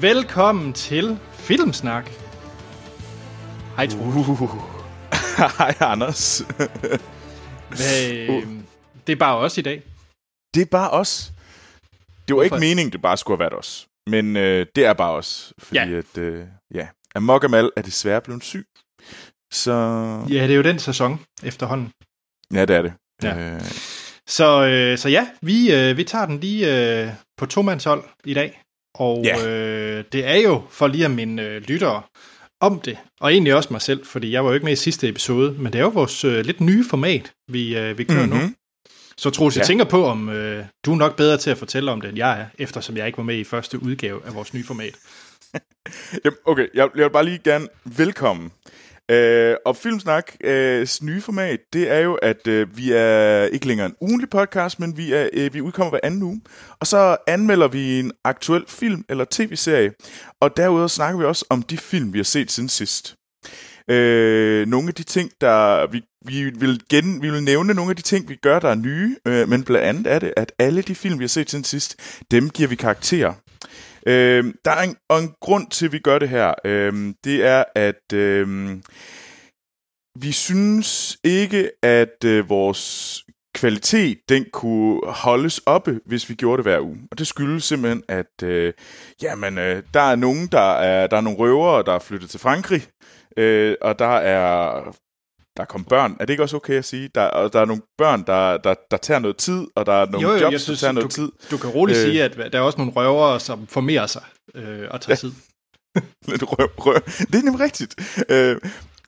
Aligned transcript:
Velkommen 0.00 0.72
til 0.72 1.18
Filmsnak. 1.32 2.10
Hej, 3.76 3.86
Troels. 3.86 4.16
Uh. 4.28 4.50
Hej, 5.58 5.74
Anders. 5.80 6.38
Hvad, 7.68 8.42
det 9.06 9.12
er 9.12 9.16
bare 9.16 9.36
os 9.36 9.58
i 9.58 9.62
dag. 9.62 9.82
Det 10.54 10.62
er 10.62 10.66
bare 10.70 10.90
os. 10.90 11.32
Det 12.28 12.36
var 12.36 12.42
Hvorfor? 12.42 12.44
ikke 12.44 12.56
meningen, 12.68 12.92
det 12.92 13.02
bare 13.02 13.16
skulle 13.16 13.36
have 13.38 13.40
været 13.50 13.58
os. 13.58 13.86
Men 14.06 14.36
øh, 14.36 14.66
det 14.74 14.84
er 14.84 14.92
bare 14.92 15.10
os. 15.12 15.52
Fordi 15.58 15.78
Ja. 15.78 15.98
at, 15.98 16.18
øh, 16.18 16.44
ja, 16.74 16.88
Amok 17.14 17.44
Amal 17.44 17.70
er 17.76 17.82
desværre 17.82 18.20
blevet 18.20 18.44
syg. 18.44 18.66
Så 19.52 19.72
Ja, 20.28 20.42
det 20.42 20.50
er 20.50 20.56
jo 20.56 20.62
den 20.62 20.78
sæson 20.78 21.20
efterhånden. 21.42 21.90
ja, 22.54 22.64
det 22.64 22.76
er 22.76 22.82
det. 22.82 22.92
Ja. 23.22 23.38
Øh, 23.54 23.60
Så, 24.26 24.64
øh, 24.66 24.98
så 24.98 25.08
ja, 25.08 25.28
vi, 25.42 25.72
øh, 25.74 25.96
vi 25.96 26.04
tager 26.04 26.26
den 26.26 26.40
lige 26.40 27.00
øh, 27.02 27.08
på 27.36 27.46
tomandshold 27.46 28.04
i 28.24 28.34
dag. 28.34 28.62
Og 29.00 29.22
Ja. 29.24 29.48
øh, 29.48 30.04
det 30.12 30.26
er 30.26 30.36
jo 30.36 30.62
for 30.70 30.86
lige 30.86 31.04
at 31.04 31.10
minde 31.10 31.42
øh, 31.42 31.62
lyttere 31.62 32.02
om 32.60 32.80
det. 32.80 32.98
Og 33.20 33.32
egentlig 33.32 33.54
også 33.54 33.68
mig 33.70 33.82
selv, 33.82 34.06
fordi 34.06 34.32
jeg 34.32 34.44
var 34.44 34.50
jo 34.50 34.54
ikke 34.54 34.64
med 34.64 34.72
i 34.72 34.76
sidste 34.76 35.08
episode. 35.08 35.52
Men 35.58 35.72
det 35.72 35.78
er 35.78 35.82
jo 35.82 35.88
vores 35.88 36.24
øh, 36.24 36.44
lidt 36.44 36.60
nye 36.60 36.84
format, 36.90 37.32
vi, 37.48 37.76
øh, 37.78 37.98
vi 37.98 38.04
kører 38.04 38.26
mm-hmm. 38.26 38.38
nu. 38.38 38.44
mhm. 38.44 38.54
Så 39.16 39.30
Troels, 39.30 39.56
jeg 39.56 39.62
Ja. 39.62 39.66
tænker 39.66 39.84
på, 39.84 40.06
om 40.06 40.28
øh, 40.28 40.64
du 40.84 40.92
er 40.92 40.96
nok 40.96 41.16
bedre 41.16 41.36
til 41.36 41.50
at 41.50 41.58
fortælle 41.58 41.90
om 41.90 42.00
det, 42.00 42.08
end 42.08 42.18
jeg 42.18 42.40
er, 42.40 42.46
eftersom 42.58 42.96
jeg 42.96 43.06
ikke 43.06 43.16
var 43.18 43.24
med 43.24 43.36
i 43.38 43.44
første 43.44 43.82
udgave 43.82 44.20
af 44.26 44.34
vores 44.34 44.54
nye 44.54 44.64
format. 44.64 44.94
Jamen, 46.24 46.36
okay, 46.46 46.66
jeg, 46.74 46.88
jeg 46.96 47.04
vil 47.04 47.10
bare 47.10 47.24
lige 47.24 47.40
gerne 47.44 47.66
velkommen. 47.84 48.50
Øh, 49.10 49.56
og 49.64 49.76
Filmsnak 49.76 50.32
øh, 50.44 50.86
nye 51.02 51.20
format, 51.20 51.60
det 51.72 51.90
er 51.90 51.98
jo, 51.98 52.14
at 52.14 52.46
øh, 52.46 52.76
vi 52.76 52.92
er 52.92 53.44
ikke 53.44 53.66
længere 53.66 53.86
en 53.86 53.94
ugenlig 54.00 54.30
podcast, 54.30 54.80
men 54.80 54.96
vi, 54.96 55.12
er, 55.12 55.28
øh, 55.32 55.54
vi 55.54 55.60
udkommer 55.60 55.90
hver 55.90 56.00
anden 56.02 56.22
uge. 56.22 56.40
Og 56.80 56.86
så 56.86 57.16
anmelder 57.26 57.68
vi 57.68 58.00
en 58.00 58.12
aktuel 58.24 58.64
film 58.68 59.04
eller 59.08 59.24
tv-serie. 59.30 59.92
Og 60.40 60.56
derudover 60.56 60.88
snakker 60.88 61.18
vi 61.18 61.24
også 61.24 61.44
om 61.50 61.62
de 61.62 61.78
film, 61.78 62.12
vi 62.12 62.18
har 62.18 62.24
set 62.24 62.50
siden 62.50 62.68
sidst. 62.68 63.16
Øh, 63.88 64.66
nogle 64.66 64.88
af 64.88 64.94
de 64.94 65.02
ting, 65.02 65.30
der 65.40 65.86
vi, 65.86 66.02
vi, 66.26 66.50
vil 66.50 66.80
gen, 66.90 67.22
vi 67.22 67.30
vil 67.30 67.42
nævne 67.42 67.74
nogle 67.74 67.90
af 67.90 67.96
de 67.96 68.02
ting, 68.02 68.28
vi 68.28 68.34
gør, 68.34 68.58
der 68.58 68.68
er 68.68 68.74
nye, 68.74 69.16
øh, 69.26 69.48
men 69.48 69.64
blandt 69.64 69.86
andet 69.86 70.12
er 70.12 70.18
det, 70.18 70.32
at 70.36 70.52
alle 70.58 70.82
de 70.82 70.94
film, 70.94 71.18
vi 71.18 71.24
har 71.24 71.28
set 71.28 71.50
siden 71.50 71.64
sidst, 71.64 71.96
dem 72.30 72.50
giver 72.50 72.68
vi 72.68 72.74
karakterer. 72.74 73.32
Øh, 74.06 74.44
der 74.64 74.70
er 74.70 74.82
en, 74.82 74.96
og 75.08 75.18
en 75.18 75.34
grund 75.40 75.70
til, 75.70 75.86
at 75.86 75.92
vi 75.92 75.98
gør 75.98 76.18
det 76.18 76.28
her. 76.28 76.54
Øh, 76.64 77.14
det 77.24 77.44
er, 77.46 77.64
at 77.74 78.12
øh, 78.12 78.76
vi 80.18 80.32
synes 80.32 81.18
ikke, 81.24 81.70
at 81.82 82.24
øh, 82.24 82.48
vores 82.48 83.24
kvalitet, 83.54 84.18
den 84.28 84.46
kunne 84.52 85.00
holdes 85.06 85.60
oppe, 85.66 86.00
hvis 86.06 86.28
vi 86.28 86.34
gjorde 86.34 86.56
det 86.56 86.64
hver 86.64 86.80
uge. 86.80 86.98
Og 87.10 87.18
det 87.18 87.26
skyldes 87.26 87.64
simpelthen, 87.64 88.02
at 88.08 88.42
øh, 88.42 88.72
jamen, 89.22 89.58
øh, 89.58 89.82
der 89.94 90.00
er 90.00 90.16
nogen, 90.16 90.46
der 90.46 90.72
er, 90.72 91.06
der 91.06 91.16
er 91.16 91.20
nogle 91.20 91.38
røvere, 91.38 91.82
der 91.82 91.92
er 91.92 91.98
flyttet 91.98 92.30
til 92.30 92.40
Frankrig, 92.40 92.82
øh, 93.36 93.76
og 93.80 93.98
der 93.98 94.16
er 94.16 94.82
der 95.60 95.66
kom 95.66 95.84
børn. 95.84 96.16
Er 96.20 96.24
det 96.24 96.30
ikke 96.32 96.42
også 96.42 96.56
okay 96.56 96.74
at 96.74 96.84
sige? 96.84 97.10
Der, 97.14 97.22
og 97.22 97.52
der 97.52 97.60
er 97.60 97.64
nogle 97.64 97.82
børn, 97.98 98.22
der, 98.26 98.56
der, 98.56 98.74
der 98.90 98.96
tager 98.96 99.20
noget 99.20 99.36
tid, 99.36 99.66
og 99.76 99.86
der 99.86 99.92
er 99.92 100.06
nogle 100.06 100.28
Jo, 100.28 100.34
jo, 100.34 100.40
jobs, 100.40 100.62
synes, 100.62 100.80
der 100.80 100.86
tager 100.86 100.92
du, 100.92 100.98
noget 100.98 101.10
tid. 101.10 101.32
du 101.50 101.56
kan 101.56 101.70
roligt 101.70 101.98
Øh. 101.98 102.04
sige, 102.04 102.24
at 102.24 102.36
der 102.52 102.58
er 102.58 102.62
også 102.62 102.78
nogle 102.78 102.92
røvere, 102.92 103.40
som 103.40 103.66
formerer 103.66 104.06
sig 104.06 104.22
øh, 104.54 104.88
og 104.90 105.00
tager 105.00 105.16
tid. 105.16 105.32
Lidt 106.28 106.42
røv, 106.42 106.68
røv. 106.78 106.94
Det 107.04 107.34
er 107.34 107.42
nemlig 107.42 107.60
rigtigt. 107.60 107.94
Øh, 108.28 108.56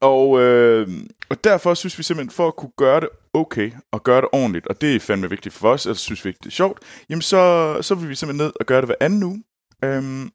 og, 0.00 0.40
øh, 0.40 0.88
og 1.28 1.44
derfor 1.44 1.74
synes 1.74 1.98
vi 1.98 2.02
simpelthen, 2.02 2.30
for 2.30 2.48
at 2.48 2.56
kunne 2.56 2.72
gøre 2.76 3.00
det 3.00 3.08
okay, 3.34 3.72
og 3.92 4.02
gøre 4.02 4.20
det 4.20 4.28
ordentligt, 4.32 4.66
og 4.66 4.80
det 4.80 4.96
er 4.96 5.00
fandme 5.00 5.30
vigtigt 5.30 5.54
for 5.54 5.72
os, 5.72 5.86
og 5.86 5.96
synes 5.96 6.24
vi 6.24 6.28
ikke, 6.30 6.38
det 6.38 6.46
er 6.46 6.50
sjovt, 6.50 6.78
jamen 7.10 7.22
så, 7.22 7.76
så 7.82 7.94
vil 7.94 8.08
vi 8.08 8.14
simpelthen 8.14 8.46
ned 8.46 8.52
og 8.60 8.66
gøre 8.66 8.80
det 8.80 8.88
hver 8.88 8.94
anden 9.00 9.22
uge. 9.22 9.42
Øhm, 9.84 10.30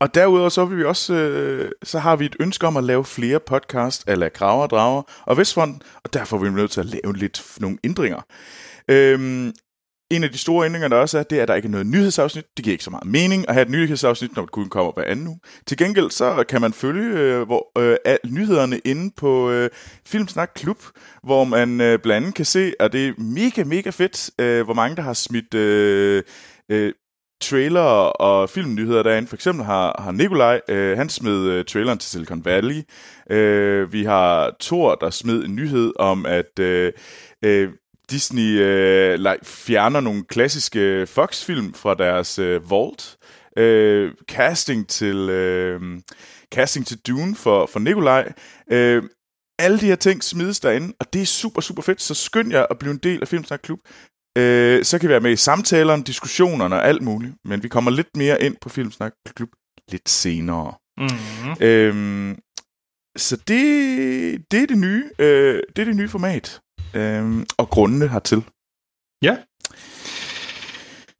og 0.00 0.14
derudover 0.14 0.48
så 0.48 0.64
vil 0.64 0.78
vi 0.78 0.84
også, 0.84 1.14
øh, 1.14 1.70
så 1.82 1.98
har 1.98 2.16
vi 2.16 2.24
et 2.24 2.36
ønske 2.40 2.66
om 2.66 2.76
at 2.76 2.84
lave 2.84 3.04
flere 3.04 3.40
podcast, 3.40 4.04
eller 4.08 4.28
Graver 4.28 4.62
og 4.62 4.70
Drager 4.70 5.02
og 5.26 5.36
Vestfonden, 5.36 5.82
og 6.04 6.12
derfor 6.12 6.36
er 6.36 6.40
vi 6.40 6.50
nødt 6.50 6.70
til 6.70 6.80
at 6.80 6.86
lave 6.86 7.16
lidt 7.16 7.42
nogle 7.60 7.78
ændringer. 7.84 8.20
Øhm, 8.90 9.52
en 10.10 10.24
af 10.24 10.30
de 10.32 10.38
store 10.38 10.66
ændringer, 10.66 10.88
der 10.88 10.96
også 10.96 11.18
er, 11.18 11.22
det 11.22 11.38
er, 11.38 11.42
at 11.42 11.48
der 11.48 11.54
ikke 11.54 11.66
er 11.66 11.70
noget 11.70 11.86
nyhedsafsnit. 11.86 12.44
Det 12.56 12.64
giver 12.64 12.72
ikke 12.74 12.84
så 12.84 12.90
meget 12.90 13.06
mening 13.06 13.48
at 13.48 13.54
have 13.54 13.62
et 13.62 13.70
nyhedsafsnit, 13.70 14.36
når 14.36 14.42
det 14.42 14.52
kun 14.52 14.68
kommer 14.68 14.92
hver 14.92 15.04
anden 15.04 15.28
uge. 15.28 15.40
Til 15.66 15.76
gengæld 15.76 16.10
så 16.10 16.44
kan 16.48 16.60
man 16.60 16.72
følge 16.72 17.18
øh, 17.18 17.42
hvor, 17.42 17.78
øh, 17.78 17.96
al 18.04 18.18
nyhederne 18.30 18.78
inde 18.78 19.12
på 19.16 19.50
øh, 19.50 19.70
Filmsnak 20.06 20.50
Klub, 20.54 20.82
hvor 21.22 21.44
man 21.44 21.80
øh, 21.80 21.98
blandt 21.98 22.16
andet 22.16 22.34
kan 22.34 22.44
se, 22.44 22.72
at 22.80 22.92
det 22.92 23.08
er 23.08 23.12
mega, 23.20 23.64
mega 23.64 23.90
fedt, 23.90 24.30
øh, 24.40 24.64
hvor 24.64 24.74
mange 24.74 24.96
der 24.96 25.02
har 25.02 25.12
smidt 25.12 25.54
øh, 25.54 26.22
øh, 26.68 26.92
trailer 27.40 27.80
og 28.20 28.50
filmnyheder 28.50 29.02
derinde. 29.02 29.28
For 29.28 29.36
eksempel 29.36 29.64
har, 29.64 30.02
har 30.02 30.12
Nikolaj, 30.12 30.60
øh, 30.68 30.96
han 30.96 31.08
smed 31.08 31.44
øh, 31.44 31.64
traileren 31.64 31.98
til 31.98 32.10
Silicon 32.10 32.44
Valley. 32.44 32.82
Øh, 33.30 33.92
vi 33.92 34.04
har 34.04 34.56
Thor, 34.60 34.94
der 34.94 35.10
smed 35.10 35.44
en 35.44 35.54
nyhed 35.54 35.92
om, 35.98 36.26
at 36.26 36.58
øh, 36.58 36.92
øh, 37.44 37.68
Disney 38.10 38.60
øh, 38.60 39.14
like, 39.18 39.44
fjerner 39.44 40.00
nogle 40.00 40.24
klassiske 40.24 41.06
Fox-film 41.06 41.74
fra 41.74 41.94
deres 41.94 42.38
øh, 42.38 42.70
vault. 42.70 43.16
Øh, 43.56 44.12
casting 44.28 44.88
til 44.88 45.16
øh, 45.16 45.80
casting 46.54 46.86
til 46.86 46.98
Dune 46.98 47.36
for, 47.36 47.66
for 47.66 47.78
Nikolaj. 47.78 48.32
Øh, 48.72 49.02
alle 49.58 49.80
de 49.80 49.86
her 49.86 49.96
ting 49.96 50.24
smides 50.24 50.60
derinde, 50.60 50.94
og 51.00 51.12
det 51.12 51.22
er 51.22 51.26
super, 51.26 51.60
super 51.60 51.82
fedt. 51.82 52.02
Så 52.02 52.14
skynd 52.14 52.52
jer 52.52 52.66
at 52.70 52.78
blive 52.78 52.92
en 52.92 53.00
del 53.02 53.20
af 53.20 53.28
Filmsnak 53.28 53.60
Klub. 53.62 53.78
Øh, 54.38 54.84
så 54.84 54.98
kan 54.98 55.08
vi 55.08 55.12
være 55.12 55.20
med 55.20 55.32
i 55.32 55.36
samtalerne, 55.36 56.04
diskussionerne 56.04 56.76
og 56.76 56.84
alt 56.88 57.02
muligt. 57.02 57.34
Men 57.44 57.62
vi 57.62 57.68
kommer 57.68 57.90
lidt 57.90 58.16
mere 58.16 58.42
ind 58.42 58.56
på 58.60 58.68
Filmsnak 58.68 59.12
Klub 59.36 59.48
lidt 59.90 60.08
senere. 60.08 60.74
Mm-hmm. 60.96 61.56
Øhm, 61.60 62.38
så 63.16 63.36
det, 63.36 64.50
det 64.50 64.62
er 64.62 64.66
det 64.66 64.78
nye, 64.78 65.04
øh, 65.18 65.62
det 65.76 65.82
er 65.82 65.84
det 65.84 65.96
nye 65.96 66.08
format. 66.08 66.60
Øhm, 66.94 67.46
og 67.58 67.68
grundene 67.68 68.08
hertil. 68.08 68.44
Ja. 69.22 69.36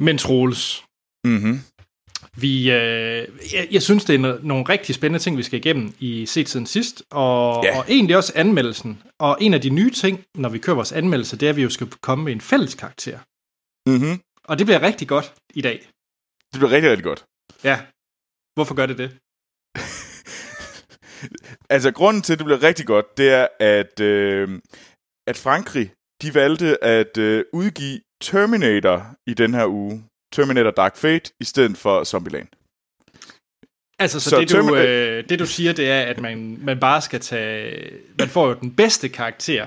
Men 0.05 0.19
Troels, 0.19 0.85
Mm-hmm. 1.25 1.61
Vi, 2.37 2.71
øh, 2.71 3.29
jeg, 3.55 3.69
jeg 3.71 3.83
synes, 3.83 4.05
det 4.05 4.15
er 4.15 4.19
no- 4.35 4.47
nogle 4.47 4.65
rigtig 4.69 4.95
spændende 4.95 5.25
ting, 5.25 5.37
vi 5.37 5.43
skal 5.43 5.59
igennem 5.59 5.95
i 5.99 6.27
set 6.27 6.49
siden 6.49 6.67
sidst, 6.67 7.03
og, 7.11 7.65
Ja. 7.65 7.79
og 7.79 7.85
egentlig 7.89 8.17
også 8.17 8.33
anmeldelsen. 8.37 9.03
Og 9.19 9.39
en 9.41 9.55
af 9.55 9.61
de 9.61 9.71
nye 9.71 9.91
ting, 9.91 10.25
når 10.35 10.49
vi 10.49 10.59
kører 10.59 10.75
vores 10.77 10.93
anmeldelse, 10.93 11.37
det 11.39 11.47
er, 11.47 11.51
at 11.51 11.57
vi 11.57 11.63
jo 11.63 11.71
skal 11.71 11.87
komme 12.03 12.25
med 12.25 12.33
en 12.33 12.41
fælles 12.41 12.75
karakter. 12.75 13.19
Mm-hmm. 13.87 14.21
Og 14.45 14.59
det 14.59 14.67
bliver 14.67 14.83
rigtig 14.83 15.09
godt 15.09 15.35
i 15.55 15.61
dag. 15.61 15.79
Det 16.53 16.59
bliver 16.61 16.71
rigtig, 16.71 16.91
rigtig 16.91 17.05
godt. 17.05 17.25
Ja. 17.65 17.81
Hvorfor 18.55 18.75
gør 18.75 18.87
det 18.87 18.99
det? 18.99 19.11
Altså, 21.71 21.91
grunden 21.93 22.23
til, 22.23 22.33
at 22.33 22.39
det 22.39 22.45
bliver 22.45 22.63
rigtig 22.63 22.87
godt, 22.87 23.19
det 23.19 23.31
er, 23.31 23.49
at, 23.61 24.01
øh, 24.01 24.61
at 25.27 25.37
Frankrig, 25.37 25.93
de 26.23 26.35
valgte 26.35 26.85
at 26.85 27.19
øh, 27.19 27.45
udgive 27.53 28.01
Terminator 28.21 29.07
i 29.27 29.35
den 29.35 29.55
her 29.55 29.67
uge. 29.67 30.05
Terminator 30.33 30.71
Dark 30.71 30.97
Fate, 30.97 31.33
i 31.41 31.45
stedet 31.45 31.77
for 31.77 32.05
Zombieland. 32.05 32.49
Altså, 33.99 34.21
så, 34.21 34.31
Så 34.31 34.41
det, 34.41 34.51
du, 34.51 34.77
øh, 34.77 35.29
det 35.29 35.39
du 35.39 35.47
siger, 35.47 35.73
det 35.73 35.91
er, 35.91 36.03
at 36.03 36.21
man, 36.21 36.59
man 36.61 36.81
bare 36.81 37.03
skal 37.03 37.21
tage... 37.21 37.91
Man 38.19 38.29
får 38.29 38.49
jo 38.49 38.55
den 38.55 38.77
bedste 38.77 39.09
karakter 39.09 39.67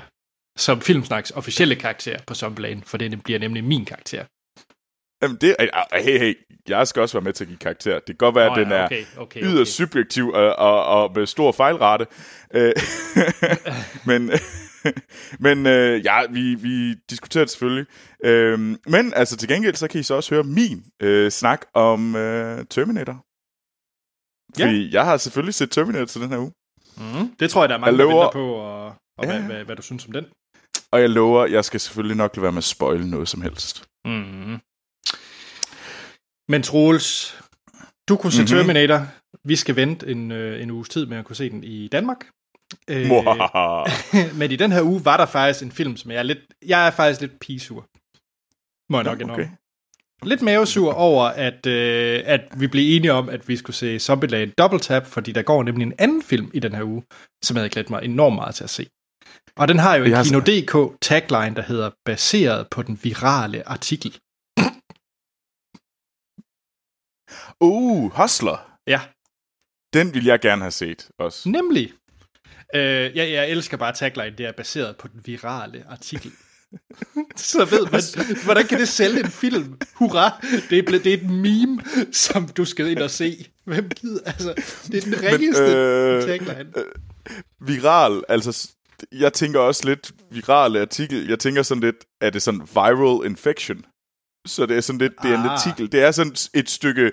som 0.58 0.82
Filmsnaks 0.82 1.32
officielle 1.32 1.76
karakter 1.76 2.18
på 2.28 2.34
Zombieland, 2.34 2.84
for 2.86 2.98
det 2.98 3.24
bliver 3.24 3.40
nemlig 3.40 3.64
min 3.64 3.86
karakter. 3.86 4.26
Jamen, 5.22 5.38
det 5.42 5.56
er... 5.60 5.98
Hey, 6.04 6.20
hey, 6.20 6.38
jeg 6.68 6.88
skal 6.88 7.02
også 7.02 7.18
være 7.18 7.24
med 7.24 7.34
til 7.34 7.44
at 7.44 7.48
give 7.48 7.58
karakter. 7.58 7.94
Det 7.94 8.06
kan 8.06 8.16
godt 8.16 8.36
være, 8.36 8.48
Nå 8.48 8.54
at 8.54 8.60
den 8.60 8.70
ja, 8.70 8.78
er 8.78 8.86
okay, 8.86 9.06
okay, 9.18 9.44
yderst 9.44 9.80
okay. 9.80 9.88
subjektiv 9.88 10.30
og, 10.30 10.56
og, 10.56 10.86
og 10.86 11.12
med 11.16 11.26
stor 11.26 11.52
fejlrate. 11.52 12.06
Øh, 12.54 12.74
men 14.10 14.32
men 15.46 15.66
øh, 15.66 16.06
ja, 16.06 16.26
vi, 16.32 16.56
vi 16.56 16.94
diskuterer 17.10 17.44
det 17.44 17.52
selvfølgelig. 17.52 17.86
Øh, 18.26 18.60
men 18.88 19.14
altså 19.16 19.38
til 19.38 19.50
gengæld, 19.50 19.76
så 19.76 19.88
kan 19.88 20.00
I 20.00 20.04
så 20.04 20.14
også 20.16 20.36
høre 20.36 20.44
min 20.44 20.84
øh, 21.02 21.32
snak 21.32 21.62
om 21.74 22.16
øh, 22.16 22.66
Terminator. 22.70 23.26
Ja. 24.60 24.66
Fordi 24.66 24.94
jeg 24.94 25.06
har 25.06 25.18
selvfølgelig 25.18 25.54
set 25.54 25.72
Terminator 25.72 26.06
til 26.06 26.22
den 26.22 26.30
her 26.30 26.38
uge. 26.38 26.52
Mm, 26.98 27.36
det 27.40 27.50
tror 27.50 27.62
jeg, 27.62 27.70
der 27.70 27.76
er 27.76 27.80
mange, 27.80 27.92
Jeg 27.92 28.00
der 28.00 28.06
lover- 28.06 28.24
venter 28.24 28.32
på, 28.32 28.54
og, 28.54 28.86
og 29.18 29.26
Ja. 29.26 29.32
hvad, 29.32 29.42
hvad, 29.42 29.66
hvad 29.66 29.76
du 29.76 29.82
synes 29.82 30.06
om 30.06 30.12
den. 30.12 30.26
Og 30.92 31.02
jeg 31.02 31.10
lover, 31.10 31.46
jeg 31.46 31.66
skal 31.66 31.80
selvfølgelig 31.80 32.18
nok 32.18 32.36
lade 32.36 32.42
være 32.44 32.52
med 32.52 32.58
at 32.58 32.64
spoile 32.64 33.10
noget 33.10 33.28
som 33.28 33.42
helst. 33.42 33.84
Mm. 34.06 34.58
Men 36.50 36.64
Troels, 36.64 37.38
du 38.10 38.16
kunne 38.18 38.32
se 38.32 38.42
Mhm. 38.42 38.50
mm-hmm. 38.52 38.58
Terminator. 38.68 39.08
Vi 39.44 39.56
skal 39.56 39.76
vente 39.76 40.08
en, 40.08 40.32
øh, 40.32 40.62
en 40.64 40.72
uges 40.72 40.90
tid 40.90 41.06
med 41.06 41.18
at 41.18 41.26
kunne 41.26 41.36
se 41.36 41.50
den 41.50 41.64
i 41.64 41.88
Danmark. 41.88 42.18
Øh, 42.88 43.08
men 44.40 44.52
i 44.52 44.56
den 44.56 44.72
her 44.72 44.82
uge 44.82 45.06
var 45.06 45.18
der 45.18 45.26
faktisk 45.26 45.64
en 45.64 45.72
film, 45.72 45.98
som 45.98 46.12
jeg 46.12 46.18
er 46.20 46.24
lidt... 46.24 46.40
Jeg 46.66 46.88
er 46.88 46.92
faktisk 46.92 47.22
lidt 47.22 47.40
pisur. 47.40 47.88
Må 48.92 48.98
jeg 48.98 49.04
nok 49.04 49.22
indrømme. 49.22 49.44
okay. 49.44 49.50
Lidt 50.24 50.42
mavesur 50.42 50.94
over, 50.94 51.24
at, 51.26 51.66
øh, 51.66 52.22
at 52.26 52.42
vi 52.58 52.68
blev 52.68 52.96
enige 52.96 53.14
om, 53.14 53.30
at 53.30 53.48
vi 53.48 53.58
skulle 53.58 53.76
se 53.76 54.00
Zombieland 54.00 54.52
Double 54.58 54.80
Tap, 54.80 55.06
fordi 55.06 55.32
der 55.32 55.42
går 55.42 55.64
nemlig 55.64 55.86
en 55.86 55.94
anden 56.00 56.24
film 56.24 56.52
i 56.54 56.60
den 56.60 56.76
her 56.76 56.84
uge, 56.84 57.04
som 57.44 57.56
jeg 57.56 57.62
havde 57.62 57.70
glædet 57.70 57.90
mig 57.90 58.04
enormt 58.04 58.36
meget 58.36 58.56
til 58.56 58.64
at 58.64 58.70
se. 58.70 58.88
Og 59.56 59.68
den 59.68 59.80
har 59.80 59.96
jo 59.96 60.04
en 60.04 60.24
Kino.dk 60.24 60.98
tagline, 61.02 61.56
der 61.56 61.62
hedder 61.62 61.92
baseret 62.06 62.68
på 62.72 62.82
den 62.82 63.00
virale 63.04 63.68
artikel. 63.70 64.20
Uh, 67.62 68.12
Hustler. 68.22 68.58
Ja, 68.88 69.02
Den 69.94 70.14
vil 70.14 70.26
jeg 70.26 70.40
gerne 70.40 70.62
have 70.62 70.72
set 70.72 71.10
også. 71.18 71.50
nemlig. 71.50 71.94
Øh, 72.76 72.82
jeg, 73.18 73.32
jeg 73.32 73.50
elsker 73.50 73.78
bare 73.78 73.94
tagline, 73.94 74.38
det 74.38 74.46
er 74.46 74.52
baseret 74.52 74.96
på 74.98 75.08
den 75.08 75.22
virale 75.26 75.84
artikel. 75.90 76.32
Så 77.36 77.66
ved 77.66 77.88
man, 77.92 78.02
hvordan 78.44 78.68
kan 78.68 78.80
det 78.80 78.88
sælge 78.88 79.20
en 79.20 79.32
film? 79.32 79.78
Hurra, 79.96 80.46
det 80.70 80.80
er, 80.80 80.84
blevet, 80.84 81.04
det 81.04 81.14
er 81.14 81.18
et 81.18 81.30
meme, 81.30 81.82
som 82.12 82.48
du 82.48 82.66
skal 82.66 82.88
ind 82.88 83.00
og 83.00 83.12
se. 83.12 83.46
Hvem 83.64 83.90
gider? 83.90 84.20
Altså, 84.26 84.54
det 84.88 84.98
er 84.98 85.02
den 85.02 85.24
ringeste 85.24 85.64
øh, 85.64 86.24
tagline. 86.24 86.74
Viral, 87.60 88.24
altså 88.30 88.70
jeg 89.12 89.34
tænker 89.34 89.60
også 89.60 89.86
lidt 89.86 90.12
virale 90.32 90.82
artikel. 90.82 91.28
Jeg 91.28 91.40
tænker 91.40 91.64
sådan 91.64 91.84
lidt, 91.84 91.96
er 92.22 92.30
det 92.30 92.42
sådan 92.42 92.62
viral 92.74 93.26
infection? 93.26 93.86
Så 94.48 94.66
det 94.66 94.78
er 94.78 94.82
sådan 94.82 95.00
lidt, 95.00 95.14
det 95.24 95.32
er 95.32 95.38
en 95.38 95.46
Ah. 95.46 95.52
artikel. 95.52 95.92
Det 95.92 96.04
er 96.04 96.12
sådan 96.12 96.36
et 96.54 96.70
stykke, 96.70 97.12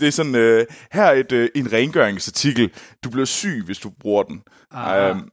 det 0.00 0.08
er 0.08 0.12
sådan, 0.12 0.34
øh, 0.34 0.66
her 0.92 1.04
er 1.04 1.12
et, 1.12 1.32
øh, 1.32 1.48
en 1.54 1.72
rengøringsartikel. 1.72 2.70
Du 3.04 3.10
bliver 3.10 3.24
syg, 3.24 3.62
hvis 3.64 3.78
du 3.78 3.90
bruger 4.00 4.22
den. 4.22 4.42
Ah. 4.70 5.10
Um, 5.16 5.30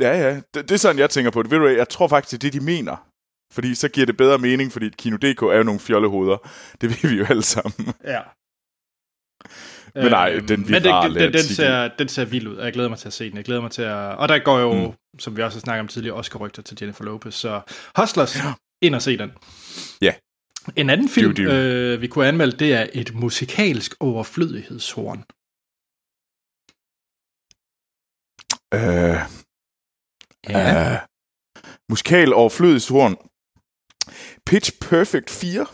ja, 0.00 0.18
ja, 0.18 0.34
det, 0.34 0.54
det 0.54 0.70
er 0.72 0.76
sådan, 0.76 0.98
jeg 0.98 1.10
tænker 1.10 1.30
på 1.30 1.42
det. 1.42 1.50
Ved 1.50 1.58
du 1.58 1.66
jeg 1.66 1.88
tror 1.88 2.08
faktisk, 2.08 2.30
det 2.30 2.46
er 2.46 2.50
det, 2.50 2.60
de 2.60 2.64
mener. 2.66 3.06
Fordi 3.52 3.74
så 3.74 3.88
giver 3.88 4.06
det 4.06 4.16
bedre 4.16 4.38
mening, 4.38 4.72
fordi 4.72 4.88
Kino.dk 4.98 5.42
er 5.42 5.56
jo 5.56 5.62
nogle 5.62 5.80
fjollehoveder. 5.80 6.50
Det 6.80 6.90
ved 6.90 7.10
vi 7.10 7.16
jo 7.16 7.26
alle 7.28 7.42
sammen. 7.42 7.94
Ja. 8.04 8.20
Men 9.94 10.10
nej, 10.10 10.32
Øhm, 10.34 10.46
den 10.46 10.60
men 10.60 10.72
den, 10.74 10.82
virale 10.82 11.20
den, 11.20 11.32
den, 11.32 11.42
ser, 11.42 11.88
den 11.98 12.08
ser 12.08 12.24
vild 12.24 12.46
ud, 12.48 12.56
og 12.56 12.64
jeg 12.64 12.72
glæder 12.72 12.88
mig 12.88 12.98
til 12.98 13.06
at 13.08 13.12
se 13.12 13.28
den. 13.28 13.36
Jeg 13.36 13.44
glæder 13.44 13.60
mig 13.60 13.70
til 13.70 13.82
at... 13.82 13.94
Og 14.18 14.28
der 14.28 14.38
går 14.38 14.58
jo, 14.58 14.72
mm. 14.86 14.92
som 15.18 15.36
vi 15.36 15.42
også 15.42 15.58
har 15.58 15.60
snakket 15.60 15.80
om 15.80 15.88
tidligere, 15.88 16.16
Oscar-rygter 16.16 16.62
til 16.62 16.78
Jennifer 16.80 17.04
Lopez. 17.04 17.34
Så 17.34 17.60
Hustlers, 17.98 18.38
ind 18.82 18.94
og 18.94 19.02
se 19.02 19.18
den. 19.18 19.30
Ja. 20.66 20.72
En 20.80 20.90
anden 20.90 21.08
film, 21.08 21.34
Div, 21.34 21.46
div. 21.46 21.52
øh, 21.52 22.00
vi 22.00 22.06
kunne 22.06 22.26
anmelde, 22.26 22.56
det 22.58 22.72
er 22.74 22.86
et 22.92 23.14
musikalsk 23.14 23.94
overflødighedshorn. 24.00 25.24
Øh, 28.74 29.20
øh, 30.50 30.98
musikal 31.90 32.34
overflødighedshorn. 32.34 33.16
Pitch 34.46 34.72
Perfect 34.80 35.30
4. 35.30 35.66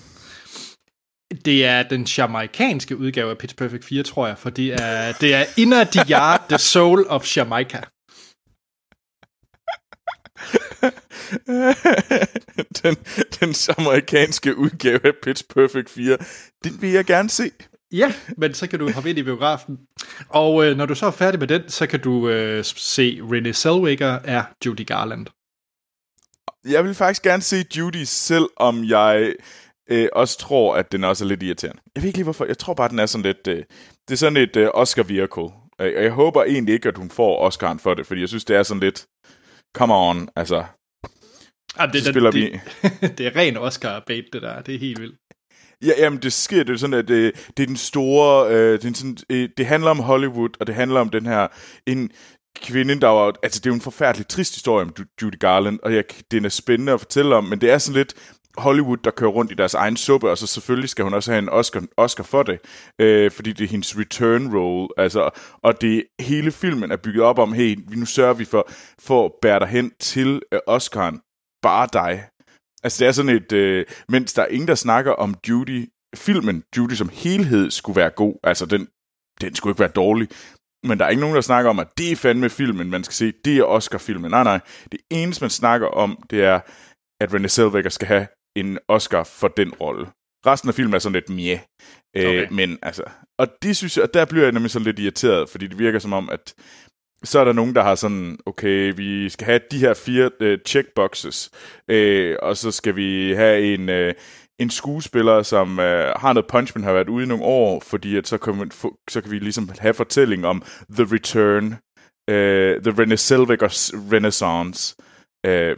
Det 1.44 1.64
er 1.66 1.82
den 1.82 2.04
jamaikanske 2.04 2.96
udgave 2.96 3.30
af 3.30 3.38
Pitch 3.38 3.56
Perfect 3.56 3.84
4, 3.84 4.02
tror 4.02 4.26
jeg, 4.26 4.38
for 4.38 4.50
det 4.50 4.72
er, 4.74 5.12
det 5.12 5.34
er 5.34 5.44
Inner 5.56 5.84
the 5.84 6.04
Yard, 6.10 6.48
The 6.48 6.58
Soul 6.58 7.06
of 7.08 7.36
Jamaica. 7.36 7.80
den, 12.82 12.96
den 13.40 13.54
amerikanske 13.78 14.56
udgave 14.56 15.06
af 15.06 15.12
Pitch 15.22 15.44
Perfect 15.54 15.90
4. 15.90 16.16
Den 16.64 16.82
vil 16.82 16.90
jeg 16.90 17.04
gerne 17.04 17.30
se. 17.30 17.50
Ja, 17.92 18.12
men 18.36 18.54
så 18.54 18.66
kan 18.66 18.78
du 18.78 18.92
hoppe 18.92 19.10
ind 19.10 19.18
i 19.18 19.22
biografen. 19.22 19.78
Og 20.28 20.64
øh, 20.66 20.76
når 20.76 20.86
du 20.86 20.94
så 20.94 21.06
er 21.06 21.10
færdig 21.10 21.40
med 21.40 21.48
den, 21.48 21.68
så 21.68 21.86
kan 21.86 22.00
du 22.00 22.28
øh, 22.28 22.64
se 22.64 23.20
Renée 23.22 23.52
Zellweger 23.52 24.18
er 24.24 24.44
Judy 24.66 24.86
Garland. 24.86 25.26
Jeg 26.64 26.84
vil 26.84 26.94
faktisk 26.94 27.22
gerne 27.22 27.42
se 27.42 27.64
Judy, 27.76 28.04
selvom 28.04 28.84
jeg 28.84 29.34
øh, 29.90 30.08
også 30.12 30.38
tror, 30.38 30.76
at 30.76 30.92
den 30.92 31.04
også 31.04 31.24
er 31.24 31.28
lidt 31.28 31.42
irriterende. 31.42 31.82
Jeg 31.94 32.02
ved 32.02 32.08
ikke 32.08 32.18
lige 32.18 32.24
hvorfor. 32.24 32.44
Jeg 32.44 32.58
tror 32.58 32.74
bare, 32.74 32.88
den 32.88 32.98
er 32.98 33.06
sådan 33.06 33.22
lidt... 33.22 33.46
Øh, 33.48 33.64
det 34.08 34.14
er 34.14 34.16
sådan 34.16 34.36
et 34.36 34.56
øh, 34.56 34.68
Oscar-vehicle. 34.74 35.52
Og 35.78 36.02
jeg 36.02 36.10
håber 36.10 36.44
egentlig 36.44 36.74
ikke, 36.74 36.88
at 36.88 36.98
hun 36.98 37.10
får 37.10 37.38
Oscaren 37.38 37.78
for 37.78 37.94
det, 37.94 38.06
fordi 38.06 38.20
jeg 38.20 38.28
synes, 38.28 38.44
det 38.44 38.56
er 38.56 38.62
sådan 38.62 38.80
lidt... 38.80 39.06
Come 39.74 39.94
on, 39.94 40.28
altså. 40.36 40.64
Ah, 41.78 41.92
det, 41.92 42.02
Så 42.02 42.12
spiller 42.12 42.30
vi... 42.30 42.40
det, 42.42 42.60
det 43.18 43.26
er 43.26 43.36
ren 43.36 43.56
Oscar-bait, 43.56 44.24
det 44.32 44.42
der. 44.42 44.62
Det 44.62 44.74
er 44.74 44.78
helt 44.78 45.00
vildt. 45.00 45.16
Ja, 45.82 45.92
jamen 45.98 46.18
det 46.22 46.32
sker, 46.32 46.62
det 46.64 46.72
er 46.72 46.76
sådan, 46.76 46.94
at 46.94 47.08
det, 47.08 47.32
det 47.56 47.62
er 47.62 47.66
den 47.66 47.76
store, 47.76 48.48
øh, 48.54 48.72
det, 48.82 48.84
er 48.84 48.94
sådan, 48.94 49.16
øh, 49.30 49.48
det 49.56 49.66
handler 49.66 49.90
om 49.90 49.98
Hollywood, 49.98 50.50
og 50.60 50.66
det 50.66 50.74
handler 50.74 51.00
om 51.00 51.08
den 51.08 51.26
her, 51.26 51.48
en 51.86 52.10
kvinde, 52.62 53.00
der 53.00 53.08
var, 53.08 53.34
altså 53.42 53.60
det 53.60 53.66
er 53.66 53.70
jo 53.70 53.74
en 53.74 53.80
forfærdelig 53.80 54.28
trist 54.28 54.54
historie 54.54 54.84
om 54.84 54.92
Ju- 55.00 55.16
Judy 55.22 55.38
Garland, 55.40 55.78
og 55.82 55.94
jeg, 55.94 56.04
den 56.30 56.44
er 56.44 56.48
spændende 56.48 56.92
at 56.92 57.00
fortælle 57.00 57.36
om, 57.36 57.44
men 57.44 57.60
det 57.60 57.70
er 57.70 57.78
sådan 57.78 57.96
lidt 57.98 58.14
Hollywood, 58.56 58.96
der 59.04 59.10
kører 59.10 59.30
rundt 59.30 59.52
i 59.52 59.54
deres 59.54 59.74
egen 59.74 59.96
suppe, 59.96 60.30
og 60.30 60.38
så 60.38 60.46
selvfølgelig 60.46 60.88
skal 60.88 61.04
hun 61.04 61.14
også 61.14 61.30
have 61.32 61.38
en 61.38 61.48
Oscar, 61.48 61.82
Oscar 61.96 62.24
for 62.24 62.42
det, 62.42 62.58
øh, 62.98 63.30
fordi 63.30 63.52
det 63.52 63.64
er 63.64 63.68
hendes 63.68 63.98
return 63.98 64.56
role, 64.56 64.88
altså, 64.96 65.30
og 65.62 65.80
det 65.80 66.04
hele 66.20 66.52
filmen 66.52 66.90
er 66.92 66.96
bygget 66.96 67.24
op 67.24 67.38
om, 67.38 67.52
hey, 67.52 67.78
nu 67.96 68.06
sørger 68.06 68.34
vi 68.34 68.44
for, 68.44 68.70
for 69.00 69.24
at 69.24 69.32
bære 69.42 69.58
dig 69.60 69.68
hen 69.68 69.92
til 70.00 70.40
øh, 70.52 70.58
Oscaren, 70.66 71.20
bare 71.62 71.88
dig, 71.92 72.28
Altså, 72.82 73.04
det 73.04 73.08
er 73.08 73.12
sådan 73.12 73.36
et... 73.36 73.52
Øh, 73.52 73.86
mens 74.08 74.32
der 74.32 74.42
er 74.42 74.46
ingen, 74.46 74.68
der 74.68 74.74
snakker 74.74 75.12
om 75.12 75.34
Judy... 75.48 75.88
Filmen 76.16 76.62
Judy 76.76 76.92
som 76.92 77.10
helhed 77.12 77.70
skulle 77.70 77.96
være 77.96 78.10
god. 78.10 78.34
Altså, 78.42 78.66
den, 78.66 78.88
den 79.40 79.54
skulle 79.54 79.70
ikke 79.70 79.80
være 79.80 79.88
dårlig. 79.88 80.28
Men 80.84 80.98
der 80.98 81.04
er 81.04 81.08
ikke 81.08 81.20
nogen, 81.20 81.34
der 81.34 81.40
snakker 81.40 81.70
om, 81.70 81.78
at 81.78 81.88
det 81.98 82.12
er 82.12 82.16
fandme 82.16 82.50
filmen, 82.50 82.90
man 82.90 83.04
skal 83.04 83.14
se. 83.14 83.32
Det 83.44 83.58
er 83.58 83.64
Oscar-filmen. 83.64 84.30
Nej, 84.30 84.44
nej. 84.44 84.60
Det 84.92 85.00
eneste, 85.10 85.44
man 85.44 85.50
snakker 85.50 85.86
om, 85.86 86.22
det 86.30 86.44
er, 86.44 86.60
at 87.20 87.34
Renée 87.34 87.48
Zellweger 87.48 87.88
skal 87.88 88.08
have 88.08 88.26
en 88.56 88.78
Oscar 88.88 89.24
for 89.24 89.48
den 89.48 89.74
rolle. 89.74 90.06
Resten 90.46 90.68
af 90.68 90.74
filmen 90.74 90.94
er 90.94 90.98
sådan 90.98 91.12
lidt 91.12 91.28
mjæ. 91.28 91.58
Øh, 92.16 92.26
Okay. 92.26 92.46
Men 92.50 92.78
altså... 92.82 93.04
Og 93.38 93.48
det 93.62 93.76
synes 93.76 93.96
jeg, 93.96 94.04
og 94.04 94.14
der 94.14 94.24
bliver 94.24 94.42
jeg 94.44 94.52
nemlig 94.52 94.70
sådan 94.70 94.84
lidt 94.84 94.98
irriteret, 94.98 95.48
fordi 95.48 95.66
det 95.66 95.78
virker 95.78 95.98
som 95.98 96.12
om, 96.12 96.30
at 96.30 96.54
så 97.24 97.40
er 97.40 97.44
der 97.44 97.52
nogen, 97.52 97.74
der 97.74 97.82
har 97.82 97.94
sådan, 97.94 98.38
okay, 98.46 98.92
vi 98.96 99.28
skal 99.28 99.44
have 99.44 99.60
de 99.70 99.78
her 99.78 99.94
fire 99.94 100.30
øh, 100.40 100.58
checkboxes, 100.66 101.50
øh, 101.88 102.36
og 102.42 102.56
så 102.56 102.70
skal 102.70 102.96
vi 102.96 103.32
have 103.32 103.74
en, 103.74 103.88
øh, 103.88 104.14
en 104.58 104.70
skuespiller, 104.70 105.42
som 105.42 105.80
øh, 105.80 106.12
har 106.16 106.32
noget 106.32 106.46
punch, 106.46 106.72
men 106.74 106.84
har 106.84 106.92
været 106.92 107.08
ude 107.08 107.24
i 107.24 107.28
nogle 107.28 107.44
år, 107.44 107.80
fordi 107.80 108.16
at 108.16 108.28
så, 108.28 108.38
kan 108.38 108.56
man 108.56 108.70
få, 108.70 108.98
så 109.10 109.20
kan 109.20 109.30
vi 109.30 109.38
ligesom 109.38 109.70
have 109.78 109.94
fortælling 109.94 110.46
om 110.46 110.62
The 110.90 111.04
Return, 111.14 111.66
øh, 112.30 112.82
The 112.82 112.92
Renée 112.92 113.20
Zellweger's 113.28 114.12
Renaissance, 114.12 114.96
øh, 115.46 115.76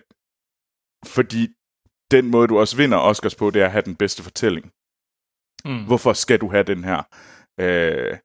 fordi 1.06 1.48
den 2.10 2.30
måde, 2.30 2.48
du 2.48 2.58
også 2.58 2.76
vinder 2.76 2.98
Oscars 2.98 3.34
på, 3.34 3.50
det 3.50 3.62
er 3.62 3.66
at 3.66 3.72
have 3.72 3.82
den 3.82 3.96
bedste 3.96 4.22
fortælling. 4.22 4.70
Mm. 5.64 5.84
Hvorfor 5.86 6.12
skal 6.12 6.40
du 6.40 6.50
have 6.50 6.64
den 6.64 6.84
her? 6.84 7.02
Øh, 7.60 8.16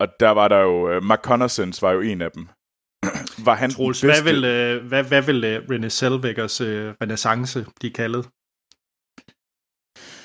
og 0.00 0.08
der 0.20 0.30
var 0.30 0.48
der 0.48 0.58
jo, 0.58 0.96
uh, 0.96 1.02
Mark 1.02 1.22
Connorsens 1.22 1.82
var 1.82 1.92
jo 1.92 2.00
en 2.00 2.22
af 2.22 2.30
dem. 2.32 2.48
var 3.48 3.54
han 3.54 3.70
Troels, 3.70 4.00
hvad 4.00 4.22
vil, 4.22 4.44
øh, 4.44 4.86
hvad, 4.86 5.04
hvad 5.04 5.22
vil 5.22 5.44
øh, 5.44 5.64
Renée 5.70 5.88
Zellwegers 5.88 6.60
øh, 6.60 6.94
renaissance 7.02 7.66
blive 7.80 7.92
kaldet? 7.92 8.24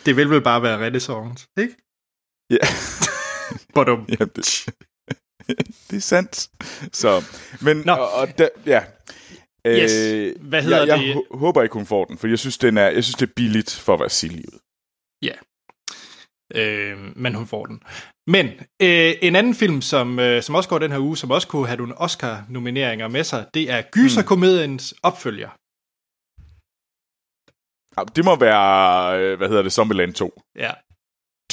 Det 0.06 0.16
vil 0.16 0.30
vel 0.30 0.42
bare 0.42 0.62
være 0.62 0.86
renaissance, 0.86 1.48
ikke? 1.60 1.76
Ja. 2.50 2.66
Badum. 3.76 4.06
Jamen, 4.10 4.32
det, 4.36 4.66
det 5.90 5.98
er 5.98 6.02
sandt. 6.02 6.50
Så, 6.94 7.10
men, 7.62 7.78
Nå. 7.86 7.92
og, 7.92 8.12
og 8.12 8.38
da, 8.38 8.50
ja. 8.66 8.84
Yes. 9.68 9.92
Hvad 10.42 10.64
hedder 10.64 10.80
jeg, 10.80 10.88
jeg 10.88 11.00
det? 11.00 11.16
hå- 11.16 11.38
håber 11.38 11.64
ikke, 11.64 11.74
hun 11.74 11.86
får 11.86 12.06
den, 12.06 12.18
for 12.18 12.28
jeg 12.28 12.40
synes, 12.40 12.58
den 12.58 12.78
er, 12.78 12.90
jeg 12.90 13.04
synes 13.04 13.16
det 13.16 13.30
er 13.30 13.34
billigt 13.36 13.72
for 13.72 13.94
at 13.94 14.00
være 14.00 14.10
sillivet. 14.10 14.60
Øh, 16.54 17.18
men 17.18 17.36
hun 17.36 17.48
får 17.48 17.66
den. 17.66 17.84
Men 18.28 18.46
øh, 18.82 19.14
en 19.22 19.36
anden 19.36 19.56
film, 19.56 19.82
som, 19.82 20.20
øh, 20.20 20.44
som 20.44 20.56
også 20.56 20.70
går 20.70 20.80
den 20.80 20.92
her 20.92 21.00
uge, 21.00 21.18
som 21.18 21.32
også 21.32 21.48
kunne 21.48 21.68
have 21.68 21.78
nogle 21.78 21.98
Oscar-nomineringer 21.98 23.08
med 23.08 23.24
sig, 23.24 23.46
det 23.54 23.72
er 23.72 23.82
gyserkomediens 23.92 24.94
opfølger. 25.04 25.50
Ja, 27.98 28.04
Det 28.16 28.26
må 28.26 28.36
være, 28.36 29.20
øh, 29.20 29.38
hvad 29.38 29.48
hedder 29.48 29.64
det, 29.64 29.74
Zombieland 29.74 30.14
2. 30.14 30.42
Ja, 30.56 30.72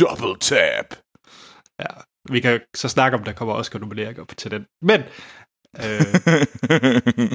Double 0.00 0.38
tap. 0.40 0.94
ja. 1.78 1.86
Vi 2.32 2.40
kan 2.40 2.60
så 2.76 2.88
snakke 2.88 3.18
om, 3.18 3.24
der 3.24 3.32
kommer 3.32 3.54
Oscar-nomineringer 3.54 4.24
til 4.24 4.50
den. 4.50 4.66
Men 4.82 5.00
øh, 5.76 6.12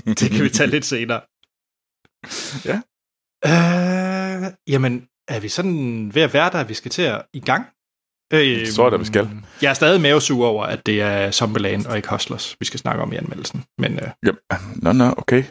det 0.19 0.31
kan 0.31 0.43
vi 0.43 0.50
tage 0.50 0.69
lidt 0.69 0.86
senere. 0.86 1.22
Ja. 2.65 2.77
Øh, 3.45 4.53
jamen, 4.67 5.07
er 5.27 5.39
vi 5.39 5.50
sådan 5.50 6.15
ved 6.15 6.22
at 6.22 6.34
være 6.34 6.50
der, 6.51 6.60
at 6.60 6.70
vi 6.70 6.74
skal 6.74 6.91
til 6.91 7.01
at 7.01 7.25
i 7.34 7.39
gang? 7.39 7.65
Øh, 8.34 8.67
Så 8.67 8.84
er 8.84 8.89
det, 8.89 9.00
vi 9.00 9.05
skal. 9.05 9.29
Jeg 9.62 9.70
er 9.70 9.74
stadig 9.74 10.01
mavesur 10.01 10.48
over, 10.48 10.63
at 10.65 10.86
det 10.86 11.01
er 11.01 11.32
Zombieland 11.32 11.86
og 11.86 11.96
ikke 11.98 12.10
Hustlers, 12.10 12.55
vi 12.60 12.65
skal 12.65 12.79
snakke 12.79 13.01
om 13.03 13.13
i 13.13 13.15
anmeldelsen. 13.15 13.63
Men 13.77 14.00
øh, 14.00 14.10
Jamen, 14.25 14.79
nå, 14.84 14.91
nå, 14.91 15.13
okay. 15.17 15.44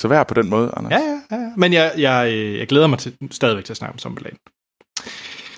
Så 0.00 0.08
vær 0.08 0.24
på 0.24 0.34
den 0.34 0.50
måde, 0.50 0.72
Anders. 0.76 0.92
ja, 0.92 0.98
ja, 1.30 1.36
ja. 1.36 1.52
Men 1.56 1.72
jeg, 1.72 1.94
jeg, 1.98 2.32
øh, 2.34 2.58
jeg 2.58 2.68
glæder 2.68 2.86
mig 2.86 2.98
til, 2.98 3.16
stadigvæk 3.30 3.64
til 3.64 3.72
at 3.72 3.76
snakke 3.76 3.92
om 3.92 3.98
Zombieland. 3.98 4.36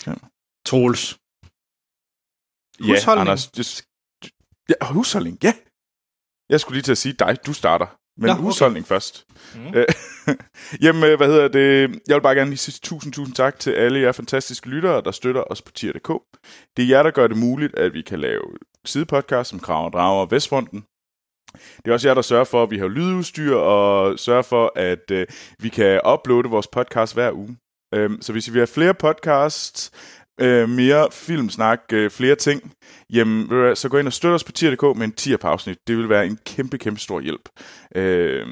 Ja. 0.07 0.15
Troels. 0.67 1.19
ja 2.81 2.93
Husholdning. 2.93 3.29
Anders. 3.29 3.47
Det, 3.47 3.85
ja, 4.69 4.75
husholdning, 4.93 5.39
ja. 5.43 5.53
Jeg 6.49 6.61
skulle 6.61 6.75
lige 6.77 6.83
til 6.83 6.93
at 6.93 6.99
sige 6.99 7.13
dig, 7.13 7.37
du 7.47 7.53
starter. 7.53 7.87
Men 8.17 8.27
Nå, 8.27 8.51
Nå, 8.61 8.69
okay. 8.71 8.83
først. 8.83 9.27
Mm. 9.55 9.75
Øh, 9.75 9.87
Jamen, 10.85 11.05
øh, 11.05 11.17
hvad 11.17 11.27
hedder 11.27 11.49
det? 11.49 12.01
Jeg 12.09 12.15
vil 12.15 12.21
bare 12.21 12.35
gerne 12.35 12.51
lige 12.51 12.59
sige 12.59 12.79
tusind, 12.83 13.13
tusind 13.13 13.35
tak 13.35 13.59
til 13.59 13.71
alle 13.71 14.01
jer 14.01 14.13
fantastiske 14.13 14.69
lyttere, 14.69 15.03
der 15.05 15.11
støtter 15.11 15.43
os 15.51 15.63
på 15.63 15.73
tier.dk. 15.73 16.09
Det 16.77 16.83
er 16.83 16.89
jer, 16.89 17.03
der 17.03 17.11
gør 17.11 17.27
det 17.27 17.37
muligt, 17.37 17.79
at 17.79 17.95
vi 17.95 18.03
kan 18.03 18.21
lave 18.21 18.43
sidepodcast 18.85 19.51
som 19.51 19.61
Krav 19.61 19.85
og 19.85 19.93
Drager 19.93 20.21
og 20.21 20.31
Vestfronten. 20.31 20.85
Det 21.53 21.91
er 21.91 21.93
også 21.93 22.09
jer, 22.09 22.15
der 22.15 22.23
sørger 22.23 22.45
for, 22.45 22.63
at 22.63 22.71
vi 22.71 22.79
har 22.79 22.89
lydudstyr, 22.89 23.55
og 23.55 24.19
sørger 24.19 24.43
for, 24.43 24.73
at 24.77 25.11
øh, 25.11 25.27
vi 25.59 25.69
kan 25.69 26.01
uploade 26.13 26.49
vores 26.49 26.67
podcast 26.67 27.15
hver 27.15 27.33
uge. 27.33 27.57
Øhm, 27.95 28.23
så 28.23 28.33
hvis 28.33 28.49
I 28.49 28.51
vil 28.51 28.59
have 28.59 28.67
flere 28.67 28.95
podcasts, 28.95 29.91
øh, 30.41 30.69
mere 30.69 31.09
filmsnak, 31.13 31.81
øh, 31.93 32.11
flere 32.11 32.35
ting, 32.35 32.73
jamen, 33.13 33.77
så 33.77 33.89
gå 33.89 33.99
ind 33.99 34.07
og 34.07 34.13
støt 34.13 34.33
os 34.33 34.45
på 34.45 34.53
tier.dk 34.53 34.83
med 34.99 35.05
en 35.05 35.13
tier 35.13 35.37
på 35.37 35.49
afsnit. 35.49 35.79
Det 35.87 35.97
vil 35.97 36.09
være 36.09 36.27
en 36.27 36.39
kæmpe, 36.47 36.79
kæmpe 36.79 37.01
stor 37.01 37.21
hjælp. 37.21 37.49
Øh, 37.97 38.47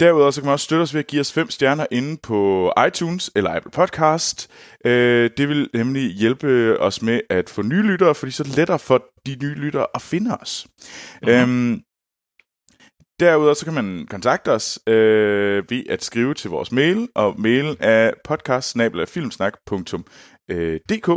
Derudover 0.00 0.30
så 0.30 0.40
kan 0.40 0.46
man 0.46 0.52
også 0.52 0.64
støtte 0.64 0.82
os 0.82 0.94
ved 0.94 0.98
at 0.98 1.06
give 1.06 1.20
os 1.20 1.32
fem 1.32 1.50
stjerner 1.50 1.86
inde 1.90 2.16
på 2.22 2.72
iTunes 2.86 3.30
eller 3.36 3.56
Apple 3.56 3.70
Podcast. 3.70 4.50
Øh, 4.84 5.30
det 5.36 5.48
vil 5.48 5.70
nemlig 5.74 6.10
hjælpe 6.10 6.80
os 6.80 7.02
med 7.02 7.20
at 7.30 7.50
få 7.50 7.62
nye 7.62 7.82
lyttere, 7.82 8.14
fordi 8.14 8.32
så 8.32 8.42
er 8.42 8.44
det 8.44 8.56
lettere 8.56 8.78
for 8.78 9.04
de 9.26 9.36
nye 9.42 9.54
lyttere 9.54 9.86
at 9.94 10.02
finde 10.02 10.36
os. 10.40 10.66
Mm-hmm. 11.22 11.34
Øhm, 11.34 11.82
Derudover 13.20 13.54
så 13.54 13.64
kan 13.64 13.74
man 13.74 14.06
kontakte 14.10 14.52
os 14.52 14.78
øh, 14.86 15.64
ved 15.70 15.82
at 15.90 16.04
skrive 16.04 16.34
til 16.34 16.50
vores 16.50 16.72
mail, 16.72 17.08
og 17.14 17.40
mailen 17.40 17.76
er 17.80 18.10
podcast 18.24 18.76
Øh, 20.50 20.80
dk 20.88 21.08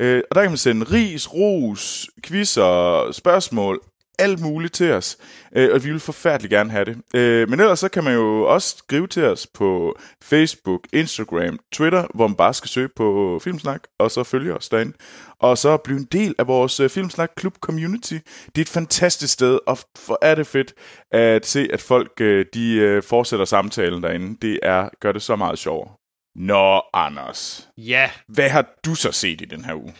øh, 0.00 0.22
og 0.30 0.34
der 0.34 0.42
kan 0.42 0.50
man 0.50 0.56
sende 0.56 0.86
ris, 0.92 1.34
ros, 1.34 2.06
quizzer, 2.24 3.12
spørgsmål, 3.12 3.80
alt 4.18 4.40
muligt 4.40 4.74
til 4.74 4.92
os, 4.92 5.16
øh, 5.56 5.74
og 5.74 5.84
vi 5.84 5.90
vil 5.90 6.00
forfærdeligt 6.00 6.50
gerne 6.50 6.70
have 6.70 6.84
det. 6.84 6.96
Øh, 7.14 7.48
men 7.48 7.60
ellers 7.60 7.78
så 7.78 7.88
kan 7.88 8.04
man 8.04 8.14
jo 8.14 8.42
også 8.42 8.76
skrive 8.78 9.06
til 9.06 9.24
os 9.24 9.46
på 9.46 9.96
Facebook, 10.22 10.80
Instagram, 10.92 11.58
Twitter, 11.72 12.06
hvor 12.14 12.26
man 12.26 12.36
bare 12.36 12.54
skal 12.54 12.68
søge 12.68 12.88
på 12.96 13.38
Filmsnak, 13.44 13.82
og 13.98 14.10
så 14.10 14.24
følge 14.24 14.54
os 14.54 14.68
derinde. 14.68 14.92
Og 15.40 15.58
så 15.58 15.76
blive 15.76 15.98
en 15.98 16.08
del 16.12 16.34
af 16.38 16.46
vores 16.46 16.80
øh, 16.80 16.90
Filmsnak 16.90 17.30
Klub 17.36 17.54
Community. 17.60 18.18
Det 18.46 18.58
er 18.58 18.62
et 18.62 18.68
fantastisk 18.68 19.32
sted, 19.32 19.58
og 19.66 19.78
for 19.98 20.18
er 20.22 20.34
det 20.34 20.46
fedt 20.46 20.74
at 21.12 21.46
se, 21.46 21.68
at 21.72 21.80
folk 21.80 22.20
øh, 22.20 22.46
de 22.54 22.74
øh, 22.74 23.02
fortsætter 23.02 23.44
samtalen 23.44 24.02
derinde. 24.02 24.36
Det 24.42 24.58
er 24.62 24.88
gør 25.00 25.12
det 25.12 25.22
så 25.22 25.36
meget 25.36 25.58
sjovere. 25.58 26.05
Nå, 26.38 26.82
Anders. 26.92 27.68
Ja. 27.78 28.10
Hvad 28.28 28.50
har 28.50 28.66
du 28.84 28.94
så 28.94 29.12
set 29.12 29.40
i 29.40 29.44
den 29.44 29.64
her 29.64 29.74
uge? 29.74 29.94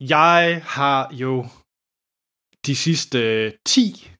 Jeg 0.00 0.62
har 0.64 1.08
jo 1.12 1.46
de 2.66 2.76
sidste 2.76 3.52
10 3.66 4.10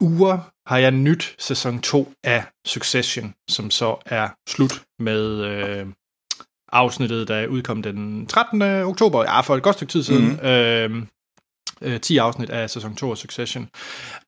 uger 0.00 0.50
har 0.66 0.78
jeg 0.78 0.90
nyt 0.90 1.34
sæson 1.38 1.80
2 1.80 2.12
af 2.24 2.44
Succession, 2.66 3.34
som 3.48 3.70
så 3.70 3.96
er 4.06 4.28
slut 4.48 4.82
med 4.98 5.44
øh, 5.44 5.86
afsnittet, 6.72 7.28
der 7.28 7.46
udkom 7.46 7.82
den 7.82 8.26
13. 8.26 8.62
oktober, 8.62 9.22
ja, 9.22 9.40
for 9.40 9.56
et 9.56 9.62
godt 9.62 9.76
stykke 9.76 9.90
tid 9.90 10.02
siden. 10.02 10.28
Mm-hmm. 10.28 10.46
Øh, 10.46 11.02
øh, 11.82 12.00
10 12.00 12.16
afsnit 12.16 12.50
af 12.50 12.70
sæson 12.70 12.96
2 12.96 13.10
af 13.10 13.16
Succession. 13.18 13.68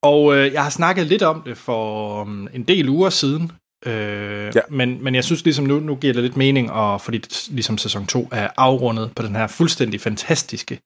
Og 0.03 0.37
øh, 0.37 0.53
jeg 0.53 0.63
har 0.63 0.71
snakket 0.71 1.07
lidt 1.07 1.23
om 1.23 1.43
det 1.43 1.59
for 1.59 2.21
um, 2.23 2.49
en 2.53 2.63
del 2.63 2.89
uger 2.89 3.11
siden, 3.11 3.53
Øh, 3.87 4.53
ja. 4.55 4.61
men, 4.71 5.05
men 5.05 5.15
jeg 5.15 5.25
synes 5.25 5.45
ligesom 5.45 5.65
nu, 5.65 5.81
nu 5.81 5.97
giver 5.97 6.13
det 6.13 6.23
lidt 6.23 6.37
mening, 6.37 6.71
og 6.71 7.01
fordi 7.01 7.19
det, 7.19 7.49
ligesom 7.51 7.79
sæson 7.79 8.07
2 8.07 8.29
er 8.33 8.49
afrundet 8.57 9.13
på 9.17 9.23
den 9.23 9.37
her 9.37 9.47
fuldstændig 9.47 10.01
fantastiske 10.01 10.81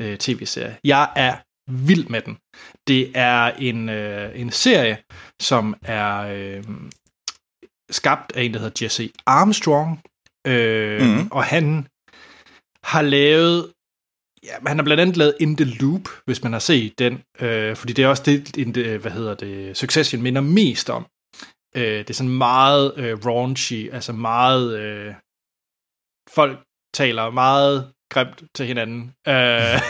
øh, 0.00 0.18
tv-serie. 0.18 0.76
Jeg 0.84 1.10
er 1.16 1.36
vild 1.70 2.06
med 2.06 2.20
den. 2.20 2.36
Det 2.88 3.10
er 3.14 3.44
en, 3.58 3.88
øh, 3.88 4.40
en 4.40 4.50
serie, 4.50 4.98
som 5.42 5.74
er 5.82 6.18
øh, 6.18 6.64
skabt 7.90 8.32
af 8.36 8.42
en, 8.42 8.52
der 8.52 8.60
hedder 8.60 8.84
Jesse 8.84 9.10
Armstrong, 9.26 10.00
øh, 10.46 11.02
mm. 11.02 11.28
og 11.30 11.44
han 11.44 11.86
har 12.84 13.02
lavet 13.02 13.72
Ja, 14.44 14.52
han 14.66 14.78
har 14.78 14.84
blandt 14.84 15.00
andet 15.00 15.16
lavet 15.16 15.34
In 15.40 15.56
the 15.56 15.64
Loop, 15.64 16.08
hvis 16.24 16.42
man 16.42 16.52
har 16.52 16.60
set 16.60 16.98
den, 16.98 17.22
øh, 17.40 17.76
fordi 17.76 17.92
det 17.92 18.04
er 18.04 18.08
også 18.08 18.22
det, 18.26 18.56
in 18.56 18.74
the, 18.74 18.98
hvad 18.98 19.10
hedder 19.10 19.34
det, 19.34 19.76
Succession 19.76 20.22
minder 20.22 20.40
mest 20.40 20.90
om. 20.90 21.06
Øh, 21.78 21.98
det 21.98 22.10
er 22.10 22.14
sådan 22.14 22.32
meget 22.32 22.92
øh, 22.96 23.26
raunchy, 23.26 23.92
altså 23.92 24.12
meget, 24.12 24.78
øh, 24.78 25.14
folk 26.34 26.58
taler 26.94 27.30
meget 27.30 27.92
grimt 28.10 28.42
til 28.54 28.66
hinanden, 28.66 29.12
øh, 29.28 29.80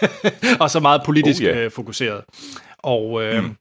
og 0.62 0.70
så 0.70 0.80
meget 0.80 1.02
politisk 1.04 1.40
oh, 1.40 1.46
yeah. 1.46 1.64
øh, 1.64 1.70
fokuseret. 1.70 2.24
Og, 2.78 3.24
øh, 3.24 3.44
mm. 3.44 3.56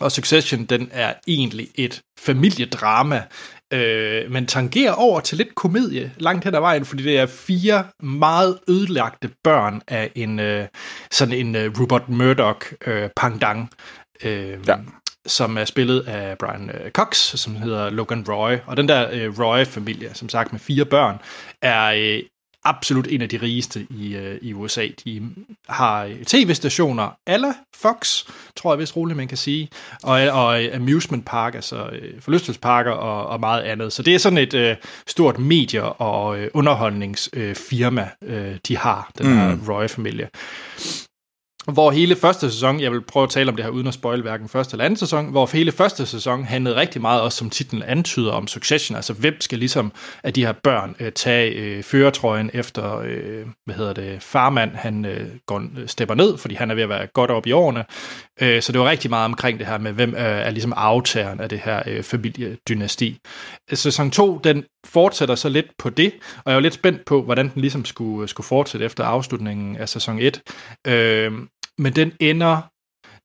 og 0.00 0.12
Succession, 0.12 0.64
den 0.64 0.88
er 0.92 1.14
egentlig 1.26 1.68
et 1.74 2.02
familiedrama, 2.18 3.22
øh, 3.72 4.30
men 4.30 4.46
tangerer 4.46 4.92
over 4.92 5.20
til 5.20 5.38
lidt 5.38 5.54
komedie 5.54 6.12
langt 6.16 6.44
hen 6.44 6.54
ad 6.54 6.60
vejen, 6.60 6.84
fordi 6.84 7.02
det 7.02 7.18
er 7.18 7.26
fire 7.26 7.84
meget 8.02 8.58
ødelagte 8.68 9.30
børn 9.44 9.82
af 9.88 10.10
en 10.14 10.40
øh, 10.40 10.66
sådan 11.10 11.34
en 11.34 11.56
øh, 11.56 11.80
Rupert 11.80 12.08
Murdoch 12.08 12.72
øh, 12.86 13.10
pangdang. 13.16 13.70
Øh, 14.24 14.58
ja 14.68 14.76
som 15.28 15.58
er 15.58 15.64
spillet 15.64 16.00
af 16.00 16.38
Brian 16.38 16.70
øh, 16.70 16.90
Cox, 16.90 17.16
som 17.16 17.56
hedder 17.56 17.90
Logan 17.90 18.24
Roy. 18.28 18.56
Og 18.66 18.76
den 18.76 18.88
der 18.88 19.08
øh, 19.12 19.38
Roy-familie, 19.40 20.10
som 20.14 20.28
sagt 20.28 20.52
med 20.52 20.60
fire 20.60 20.84
børn, 20.84 21.18
er 21.62 21.84
øh, 21.84 22.22
absolut 22.64 23.06
en 23.10 23.22
af 23.22 23.28
de 23.28 23.36
rigeste 23.36 23.86
i, 23.90 24.16
øh, 24.16 24.38
i 24.42 24.54
USA. 24.54 24.88
De 25.04 25.30
har 25.68 26.10
tv-stationer 26.26 27.10
alle 27.26 27.54
Fox, 27.76 28.24
tror 28.56 28.72
jeg 28.72 28.78
vist 28.78 28.96
roligt, 28.96 29.16
man 29.16 29.28
kan 29.28 29.36
sige, 29.36 29.68
og, 30.02 30.20
og 30.20 30.58
amusement 30.58 31.26
park, 31.26 31.54
altså 31.54 31.86
øh, 31.86 32.20
forlystelsesparker 32.20 32.90
og, 32.90 33.26
og 33.26 33.40
meget 33.40 33.62
andet. 33.62 33.92
Så 33.92 34.02
det 34.02 34.14
er 34.14 34.18
sådan 34.18 34.38
et 34.38 34.54
øh, 34.54 34.76
stort 35.06 35.38
medier- 35.38 36.02
og 36.02 36.38
øh, 36.38 36.50
underholdningsfirma, 36.54 38.08
øh, 38.22 38.56
de 38.68 38.76
har, 38.76 39.10
den 39.18 39.26
her 39.26 39.54
mm. 39.54 39.62
Roy-familie 39.68 40.28
hvor 41.72 41.90
hele 41.90 42.16
første 42.16 42.50
sæson, 42.50 42.80
jeg 42.80 42.92
vil 42.92 43.00
prøve 43.00 43.24
at 43.24 43.30
tale 43.30 43.48
om 43.48 43.56
det 43.56 43.64
her 43.64 43.72
uden 43.72 43.86
at 43.86 43.94
spoil 43.94 44.22
hverken 44.22 44.48
første 44.48 44.74
eller 44.74 44.84
anden 44.84 44.96
sæson, 44.96 45.30
hvor 45.30 45.50
hele 45.52 45.72
første 45.72 46.06
sæson 46.06 46.44
handlede 46.44 46.76
rigtig 46.76 47.00
meget 47.00 47.22
også, 47.22 47.38
som 47.38 47.50
titlen 47.50 47.82
antyder, 47.82 48.32
om 48.32 48.46
succession, 48.46 48.96
altså 48.96 49.12
hvem 49.12 49.40
skal 49.40 49.58
ligesom 49.58 49.92
af 50.22 50.32
de 50.32 50.46
her 50.46 50.52
børn 50.52 50.96
øh, 51.00 51.12
tage 51.12 51.50
øh, 51.50 51.82
føretrøjen 51.82 52.50
efter, 52.54 52.98
øh, 52.98 53.46
hvad 53.64 53.74
hedder 53.74 53.92
det, 53.92 54.22
farmand, 54.22 54.70
han 54.74 55.04
øh, 55.04 55.26
går, 55.46 55.58
øh, 55.78 55.88
stepper 55.88 56.14
ned, 56.14 56.38
fordi 56.38 56.54
han 56.54 56.70
er 56.70 56.74
ved 56.74 56.82
at 56.82 56.88
være 56.88 57.06
godt 57.06 57.30
op 57.30 57.46
i 57.46 57.52
årene, 57.52 57.84
øh, 58.40 58.62
så 58.62 58.72
det 58.72 58.80
var 58.80 58.90
rigtig 58.90 59.10
meget 59.10 59.24
omkring 59.24 59.58
det 59.58 59.66
her 59.66 59.78
med, 59.78 59.92
hvem 59.92 60.14
øh, 60.14 60.20
er 60.20 60.50
ligesom 60.50 60.72
aftageren 60.76 61.40
af 61.40 61.48
det 61.48 61.58
her 61.58 61.82
øh, 61.86 62.02
familiedynasti. 62.02 63.18
Sæson 63.72 64.10
2, 64.10 64.38
den 64.38 64.64
fortsætter 64.86 65.34
så 65.34 65.48
lidt 65.48 65.66
på 65.78 65.90
det, 65.90 66.12
og 66.44 66.50
jeg 66.50 66.54
var 66.54 66.60
lidt 66.60 66.74
spændt 66.74 67.04
på, 67.04 67.22
hvordan 67.22 67.50
den 67.54 67.60
ligesom 67.60 67.84
skulle, 67.84 68.22
øh, 68.22 68.28
skulle 68.28 68.46
fortsætte 68.46 68.86
efter 68.86 69.04
afslutningen 69.04 69.76
af 69.76 69.88
sæson 69.88 70.18
1. 70.18 70.40
Øh, 70.86 71.32
men 71.78 71.92
den 71.92 72.12
ender, 72.20 72.60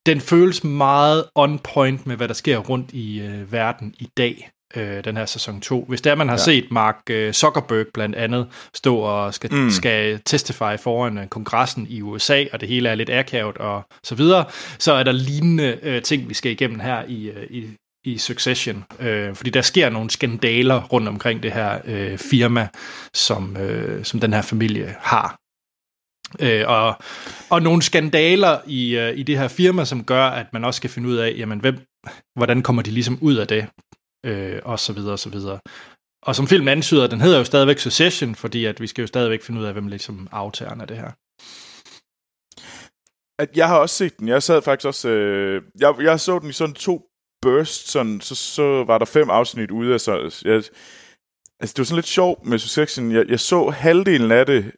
den 0.05 0.21
føles 0.21 0.63
meget 0.63 1.25
on 1.35 1.59
point 1.59 2.07
med, 2.07 2.15
hvad 2.15 2.27
der 2.27 2.33
sker 2.33 2.57
rundt 2.57 2.91
i 2.91 3.21
øh, 3.21 3.51
verden 3.51 3.95
i 3.99 4.09
dag, 4.17 4.51
øh, 4.75 5.03
den 5.03 5.17
her 5.17 5.25
sæson 5.25 5.61
2. 5.61 5.85
Hvis 5.89 6.01
der 6.01 6.15
man 6.15 6.27
har 6.27 6.35
ja. 6.35 6.43
set 6.43 6.71
Mark 6.71 6.97
øh, 7.09 7.33
Zuckerberg 7.33 7.85
blandt 7.93 8.15
andet 8.15 8.47
stå 8.73 8.97
og 8.97 9.33
skal, 9.33 9.53
mm. 9.53 9.69
skal 9.69 10.19
testify 10.25 10.77
foran 10.79 11.17
øh, 11.17 11.27
kongressen 11.27 11.87
i 11.89 12.01
USA, 12.01 12.45
og 12.53 12.61
det 12.61 12.69
hele 12.69 12.89
er 12.89 12.95
lidt 12.95 13.09
akavet 13.09 13.57
og 13.57 13.83
så 14.03 14.15
videre, 14.15 14.45
så 14.79 14.93
er 14.93 15.03
der 15.03 15.11
lignende 15.11 15.79
øh, 15.83 16.01
ting, 16.01 16.29
vi 16.29 16.33
skal 16.33 16.51
igennem 16.51 16.79
her 16.79 17.03
i, 17.07 17.29
øh, 17.29 17.43
i, 17.49 17.69
i 18.05 18.17
Succession, 18.17 18.83
øh, 18.99 19.35
fordi 19.35 19.49
der 19.49 19.61
sker 19.61 19.89
nogle 19.89 20.09
skandaler 20.09 20.83
rundt 20.83 21.07
omkring 21.07 21.43
det 21.43 21.51
her 21.51 21.79
øh, 21.85 22.17
firma, 22.17 22.67
som, 23.13 23.57
øh, 23.57 24.05
som 24.05 24.19
den 24.19 24.33
her 24.33 24.41
familie 24.41 24.95
har. 24.99 25.42
Øh, 26.39 26.63
og, 26.67 26.95
og 27.49 27.61
nogle 27.61 27.81
skandaler 27.81 28.59
i, 28.67 28.97
øh, 28.97 29.17
i 29.17 29.23
det 29.23 29.37
her 29.37 29.47
firma, 29.47 29.85
som 29.85 30.03
gør, 30.03 30.25
at 30.25 30.53
man 30.53 30.63
også 30.63 30.77
skal 30.77 30.89
finde 30.89 31.09
ud 31.09 31.15
af, 31.15 31.33
jamen, 31.37 31.59
hvem, 31.59 31.77
hvordan 32.35 32.61
kommer 32.61 32.81
de 32.81 32.91
ligesom 32.91 33.17
ud 33.21 33.35
af 33.35 33.47
det, 33.47 33.67
øh, 34.25 34.59
og 34.63 34.79
så 34.79 34.93
videre, 34.93 35.13
og 35.13 35.19
så 35.19 35.29
videre. 35.29 35.59
Og 36.23 36.35
som 36.35 36.47
filmen 36.47 36.67
antyder, 36.67 37.07
den 37.07 37.21
hedder 37.21 37.37
jo 37.37 37.43
stadigvæk 37.43 37.79
Succession, 37.79 38.35
fordi 38.35 38.65
at 38.65 38.81
vi 38.81 38.87
skal 38.87 39.01
jo 39.01 39.07
stadigvæk 39.07 39.43
finde 39.43 39.59
ud 39.59 39.65
af, 39.65 39.73
hvem 39.73 39.87
ligesom 39.87 40.27
aftageren 40.31 40.81
af 40.81 40.87
det 40.87 40.97
her. 40.97 41.11
At 43.41 43.57
Jeg 43.57 43.67
har 43.67 43.77
også 43.77 43.95
set 43.95 44.19
den. 44.19 44.27
Jeg 44.27 44.43
sad 44.43 44.61
faktisk 44.61 44.87
også... 44.87 45.09
Øh, 45.09 45.63
jeg, 45.79 45.95
jeg 46.01 46.19
så 46.19 46.39
den 46.39 46.49
i 46.49 46.53
sådan 46.53 46.75
to 46.75 47.01
burst, 47.41 47.91
sådan, 47.91 48.21
så, 48.21 48.35
så 48.35 48.83
var 48.83 48.97
der 48.97 49.05
fem 49.05 49.29
afsnit 49.29 49.71
ude 49.71 49.93
af 49.93 50.01
så... 50.01 50.41
Jeg, 50.45 50.55
altså, 50.55 51.73
det 51.73 51.77
var 51.77 51.83
sådan 51.83 51.95
lidt 51.95 52.05
sjovt 52.05 52.45
med 52.45 52.59
Succession. 52.59 53.11
Jeg, 53.11 53.29
jeg 53.29 53.39
så 53.39 53.69
halvdelen 53.69 54.31
af 54.31 54.45
det 54.45 54.71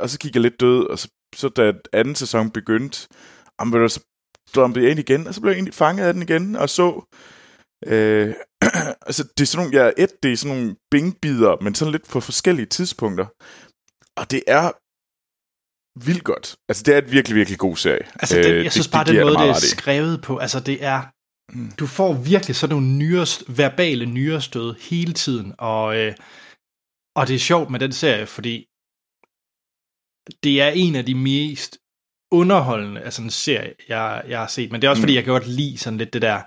og 0.00 0.10
så 0.10 0.18
gik 0.18 0.34
jeg 0.34 0.42
lidt 0.42 0.60
død, 0.60 0.86
og 0.86 0.98
så, 0.98 1.08
så 1.34 1.48
da 1.48 1.72
anden 1.92 2.14
sæson 2.14 2.50
begyndte, 2.50 3.08
jamen, 3.60 3.88
så 3.88 4.00
dumpede 4.54 4.84
jeg 4.84 4.90
ind 4.90 5.00
igen, 5.00 5.26
og 5.26 5.34
så 5.34 5.40
blev 5.40 5.50
jeg 5.50 5.56
egentlig 5.56 5.74
fanget 5.74 6.04
af 6.04 6.12
den 6.12 6.22
igen, 6.22 6.56
og 6.56 6.68
så... 6.68 7.16
Øh, 7.86 8.34
altså, 9.08 9.24
det 9.36 9.40
er 9.40 9.46
sådan 9.46 9.64
nogle, 9.64 9.84
ja, 9.84 9.90
et, 9.98 10.22
det 10.22 10.32
er 10.32 10.36
sådan 10.36 10.56
nogle 10.56 10.76
bingbider, 10.90 11.62
men 11.62 11.74
sådan 11.74 11.92
lidt 11.92 12.08
på 12.08 12.20
forskellige 12.20 12.66
tidspunkter. 12.66 13.26
Og 14.16 14.30
det 14.30 14.42
er 14.46 14.70
vildt 16.06 16.24
godt. 16.24 16.56
Altså, 16.68 16.82
det 16.82 16.94
er 16.94 16.98
et 16.98 17.12
virkelig, 17.12 17.36
virkelig 17.36 17.58
god 17.58 17.76
serie. 17.76 18.06
Altså, 18.14 18.36
det, 18.36 18.44
jeg 18.44 18.64
øh, 18.64 18.70
synes 18.70 18.86
det, 18.86 18.92
bare, 18.92 19.04
det, 19.04 19.14
den 19.14 19.24
måde, 19.24 19.36
det 19.36 19.48
er 19.48 19.54
skrevet 19.54 20.22
på, 20.22 20.38
altså, 20.38 20.60
det 20.60 20.84
er... 20.84 21.02
Mm. 21.52 21.70
Du 21.70 21.86
får 21.86 22.12
virkelig 22.12 22.56
sådan 22.56 22.74
nogle 22.76 22.86
nyrest, 22.86 23.58
verbale 23.58 24.06
nyrestød 24.06 24.74
hele 24.80 25.12
tiden, 25.12 25.54
og, 25.58 25.96
øh, 25.96 26.14
og 27.16 27.28
det 27.28 27.34
er 27.34 27.38
sjovt 27.38 27.70
med 27.70 27.80
den 27.80 27.92
serie, 27.92 28.26
fordi 28.26 28.66
det 30.42 30.62
er 30.62 30.68
en 30.68 30.96
af 30.96 31.06
de 31.06 31.14
mest 31.14 31.78
underholdende 32.32 33.00
af 33.00 33.12
sådan 33.12 33.26
en 33.26 33.30
serie, 33.30 33.72
jeg, 33.88 34.22
jeg 34.28 34.38
har 34.38 34.46
set. 34.46 34.72
Men 34.72 34.82
det 34.82 34.86
er 34.86 34.90
også, 34.90 35.00
mm. 35.00 35.02
fordi 35.02 35.14
jeg 35.14 35.24
kan 35.24 35.32
godt 35.32 35.46
lide 35.46 35.78
sådan 35.78 35.98
lidt 35.98 36.12
det 36.12 36.22
der 36.22 36.40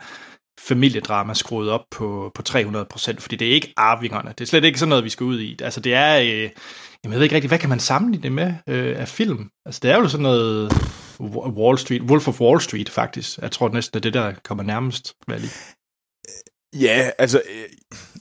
familiedrama 0.60 1.34
skruet 1.34 1.70
op 1.70 1.86
på, 1.92 2.32
på 2.36 2.44
300%, 2.50 3.20
fordi 3.20 3.36
det 3.36 3.48
er 3.48 3.54
ikke 3.54 3.74
arvingerne. 3.78 4.30
Det 4.30 4.42
er 4.42 4.46
slet 4.46 4.64
ikke 4.64 4.80
sådan 4.80 4.90
noget, 4.90 5.04
vi 5.04 5.10
skal 5.10 5.24
ud 5.24 5.40
i. 5.40 5.58
Altså 5.62 5.80
det 5.80 5.94
er, 5.94 6.20
øh, 6.20 6.50
jeg 7.04 7.12
ved 7.12 7.22
ikke 7.22 7.36
rigtig, 7.36 7.48
hvad 7.48 7.60
kan 7.60 7.70
man 7.70 7.80
sammenligne 7.80 8.24
det 8.24 8.32
med 8.32 8.54
øh, 8.68 9.00
af 9.00 9.08
film? 9.08 9.50
Altså 9.66 9.80
det 9.84 9.92
er 9.92 9.98
jo 9.98 10.08
sådan 10.08 10.24
noget 10.24 10.72
Wall 11.20 11.78
Street, 11.78 12.02
Wolf 12.02 12.28
of 12.28 12.42
Wall 12.42 12.62
Street 12.62 12.90
faktisk. 12.90 13.38
Jeg 13.38 13.52
tror 13.52 13.70
næsten, 13.70 14.04
det 14.04 14.10
er 14.10 14.12
det, 14.12 14.14
der 14.14 14.34
kommer 14.44 14.64
nærmest, 14.64 15.14
vel? 15.28 15.50
Ja, 16.74 17.10
altså, 17.18 17.42
øh, 17.50 17.70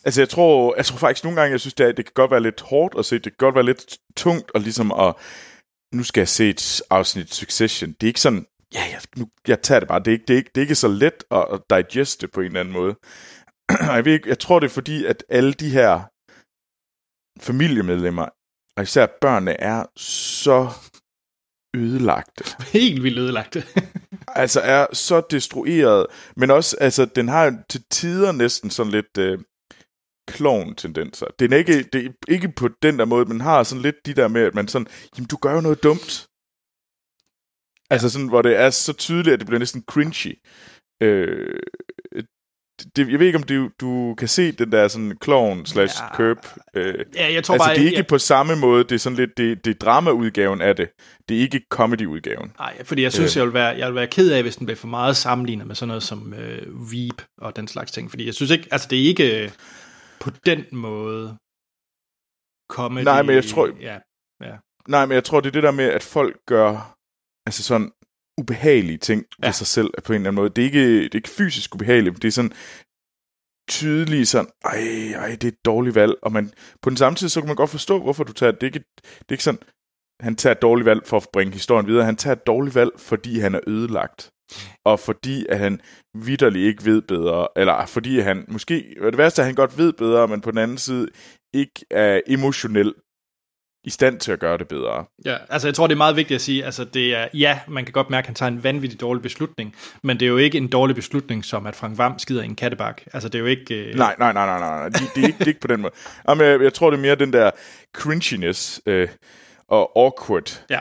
altså 0.04 0.20
jeg, 0.20 0.28
tror, 0.28 0.74
jeg 0.76 0.86
tror 0.86 0.98
faktisk 0.98 1.24
nogle 1.24 1.40
gange, 1.40 1.52
jeg 1.52 1.60
synes, 1.60 1.74
det, 1.74 1.86
er, 1.86 1.92
det 1.92 2.04
kan 2.04 2.12
godt 2.14 2.30
være 2.30 2.42
lidt 2.42 2.60
hårdt 2.60 2.94
at 2.98 3.04
se, 3.04 3.14
det 3.14 3.22
kan 3.22 3.32
godt 3.38 3.54
være 3.54 3.64
lidt 3.64 3.98
tungt, 4.16 4.50
og 4.54 4.60
ligesom 4.60 4.92
at, 4.92 5.14
nu 5.94 6.02
skal 6.02 6.20
jeg 6.20 6.28
se 6.28 6.50
et 6.50 6.82
afsnit 6.90 7.34
Succession. 7.34 7.92
Det 7.92 8.02
er 8.02 8.06
ikke 8.08 8.20
sådan, 8.20 8.46
ja, 8.74 8.82
jeg, 8.92 9.00
nu, 9.16 9.30
jeg 9.48 9.62
tager 9.62 9.78
det 9.78 9.88
bare. 9.88 9.98
Det 9.98 10.08
er 10.08 10.12
ikke, 10.12 10.24
det 10.28 10.34
er 10.34 10.38
ikke, 10.38 10.50
det 10.54 10.60
er 10.60 10.62
ikke 10.62 10.74
så 10.74 10.88
let 10.88 11.24
at, 11.30 11.46
at 11.52 11.60
digeste 11.70 12.28
på 12.28 12.40
en 12.40 12.46
eller 12.46 12.60
anden 12.60 12.74
måde. 12.74 12.94
jeg, 13.96 14.04
ved 14.04 14.12
ikke, 14.12 14.28
jeg 14.28 14.38
tror, 14.38 14.58
det 14.58 14.66
er 14.66 14.74
fordi, 14.74 15.04
at 15.04 15.24
alle 15.28 15.52
de 15.52 15.70
her 15.70 16.00
familiemedlemmer, 17.40 18.28
og 18.76 18.82
især 18.82 19.06
børnene, 19.20 19.60
er 19.60 19.84
så 19.96 20.70
ødelagte. 21.76 22.44
Helt 22.78 23.02
vildt 23.02 23.18
ødelagte. 23.18 23.64
altså 24.28 24.60
er 24.60 24.86
så 24.92 25.22
destrueret, 25.30 26.06
men 26.36 26.50
også, 26.50 26.76
altså, 26.80 27.04
den 27.04 27.28
har 27.28 27.62
til 27.68 27.84
tider 27.90 28.32
næsten 28.32 28.70
sådan 28.70 28.92
lidt 28.92 29.18
øh, 29.18 29.38
klovn-tendenser. 30.30 31.26
Den 31.38 31.52
er 31.52 31.56
ikke, 31.56 31.82
det 31.82 32.06
er 32.06 32.10
ikke 32.28 32.52
på 32.56 32.68
den 32.82 32.98
der 32.98 33.04
måde, 33.04 33.24
men 33.24 33.40
har 33.40 33.62
sådan 33.62 33.82
lidt 33.82 34.06
de 34.06 34.14
der 34.14 34.28
med, 34.28 34.42
at 34.42 34.54
man 34.54 34.68
sådan, 34.68 34.86
jamen 35.16 35.28
du 35.28 35.36
gør 35.36 35.54
jo 35.54 35.60
noget 35.60 35.82
dumt. 35.82 36.26
Altså 37.90 38.10
sådan, 38.10 38.28
hvor 38.28 38.42
det 38.42 38.56
er 38.56 38.70
så 38.70 38.92
tydeligt, 38.92 39.32
at 39.32 39.40
det 39.40 39.46
bliver 39.46 39.58
næsten 39.58 39.84
cringy. 39.88 40.38
Øh, 41.02 41.60
det, 42.96 43.10
jeg 43.10 43.18
ved 43.18 43.26
ikke, 43.26 43.38
om 43.38 43.42
du, 43.42 43.70
du 43.80 44.14
kan 44.18 44.28
se 44.28 44.52
den 44.52 44.72
der 44.72 44.88
sådan 44.88 45.18
clown 45.24 45.66
slash 45.66 45.94
ja. 46.00 46.16
curb. 46.16 46.46
Øh, 46.74 46.94
ja, 47.14 47.32
jeg 47.32 47.44
tror 47.44 47.54
altså, 47.54 47.68
bare... 47.68 47.74
det 47.74 47.82
er 47.82 47.86
ikke 47.86 47.96
ja. 47.96 48.02
på 48.02 48.18
samme 48.18 48.56
måde, 48.56 48.84
det 48.84 48.92
er 48.92 48.98
sådan 48.98 49.16
lidt, 49.16 49.30
det, 49.36 49.64
det 49.64 49.80
drama-udgaven 49.80 50.60
af 50.60 50.76
det. 50.76 50.88
Det 51.28 51.36
er 51.36 51.40
ikke 51.40 51.60
comedy-udgaven. 51.70 52.52
Nej, 52.58 52.84
fordi 52.84 53.02
jeg 53.02 53.12
synes, 53.12 53.36
øh. 53.36 53.38
jeg, 53.38 53.46
vil 53.46 53.54
være, 53.54 53.78
jeg 53.78 53.86
vil 53.86 53.94
være 53.94 54.06
ked 54.06 54.30
af, 54.30 54.42
hvis 54.42 54.56
den 54.56 54.66
bliver 54.66 54.76
for 54.76 54.88
meget 54.88 55.16
sammenlignet 55.16 55.66
med 55.66 55.74
sådan 55.74 55.88
noget 55.88 56.02
som 56.02 56.34
øh, 56.34 56.92
Veep 56.92 57.22
og 57.38 57.56
den 57.56 57.68
slags 57.68 57.92
ting. 57.92 58.10
Fordi 58.10 58.26
jeg 58.26 58.34
synes 58.34 58.50
ikke, 58.50 58.68
altså 58.70 58.88
det 58.90 58.98
er 59.02 59.04
ikke 59.04 59.52
på 60.20 60.30
den 60.46 60.64
måde 60.72 61.38
comedy. 62.70 63.04
Nej, 63.04 63.22
men 63.22 63.34
jeg 63.34 63.44
tror... 63.44 63.66
Ja, 63.80 63.98
ja. 64.40 64.56
Nej, 64.88 65.06
men 65.06 65.14
jeg 65.14 65.24
tror, 65.24 65.40
det 65.40 65.48
er 65.48 65.52
det 65.52 65.62
der 65.62 65.70
med, 65.70 65.84
at 65.84 66.02
folk 66.02 66.36
gør 66.46 66.96
altså 67.46 67.62
sådan 67.62 67.92
ubehagelige 68.40 68.98
ting 68.98 69.24
ja. 69.42 69.46
ved 69.46 69.52
sig 69.52 69.66
selv 69.66 69.90
på 70.04 70.12
en 70.12 70.16
eller 70.16 70.28
anden 70.28 70.40
måde. 70.40 70.50
Det 70.50 70.62
er 70.62 70.66
ikke, 70.66 71.02
det 71.02 71.14
er 71.14 71.22
ikke 71.22 71.28
fysisk 71.28 71.74
ubehageligt, 71.74 72.14
men 72.14 72.22
det 72.22 72.28
er 72.28 72.32
sådan 72.32 72.52
tydeligt 73.68 74.28
sådan, 74.28 74.50
ej, 74.64 74.82
ej, 75.24 75.30
det 75.30 75.44
er 75.44 75.48
et 75.48 75.64
dårligt 75.64 75.94
valg. 75.94 76.14
Og 76.22 76.32
man, 76.32 76.52
på 76.82 76.90
den 76.90 76.96
samme 76.96 77.16
tid, 77.16 77.28
så 77.28 77.40
kan 77.40 77.46
man 77.46 77.56
godt 77.56 77.70
forstå, 77.70 78.02
hvorfor 78.02 78.24
du 78.24 78.32
tager 78.32 78.52
det. 78.52 78.62
Er 78.62 78.66
ikke, 78.66 78.84
det 79.04 79.28
er 79.28 79.32
ikke 79.32 79.44
sådan, 79.44 79.62
han 80.20 80.36
tager 80.36 80.54
et 80.54 80.62
dårligt 80.62 80.86
valg 80.86 81.06
for 81.06 81.16
at 81.16 81.26
bringe 81.32 81.52
historien 81.52 81.86
videre. 81.86 82.04
Han 82.04 82.16
tager 82.16 82.36
et 82.36 82.46
dårligt 82.46 82.74
valg, 82.74 82.90
fordi 82.98 83.38
han 83.38 83.54
er 83.54 83.60
ødelagt. 83.66 84.30
Og 84.84 85.00
fordi 85.00 85.46
at 85.48 85.58
han 85.58 85.80
vidderligt 86.14 86.66
ikke 86.66 86.84
ved 86.84 87.02
bedre, 87.02 87.48
eller 87.56 87.86
fordi 87.86 88.18
han 88.18 88.44
måske, 88.48 88.94
det 89.02 89.18
værste 89.18 89.42
er, 89.42 89.44
at 89.44 89.46
han 89.46 89.54
godt 89.54 89.78
ved 89.78 89.92
bedre, 89.92 90.28
men 90.28 90.40
på 90.40 90.50
den 90.50 90.58
anden 90.58 90.78
side 90.78 91.08
ikke 91.54 91.84
er 91.90 92.20
emotionelt 92.26 92.94
i 93.84 93.90
stand 93.90 94.20
til 94.20 94.32
at 94.32 94.40
gøre 94.40 94.58
det 94.58 94.68
bedre. 94.68 95.04
Ja, 95.24 95.36
altså 95.48 95.68
jeg 95.68 95.74
tror, 95.74 95.86
det 95.86 95.94
er 95.94 95.98
meget 95.98 96.16
vigtigt 96.16 96.34
at 96.34 96.40
sige, 96.40 96.64
altså 96.64 96.84
det 96.84 97.14
er, 97.14 97.28
ja, 97.34 97.60
man 97.68 97.84
kan 97.84 97.92
godt 97.92 98.10
mærke, 98.10 98.24
at 98.24 98.26
han 98.26 98.34
tager 98.34 98.50
en 98.50 98.64
vanvittig 98.64 99.00
dårlig 99.00 99.22
beslutning, 99.22 99.74
men 100.02 100.20
det 100.20 100.26
er 100.26 100.30
jo 100.30 100.36
ikke 100.36 100.58
en 100.58 100.68
dårlig 100.68 100.96
beslutning, 100.96 101.44
som 101.44 101.66
at 101.66 101.76
Frank 101.76 101.98
Vam 101.98 102.18
skider 102.18 102.42
i 102.42 102.44
en 102.44 102.56
kattebak. 102.56 103.02
Altså 103.12 103.28
det 103.28 103.34
er 103.34 103.38
jo 103.38 103.46
ikke... 103.46 103.74
Øh... 103.74 103.94
Nej, 103.94 104.16
nej, 104.18 104.32
nej, 104.32 104.46
nej, 104.46 104.58
nej, 104.58 104.78
nej. 104.78 104.88
Det, 104.88 105.00
det, 105.14 105.22
er 105.22 105.26
ikke, 105.26 105.38
det 105.38 105.44
er 105.44 105.48
ikke 105.48 105.60
på 105.60 105.68
den 105.68 105.80
måde. 105.80 105.92
Jamen, 106.28 106.46
jeg, 106.46 106.60
jeg 106.60 106.74
tror, 106.74 106.90
det 106.90 106.96
er 106.96 107.02
mere 107.02 107.14
den 107.14 107.32
der 107.32 107.50
cringiness 107.96 108.80
øh, 108.86 109.08
og 109.68 109.92
awkward. 109.96 110.64
Ja. 110.70 110.80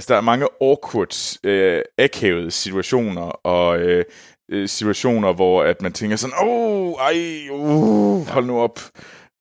Altså 0.00 0.12
der 0.12 0.18
er 0.18 0.24
mange 0.24 0.48
awkward, 0.60 1.38
øh, 1.44 1.82
akavede 1.98 2.50
situationer, 2.50 3.22
og 3.22 3.78
øh, 3.78 4.04
øh 4.50 4.68
situationer, 4.68 5.32
hvor 5.32 5.62
at 5.62 5.82
man 5.82 5.92
tænker 5.92 6.16
sådan, 6.16 6.36
åh, 6.42 6.48
oh, 6.48 6.94
ej, 7.00 7.48
uh, 7.50 8.26
hold 8.28 8.46
nu 8.46 8.60
op. 8.60 8.80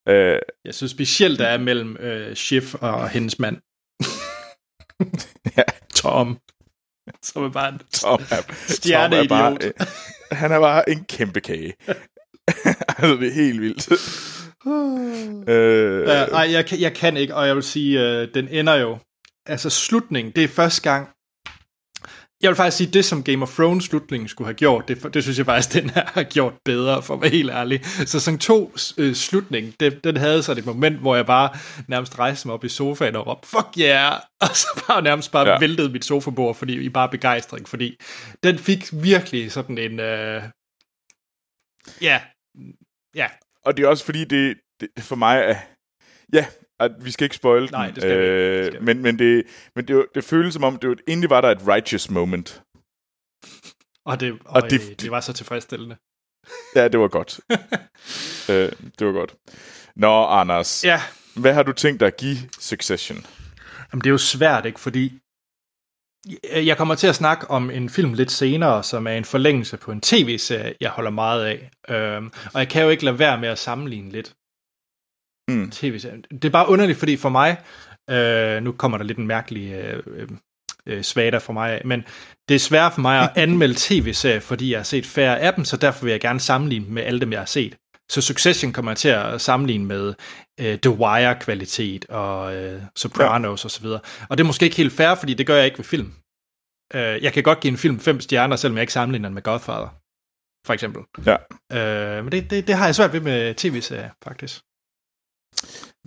Øh, 0.09 0.39
jeg 0.65 0.73
synes 0.73 0.91
specielt, 0.91 1.39
der 1.39 1.47
er 1.47 1.57
mellem 1.57 1.97
øh, 1.97 2.35
Schiff 2.35 2.75
og 2.75 3.09
hendes 3.09 3.39
mand. 3.39 3.57
ja. 5.57 5.63
Tom. 5.95 6.37
Som 7.23 7.43
er 7.43 7.49
bare 7.49 7.69
en 7.69 7.79
Tom 7.93 8.21
er, 8.31 8.53
stjerne 8.67 9.15
Tom 9.15 9.25
er 9.25 9.27
bare, 9.29 9.57
øh, 9.63 9.71
Han 10.31 10.51
er 10.51 10.59
bare 10.59 10.89
en 10.89 11.05
kæmpe 11.09 11.41
kage. 11.41 11.73
altså, 12.97 13.17
det 13.19 13.27
er 13.27 13.33
helt 13.33 13.61
vildt. 13.61 13.91
øh, 15.49 16.07
ja, 16.07 16.25
nej, 16.25 16.51
jeg, 16.51 16.65
jeg 16.79 16.93
kan 16.93 17.17
ikke, 17.17 17.35
og 17.35 17.47
jeg 17.47 17.55
vil 17.55 17.63
sige, 17.63 18.01
øh, 18.01 18.27
den 18.33 18.47
ender 18.47 18.75
jo. 18.75 18.97
Altså, 19.49 19.69
slutningen, 19.69 20.33
det 20.35 20.43
er 20.43 20.47
første 20.47 20.81
gang, 20.81 21.09
jeg 22.41 22.49
vil 22.49 22.55
faktisk 22.55 22.77
sige, 22.77 22.91
det 22.91 23.05
som 23.05 23.23
Game 23.23 23.43
of 23.43 23.55
Thrones 23.55 23.85
slutningen 23.85 24.27
skulle 24.27 24.45
have 24.45 24.55
gjort, 24.55 24.87
det, 24.87 25.13
det 25.13 25.23
synes 25.23 25.37
jeg 25.37 25.45
faktisk, 25.45 25.73
den 25.81 25.89
her 25.89 26.05
har 26.05 26.23
gjort 26.23 26.53
bedre, 26.65 27.03
for 27.03 27.13
at 27.13 27.21
være 27.21 27.29
helt 27.31 27.49
ærlig. 27.49 27.85
Så 27.85 28.19
sådan 28.19 28.39
to 28.39 28.73
øh, 28.97 29.15
slutning, 29.15 29.79
det, 29.79 30.03
den 30.03 30.17
havde 30.17 30.43
så 30.43 30.51
et 30.51 30.65
moment, 30.65 30.97
hvor 30.97 31.15
jeg 31.15 31.25
bare 31.25 31.57
nærmest 31.87 32.19
rejste 32.19 32.47
mig 32.47 32.53
op 32.53 32.63
i 32.63 32.69
sofaen 32.69 33.15
og 33.15 33.27
råbte, 33.27 33.47
fuck 33.47 33.67
yeah! 33.79 34.19
Og 34.41 34.47
så 34.47 34.83
bare 34.87 35.01
nærmest 35.01 35.31
bare 35.31 35.49
ja. 35.49 35.59
væltede 35.59 35.89
mit 35.89 36.05
sofabord, 36.05 36.55
fordi 36.55 36.79
I 36.79 36.89
bare 36.89 37.09
begejstring, 37.09 37.69
fordi 37.69 37.97
den 38.43 38.59
fik 38.59 38.85
virkelig 38.93 39.51
sådan 39.51 39.77
en, 39.77 39.99
øh, 39.99 40.43
ja, 42.01 42.21
ja. 43.15 43.27
Og 43.65 43.77
det 43.77 43.85
er 43.85 43.87
også 43.87 44.05
fordi, 44.05 44.25
det, 44.25 44.57
det 44.81 44.89
for 44.99 45.15
mig 45.15 45.37
er, 45.39 45.55
ja, 46.33 46.45
at 46.79 46.91
vi 47.01 47.11
skal 47.11 47.25
ikke 47.25 47.35
spoil 47.35 47.69
Nej, 47.71 47.91
det 47.91 48.03
skal 48.03 48.17
øh, 48.17 48.59
vi 48.59 48.65
ikke. 48.65 48.79
Men, 48.79 49.01
men, 49.01 49.19
det, 49.19 49.43
men 49.75 49.87
det, 49.87 50.05
det 50.15 50.23
føles 50.23 50.53
som 50.53 50.63
om, 50.63 50.77
det 50.77 50.99
egentlig 51.07 51.29
var 51.29 51.41
der 51.41 51.49
et 51.49 51.67
righteous 51.67 52.09
moment. 52.09 52.61
Og 54.05 54.19
det, 54.19 54.31
og, 54.45 54.63
og 54.63 54.69
det, 54.69 55.01
det 55.01 55.11
var 55.11 55.19
så 55.19 55.33
tilfredsstillende. 55.33 55.95
Ja, 56.75 56.87
det 56.87 56.99
var 56.99 57.07
godt. 57.07 57.39
øh, 58.49 58.71
det 58.99 59.07
var 59.07 59.13
godt. 59.13 59.35
Nå, 59.95 60.25
Anders. 60.25 60.85
Ja. 60.85 61.01
Hvad 61.35 61.53
har 61.53 61.63
du 61.63 61.73
tænkt 61.73 61.99
dig 61.99 62.07
at 62.07 62.17
give 62.17 62.37
Succession? 62.59 63.17
Jamen, 63.91 64.01
det 64.01 64.07
er 64.07 64.11
jo 64.11 64.17
svært, 64.17 64.65
ikke? 64.65 64.79
Fordi 64.79 65.19
jeg 66.53 66.77
kommer 66.77 66.95
til 66.95 67.07
at 67.07 67.15
snakke 67.15 67.51
om 67.51 67.71
en 67.71 67.89
film 67.89 68.13
lidt 68.13 68.31
senere, 68.31 68.83
som 68.83 69.07
er 69.07 69.11
en 69.11 69.25
forlængelse 69.25 69.77
på 69.77 69.91
en 69.91 70.01
tv-serie, 70.01 70.73
jeg 70.81 70.89
holder 70.89 71.11
meget 71.11 71.45
af. 71.45 71.69
Øhm, 71.89 72.31
og 72.53 72.59
jeg 72.59 72.69
kan 72.69 72.83
jo 72.83 72.89
ikke 72.89 73.05
lade 73.05 73.19
være 73.19 73.39
med 73.39 73.49
at 73.49 73.57
sammenligne 73.57 74.11
lidt 74.11 74.33
mm. 75.49 75.71
tv-serien. 75.71 76.21
Det 76.31 76.45
er 76.45 76.49
bare 76.49 76.69
underligt, 76.69 76.99
fordi 76.99 77.17
for 77.17 77.29
mig, 77.29 77.57
øh, 78.09 78.63
nu 78.63 78.71
kommer 78.71 78.97
der 78.97 79.05
lidt 79.05 79.17
en 79.17 79.27
mærkelig 79.27 79.71
øh, 79.73 80.27
øh, 80.85 81.03
svater 81.03 81.39
for 81.39 81.53
mig, 81.53 81.81
men 81.85 82.03
det 82.49 82.55
er 82.55 82.59
svært 82.59 82.93
for 82.93 83.01
mig 83.01 83.19
at 83.19 83.31
anmelde 83.43 83.75
tv-serier, 83.77 84.39
fordi 84.39 84.71
jeg 84.71 84.79
har 84.79 84.83
set 84.83 85.05
færre 85.05 85.39
af 85.39 85.53
dem, 85.53 85.65
så 85.65 85.77
derfor 85.77 86.05
vil 86.05 86.11
jeg 86.11 86.21
gerne 86.21 86.39
sammenligne 86.39 86.85
med 86.89 87.03
alle 87.03 87.19
dem, 87.19 87.31
jeg 87.31 87.39
har 87.39 87.45
set. 87.45 87.75
Så 88.11 88.21
Succession 88.21 88.73
kommer 88.73 88.91
jeg 88.91 88.97
til 88.97 89.09
at 89.09 89.41
sammenligne 89.41 89.85
med 89.85 90.13
øh, 90.59 90.79
The 90.79 90.89
Wire-kvalitet 90.89 92.05
og 92.05 92.55
øh, 92.55 92.81
Sopranos 92.95 93.63
ja. 93.63 93.65
osv. 93.65 93.85
Og, 93.85 94.01
og 94.29 94.37
det 94.37 94.43
er 94.43 94.47
måske 94.47 94.65
ikke 94.65 94.77
helt 94.77 94.93
fair, 94.93 95.15
fordi 95.15 95.33
det 95.33 95.47
gør 95.47 95.55
jeg 95.55 95.65
ikke 95.65 95.77
ved 95.77 95.85
film. 95.85 96.13
Øh, 96.93 97.23
jeg 97.23 97.33
kan 97.33 97.43
godt 97.43 97.59
give 97.59 97.71
en 97.71 97.77
film 97.77 97.99
fem 97.99 98.21
stjerner, 98.21 98.55
selvom 98.55 98.77
jeg 98.77 98.81
ikke 98.81 98.93
sammenligner 98.93 99.29
den 99.29 99.33
med 99.33 99.41
Godfather, 99.41 99.99
for 100.65 100.73
eksempel. 100.73 101.01
Ja. 101.25 101.35
Øh, 101.71 102.23
men 102.23 102.31
det, 102.31 102.49
det, 102.49 102.67
det 102.67 102.75
har 102.75 102.85
jeg 102.85 102.95
svært 102.95 103.13
ved 103.13 103.21
med 103.21 103.55
tv-serier, 103.55 104.09
faktisk. 104.23 104.61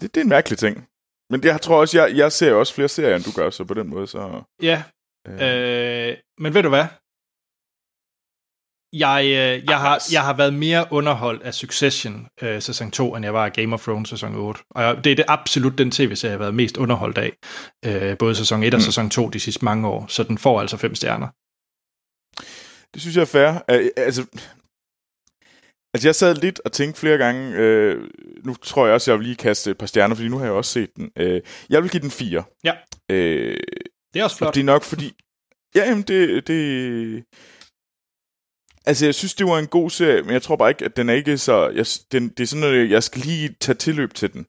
Det, 0.01 0.15
det 0.15 0.17
er 0.17 0.25
en 0.25 0.29
mærkelig 0.29 0.59
ting. 0.59 0.89
Men 1.31 1.45
jeg 1.45 1.61
tror 1.61 1.81
også, 1.81 1.99
jeg, 1.99 2.17
jeg 2.17 2.33
ser 2.33 2.53
også 2.53 2.75
flere 2.75 2.89
serier, 2.89 3.17
end 3.17 3.25
du 3.25 3.33
gør, 3.37 3.51
så 3.51 3.65
på 3.65 3.75
den 3.75 3.89
måde, 3.89 4.07
så... 4.07 4.43
Ja, 4.63 4.83
øh. 5.29 6.09
Øh, 6.09 6.17
men 6.39 6.55
ved 6.55 6.63
du 6.63 6.69
hvad? 6.69 6.87
Jeg, 8.93 9.25
øh, 9.25 9.65
jeg, 9.71 9.79
har, 9.81 10.03
jeg 10.13 10.23
har 10.23 10.37
været 10.37 10.55
mere 10.55 10.87
underholdt 10.91 11.43
af 11.43 11.55
Succession 11.55 12.27
øh, 12.43 12.63
sæson 12.63 12.91
2, 12.91 13.15
end 13.15 13.25
jeg 13.25 13.35
var 13.35 13.45
af 13.45 13.53
Game 13.53 13.75
of 13.75 13.83
Thrones 13.83 14.09
sæson 14.09 14.35
8. 14.35 14.61
Og 14.71 14.83
jeg, 14.83 15.05
det 15.05 15.13
er 15.13 15.17
det 15.17 15.25
absolut 15.29 15.79
den 15.79 15.91
tv-serie, 15.91 16.31
jeg 16.31 16.39
har 16.39 16.45
været 16.45 16.55
mest 16.55 16.77
underholdt 16.77 17.19
af. 17.19 17.33
Øh, 17.85 18.19
både 18.19 18.35
sæson 18.35 18.63
1 18.63 18.75
og 18.75 18.79
mm. 18.79 18.83
sæson 18.83 19.11
2 19.11 19.29
de 19.29 19.41
sidste 19.41 19.65
mange 19.65 19.89
år. 19.89 20.07
Så 20.09 20.23
den 20.23 20.39
får 20.39 20.61
altså 20.61 20.77
fem 20.77 20.95
stjerner. 20.95 21.29
Det 22.95 23.01
synes 23.03 23.17
jeg 23.17 23.23
er 23.23 23.27
fair. 23.27 23.63
Altså, 23.97 24.27
Altså, 25.95 26.09
jeg 26.09 26.15
sad 26.15 26.35
lidt 26.35 26.61
og 26.65 26.73
tænkte 26.73 27.01
flere 27.01 27.19
gange, 27.19 27.57
øh, 27.57 28.11
nu 28.45 28.55
tror 28.55 28.87
jeg 28.87 28.95
også, 28.95 29.11
jeg 29.11 29.19
vil 29.19 29.27
lige 29.27 29.37
kaste 29.37 29.71
et 29.71 29.79
par 29.79 29.87
stjerner, 29.87 30.15
fordi 30.15 30.29
nu 30.29 30.39
har 30.39 30.45
jeg 30.45 30.53
også 30.53 30.73
set 30.73 30.97
den. 30.97 31.11
Øh, 31.17 31.41
jeg 31.71 31.83
vil 31.83 31.91
give 31.91 32.01
den 32.01 32.11
fire. 32.11 32.45
Ja. 32.65 32.75
Øh, 33.11 33.57
det 34.15 34.21
er 34.21 34.25
også 34.25 34.37
flot. 34.37 34.55
det 34.55 34.61
er 34.61 34.65
nok 34.65 34.83
fordi... 34.83 35.13
Ja, 35.75 35.89
jamen, 35.89 36.03
det, 36.03 36.47
det... 36.47 37.25
Altså, 38.87 39.05
jeg 39.05 39.15
synes, 39.15 39.35
det 39.35 39.47
var 39.47 39.59
en 39.59 39.67
god 39.67 39.91
serie, 39.91 40.23
men 40.23 40.33
jeg 40.33 40.43
tror 40.43 40.57
bare 40.57 40.71
ikke, 40.71 40.85
at 40.85 40.97
den 40.97 41.09
er 41.09 41.15
ikke 41.15 41.39
så... 41.39 41.69
Jeg, 41.69 41.87
den, 42.13 42.29
det 42.29 42.41
er 42.41 42.47
sådan 42.47 42.61
noget, 42.61 42.91
jeg 42.91 43.03
skal 43.03 43.23
lige 43.23 43.57
tage 43.61 43.77
tilløb 43.77 44.15
til 44.15 44.33
den. 44.33 44.47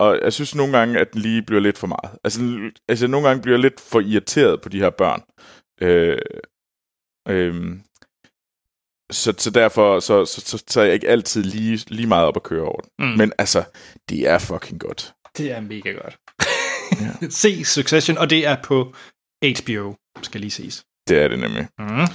Og 0.00 0.20
jeg 0.22 0.32
synes 0.32 0.54
nogle 0.54 0.78
gange, 0.78 0.98
at 0.98 1.12
den 1.12 1.20
lige 1.20 1.42
bliver 1.42 1.60
lidt 1.60 1.78
for 1.78 1.86
meget. 1.86 2.18
Altså, 2.24 2.70
altså 2.88 3.06
nogle 3.06 3.28
gange 3.28 3.42
bliver 3.42 3.56
jeg 3.56 3.62
lidt 3.62 3.80
for 3.80 4.00
irriteret 4.00 4.60
på 4.62 4.68
de 4.68 4.78
her 4.78 4.90
børn. 4.90 5.22
Øh, 5.80 6.18
øh, 7.28 7.76
så, 9.10 9.34
så 9.38 9.50
derfor 9.50 10.00
så, 10.00 10.24
så, 10.24 10.40
så, 10.40 10.64
så 10.68 10.80
er 10.80 10.84
jeg 10.84 10.94
ikke 10.94 11.08
altid 11.08 11.42
lige, 11.42 11.84
lige 11.88 12.06
meget 12.06 12.26
op 12.26 12.36
at 12.36 12.42
køre 12.42 12.64
over 12.64 12.80
den. 12.80 13.10
Mm. 13.10 13.16
Men 13.18 13.32
altså, 13.38 13.64
det 14.08 14.28
er 14.28 14.38
fucking 14.38 14.80
godt. 14.80 15.14
Det 15.36 15.52
er 15.52 15.60
mega 15.60 15.90
godt. 15.90 16.18
ja. 17.00 17.28
Se 17.42 17.64
Succession, 17.64 18.18
og 18.18 18.30
det 18.30 18.46
er 18.46 18.56
på 18.62 18.94
HBO, 19.60 19.94
skal 20.22 20.40
lige 20.40 20.50
ses. 20.50 20.84
Det 21.08 21.18
er 21.18 21.28
det 21.28 21.38
nemlig. 21.38 21.68
Mm. 21.78 22.06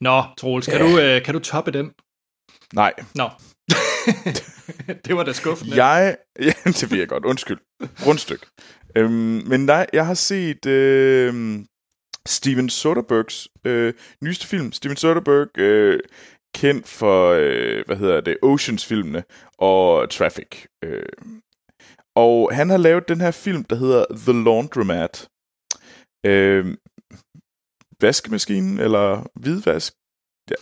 Nå, 0.00 0.24
Troels, 0.38 0.66
kan, 0.66 0.80
ja. 0.80 0.92
du, 0.92 0.98
øh, 0.98 1.22
kan 1.24 1.34
du 1.34 1.40
toppe 1.40 1.70
den? 1.70 1.92
Nej. 2.74 2.92
Nå. 3.14 3.30
det 5.04 5.16
var 5.16 5.24
da 5.24 5.32
skuffende. 5.32 5.84
Jeg, 5.84 6.16
ja, 6.40 6.52
det 6.64 6.92
jeg 6.92 7.08
godt. 7.08 7.24
Undskyld. 7.24 7.58
Grundstykke. 8.04 8.46
Øhm, 8.96 9.42
men 9.46 9.66
nej, 9.66 9.86
jeg 9.92 10.06
har 10.06 10.14
set 10.14 10.66
øh, 10.66 11.64
Steven 12.28 12.68
Soderberghs 12.68 13.48
øh, 13.64 13.94
nyeste 14.24 14.46
film. 14.46 14.72
Steven 14.72 14.96
Soderbergh, 14.96 15.50
øh, 15.58 16.00
kendt 16.54 16.88
for, 16.88 17.32
øh, 17.38 17.86
hvad 17.86 17.96
hedder 17.96 18.20
det, 18.20 18.36
Oceans-filmene 18.42 19.24
og 19.58 20.10
Traffic. 20.10 20.66
Øh. 20.84 21.02
Og 22.16 22.54
han 22.54 22.70
har 22.70 22.76
lavet 22.76 23.08
den 23.08 23.20
her 23.20 23.30
film, 23.30 23.64
der 23.64 23.76
hedder 23.76 24.04
The 24.10 24.44
Laundromat. 24.44 25.28
Øh, 26.26 26.76
vaskemaskinen, 28.00 28.78
eller 28.78 29.30
hvidvask? 29.34 29.92
Ja. 30.50 30.54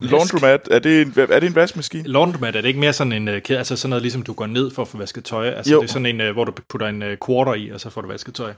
Laundromat, 0.00 0.68
er 0.70 0.78
det 0.78 1.02
en, 1.02 1.14
er 1.16 1.40
det 1.40 1.46
en 1.46 1.54
vaskemaskine? 1.54 2.08
Laundromat, 2.08 2.56
er 2.56 2.60
det 2.60 2.68
ikke 2.68 2.80
mere 2.80 2.92
sådan 2.92 3.12
en 3.12 3.28
uh, 3.28 3.34
altså 3.34 3.76
sådan 3.76 3.90
noget, 3.90 4.02
ligesom 4.02 4.22
du 4.22 4.32
går 4.32 4.46
ned 4.46 4.70
for 4.70 4.82
at 4.82 4.88
få 4.88 4.98
vasket 4.98 5.24
tøj? 5.24 5.48
Altså 5.48 5.72
jo. 5.72 5.80
det 5.80 5.88
er 5.88 5.92
sådan 5.92 6.06
en, 6.06 6.20
uh, 6.20 6.32
hvor 6.32 6.44
du 6.44 6.52
putter 6.68 6.86
en 6.86 7.02
uh, 7.02 7.08
quarter 7.26 7.54
i, 7.54 7.68
og 7.68 7.80
så 7.80 7.90
får 7.90 8.00
du 8.00 8.08
vasket 8.08 8.34
tøj. 8.34 8.54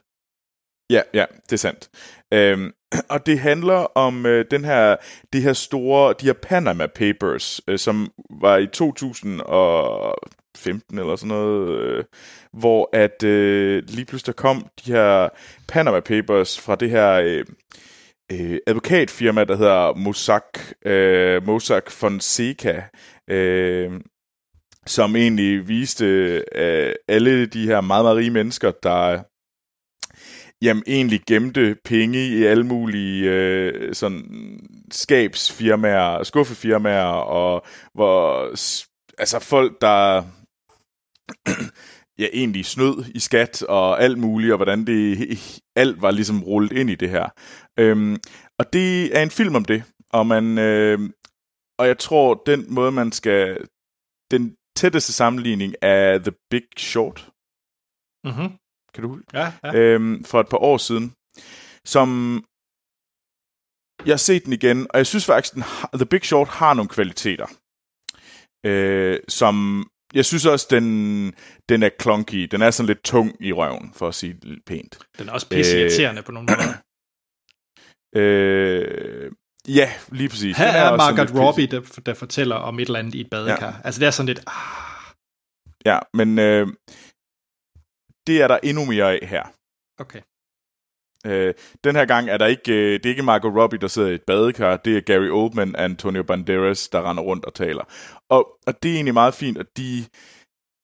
Ja, 0.90 1.02
ja, 1.14 1.24
det 1.44 1.52
er 1.52 1.56
sandt. 1.56 1.90
Øhm, 2.32 2.72
og 3.14 3.26
det 3.26 3.38
handler 3.38 3.96
om 3.96 4.26
øh, 4.26 4.44
den 4.50 4.64
her, 4.64 4.96
de 5.32 5.40
her 5.40 5.52
store, 5.52 6.14
de 6.20 6.26
her 6.26 6.32
Panama 6.32 6.86
Papers, 6.86 7.60
øh, 7.68 7.78
som 7.78 8.12
var 8.30 8.56
i 8.56 8.66
2015 8.66 10.98
eller 10.98 11.16
sådan 11.16 11.28
noget, 11.28 11.80
øh, 11.80 12.04
hvor 12.52 12.88
at 12.92 13.22
øh, 13.22 13.82
lige 13.88 14.04
pludselig 14.04 14.36
der 14.36 14.42
kom 14.42 14.66
de 14.86 14.92
her 14.92 15.28
Panama 15.68 16.00
Papers 16.00 16.60
fra 16.60 16.74
det 16.74 16.90
her 16.90 17.12
øh, 17.12 17.44
øh, 18.32 18.58
advokatfirma, 18.66 19.44
der 19.44 19.56
hedder 19.56 19.94
Mossack, 19.94 20.74
øh, 20.84 21.46
Mossack 21.46 21.90
Fonseca, 21.90 22.82
øh, 23.30 23.90
som 24.86 25.16
egentlig 25.16 25.68
viste 25.68 26.04
øh, 26.54 26.94
alle 27.08 27.46
de 27.46 27.66
her 27.66 27.80
meget, 27.80 28.04
meget 28.04 28.16
rige 28.16 28.30
mennesker, 28.30 28.70
der 28.82 29.22
jamen, 30.62 30.82
egentlig 30.86 31.20
gemte 31.26 31.76
penge 31.84 32.26
i 32.26 32.44
alle 32.44 32.66
mulige 32.66 33.30
øh, 33.30 33.94
sådan 33.94 34.24
skabsfirmaer, 34.90 36.22
skuffefirmaer, 36.22 37.04
og 37.04 37.66
hvor 37.94 38.44
altså 39.18 39.38
folk, 39.38 39.80
der 39.80 40.22
ja, 42.22 42.26
egentlig 42.32 42.64
snød 42.64 43.04
i 43.14 43.18
skat 43.18 43.62
og 43.62 44.02
alt 44.02 44.18
muligt, 44.18 44.52
og 44.52 44.58
hvordan 44.58 44.86
det 44.86 45.38
alt 45.76 46.02
var 46.02 46.10
ligesom 46.10 46.42
rullet 46.42 46.72
ind 46.72 46.90
i 46.90 46.94
det 46.94 47.10
her. 47.10 47.28
Øhm, 47.78 48.16
og 48.58 48.72
det 48.72 49.16
er 49.18 49.22
en 49.22 49.30
film 49.30 49.54
om 49.54 49.64
det, 49.64 49.82
og 50.12 50.26
man 50.26 50.58
øh, 50.58 51.10
og 51.80 51.86
jeg 51.86 51.98
tror, 51.98 52.42
den 52.46 52.74
måde, 52.74 52.92
man 52.92 53.12
skal... 53.12 53.68
Den 54.30 54.56
tætteste 54.76 55.12
sammenligning 55.12 55.74
er 55.82 56.18
The 56.18 56.32
Big 56.50 56.68
Short. 56.78 57.30
Mm-hmm. 58.24 58.50
Kan 58.94 59.02
du 59.02 59.18
Ja, 59.32 59.52
ja. 59.64 59.74
Øhm, 59.74 60.24
for 60.24 60.40
et 60.40 60.48
par 60.48 60.58
år 60.58 60.76
siden. 60.78 61.12
Som... 61.84 62.44
Jeg 64.06 64.12
har 64.12 64.18
set 64.18 64.44
den 64.44 64.52
igen, 64.52 64.86
og 64.90 64.98
jeg 64.98 65.06
synes 65.06 65.26
faktisk, 65.26 65.54
den 65.54 65.62
har, 65.62 65.90
The 65.94 66.06
Big 66.06 66.24
Short 66.24 66.48
har 66.48 66.74
nogle 66.74 66.88
kvaliteter. 66.88 67.46
Øh, 68.66 69.18
som 69.28 69.86
jeg 70.14 70.24
synes 70.24 70.46
også, 70.46 70.66
den, 70.70 71.34
den 71.68 71.82
er 71.82 71.90
clunky. 72.00 72.48
Den 72.50 72.62
er 72.62 72.70
sådan 72.70 72.86
lidt 72.86 73.04
tung 73.04 73.36
i 73.40 73.52
røven, 73.52 73.92
for 73.94 74.08
at 74.08 74.14
sige 74.14 74.34
det 74.42 74.58
pænt. 74.66 74.98
Den 75.18 75.28
er 75.28 75.32
også 75.32 75.48
pisse 75.48 75.76
øh, 75.76 76.24
på 76.24 76.32
nogle 76.32 76.48
måder. 76.50 76.74
Øh, 78.16 79.32
ja, 79.68 79.90
lige 80.12 80.28
præcis. 80.28 80.56
Her 80.56 80.66
er, 80.66 80.92
er 80.92 80.96
Margaret 80.96 81.34
Robbie, 81.34 81.66
der, 81.66 82.00
der 82.06 82.14
fortæller 82.14 82.56
om 82.56 82.78
et 82.78 82.86
eller 82.86 82.98
andet 82.98 83.14
i 83.14 83.20
et 83.20 83.30
badekar. 83.30 83.66
Ja. 83.66 83.72
Altså 83.84 84.00
det 84.00 84.06
er 84.06 84.10
sådan 84.10 84.26
lidt... 84.26 84.40
Ah. 84.46 84.54
Ja, 85.86 85.98
men 86.14 86.38
øh, 86.38 86.68
det 88.26 88.42
er 88.42 88.48
der 88.48 88.58
endnu 88.62 88.84
mere 88.84 89.12
af 89.12 89.28
her. 89.28 89.44
Okay. 89.98 90.20
Øh, 91.26 91.54
den 91.84 91.96
her 91.96 92.06
gang 92.06 92.28
er 92.28 92.38
der 92.38 92.46
ikke, 92.46 92.72
øh, 92.72 92.92
det 92.92 93.06
er 93.06 93.10
ikke 93.10 93.22
Margot 93.22 93.56
Robbie, 93.56 93.78
der 93.78 93.88
sidder 93.88 94.08
i 94.08 94.14
et 94.14 94.22
badekar, 94.22 94.76
det 94.76 94.96
er 94.96 95.00
Gary 95.00 95.28
Oldman 95.28 95.76
og 95.76 95.84
Antonio 95.84 96.22
Banderas, 96.22 96.88
der 96.88 97.10
render 97.10 97.22
rundt 97.22 97.44
og 97.44 97.54
taler. 97.54 97.84
Og, 98.28 98.58
og 98.66 98.82
det 98.82 98.90
er 98.90 98.94
egentlig 98.94 99.14
meget 99.14 99.34
fint, 99.34 99.58
at 99.58 99.76
de... 99.76 100.04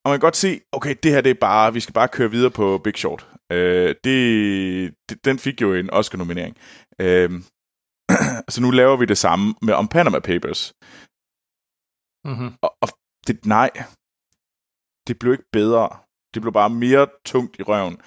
Og 0.03 0.09
man 0.09 0.19
kan 0.19 0.25
godt 0.27 0.35
se, 0.35 0.61
okay, 0.71 0.95
det 1.03 1.11
her 1.11 1.21
det 1.21 1.29
er 1.29 1.41
bare, 1.41 1.73
vi 1.73 1.79
skal 1.79 1.93
bare 1.93 2.07
køre 2.07 2.31
videre 2.31 2.51
på 2.51 2.77
Big 2.83 2.97
Short. 2.97 3.27
Øh, 3.51 3.95
det, 4.03 4.93
det, 5.09 5.25
den 5.25 5.39
fik 5.39 5.61
jo 5.61 5.73
en 5.73 5.89
Oscar-nominering. 5.89 6.57
Øh, 7.01 7.29
så 8.53 8.61
nu 8.61 8.71
laver 8.71 8.97
vi 8.97 9.05
det 9.05 9.17
samme 9.17 9.55
med 9.61 9.73
om 9.73 9.87
Panama 9.87 10.19
Papers. 10.19 10.73
Mm-hmm. 12.27 12.51
Og, 12.61 12.71
og 12.81 12.89
det, 13.27 13.45
nej, 13.45 13.69
det 15.07 15.19
blev 15.19 15.31
ikke 15.33 15.49
bedre. 15.51 15.89
Det 16.33 16.41
blev 16.41 16.53
bare 16.53 16.69
mere 16.69 17.07
tungt 17.25 17.59
i 17.59 17.63
røven. 17.63 17.97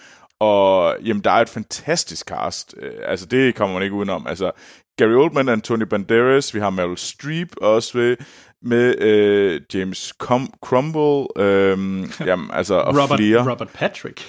Og 0.40 0.96
jamen, 1.04 1.24
der 1.24 1.30
er 1.30 1.40
et 1.40 1.48
fantastisk 1.48 2.26
cast. 2.26 2.74
Øh, 2.76 2.92
altså, 3.04 3.26
det 3.26 3.54
kommer 3.54 3.74
man 3.74 3.82
ikke 3.82 3.94
udenom. 3.94 4.26
Altså, 4.26 4.50
Gary 4.98 5.10
Oldman, 5.14 5.48
Anthony 5.48 5.82
Banderas, 5.82 6.54
vi 6.54 6.60
har 6.60 6.70
Meryl 6.70 6.96
Streep 6.96 7.56
også 7.56 7.98
ved, 7.98 8.16
med 8.62 8.98
øh, 8.98 9.60
James 9.74 10.14
Com- 10.22 10.58
Crumble, 10.64 11.42
øh, 11.44 11.78
jamen, 12.28 12.50
altså, 12.52 12.74
og 12.74 13.02
Robert, 13.02 13.18
flere. 13.18 13.50
Robert 13.50 13.68
Patrick 13.74 14.26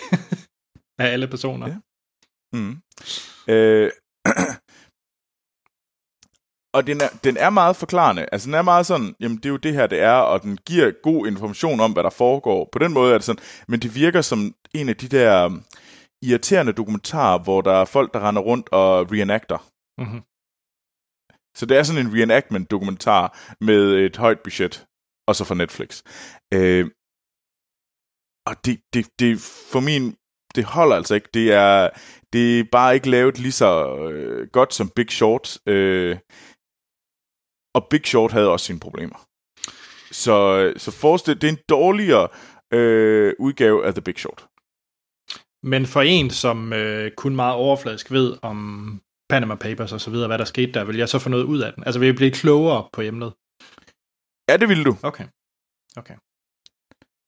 af 0.99 1.07
alle 1.07 1.27
personer. 1.27 1.67
Ja. 1.67 1.75
Mm. 2.53 2.77
Øh, 3.47 3.91
og 6.73 6.87
den 6.87 7.01
er, 7.01 7.09
den 7.23 7.37
er 7.37 7.49
meget 7.49 7.75
forklarende. 7.75 8.25
Altså, 8.31 8.45
den 8.45 8.53
er 8.53 8.61
meget 8.61 8.85
sådan, 8.85 9.15
jamen, 9.19 9.37
det 9.37 9.45
er 9.45 9.49
jo 9.49 9.57
det 9.57 9.73
her, 9.73 9.87
det 9.87 9.99
er, 9.99 10.11
og 10.11 10.41
den 10.41 10.57
giver 10.57 10.91
god 11.03 11.27
information 11.27 11.79
om, 11.79 11.91
hvad 11.93 12.03
der 12.03 12.09
foregår. 12.09 12.69
På 12.71 12.79
den 12.79 12.93
måde 12.93 13.13
er 13.13 13.17
det 13.17 13.25
sådan, 13.25 13.43
men 13.67 13.79
det 13.79 13.95
virker 13.95 14.21
som 14.21 14.55
en 14.73 14.89
af 14.89 14.95
de 14.95 15.07
der 15.07 15.61
irriterende 16.21 16.73
dokumentarer, 16.73 17.39
hvor 17.39 17.61
der 17.61 17.73
er 17.73 17.85
folk, 17.85 18.13
der 18.13 18.27
render 18.27 18.41
rundt 18.41 18.69
og 18.71 19.11
reenacter. 19.11 19.57
Mm-hmm. 20.01 20.21
Så 21.57 21.65
det 21.65 21.77
er 21.77 21.83
sådan 21.83 22.05
en 22.05 22.13
reenactment-dokumentar 22.13 23.37
med 23.61 23.81
et 23.93 24.17
højt 24.17 24.39
budget, 24.39 24.85
og 25.27 25.35
så 25.35 25.43
for 25.45 25.55
Netflix. 25.55 26.03
Øh, 26.53 26.85
og 28.49 28.65
det, 28.65 28.79
det, 28.93 29.07
det, 29.19 29.39
for 29.71 29.79
min, 29.79 30.15
det 30.55 30.63
holder 30.63 30.95
altså 30.95 31.15
ikke. 31.15 31.29
Det 31.33 31.53
er, 31.53 31.89
det 32.33 32.59
er 32.59 32.63
bare 32.71 32.95
ikke 32.95 33.09
lavet 33.09 33.39
lige 33.39 33.51
så 33.51 33.97
øh, 33.97 34.47
godt 34.47 34.73
som 34.73 34.89
Big 34.95 35.11
Short. 35.11 35.57
Øh, 35.65 36.17
og 37.73 37.87
Big 37.89 38.05
Short 38.05 38.31
havde 38.31 38.49
også 38.51 38.65
sine 38.65 38.79
problemer. 38.79 39.27
Så, 40.11 40.73
så 40.77 40.91
forestil 40.91 41.41
det 41.41 41.47
er 41.47 41.51
en 41.51 41.63
dårligere 41.69 42.27
øh, 42.73 43.33
udgave 43.39 43.85
af 43.85 43.93
The 43.93 44.01
Big 44.01 44.19
Short. 44.19 44.47
Men 45.63 45.85
for 45.85 46.01
en, 46.01 46.29
som 46.29 46.73
øh, 46.73 47.11
kun 47.17 47.35
meget 47.35 47.55
overfladisk 47.55 48.11
ved 48.11 48.37
om 48.41 48.57
Panama 49.29 49.55
Papers 49.55 49.91
og 49.93 50.01
så 50.01 50.11
videre, 50.11 50.27
hvad 50.27 50.37
der 50.37 50.45
skete 50.45 50.71
der, 50.71 50.83
vil 50.83 50.97
jeg 50.97 51.09
så 51.09 51.19
få 51.19 51.29
noget 51.29 51.43
ud 51.43 51.59
af 51.59 51.73
den? 51.73 51.83
Altså 51.83 51.99
vil 51.99 52.05
jeg 52.05 52.15
blive 52.15 52.31
klogere 52.31 52.89
på 52.93 53.01
emnet? 53.01 53.33
Ja, 54.49 54.57
det 54.57 54.69
vil 54.69 54.85
du. 54.85 54.97
Okay. 55.03 55.25
Okay. 55.97 56.15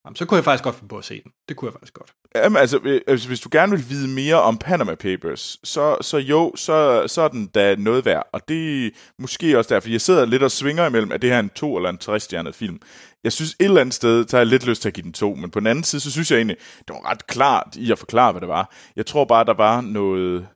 Jamen, 0.05 0.15
så 0.15 0.25
kunne 0.25 0.35
jeg 0.35 0.43
faktisk 0.43 0.63
godt 0.63 0.75
finde 0.75 0.89
på 0.89 0.97
at 0.97 1.05
se 1.05 1.21
den. 1.23 1.31
Det 1.49 1.57
kunne 1.57 1.67
jeg 1.69 1.73
faktisk 1.73 1.93
godt. 1.93 2.13
Jamen, 2.35 2.57
altså, 2.57 2.79
øh, 2.83 3.01
altså, 3.07 3.27
hvis 3.27 3.39
du 3.39 3.49
gerne 3.51 3.71
vil 3.71 3.89
vide 3.89 4.07
mere 4.07 4.41
om 4.41 4.57
Panama 4.57 4.95
Papers, 4.95 5.57
så, 5.63 5.97
så 6.01 6.17
jo, 6.17 6.51
så, 6.55 7.07
så 7.07 7.21
er 7.21 7.27
den 7.27 7.47
da 7.47 7.75
noget 7.75 8.05
værd. 8.05 8.29
Og 8.33 8.41
det 8.47 8.85
er 8.85 8.89
måske 9.19 9.57
også 9.57 9.73
derfor, 9.73 9.89
jeg 9.89 10.01
sidder 10.01 10.25
lidt 10.25 10.43
og 10.43 10.51
svinger 10.51 10.85
imellem, 10.87 11.11
at 11.11 11.21
det 11.21 11.29
her 11.29 11.37
er 11.37 11.39
en 11.39 11.49
to- 11.49 11.77
eller 11.77 11.89
en 11.89 11.97
tre 11.97 12.19
film. 12.53 12.79
Jeg 13.23 13.31
synes 13.31 13.55
et 13.59 13.65
eller 13.65 13.81
andet 13.81 13.95
sted, 13.95 14.27
så 14.27 14.35
har 14.37 14.41
jeg 14.41 14.47
lidt 14.47 14.67
lyst 14.67 14.81
til 14.81 14.89
at 14.89 14.93
give 14.93 15.03
den 15.03 15.13
to, 15.13 15.35
men 15.35 15.51
på 15.51 15.59
den 15.59 15.67
anden 15.67 15.83
side, 15.83 16.01
så 16.01 16.11
synes 16.11 16.31
jeg 16.31 16.37
egentlig, 16.37 16.57
det 16.87 16.89
var 16.89 17.09
ret 17.11 17.27
klart 17.27 17.75
i 17.75 17.91
at 17.91 17.99
forklare, 17.99 18.31
hvad 18.31 18.41
det 18.41 18.49
var. 18.49 18.73
Jeg 18.95 19.05
tror 19.05 19.25
bare, 19.25 19.45
der 19.45 19.53
var 19.53 19.81
noget... 19.81 20.47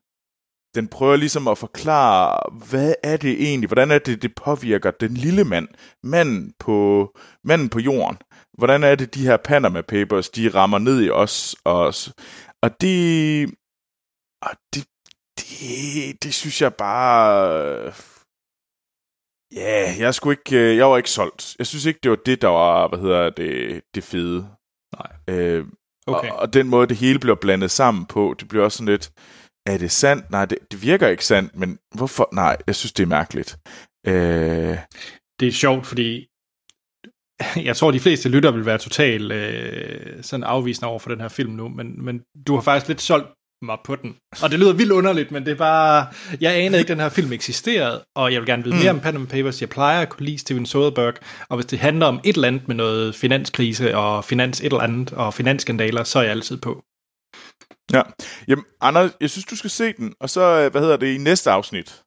Den 0.77 0.87
prøver 0.87 1.15
ligesom 1.15 1.47
at 1.47 1.57
forklare, 1.57 2.39
hvad 2.69 2.93
er 3.03 3.17
det 3.17 3.31
egentlig, 3.31 3.67
hvordan 3.67 3.91
er 3.91 3.99
det, 3.99 4.21
det 4.21 4.35
påvirker 4.35 4.91
den 4.91 5.13
lille 5.13 5.43
mand, 5.43 5.67
manden 6.03 6.53
på, 6.59 7.09
manden 7.43 7.69
på 7.69 7.79
jorden 7.79 8.17
hvordan 8.57 8.83
er 8.83 8.95
det, 8.95 9.13
de 9.13 9.27
her 9.27 9.37
Panama 9.37 9.81
Papers, 9.81 10.29
de 10.29 10.49
rammer 10.49 10.79
ned 10.79 11.03
i 11.03 11.09
os, 11.09 11.55
og, 11.63 11.93
og 12.63 12.81
det, 12.81 13.49
og 14.41 14.51
det, 14.73 14.85
det, 15.39 16.23
det 16.23 16.33
synes 16.33 16.61
jeg 16.61 16.73
bare, 16.73 17.93
ja, 19.55 19.83
yeah, 19.87 19.99
jeg 19.99 20.15
skulle 20.15 20.37
ikke, 20.39 20.75
jeg 20.75 20.85
var 20.85 20.97
ikke 20.97 21.09
solgt. 21.09 21.55
Jeg 21.59 21.67
synes 21.67 21.85
ikke, 21.85 21.99
det 22.03 22.11
var 22.11 22.17
det, 22.25 22.41
der 22.41 22.47
var, 22.47 22.87
hvad 22.87 22.99
hedder 22.99 23.29
det, 23.29 23.81
det 23.95 24.03
fede. 24.03 24.49
Nej. 24.97 25.35
Øh, 25.35 25.65
okay. 26.07 26.29
og, 26.29 26.35
og 26.35 26.53
den 26.53 26.67
måde, 26.67 26.87
det 26.87 26.97
hele 26.97 27.19
bliver 27.19 27.35
blandet 27.35 27.71
sammen 27.71 28.05
på, 28.05 28.35
det 28.39 28.47
bliver 28.47 28.63
også 28.63 28.77
sådan 28.77 28.91
lidt, 28.91 29.11
er 29.67 29.77
det 29.77 29.91
sandt? 29.91 30.31
Nej, 30.31 30.45
det, 30.45 30.57
det 30.71 30.81
virker 30.81 31.07
ikke 31.07 31.25
sandt, 31.25 31.55
men 31.55 31.77
hvorfor? 31.95 32.29
Nej, 32.33 32.57
jeg 32.67 32.75
synes, 32.75 32.93
det 32.93 33.03
er 33.03 33.07
mærkeligt. 33.07 33.57
Øh, 34.07 34.77
Det 35.39 35.47
er 35.47 35.51
sjovt, 35.51 35.85
fordi 35.87 36.27
jeg 37.67 37.75
tror, 37.75 37.91
de 37.91 37.99
fleste 37.99 38.29
lytter 38.29 38.51
vil 38.51 38.65
være 38.65 38.77
totalt 38.77 39.31
øh, 39.31 40.23
sådan 40.23 40.43
afvisende 40.43 40.87
over 40.89 40.99
for 40.99 41.09
den 41.09 41.21
her 41.21 41.27
film 41.27 41.51
nu, 41.51 41.67
men, 41.69 42.05
men 42.05 42.21
du 42.47 42.55
har 42.55 42.61
faktisk 42.61 42.87
lidt 42.87 43.01
solgt 43.01 43.27
mig 43.61 43.77
på 43.85 43.95
den. 43.95 44.15
Og 44.43 44.51
det 44.51 44.59
lyder 44.59 44.73
vildt 44.73 44.91
underligt, 44.91 45.31
men 45.31 45.45
det 45.45 45.51
er 45.51 45.55
bare... 45.55 46.07
Jeg 46.41 46.53
anede 46.55 46.79
ikke, 46.79 46.91
at 46.91 46.97
den 46.97 47.03
her 47.03 47.09
film 47.09 47.31
eksisterede, 47.31 48.03
og 48.15 48.33
jeg 48.33 48.41
vil 48.41 48.47
gerne 48.47 48.63
vide 48.63 48.75
mere 48.75 48.89
om 48.89 48.99
Panama 48.99 49.25
Papers. 49.25 49.61
Jeg 49.61 49.69
plejer 49.69 50.01
at 50.01 50.09
kunne 50.09 50.25
lide 50.25 50.37
Steven 50.37 50.65
Soderbergh, 50.65 51.17
og 51.49 51.57
hvis 51.57 51.65
det 51.65 51.79
handler 51.79 52.05
om 52.05 52.19
et 52.23 52.35
eller 52.35 52.47
andet 52.47 52.67
med 52.67 52.75
noget 52.75 53.15
finanskrise 53.15 53.97
og 53.97 54.25
finans 54.25 54.59
et 54.59 54.65
eller 54.65 54.79
andet, 54.79 55.13
og 55.13 55.33
finansskandaler, 55.33 56.03
så 56.03 56.19
er 56.19 56.23
jeg 56.23 56.31
altid 56.31 56.57
på 56.57 56.83
ja. 57.93 58.01
Jamen, 58.47 58.65
Anders, 58.81 59.11
jeg 59.21 59.29
synes, 59.29 59.45
du 59.45 59.55
skal 59.55 59.69
se 59.69 59.93
den, 59.93 60.13
og 60.19 60.29
så, 60.29 60.41
øh, 60.41 60.71
hvad 60.71 60.81
hedder 60.81 60.97
det, 60.97 61.15
i 61.15 61.17
næste 61.17 61.51
afsnit. 61.51 62.03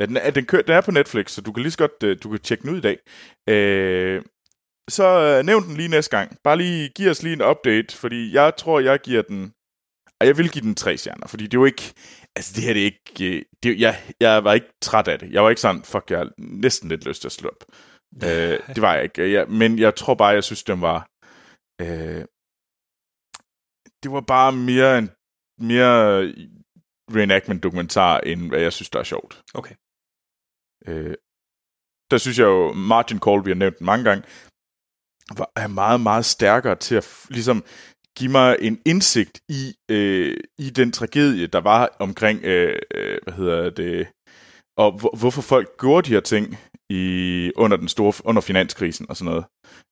Ja, 0.00 0.06
den, 0.06 0.16
er, 0.16 0.30
den, 0.30 0.46
kører, 0.46 0.62
den 0.62 0.74
er 0.74 0.80
på 0.80 0.90
Netflix, 0.90 1.30
så 1.30 1.40
du 1.40 1.52
kan 1.52 1.62
lige 1.62 1.72
så 1.72 1.78
godt 1.78 2.02
øh, 2.04 2.16
du 2.22 2.30
kan 2.30 2.40
tjekke 2.40 2.62
den 2.62 2.70
ud 2.70 2.78
i 2.78 2.80
dag. 2.80 2.98
Øh, 3.48 4.22
så 4.88 5.04
øh, 5.04 5.44
nævn 5.46 5.64
den 5.64 5.76
lige 5.76 5.88
næste 5.88 6.16
gang. 6.16 6.38
Bare 6.44 6.56
lige, 6.56 6.88
giv 6.88 7.10
os 7.10 7.22
lige 7.22 7.32
en 7.32 7.42
update, 7.42 7.96
fordi 7.96 8.34
jeg 8.34 8.56
tror, 8.56 8.80
jeg 8.80 9.00
giver 9.00 9.22
den... 9.22 9.52
Og 10.20 10.26
jeg 10.26 10.38
vil 10.38 10.50
give 10.50 10.62
den 10.62 10.74
tre 10.74 10.96
stjerner, 10.96 11.26
fordi 11.26 11.44
det 11.44 11.54
er 11.54 11.60
jo 11.60 11.64
ikke... 11.64 11.94
Altså, 12.36 12.52
det 12.56 12.64
her 12.64 12.72
det 12.72 12.80
er 12.80 12.84
ikke... 12.84 13.36
Øh, 13.36 13.42
det, 13.62 13.80
jeg, 13.80 14.02
jeg 14.20 14.44
var 14.44 14.52
ikke 14.52 14.72
træt 14.82 15.08
af 15.08 15.18
det. 15.18 15.32
Jeg 15.32 15.42
var 15.42 15.50
ikke 15.50 15.60
sådan, 15.60 15.82
fuck, 15.84 16.10
jeg 16.10 16.18
har 16.18 16.30
næsten 16.38 16.88
lidt 16.88 17.06
lyst 17.06 17.20
til 17.20 17.28
at 17.28 17.32
slå 17.32 17.48
op. 17.48 17.64
øh, 18.24 18.58
det 18.74 18.82
var 18.82 18.94
jeg 18.94 19.04
ikke. 19.04 19.32
Jeg, 19.32 19.48
men 19.48 19.78
jeg 19.78 19.94
tror 19.94 20.14
bare, 20.14 20.28
jeg 20.28 20.44
synes, 20.44 20.64
den 20.64 20.80
var... 20.80 21.08
Øh, 21.80 22.24
det 24.06 24.12
var 24.12 24.20
bare 24.20 24.52
mere 24.52 24.98
en 24.98 25.10
mere 25.70 26.32
reenactment 27.16 27.62
dokumentar, 27.62 28.20
end 28.20 28.48
hvad 28.48 28.60
jeg 28.60 28.72
synes, 28.72 28.90
der 28.90 28.98
er 28.98 29.04
sjovt. 29.04 29.42
Okay. 29.54 29.74
Øh, 30.86 31.14
der 32.10 32.18
synes 32.18 32.38
jeg 32.38 32.44
jo, 32.44 32.72
Martin 32.72 33.20
Call, 33.20 33.44
vi 33.44 33.50
har 33.50 33.54
nævnt 33.54 33.80
mange 33.80 34.04
gange, 34.04 34.22
var, 35.38 35.50
er 35.56 35.68
meget, 35.68 36.00
meget 36.00 36.24
stærkere 36.24 36.76
til 36.76 36.94
at 36.94 37.26
ligesom 37.30 37.64
give 38.18 38.30
mig 38.30 38.56
en 38.60 38.80
indsigt 38.84 39.40
i, 39.48 39.74
øh, 39.90 40.36
i 40.58 40.70
den 40.70 40.92
tragedie, 40.92 41.46
der 41.46 41.60
var 41.60 41.96
omkring, 41.98 42.44
øh, 42.44 42.78
øh, 42.94 43.18
hvad 43.22 43.34
hedder 43.34 43.70
det, 43.70 44.08
og 44.76 44.98
hvor, 45.00 45.16
hvorfor 45.18 45.42
folk 45.42 45.68
gjorde 45.78 46.08
de 46.08 46.14
her 46.14 46.20
ting 46.20 46.56
i, 46.90 47.52
under 47.56 47.76
den 47.76 47.88
store 47.88 48.12
under 48.24 48.42
finanskrisen 48.42 49.06
og 49.08 49.16
sådan 49.16 49.30
noget. 49.30 49.44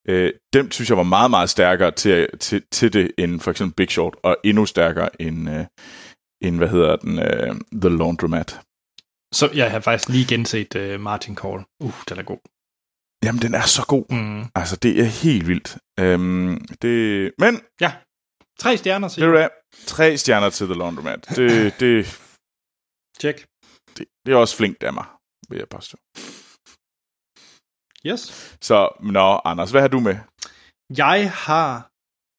Øh, 0.08 0.32
dem 0.52 0.70
synes 0.70 0.88
jeg 0.88 0.96
var 0.96 1.02
meget, 1.02 1.30
meget 1.30 1.50
stærkere 1.50 1.90
til, 1.90 2.28
til, 2.40 2.62
til 2.72 2.92
det 2.92 3.10
end 3.18 3.40
for 3.40 3.50
eksempel 3.50 3.74
Big 3.74 3.90
Short, 3.90 4.16
og 4.22 4.36
endnu 4.44 4.66
stærkere 4.66 5.22
end, 5.22 5.50
øh, 5.50 5.64
end 6.42 6.56
hvad 6.56 6.68
hedder 6.68 6.96
den, 6.96 7.18
øh, 7.18 7.54
The 7.80 7.96
Laundromat. 7.96 8.60
Så 9.34 9.50
jeg 9.54 9.70
har 9.70 9.80
faktisk 9.80 10.08
lige 10.08 10.26
genset 10.26 10.74
uh, 10.76 11.00
Martin 11.00 11.36
Call. 11.36 11.64
Uh, 11.80 11.94
den 12.08 12.18
er 12.18 12.22
god. 12.22 12.38
Jamen, 13.24 13.42
den 13.42 13.54
er 13.54 13.62
så 13.62 13.84
god. 13.88 14.04
Mm. 14.10 14.44
Altså, 14.54 14.76
det 14.76 15.00
er 15.00 15.04
helt 15.04 15.48
vildt. 15.48 15.76
Øhm, 16.00 16.60
det, 16.82 17.32
men, 17.38 17.60
Ja. 17.80 17.92
Tre 18.58 18.76
stjerner, 18.76 19.08
du 19.08 19.24
du. 19.26 19.30
hvad? 19.30 19.48
Tre 19.86 20.16
stjerner 20.16 20.50
til 20.50 20.66
The 20.66 20.74
Laundromat. 20.74 21.26
Det, 21.36 21.74
det, 21.80 22.20
Check. 23.20 23.46
det, 23.98 24.06
det 24.26 24.32
er 24.32 24.36
også 24.36 24.56
flinkt 24.56 24.82
af 24.82 24.92
mig, 24.92 25.04
vil 25.48 25.58
jeg 25.58 25.68
påstå. 25.68 25.96
Yes. 28.06 28.56
Så, 28.60 28.88
nå, 29.00 29.40
Anders, 29.44 29.70
hvad 29.70 29.80
har 29.80 29.88
du 29.88 30.00
med? 30.00 30.16
Jeg 30.98 31.32
har 31.32 31.70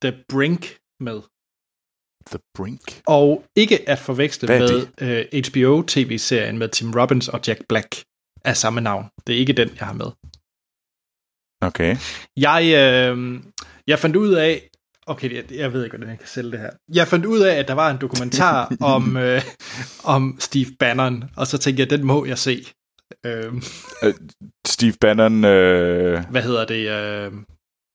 The 0.03 0.23
Brink 0.31 0.63
med. 0.99 1.21
The 2.31 2.39
Brink. 2.57 3.01
Og 3.07 3.43
ikke 3.55 3.89
at 3.89 3.99
forveksle 3.99 4.47
med 4.47 4.71
uh, 5.05 5.39
HBO-tv-serien 5.47 6.57
med 6.57 6.69
Tim 6.69 6.91
Robbins 6.91 7.27
og 7.29 7.39
Jack 7.47 7.61
Black 7.69 8.03
af 8.45 8.57
samme 8.57 8.81
navn. 8.81 9.05
Det 9.27 9.35
er 9.35 9.39
ikke 9.39 9.53
den, 9.53 9.69
jeg 9.79 9.87
har 9.87 9.93
med. 9.93 10.11
Okay. 11.61 11.97
Jeg, 12.37 12.61
øh, 12.81 13.41
jeg 13.87 13.99
fandt 13.99 14.15
ud 14.15 14.33
af, 14.33 14.69
okay, 15.07 15.35
jeg, 15.35 15.51
jeg 15.51 15.73
ved 15.73 15.83
ikke, 15.83 15.97
hvordan 15.97 16.11
jeg 16.11 16.19
kan 16.19 16.27
sælge 16.27 16.51
det 16.51 16.59
her. 16.59 16.71
Jeg 16.93 17.07
fandt 17.07 17.25
ud 17.25 17.39
af, 17.39 17.55
at 17.55 17.67
der 17.67 17.73
var 17.73 17.89
en 17.91 18.01
dokumentar 18.01 18.71
om, 18.95 19.17
øh, 19.17 19.41
om 20.03 20.37
Steve 20.39 20.71
Bannon, 20.79 21.23
og 21.37 21.47
så 21.47 21.57
tænkte 21.57 21.81
jeg, 21.81 21.89
den 21.89 22.05
må 22.05 22.25
jeg 22.25 22.37
se. 22.37 22.65
Øh, 23.25 23.61
Steve 24.67 24.93
Bannon, 25.01 25.45
øh, 25.45 26.29
hvad 26.31 26.41
hedder 26.41 26.65
det? 26.65 26.89
Øh, 26.89 27.33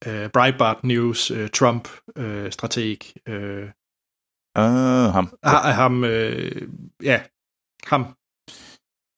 øh, 0.07 0.29
Breitbart 0.29 0.83
News, 0.83 1.31
øh, 1.31 1.49
Trump-strateg. 1.49 2.97
Øh, 3.27 3.69
ah, 4.55 5.11
ham. 5.13 5.37
øh, 5.45 5.51
ham, 5.51 6.03
øh, 6.03 6.67
ja, 7.03 7.21
ham. 7.85 8.15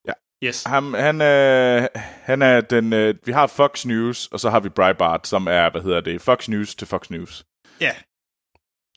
Ja. 0.08 0.12
Yes. 0.44 0.64
ham 0.64 0.94
han, 0.94 1.20
øh, 1.22 1.88
han 2.22 2.42
er 2.42 2.60
den, 2.60 2.92
øh, 2.92 3.14
vi 3.24 3.32
har 3.32 3.46
Fox 3.46 3.86
News, 3.86 4.26
og 4.26 4.40
så 4.40 4.50
har 4.50 4.60
vi 4.60 4.68
Breitbart, 4.68 5.26
som 5.26 5.46
er, 5.46 5.70
hvad 5.70 5.82
hedder 5.82 6.00
det, 6.00 6.22
Fox 6.22 6.48
News 6.48 6.74
til 6.74 6.86
Fox 6.86 7.10
News. 7.10 7.46
Ja. 7.80 7.92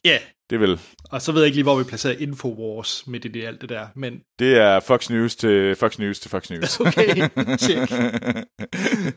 Ja. 0.06 0.20
Det 0.50 0.60
vel, 0.60 0.80
Og 1.12 1.22
så 1.22 1.32
ved 1.32 1.42
jeg 1.42 1.46
ikke 1.48 1.56
lige, 1.56 1.64
hvor 1.64 1.78
vi 1.78 1.84
placerer 1.84 2.16
Infowars 2.20 3.04
midt 3.08 3.26
i 3.26 3.28
det, 3.28 3.46
alt 3.46 3.62
det 3.62 3.70
der, 3.70 3.88
men 3.96 4.22
det 4.40 4.58
er 4.58 4.80
Fox 4.80 5.10
News 5.10 5.36
til 5.36 5.76
Fox 5.76 6.00
News 6.00 6.20
til 6.20 6.32
Fox 6.32 6.50
News. 6.50 6.80
Okay, 6.88 7.30
check. 7.60 7.92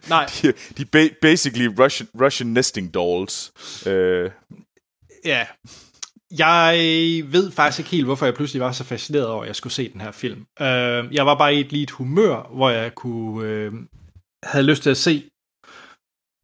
Nej. 0.09 0.27
De, 0.43 0.53
de 0.79 0.85
ba- 0.97 1.19
basically 1.23 1.69
Russian, 1.81 2.09
Russian 2.21 2.49
nesting 2.51 2.95
dolls. 2.95 3.53
Øh, 3.87 4.31
Ja. 5.25 5.47
Jeg 6.39 6.75
ved 7.33 7.51
faktisk 7.51 7.79
ikke 7.79 7.91
helt, 7.91 8.05
hvorfor 8.05 8.27
jeg 8.27 8.35
pludselig 8.35 8.61
var 8.63 8.73
så 8.73 8.85
fascineret 8.85 9.27
over, 9.27 9.43
at 9.43 9.47
jeg 9.49 9.57
skulle 9.57 9.73
se 9.73 9.93
den 9.93 10.01
her 10.01 10.11
film. 10.13 10.41
Uh, 10.61 10.67
jeg 11.15 11.27
var 11.27 11.35
bare 11.39 11.55
i 11.55 11.61
et 11.61 11.73
lige 11.73 11.83
et 11.83 11.91
humør, 11.91 12.51
hvor 12.55 12.71
jeg 12.71 12.95
kunne 12.95 13.69
uh, 13.69 13.75
havde 14.45 14.67
lyst 14.67 14.83
til 14.83 14.91
at 14.91 14.97
se, 14.97 15.23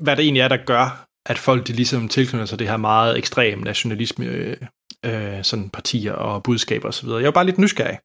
hvad 0.04 0.16
det 0.16 0.22
egentlig 0.22 0.40
er, 0.40 0.48
der 0.48 0.64
gør, 0.66 1.04
at 1.26 1.38
folk 1.38 1.66
de 1.66 1.72
ligesom 1.72 2.08
tilknytter 2.08 2.46
sig 2.46 2.58
det 2.58 2.68
her 2.68 2.76
meget 2.76 3.18
ekstrem 3.18 3.58
nationalisme, 3.58 4.24
øh, 4.26 4.56
øh, 5.04 5.44
sådan 5.44 5.70
partier 5.70 6.12
og 6.12 6.42
budskaber 6.42 6.88
osv. 6.88 7.08
Jeg 7.08 7.24
var 7.24 7.30
bare 7.30 7.46
lidt 7.46 7.58
nysgerrig. 7.58 7.98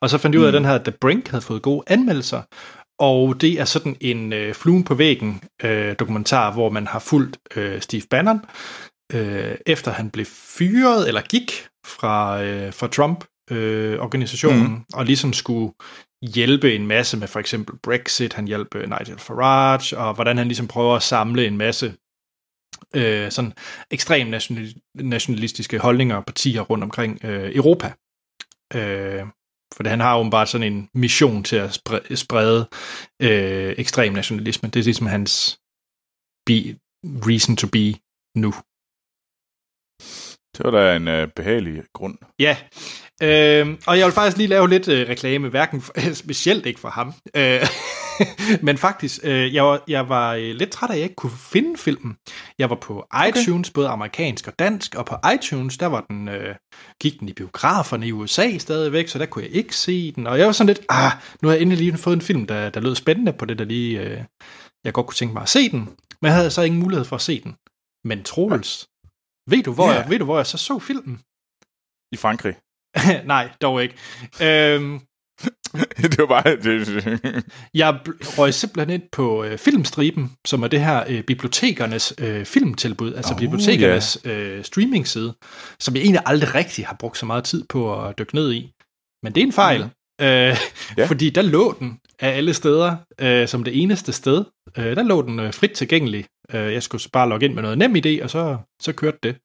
Og 0.00 0.10
så 0.10 0.18
fandt 0.18 0.34
jeg 0.34 0.40
ud 0.40 0.44
af, 0.44 0.48
at 0.48 0.54
den 0.54 0.64
her 0.64 0.78
The 0.78 0.92
Brink 1.00 1.28
havde 1.28 1.42
fået 1.42 1.62
gode 1.62 1.82
anmeldelser, 1.86 2.42
og 2.98 3.40
det 3.40 3.60
er 3.60 3.64
sådan 3.64 3.96
en 4.00 4.32
øh, 4.32 4.54
fluen 4.54 4.84
på 4.84 4.94
væggen 4.94 5.42
øh, 5.62 5.94
dokumentar, 5.98 6.52
hvor 6.52 6.70
man 6.70 6.86
har 6.86 6.98
fulgt 6.98 7.38
øh, 7.56 7.80
Steve 7.80 8.02
Bannon, 8.10 8.40
øh, 9.12 9.54
efter 9.66 9.90
han 9.90 10.10
blev 10.10 10.26
fyret 10.26 11.08
eller 11.08 11.20
gik 11.20 11.52
fra, 11.86 12.42
øh, 12.42 12.72
fra 12.72 12.86
Trump-organisationen, 12.86 14.68
mm. 14.68 14.84
og 14.94 15.04
ligesom 15.04 15.32
skulle 15.32 15.72
hjælpe 16.22 16.74
en 16.74 16.86
masse 16.86 17.16
med 17.16 17.28
for 17.28 17.40
eksempel 17.40 17.76
Brexit, 17.82 18.32
han 18.32 18.46
hjalp 18.46 18.74
øh, 18.74 18.82
Nigel 18.82 19.18
Farage, 19.18 19.98
og 19.98 20.14
hvordan 20.14 20.38
han 20.38 20.46
ligesom 20.46 20.68
prøver 20.68 20.96
at 20.96 21.02
samle 21.02 21.46
en 21.46 21.56
masse 21.56 21.94
øh, 22.94 23.30
sådan 23.30 23.52
ekstrem 23.90 24.26
national, 24.26 24.74
nationalistiske 24.94 25.78
holdninger 25.78 26.16
og 26.16 26.24
partier 26.24 26.60
rundt 26.60 26.84
omkring 26.84 27.24
øh, 27.24 27.56
Europa. 27.56 27.92
Øh, 28.74 29.26
for 29.74 29.88
han 29.88 30.00
har 30.00 30.30
bare 30.30 30.46
sådan 30.46 30.72
en 30.72 30.88
mission 30.94 31.44
til 31.44 31.56
at 31.56 31.74
sprede, 31.74 32.16
sprede 32.16 32.68
øh, 33.22 33.74
ekstrem 33.78 34.12
nationalisme. 34.12 34.68
Det 34.68 34.80
er 34.80 34.84
ligesom 34.84 35.06
hans 35.06 35.58
be, 36.46 36.78
reason 37.04 37.56
to 37.56 37.66
be 37.66 37.86
nu. 38.36 38.52
det 40.56 40.64
var 40.64 40.70
da 40.70 40.96
en 40.96 41.08
øh, 41.08 41.28
behagelig 41.36 41.82
grund. 41.92 42.18
Ja, 42.38 42.56
øh, 43.22 43.78
og 43.86 43.98
jeg 43.98 44.06
vil 44.06 44.12
faktisk 44.14 44.36
lige 44.36 44.46
lave 44.46 44.68
lidt 44.68 44.88
øh, 44.88 45.08
reklame, 45.08 45.48
hverken 45.48 45.80
for, 45.80 46.14
specielt 46.24 46.66
ikke 46.66 46.80
for 46.80 46.88
ham, 46.88 47.14
øh, 47.36 47.66
men 48.66 48.78
faktisk, 48.78 49.20
øh, 49.22 49.54
jeg 49.54 49.64
var, 49.64 49.82
jeg 49.88 50.08
var 50.08 50.34
øh, 50.34 50.40
lidt 50.54 50.70
træt 50.70 50.90
af, 50.90 50.94
at 50.94 50.98
jeg 50.98 51.04
ikke 51.04 51.14
kunne 51.14 51.32
finde 51.52 51.76
filmen. 51.78 52.16
Jeg 52.58 52.70
var 52.70 52.76
på 52.76 53.06
iTunes, 53.28 53.68
okay. 53.68 53.74
både 53.74 53.88
amerikansk 53.88 54.46
og 54.48 54.58
dansk, 54.58 54.94
og 54.94 55.06
på 55.06 55.16
iTunes, 55.34 55.78
der 55.78 55.86
var 55.86 56.00
den, 56.10 56.28
øh, 56.28 56.54
gik 57.00 57.20
den 57.20 57.28
i 57.28 57.32
biograferne 57.32 58.06
i 58.06 58.12
USA 58.12 58.58
stadigvæk, 58.58 59.08
så 59.08 59.18
der 59.18 59.26
kunne 59.26 59.44
jeg 59.44 59.52
ikke 59.52 59.76
se 59.76 60.12
den, 60.12 60.26
og 60.26 60.38
jeg 60.38 60.46
var 60.46 60.52
sådan 60.52 60.66
lidt, 60.74 60.80
ah, 60.88 61.12
nu 61.42 61.48
har 61.48 61.54
jeg 61.54 61.62
endelig 61.62 61.84
lige 61.84 61.98
fået 61.98 62.16
en 62.16 62.22
film, 62.22 62.46
der, 62.46 62.70
der 62.70 62.80
lød 62.80 62.94
spændende 62.94 63.32
på 63.32 63.44
det, 63.44 63.58
der 63.58 63.64
lige, 63.64 64.00
øh, 64.00 64.20
jeg 64.84 64.92
godt 64.92 65.06
kunne 65.06 65.14
tænke 65.14 65.32
mig 65.34 65.42
at 65.42 65.48
se 65.48 65.70
den, 65.70 65.78
men 66.20 66.26
jeg 66.28 66.34
havde 66.34 66.50
så 66.50 66.62
ingen 66.62 66.80
mulighed 66.80 67.04
for 67.04 67.16
at 67.16 67.22
se 67.22 67.40
den. 67.40 67.54
Men 68.04 68.22
Troels, 68.22 68.86
ved 69.50 69.62
du, 69.62 69.72
hvor, 69.72 69.88
Ja. 69.88 69.92
jeg, 70.00 70.10
ved 70.10 70.18
du, 70.18 70.24
hvor 70.24 70.36
jeg 70.36 70.46
så 70.46 70.58
så 70.58 70.78
filmen? 70.78 71.20
I 72.12 72.16
Frankrig. 72.16 72.54
Nej, 73.24 73.48
dog 73.62 73.82
ikke. 73.82 73.94
Øhm, 74.42 75.00
det 76.02 76.18
var 76.18 76.26
bare... 76.26 76.56
Det, 76.56 77.44
jeg 77.74 77.98
røg 78.38 78.54
simpelthen 78.54 79.00
ind 79.00 79.08
på 79.12 79.44
øh, 79.44 79.58
Filmstriben, 79.58 80.32
som 80.46 80.62
er 80.62 80.68
det 80.68 80.80
her 80.84 81.04
øh, 81.08 81.22
bibliotekernes 81.22 82.14
øh, 82.18 82.44
filmtilbud, 82.46 83.14
altså 83.14 83.32
Oh, 83.34 83.38
bibliotekernes 83.38 84.18
øh, 84.24 84.64
streamingside, 84.64 85.34
som 85.80 85.94
jeg 85.94 86.02
egentlig 86.02 86.22
aldrig 86.26 86.54
rigtig 86.54 86.86
har 86.86 86.96
brugt 87.00 87.18
så 87.18 87.26
meget 87.26 87.44
tid 87.44 87.64
på 87.68 88.04
at 88.04 88.18
dykke 88.18 88.34
ned 88.34 88.52
i. 88.52 88.72
Men 89.22 89.34
det 89.34 89.40
er 89.40 89.46
en 89.46 89.52
fejl, 89.52 89.80
mm. 89.84 90.24
øh, 90.26 90.56
Ja. 90.96 91.06
fordi 91.06 91.30
der 91.30 91.42
lå 91.42 91.76
den 91.80 91.98
af 92.22 92.36
alle 92.36 92.54
steder, 92.54 92.96
øh, 93.20 93.48
som 93.48 93.64
det 93.64 93.82
eneste 93.82 94.12
sted. 94.12 94.44
Øh, 94.78 94.96
der 94.96 95.02
lå 95.02 95.22
den 95.22 95.40
øh, 95.40 95.54
frit 95.54 95.70
tilgængelig 95.70 96.26
Øh, 96.54 96.72
jeg 96.72 96.82
skulle 96.82 97.02
bare 97.12 97.28
logge 97.28 97.46
ind 97.46 97.54
med 97.54 97.62
noget 97.62 97.78
nem 97.78 97.96
idé, 97.96 98.22
og 98.22 98.30
så, 98.30 98.58
så 98.82 98.92
kørte 98.92 99.18
det. 99.22 99.36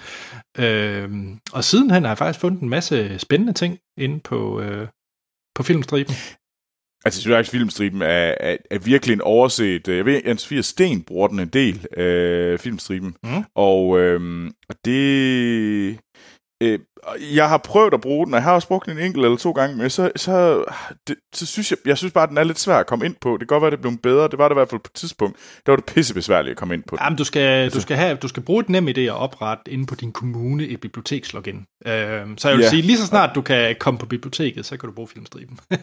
Øh, 0.59 1.09
og 1.53 1.63
sidenhen 1.63 2.03
har 2.03 2.09
jeg 2.09 2.17
faktisk 2.17 2.39
fundet 2.39 2.61
en 2.61 2.69
masse 2.69 3.19
spændende 3.19 3.53
ting 3.53 3.79
inde 3.97 4.19
på, 4.19 4.61
øh, 4.61 4.87
på 5.55 5.63
filmstriben. 5.63 6.15
Altså, 7.05 7.17
jeg 7.17 7.21
synes 7.21 7.35
faktisk, 7.35 7.51
filmstriben 7.51 8.01
er, 8.01 8.35
er, 8.39 8.57
er 8.71 8.79
virkelig 8.79 9.13
en 9.13 9.21
overset. 9.21 9.87
Jeg 9.87 10.05
ved, 10.05 10.21
Jens 10.25 10.47
Fier 10.47 10.61
Sten 10.61 11.03
bruger 11.03 11.27
den 11.27 11.39
en 11.39 11.47
del, 11.47 11.85
øh, 11.97 12.59
filmstriben. 12.59 13.15
Mm. 13.23 13.43
Og, 13.55 13.99
øh, 13.99 14.51
og 14.69 14.75
det... 14.85 15.99
Øh, 16.61 16.79
jeg 17.35 17.49
har 17.49 17.57
prøvet 17.57 17.93
at 17.93 18.01
bruge 18.01 18.25
den, 18.25 18.33
og 18.33 18.37
jeg 18.37 18.43
har 18.43 18.53
også 18.53 18.67
brugt 18.67 18.85
den 18.85 18.97
en 18.97 19.03
enkelt 19.03 19.25
eller 19.25 19.37
to 19.37 19.51
gange, 19.51 19.77
men 19.77 19.89
så, 19.89 20.11
så, 20.15 20.65
det, 21.07 21.15
så 21.33 21.45
synes 21.45 21.71
jeg, 21.71 21.77
jeg 21.85 21.97
synes 21.97 22.13
bare, 22.13 22.23
at 22.23 22.29
den 22.29 22.37
er 22.37 22.43
lidt 22.43 22.59
svær 22.59 22.77
at 22.77 22.87
komme 22.87 23.05
ind 23.05 23.15
på. 23.21 23.31
Det 23.31 23.39
kan 23.39 23.47
godt 23.47 23.61
være, 23.61 23.67
at 23.67 23.71
det 23.71 23.81
blev 23.81 23.97
bedre. 23.97 24.27
Det 24.27 24.37
var 24.37 24.47
det 24.47 24.55
i 24.55 24.59
hvert 24.59 24.69
fald 24.69 24.81
på 24.81 24.89
et 24.93 24.99
tidspunkt. 24.99 25.37
Der 25.65 25.71
var 25.71 25.75
det 25.75 25.85
pissebesværligt 25.85 26.51
at 26.51 26.57
komme 26.57 26.73
ind 26.73 26.83
på 26.83 26.95
den. 26.95 27.03
Jamen, 27.03 27.17
du 27.17 27.23
skal, 27.23 27.41
altså. 27.41 27.77
du 27.77 27.81
skal, 27.81 27.97
have, 27.97 28.17
du 28.17 28.27
skal 28.27 28.43
bruge 28.43 28.61
et 28.61 28.69
nem 28.69 28.87
idé 28.87 28.99
at 28.99 29.11
oprette 29.11 29.71
inde 29.71 29.85
på 29.85 29.95
din 29.95 30.11
kommune 30.11 30.67
et 30.67 30.79
bibliotekslogin. 30.79 31.65
Øh, 31.85 31.93
så 32.37 32.49
jeg 32.49 32.57
vil 32.57 32.63
ja. 32.63 32.69
sige, 32.69 32.81
lige 32.81 32.97
så 32.97 33.05
snart 33.05 33.35
du 33.35 33.41
kan 33.41 33.75
komme 33.79 33.97
på 33.97 34.05
biblioteket, 34.05 34.65
så 34.65 34.77
kan 34.77 34.89
du 34.89 34.95
bruge 34.95 35.07
filmstriben. 35.07 35.59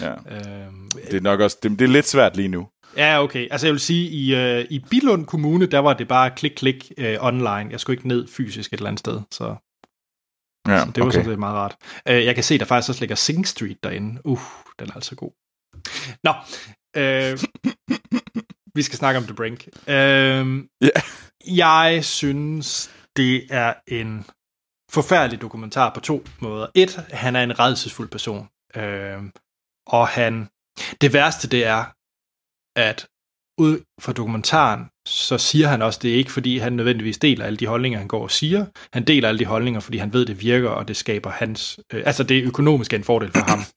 ja. 0.00 0.10
øh, 0.10 0.66
det 1.10 1.14
er 1.14 1.20
nok 1.20 1.40
også, 1.40 1.58
det, 1.62 1.70
det 1.70 1.82
er 1.82 1.88
lidt 1.88 2.08
svært 2.08 2.36
lige 2.36 2.48
nu. 2.48 2.66
Ja, 2.96 3.22
okay. 3.22 3.48
Altså 3.50 3.66
jeg 3.66 3.72
vil 3.72 3.80
sige, 3.80 4.10
i, 4.10 4.34
øh, 4.34 4.66
i 4.70 4.84
Bilund 4.90 5.26
Kommune, 5.26 5.66
der 5.66 5.78
var 5.78 5.92
det 5.92 6.08
bare 6.08 6.30
klik-klik 6.30 6.92
øh, 6.98 7.16
online. 7.20 7.66
Jeg 7.70 7.80
skulle 7.80 7.94
ikke 7.94 8.08
ned 8.08 8.28
fysisk 8.28 8.72
et 8.72 8.76
eller 8.76 8.88
andet 8.88 9.00
sted, 9.00 9.20
så 9.30 9.54
Ja, 10.68 10.78
så 10.78 10.86
det 10.86 11.00
var 11.00 11.06
okay. 11.06 11.14
sådan 11.14 11.30
set 11.30 11.38
meget 11.38 11.56
rart. 11.56 11.76
Uh, 12.10 12.24
jeg 12.24 12.34
kan 12.34 12.44
se, 12.44 12.58
der 12.58 12.64
faktisk 12.64 12.88
også 12.88 13.00
ligger 13.00 13.16
Sing 13.16 13.48
Street 13.48 13.84
derinde. 13.84 14.26
Uh, 14.26 14.40
den 14.78 14.88
er 14.88 14.94
altså 14.94 15.16
god. 15.16 15.32
Nå, 16.24 16.34
uh, 17.00 17.38
vi 18.76 18.82
skal 18.82 18.98
snakke 18.98 19.18
om 19.18 19.24
The 19.24 19.34
Brink. 19.34 19.68
Uh, 19.76 19.92
yeah. 19.92 21.02
Jeg 21.46 22.04
synes, 22.04 22.90
det 23.16 23.46
er 23.50 23.74
en 23.86 24.26
forfærdelig 24.90 25.40
dokumentar 25.40 25.94
på 25.94 26.00
to 26.00 26.24
måder. 26.40 26.66
Et, 26.74 26.96
han 27.12 27.36
er 27.36 27.42
en 27.42 27.58
redselsfuld 27.58 28.08
person. 28.08 28.48
Uh, 28.76 29.24
og 29.86 30.08
han... 30.08 30.48
Det 31.00 31.12
værste, 31.12 31.48
det 31.48 31.66
er, 31.66 31.84
at 32.76 33.08
ud 33.58 33.84
fra 34.00 34.12
dokumentaren, 34.12 34.90
så 35.10 35.38
siger 35.38 35.68
han 35.68 35.82
også, 35.82 35.98
det 36.02 36.10
er 36.10 36.14
ikke 36.14 36.32
fordi 36.32 36.58
han 36.58 36.72
nødvendigvis 36.72 37.18
deler 37.18 37.44
alle 37.44 37.56
de 37.56 37.66
holdninger, 37.66 37.98
han 37.98 38.08
går 38.08 38.22
og 38.22 38.30
siger. 38.30 38.66
Han 38.92 39.04
deler 39.04 39.28
alle 39.28 39.38
de 39.38 39.44
holdninger, 39.44 39.80
fordi 39.80 39.98
han 39.98 40.12
ved, 40.12 40.26
det 40.26 40.42
virker, 40.42 40.68
og 40.68 40.88
det 40.88 40.96
skaber 40.96 41.30
hans... 41.30 41.80
Øh, 41.92 42.02
altså 42.06 42.22
det 42.22 42.44
økonomiske 42.44 42.96
en 42.96 43.04
fordel 43.04 43.30
for 43.30 43.50
ham. 43.50 43.58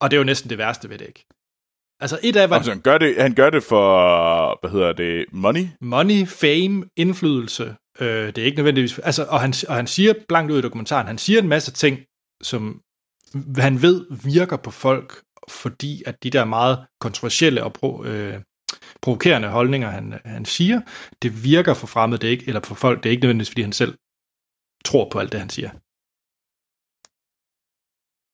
Og 0.00 0.10
det 0.10 0.16
er 0.16 0.18
jo 0.18 0.24
næsten 0.24 0.50
det 0.50 0.58
værste 0.58 0.90
ved 0.90 0.98
det, 0.98 1.06
ikke? 1.06 1.26
Altså 2.00 2.18
et 2.22 2.36
af... 2.36 2.52
Altså, 2.52 2.70
han, 2.70 2.80
gør 2.80 2.98
det, 2.98 3.16
han 3.18 3.34
gør 3.34 3.50
det 3.50 3.62
for, 3.62 4.58
hvad 4.60 4.70
hedder 4.70 4.92
det, 4.92 5.24
money? 5.32 5.66
Money, 5.80 6.26
fame, 6.26 6.84
indflydelse. 6.96 7.76
Øh, 8.00 8.26
det 8.26 8.38
er 8.38 8.44
ikke 8.44 8.56
nødvendigvis... 8.56 8.98
Altså, 8.98 9.24
og, 9.24 9.40
han, 9.40 9.54
og 9.68 9.74
han 9.74 9.86
siger 9.86 10.14
blankt 10.28 10.52
ud 10.52 10.58
i 10.58 10.62
dokumentaren, 10.62 11.06
han 11.06 11.18
siger 11.18 11.38
en 11.38 11.48
masse 11.48 11.72
ting, 11.72 11.98
som 12.42 12.80
han 13.58 13.82
ved 13.82 14.06
virker 14.24 14.56
på 14.56 14.70
folk, 14.70 15.22
fordi 15.48 16.02
at 16.06 16.22
de 16.22 16.30
der 16.30 16.44
meget 16.44 16.86
kontroversielle 17.00 17.64
og 17.64 17.72
pro, 17.72 18.04
øh, 18.04 18.40
provokerende 19.02 19.48
holdninger, 19.48 19.90
han, 19.90 20.20
han 20.24 20.44
siger, 20.44 20.80
det 21.22 21.44
virker 21.44 21.74
for 21.74 21.86
fremmede, 21.86 22.20
det 22.20 22.28
ikke, 22.28 22.48
eller 22.48 22.60
for 22.60 22.74
folk, 22.74 23.02
det 23.02 23.08
er 23.08 23.10
ikke 23.10 23.20
nødvendigvis, 23.20 23.50
fordi 23.50 23.62
han 23.62 23.72
selv 23.72 23.98
tror 24.84 25.08
på 25.10 25.18
alt 25.18 25.32
det, 25.32 25.40
han 25.40 25.50
siger. 25.50 25.70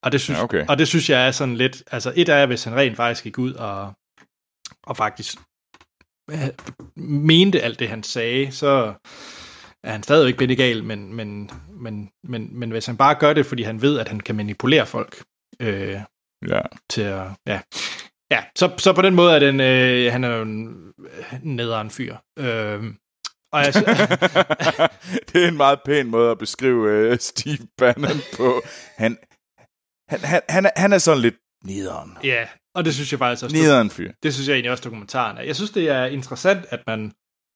Og 0.05 0.13
det 0.13 0.21
synes, 0.21 0.39
ja, 0.39 0.45
okay. 0.45 0.67
og 0.69 0.79
det 0.79 0.89
synes 0.89 1.11
jeg 1.11 1.27
er 1.27 1.31
sådan 1.31 1.57
lidt, 1.57 1.83
altså 1.93 2.13
et 2.17 2.29
af, 2.29 2.47
hvis 2.47 2.65
han 2.65 2.77
rent 2.77 2.97
faktisk 2.97 3.25
gik 3.25 3.39
ud 3.39 3.55
og, 3.55 3.93
og 4.83 4.97
faktisk 4.97 5.39
øh, 6.31 6.49
mente 7.05 7.63
alt 7.63 7.79
det, 7.79 7.89
han 7.89 8.03
sagde, 8.03 8.53
så 8.53 8.95
er 9.85 9.93
han 9.93 10.03
stadigvæk 10.03 10.37
benegal, 10.39 10.85
men, 10.85 11.15
men, 11.15 11.51
men, 11.69 12.11
men, 12.25 12.59
men 12.59 12.71
hvis 12.71 12.87
han 12.87 12.97
bare 12.97 13.15
gør 13.15 13.33
det, 13.33 13.47
fordi 13.47 13.63
han 13.63 13.83
ved, 13.83 13.99
at 13.99 14.09
han 14.09 14.21
kan 14.21 14.35
manipulere 14.35 14.87
folk, 14.87 15.25
øh, 15.61 16.01
ja. 16.49 16.61
til 16.91 17.03
at, 17.03 17.27
ja. 17.47 17.61
Ja, 18.33 18.45
så, 18.57 18.73
så 18.79 18.93
på 18.93 19.03
den 19.03 19.15
måde 19.15 19.35
er 19.35 19.39
den, 19.39 19.61
øh, 19.61 20.13
han 20.13 20.25
er 20.25 20.37
jo 20.37 20.43
en 20.43 20.93
nederen 21.43 21.91
fyr. 21.91 22.17
Øh, 22.39 22.83
og 23.53 23.61
jeg, 23.61 23.75
det 25.29 25.45
er 25.45 25.49
en 25.49 25.57
meget 25.57 25.79
pæn 25.85 26.07
måde 26.07 26.31
at 26.31 26.39
beskrive 26.39 26.91
øh, 26.91 27.19
Steve 27.19 27.67
Bannon 27.79 28.21
på. 28.37 28.63
Han, 28.97 29.19
han, 30.09 30.21
han, 30.21 30.41
han, 30.49 30.67
er, 30.67 30.71
han 30.77 30.93
er 30.93 30.99
sådan 30.99 31.23
lidt 31.23 31.35
nederen. 31.65 32.19
Ja, 32.25 32.47
og 32.75 32.85
det 32.85 32.95
synes 32.95 33.13
jeg 33.13 33.19
faktisk 33.19 33.45
også. 33.45 33.57
Nederen 33.57 33.91
fyr. 33.91 34.13
Det 34.23 34.35
synes 34.35 34.49
jeg 34.49 34.55
egentlig 34.55 34.71
også 34.71 34.85
dokumentaren 34.85 35.39
er. 35.39 35.43
Jeg 35.43 35.57
synes, 35.57 35.71
det 35.71 35.89
er 35.89 36.05
interessant, 36.05 36.67
at 36.71 36.81
man 36.87 37.13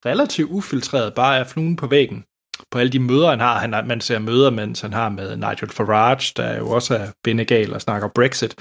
relativt 0.06 0.50
ufiltreret 0.50 1.14
bare 1.14 1.38
er 1.38 1.44
fluen 1.44 1.76
på 1.76 1.86
væggen 1.86 2.24
på 2.70 2.78
alle 2.78 2.92
de 2.92 2.98
møder, 2.98 3.30
han 3.30 3.40
har. 3.40 3.58
Han, 3.58 3.86
man 3.86 4.00
ser 4.00 4.18
møder, 4.18 4.50
mens 4.50 4.80
han 4.80 4.92
har 4.92 5.08
med 5.08 5.36
Nigel 5.36 5.70
Farage, 5.70 6.32
der 6.36 6.56
jo 6.58 6.70
også 6.70 6.96
er 6.96 7.06
bindegal 7.24 7.74
og 7.74 7.80
snakker 7.80 8.08
Brexit. 8.14 8.54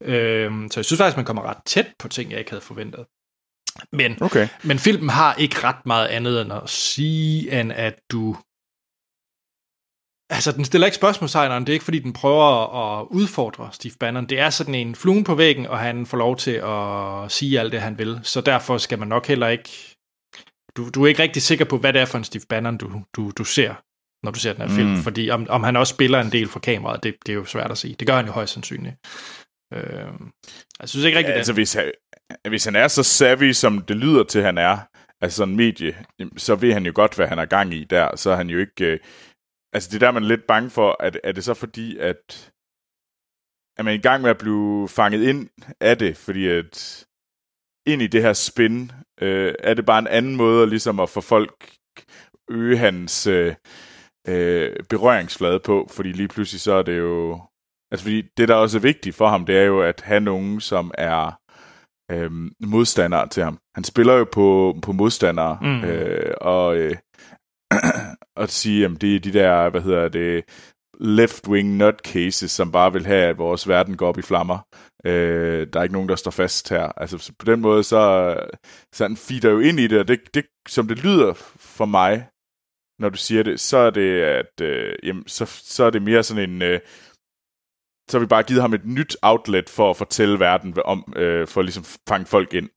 Øhm, 0.00 0.68
så 0.70 0.80
jeg 0.80 0.84
synes 0.84 0.98
faktisk, 1.00 1.16
man 1.16 1.26
kommer 1.26 1.42
ret 1.42 1.58
tæt 1.66 1.86
på 1.98 2.08
ting, 2.08 2.30
jeg 2.30 2.38
ikke 2.38 2.50
havde 2.50 2.64
forventet. 2.64 3.04
Men, 3.92 4.22
okay. 4.22 4.48
men 4.64 4.78
filmen 4.78 5.08
har 5.08 5.34
ikke 5.34 5.64
ret 5.64 5.86
meget 5.86 6.06
andet 6.06 6.40
end 6.40 6.52
at 6.52 6.70
sige, 6.70 7.60
end 7.60 7.72
at 7.72 7.94
du... 8.12 8.36
Altså, 10.32 10.52
den 10.52 10.64
stiller 10.64 10.86
ikke 10.86 10.96
spørgsmålstegn, 10.96 11.60
det 11.60 11.68
er 11.68 11.72
ikke, 11.72 11.84
fordi 11.84 11.98
den 11.98 12.12
prøver 12.12 12.74
at 13.00 13.06
udfordre 13.10 13.68
Steve 13.72 13.94
Bannon. 14.00 14.26
Det 14.26 14.40
er 14.40 14.50
sådan 14.50 14.74
en 14.74 14.94
fluen 14.94 15.24
på 15.24 15.34
væggen, 15.34 15.66
og 15.66 15.78
han 15.78 16.06
får 16.06 16.18
lov 16.18 16.36
til 16.36 16.50
at 16.64 17.32
sige 17.32 17.60
alt 17.60 17.72
det, 17.72 17.80
han 17.80 17.98
vil. 17.98 18.20
Så 18.22 18.40
derfor 18.40 18.78
skal 18.78 18.98
man 18.98 19.08
nok 19.08 19.26
heller 19.26 19.48
ikke 19.48 19.89
du, 20.80 20.88
du 20.88 21.04
er 21.04 21.08
ikke 21.08 21.22
rigtig 21.22 21.42
sikker 21.42 21.64
på, 21.64 21.78
hvad 21.78 21.92
det 21.92 22.00
er 22.00 22.04
for 22.04 22.18
en 22.18 22.24
Steve 22.24 22.44
Bannon, 22.48 22.78
du, 22.78 23.02
du, 23.16 23.30
du 23.38 23.44
ser, 23.44 23.74
når 24.24 24.30
du 24.32 24.38
ser 24.38 24.52
den 24.52 24.62
her 24.62 24.76
film. 24.76 24.90
Mm. 24.90 24.96
Fordi 24.96 25.30
om, 25.30 25.46
om 25.48 25.62
han 25.62 25.76
også 25.76 25.94
spiller 25.94 26.20
en 26.20 26.32
del 26.32 26.48
for 26.48 26.60
kameraet, 26.60 27.02
det, 27.02 27.16
det 27.26 27.32
er 27.32 27.36
jo 27.36 27.44
svært 27.44 27.70
at 27.70 27.78
sige. 27.78 27.94
Det 27.94 28.06
gør 28.06 28.16
han 28.16 28.26
jo 28.26 28.32
højst 28.32 28.52
sandsynligt. 28.52 28.96
Øh, 29.74 30.12
jeg 30.80 30.88
synes 30.88 31.04
ikke 31.06 31.18
rigtigt, 31.18 31.34
ja, 31.34 31.38
altså, 31.38 31.52
hvis 31.52 31.74
han, 31.74 31.92
hvis 32.48 32.64
han 32.64 32.76
er 32.76 32.88
så 32.88 33.02
savvy, 33.02 33.52
som 33.52 33.82
det 33.82 33.96
lyder 33.96 34.24
til, 34.24 34.42
han 34.42 34.58
er, 34.58 34.78
altså 35.20 35.36
sådan 35.36 35.52
en 35.52 35.56
medie, 35.56 36.04
så 36.36 36.54
ved 36.54 36.72
han 36.72 36.86
jo 36.86 36.92
godt, 36.94 37.16
hvad 37.16 37.26
han 37.26 37.38
er 37.38 37.44
gang 37.44 37.74
i 37.74 37.84
der. 37.84 38.16
Så 38.16 38.30
er 38.30 38.36
han 38.36 38.50
jo 38.50 38.58
ikke... 38.58 38.84
Øh, 38.84 38.98
altså 39.72 39.88
det 39.92 40.00
der, 40.00 40.10
man 40.10 40.22
er 40.22 40.28
lidt 40.28 40.46
bange 40.48 40.70
for, 40.70 40.96
at 41.00 41.20
er 41.24 41.32
det 41.32 41.44
så 41.44 41.54
fordi, 41.54 41.96
at 41.98 42.52
er 43.78 43.82
man 43.82 43.94
i 43.94 44.02
gang 44.02 44.22
med 44.22 44.30
at 44.30 44.38
blive 44.38 44.88
fanget 44.88 45.22
ind 45.28 45.48
af 45.80 45.98
det, 45.98 46.16
fordi 46.16 46.48
at 46.48 47.06
ind 47.92 48.02
i 48.02 48.06
det 48.06 48.22
her 48.22 48.32
spin, 48.32 48.92
øh, 49.20 49.54
er 49.58 49.74
det 49.74 49.86
bare 49.86 49.98
en 49.98 50.06
anden 50.06 50.36
måde 50.36 50.66
ligesom 50.66 51.00
at 51.00 51.08
få 51.08 51.20
folk 51.20 51.70
øge 52.50 52.76
hans 52.76 53.26
øh, 53.26 53.54
øh, 54.28 54.76
berøringsflade 54.88 55.60
på, 55.60 55.88
fordi 55.90 56.12
lige 56.12 56.28
pludselig 56.28 56.60
så 56.60 56.72
er 56.72 56.82
det 56.82 56.98
jo... 56.98 57.40
Altså 57.92 58.04
fordi 58.04 58.22
det, 58.36 58.48
der 58.48 58.54
også 58.54 58.78
er 58.78 58.82
vigtigt 58.82 59.16
for 59.16 59.28
ham, 59.28 59.46
det 59.46 59.58
er 59.58 59.64
jo 59.64 59.82
at 59.82 60.00
have 60.00 60.20
nogen, 60.20 60.60
som 60.60 60.90
er 60.94 61.40
øh, 62.10 62.30
modstandere 62.60 63.28
til 63.28 63.42
ham. 63.42 63.58
Han 63.74 63.84
spiller 63.84 64.14
jo 64.14 64.26
på, 64.32 64.76
på 64.82 64.92
modstandere, 64.92 65.58
mm. 65.62 65.84
øh, 65.84 66.34
og, 66.40 66.76
øh, 66.76 66.96
og 68.40 68.48
sige, 68.48 68.84
at 68.84 69.00
det 69.00 69.16
er 69.16 69.20
de 69.20 69.32
der, 69.32 69.70
hvad 69.70 69.80
hedder 69.80 70.08
det, 70.08 70.44
left-wing 71.00 71.66
nutcases, 71.66 72.50
som 72.50 72.72
bare 72.72 72.92
vil 72.92 73.06
have, 73.06 73.28
at 73.28 73.38
vores 73.38 73.68
verden 73.68 73.96
går 73.96 74.08
op 74.08 74.18
i 74.18 74.22
flammer. 74.22 74.58
Øh, 75.06 75.66
der 75.72 75.78
er 75.78 75.82
ikke 75.82 75.92
nogen, 75.92 76.08
der 76.08 76.16
står 76.16 76.30
fast 76.30 76.70
her. 76.70 76.82
Altså 76.82 77.32
på 77.38 77.44
den 77.44 77.60
måde, 77.60 77.84
så, 77.84 78.34
så 78.92 79.04
han 79.04 79.16
feeder 79.16 79.50
jo 79.50 79.60
ind 79.60 79.80
i 79.80 79.86
det, 79.86 79.98
og 79.98 80.08
det, 80.08 80.20
det, 80.34 80.44
som 80.68 80.88
det 80.88 81.04
lyder 81.04 81.32
for 81.56 81.84
mig, 81.84 82.28
når 82.98 83.08
du 83.08 83.16
siger 83.16 83.42
det, 83.42 83.60
så 83.60 83.76
er 83.76 83.90
det, 83.90 84.22
at 84.22 84.60
øh, 84.62 84.94
jamen, 85.02 85.28
så, 85.28 85.44
så 85.46 85.84
er 85.84 85.90
det 85.90 86.02
mere 86.02 86.22
sådan 86.22 86.50
en... 86.50 86.62
Øh, 86.62 86.80
så 88.10 88.18
har 88.18 88.20
vi 88.20 88.26
bare 88.26 88.42
givet 88.42 88.62
ham 88.62 88.74
et 88.74 88.84
nyt 88.84 89.16
outlet 89.22 89.70
for 89.70 89.90
at 89.90 89.96
fortælle 89.96 90.40
verden 90.40 90.74
om, 90.84 91.12
øh, 91.16 91.48
for 91.48 91.60
at 91.60 91.64
ligesom 91.64 91.84
fange 92.08 92.26
folk 92.26 92.54
ind 92.54 92.68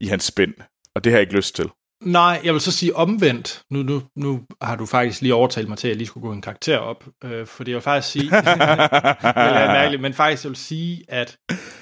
i 0.00 0.06
hans 0.06 0.24
spænd. 0.24 0.54
Og 0.94 1.04
det 1.04 1.12
har 1.12 1.18
jeg 1.18 1.22
ikke 1.22 1.36
lyst 1.36 1.56
til. 1.56 1.70
Nej, 2.02 2.40
jeg 2.44 2.52
vil 2.52 2.60
så 2.60 2.72
sige 2.72 2.96
omvendt. 2.96 3.62
Nu, 3.70 3.82
nu, 3.82 4.02
nu 4.16 4.40
har 4.62 4.76
du 4.76 4.86
faktisk 4.86 5.22
lige 5.22 5.34
overtalt 5.34 5.68
mig 5.68 5.78
til, 5.78 5.88
at 5.88 5.90
jeg 5.90 5.96
lige 5.96 6.06
skulle 6.06 6.26
gå 6.26 6.32
en 6.32 6.42
karakter 6.42 6.78
op. 6.78 7.04
Øh, 7.24 7.46
for 7.46 7.64
det 7.64 7.74
vil 7.74 7.82
faktisk 7.82 8.12
sige, 8.12 8.30
det 8.30 8.42
er 9.24 9.72
mærkeligt, 9.72 10.02
men 10.02 10.14
faktisk 10.14 10.44
jeg 10.44 10.50
vil 10.50 10.56
sige, 10.56 11.04
at 11.08 11.36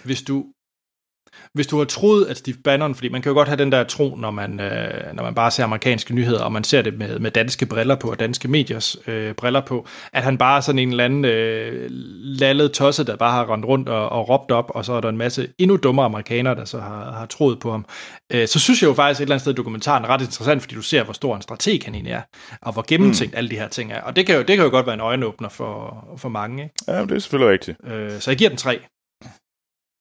hvis 0.04 0.22
du 0.22 0.44
hvis 1.54 1.66
du 1.66 1.78
har 1.78 1.84
troet, 1.84 2.26
at 2.26 2.36
Steve 2.36 2.56
Bannon, 2.64 2.94
fordi 2.94 3.08
man 3.08 3.22
kan 3.22 3.30
jo 3.30 3.34
godt 3.34 3.48
have 3.48 3.58
den 3.58 3.72
der 3.72 3.84
tro, 3.84 4.16
når 4.16 4.30
man, 4.30 4.60
øh, 4.60 5.14
når 5.14 5.22
man 5.22 5.34
bare 5.34 5.50
ser 5.50 5.64
amerikanske 5.64 6.14
nyheder, 6.14 6.44
og 6.44 6.52
man 6.52 6.64
ser 6.64 6.82
det 6.82 6.98
med, 6.98 7.18
med 7.18 7.30
danske 7.30 7.66
briller 7.66 7.94
på, 7.94 8.10
og 8.10 8.20
danske 8.20 8.48
mediers 8.48 8.96
øh, 9.06 9.34
briller 9.34 9.60
på, 9.60 9.86
at 10.12 10.22
han 10.22 10.38
bare 10.38 10.56
er 10.56 10.60
sådan 10.60 10.78
en 10.78 10.90
eller 10.90 11.04
anden 11.04 11.24
øh, 11.24 11.86
lallet 12.40 12.72
tosse, 12.72 13.04
der 13.04 13.16
bare 13.16 13.32
har 13.32 13.52
rendt 13.52 13.66
rundt 13.66 13.88
og, 13.88 14.08
og 14.08 14.28
råbt 14.28 14.50
op, 14.50 14.70
og 14.74 14.84
så 14.84 14.92
er 14.92 15.00
der 15.00 15.08
en 15.08 15.16
masse 15.16 15.48
endnu 15.58 15.76
dummere 15.76 16.06
amerikanere, 16.06 16.54
der 16.54 16.64
så 16.64 16.80
har, 16.80 17.12
har 17.12 17.26
troet 17.26 17.60
på 17.60 17.70
ham. 17.70 17.86
Øh, 18.32 18.48
så 18.48 18.58
synes 18.58 18.82
jeg 18.82 18.88
jo 18.88 18.94
faktisk 18.94 19.20
et 19.20 19.22
eller 19.22 19.34
andet 19.34 19.42
sted, 19.42 19.52
at 19.52 19.56
dokumentaren 19.56 20.04
er 20.04 20.08
ret 20.08 20.20
interessant, 20.20 20.62
fordi 20.62 20.74
du 20.74 20.82
ser, 20.82 21.04
hvor 21.04 21.12
stor 21.12 21.36
en 21.36 21.42
strateg 21.42 21.80
han 21.84 21.94
egentlig 21.94 22.12
er, 22.12 22.22
og 22.62 22.72
hvor 22.72 22.84
gennemtænkt 22.88 23.34
mm. 23.34 23.38
alle 23.38 23.50
de 23.50 23.56
her 23.56 23.68
ting 23.68 23.92
er. 23.92 24.00
Og 24.00 24.16
det 24.16 24.26
kan 24.26 24.34
jo, 24.34 24.42
det 24.42 24.56
kan 24.56 24.64
jo 24.64 24.70
godt 24.70 24.86
være 24.86 24.94
en 24.94 25.00
øjenåbner 25.00 25.48
for, 25.48 26.04
for 26.16 26.28
mange. 26.28 26.62
Ikke? 26.62 26.74
Ja, 26.88 27.02
det 27.02 27.12
er 27.12 27.18
selvfølgelig 27.18 27.52
rigtigt. 27.52 27.78
Øh, 27.84 28.20
så 28.20 28.30
jeg 28.30 28.38
giver 28.38 28.50
den 28.50 28.58
tre. 28.58 28.80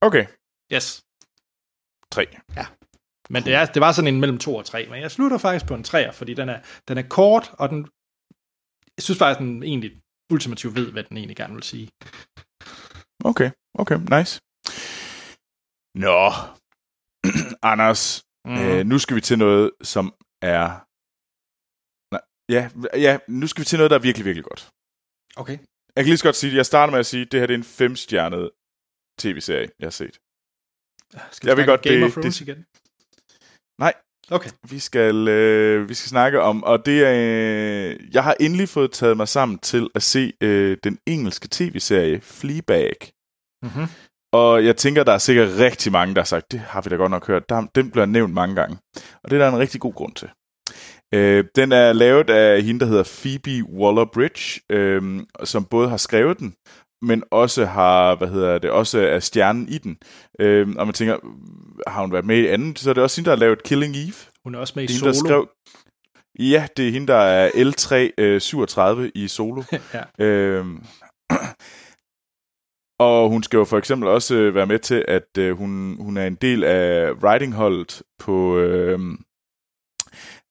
Okay. 0.01 0.25
Yes. 0.73 1.04
3. 2.11 2.25
Ja. 2.55 2.65
Men 3.29 3.43
det, 3.43 3.53
er, 3.53 3.65
det 3.65 3.81
var 3.81 3.91
sådan 3.91 4.13
en 4.13 4.19
mellem 4.19 4.37
to 4.37 4.55
og 4.55 4.65
tre, 4.65 4.87
men 4.89 5.01
jeg 5.01 5.11
slutter 5.11 5.37
faktisk 5.37 5.67
på 5.67 5.75
en 5.75 5.83
træer, 5.83 6.11
fordi 6.11 6.33
den 6.33 6.49
er, 6.49 6.59
den 6.87 6.97
er 6.97 7.07
kort, 7.09 7.51
og 7.59 7.69
den, 7.69 7.79
jeg 8.97 9.03
synes 9.03 9.17
faktisk, 9.17 9.39
den 9.39 9.63
egentlig 9.63 10.01
ultimativt 10.33 10.75
ved, 10.75 10.91
hvad 10.91 11.03
den 11.03 11.17
egentlig 11.17 11.37
gerne 11.37 11.53
vil 11.53 11.63
sige. 11.63 11.89
Okay, 13.25 13.51
okay, 13.73 13.97
nice. 14.17 14.41
Nå, 15.95 16.31
Anders, 17.71 18.23
mm. 18.45 18.57
øh, 18.59 18.85
nu 18.85 18.99
skal 18.99 19.15
vi 19.15 19.21
til 19.21 19.37
noget, 19.37 19.71
som 19.81 20.05
er... 20.41 20.63
Nej, 22.13 22.21
ja, 22.49 22.69
ja, 22.93 23.17
nu 23.27 23.47
skal 23.47 23.61
vi 23.61 23.65
til 23.65 23.77
noget, 23.77 23.91
der 23.91 23.97
er 23.97 24.01
virkelig, 24.01 24.25
virkelig 24.25 24.43
godt. 24.43 24.69
Okay. 25.35 25.57
Jeg 25.95 26.03
kan 26.03 26.09
lige 26.09 26.17
så 26.17 26.23
godt 26.23 26.35
sige, 26.35 26.55
jeg 26.55 26.65
starter 26.65 26.91
med 26.91 26.99
at 26.99 27.05
sige, 27.05 27.21
at 27.21 27.31
det 27.31 27.39
her 27.39 27.47
det 27.47 27.53
er 27.53 27.57
en 27.57 27.63
femstjernet 27.63 28.51
tv-serie, 29.19 29.69
jeg 29.79 29.85
har 29.85 29.91
set. 29.91 30.19
Skal 31.31 31.47
Jeg 31.47 31.57
ved 31.57 31.65
godt, 31.65 31.81
Game 31.81 31.95
det- 31.95 32.03
of 32.03 32.11
Thrones 32.11 32.37
det- 32.37 32.47
igen? 32.47 32.65
Nej, 33.79 33.93
Okay. 34.31 34.49
vi 34.69 34.79
skal, 34.79 35.27
øh, 35.27 35.89
vi 35.89 35.93
skal 35.93 36.09
snakke 36.09 36.41
om, 36.41 36.63
og 36.63 36.85
det 36.85 37.03
er, 37.07 37.13
øh, 37.15 38.13
jeg 38.13 38.23
har 38.23 38.35
endelig 38.39 38.69
fået 38.69 38.91
taget 38.91 39.17
mig 39.17 39.27
sammen 39.27 39.59
til 39.59 39.89
at 39.95 40.03
se 40.03 40.33
øh, 40.41 40.77
den 40.83 40.97
engelske 41.07 41.47
tv-serie 41.51 42.21
Fleabag. 42.21 42.95
Mm-hmm. 43.63 43.85
Og 44.33 44.65
jeg 44.65 44.75
tænker, 44.77 45.03
der 45.03 45.11
er 45.11 45.17
sikkert 45.17 45.49
rigtig 45.59 45.91
mange, 45.91 46.15
der 46.15 46.21
har 46.21 46.25
sagt, 46.25 46.51
det 46.51 46.59
har 46.59 46.81
vi 46.81 46.89
da 46.89 46.95
godt 46.95 47.11
nok 47.11 47.27
hørt. 47.27 47.49
Der, 47.49 47.67
den 47.75 47.91
bliver 47.91 48.05
nævnt 48.05 48.33
mange 48.33 48.55
gange. 48.55 48.77
Og 49.23 49.29
det 49.31 49.33
er 49.33 49.39
der 49.45 49.49
en 49.53 49.59
rigtig 49.59 49.81
god 49.81 49.93
grund 49.93 50.13
til. 50.15 50.29
Øh, 51.13 51.45
den 51.55 51.71
er 51.71 51.93
lavet 51.93 52.29
af 52.29 52.63
hende, 52.63 52.79
der 52.79 52.85
hedder 52.85 53.03
Phoebe 53.21 53.63
Waller-Bridge, 53.79 54.59
øh, 54.69 55.21
som 55.43 55.65
både 55.65 55.89
har 55.89 55.97
skrevet 55.97 56.39
den, 56.39 56.55
men 57.01 57.23
også 57.31 57.65
har, 57.65 58.15
hvad 58.15 58.27
hedder 58.27 58.57
det, 58.57 58.71
også 58.71 58.99
er 58.99 59.19
stjernen 59.19 59.67
i 59.67 59.77
den. 59.77 59.97
Øh, 60.39 60.67
og 60.77 60.87
man 60.87 60.93
tænker, 60.93 61.17
har 61.89 62.01
hun 62.01 62.11
været 62.11 62.25
med 62.25 62.37
i 62.37 62.47
anden? 62.47 62.75
Så 62.75 62.89
er 62.89 62.93
det 62.93 63.03
også 63.03 63.21
hende, 63.21 63.29
der 63.29 63.35
har 63.35 63.39
lavet 63.39 63.63
Killing 63.63 63.95
Eve. 63.95 64.13
Hun 64.43 64.55
er 64.55 64.59
også 64.59 64.73
med 64.75 64.83
i 64.83 64.87
Det 64.87 65.01
er 65.01 65.05
hende, 65.05 65.17
Solo. 65.17 65.29
der 65.29 65.29
skrev... 65.29 65.49
Ja, 66.39 66.67
det 66.77 66.87
er 66.87 66.91
hende, 66.91 67.07
der 67.07 67.15
er 67.15 67.49
L337 67.49 69.11
i 69.15 69.27
Solo. 69.27 69.63
ja. 70.19 70.25
Øhm, 70.25 70.85
og 72.99 73.29
hun 73.29 73.43
skal 73.43 73.57
jo 73.57 73.65
for 73.65 73.77
eksempel 73.77 74.09
også 74.09 74.35
øh, 74.35 74.55
være 74.55 74.67
med 74.67 74.79
til, 74.79 75.05
at 75.07 75.37
øh, 75.37 75.57
hun, 75.57 75.97
hun 75.99 76.17
er 76.17 76.27
en 76.27 76.35
del 76.35 76.63
af 76.63 77.11
writingholdet 77.11 78.01
på, 78.19 78.57
øh, 78.57 78.99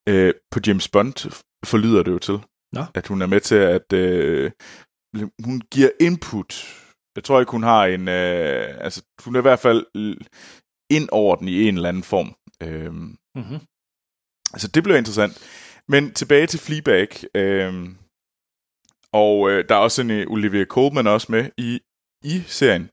øh, 0.08 0.34
på 0.50 0.60
James 0.66 0.88
Bond, 0.88 1.42
forlyder 1.64 2.02
det 2.02 2.12
jo 2.12 2.18
til. 2.18 2.38
Nå. 2.72 2.84
At 2.94 3.06
hun 3.06 3.22
er 3.22 3.26
med 3.26 3.40
til, 3.40 3.54
at 3.54 3.92
øh, 3.92 4.50
hun 5.44 5.60
giver 5.60 5.90
input. 6.00 6.80
Jeg 7.16 7.24
tror 7.24 7.40
ikke, 7.40 7.52
hun 7.52 7.62
har 7.62 7.84
en... 7.84 8.08
Øh, 8.08 8.84
altså, 8.84 9.02
hun 9.24 9.34
er 9.34 9.40
i 9.40 9.42
hvert 9.42 9.58
fald 9.58 9.86
ind 10.90 11.08
over 11.12 11.36
den 11.36 11.48
i 11.48 11.68
en 11.68 11.74
eller 11.74 11.88
anden 11.88 12.02
form. 12.02 12.34
Øhm, 12.62 13.16
Mm-hmm. 13.36 13.60
Altså, 14.52 14.68
det 14.68 14.82
bliver 14.82 14.98
interessant. 14.98 15.34
Men 15.88 16.12
tilbage 16.12 16.46
til 16.46 16.60
Fleabag. 16.60 17.08
Øhm, 17.34 17.96
og 19.12 19.50
øh, 19.50 19.64
der 19.68 19.74
er 19.74 19.78
også 19.78 20.02
en 20.02 20.10
øh, 20.10 20.26
Olivia 20.30 20.64
Colman 20.64 21.06
også 21.06 21.26
med 21.32 21.50
i, 21.58 21.80
i 22.24 22.42
serien. 22.46 22.90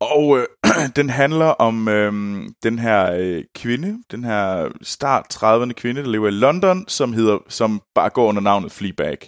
Og 0.00 0.38
øh, 0.38 0.46
den 0.98 1.08
handler 1.10 1.46
om 1.46 1.88
øh, 1.88 2.12
den 2.62 2.78
her 2.78 3.12
øh, 3.12 3.44
kvinde, 3.54 4.02
den 4.10 4.24
her 4.24 4.72
start 4.82 5.34
30'erne 5.34 5.72
kvinde, 5.72 6.02
der 6.02 6.08
lever 6.08 6.28
i 6.28 6.30
London, 6.30 6.88
som 6.88 7.12
hedder, 7.12 7.38
som 7.48 7.82
bare 7.94 8.10
går 8.10 8.28
under 8.28 8.42
navnet 8.42 8.72
Fleabag. 8.72 9.18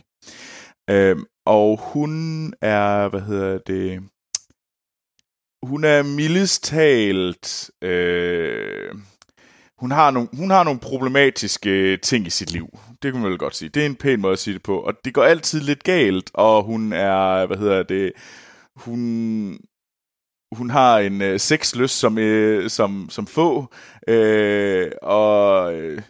Øh, 0.90 1.16
og 1.46 1.80
hun 1.92 2.12
er, 2.60 3.08
hvad 3.08 3.20
hedder 3.20 3.58
det, 3.58 4.02
hun 5.62 5.84
er 5.84 6.02
mildest 6.02 6.64
talt, 6.64 7.70
øh, 7.82 8.94
hun 9.78 9.90
har, 9.90 10.10
nogle, 10.10 10.28
hun 10.32 10.50
har 10.50 10.64
nogle 10.64 10.80
problematiske 10.80 11.96
ting 11.96 12.26
i 12.26 12.30
sit 12.30 12.52
liv. 12.52 12.78
Det 13.02 13.12
kan 13.12 13.20
man 13.20 13.30
vel 13.30 13.38
godt 13.38 13.56
sige. 13.56 13.68
Det 13.68 13.82
er 13.82 13.86
en 13.86 13.96
pæn 13.96 14.20
måde 14.20 14.32
at 14.32 14.38
sige 14.38 14.54
det 14.54 14.62
på. 14.62 14.80
Og 14.80 14.94
det 15.04 15.14
går 15.14 15.24
altid 15.24 15.60
lidt 15.60 15.84
galt, 15.84 16.30
og 16.34 16.62
hun 16.62 16.92
er, 16.92 17.46
hvad 17.46 17.56
hedder 17.56 17.82
det, 17.82 18.12
hun, 18.76 19.00
hun 20.52 20.70
har 20.70 20.98
en 20.98 21.22
øh, 21.22 21.40
sexlyst 21.40 21.98
som, 21.98 22.18
øh, 22.18 22.70
som, 22.70 23.06
som 23.10 23.26
få, 23.26 23.74
øh, 24.08 24.92
og, 25.02 25.74
øh, 25.74 26.02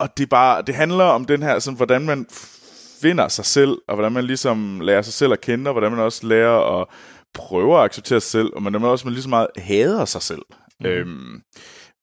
og 0.00 0.18
det, 0.18 0.22
er 0.22 0.28
bare, 0.30 0.62
det 0.62 0.74
handler 0.74 1.04
om 1.04 1.24
den 1.24 1.42
her, 1.42 1.58
sådan, 1.58 1.76
hvordan 1.76 2.06
man 2.06 2.26
finder 3.04 3.28
sig 3.28 3.44
selv, 3.44 3.78
og 3.88 3.94
hvordan 3.94 4.12
man 4.12 4.24
ligesom 4.24 4.80
lærer 4.80 5.02
sig 5.02 5.12
selv 5.12 5.32
at 5.32 5.40
kende, 5.40 5.68
og 5.68 5.72
hvordan 5.72 5.90
man 5.90 6.00
også 6.00 6.26
lærer 6.26 6.80
at 6.80 6.86
prøve 7.34 7.78
at 7.78 7.84
acceptere 7.84 8.20
sig 8.20 8.30
selv, 8.30 8.50
og 8.54 8.60
hvordan 8.60 8.80
man 8.80 8.90
også 8.90 9.06
man 9.06 9.12
lige 9.12 9.22
så 9.22 9.28
meget 9.28 9.46
hader 9.56 10.04
sig 10.04 10.22
selv. 10.22 10.42
Mm. 10.80 10.86
Øhm, 10.86 11.42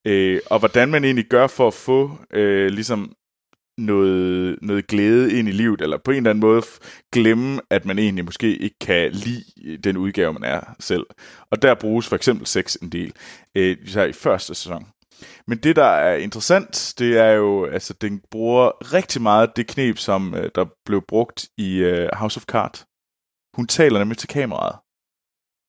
øh, 0.07 0.39
og 0.49 0.59
hvordan 0.59 0.89
man 0.89 1.03
egentlig 1.03 1.25
gør 1.25 1.47
for 1.47 1.67
at 1.67 1.73
få 1.73 2.17
øh, 2.33 2.67
ligesom 2.67 3.13
noget, 3.77 4.57
noget 4.61 4.87
glæde 4.87 5.39
ind 5.39 5.47
i 5.47 5.51
livet, 5.51 5.81
eller 5.81 5.97
på 5.97 6.11
en 6.11 6.17
eller 6.17 6.29
anden 6.29 6.41
måde 6.41 6.61
glemme, 7.13 7.61
at 7.69 7.85
man 7.85 7.99
egentlig 7.99 8.25
måske 8.25 8.57
ikke 8.57 8.79
kan 8.81 9.11
lide 9.11 9.77
den 9.83 9.97
udgave, 9.97 10.33
man 10.33 10.43
er 10.43 10.61
selv. 10.79 11.05
Og 11.51 11.61
der 11.61 11.73
bruges 11.73 12.07
for 12.07 12.15
eksempel 12.15 12.47
sex 12.47 12.75
en 12.75 12.89
del, 12.89 13.13
øh, 13.55 13.77
især 13.83 14.05
i 14.05 14.13
første 14.13 14.55
sæson. 14.55 14.85
Men 15.47 15.57
det, 15.57 15.75
der 15.75 15.85
er 15.85 16.15
interessant, 16.15 16.93
det 16.99 17.17
er 17.17 17.31
jo, 17.31 17.65
altså, 17.65 17.93
den 17.93 18.21
bruger 18.31 18.93
rigtig 18.93 19.21
meget 19.21 19.55
det 19.55 19.67
knep, 19.67 19.97
som 19.97 20.35
øh, 20.35 20.51
der 20.55 20.65
blev 20.85 21.01
brugt 21.07 21.45
i 21.57 21.77
øh, 21.77 22.09
House 22.13 22.37
of 22.37 22.43
Cards. 22.43 22.85
Hun 23.55 23.67
taler 23.67 23.99
nemlig 23.99 24.17
til 24.17 24.29
kameraet. 24.29 24.79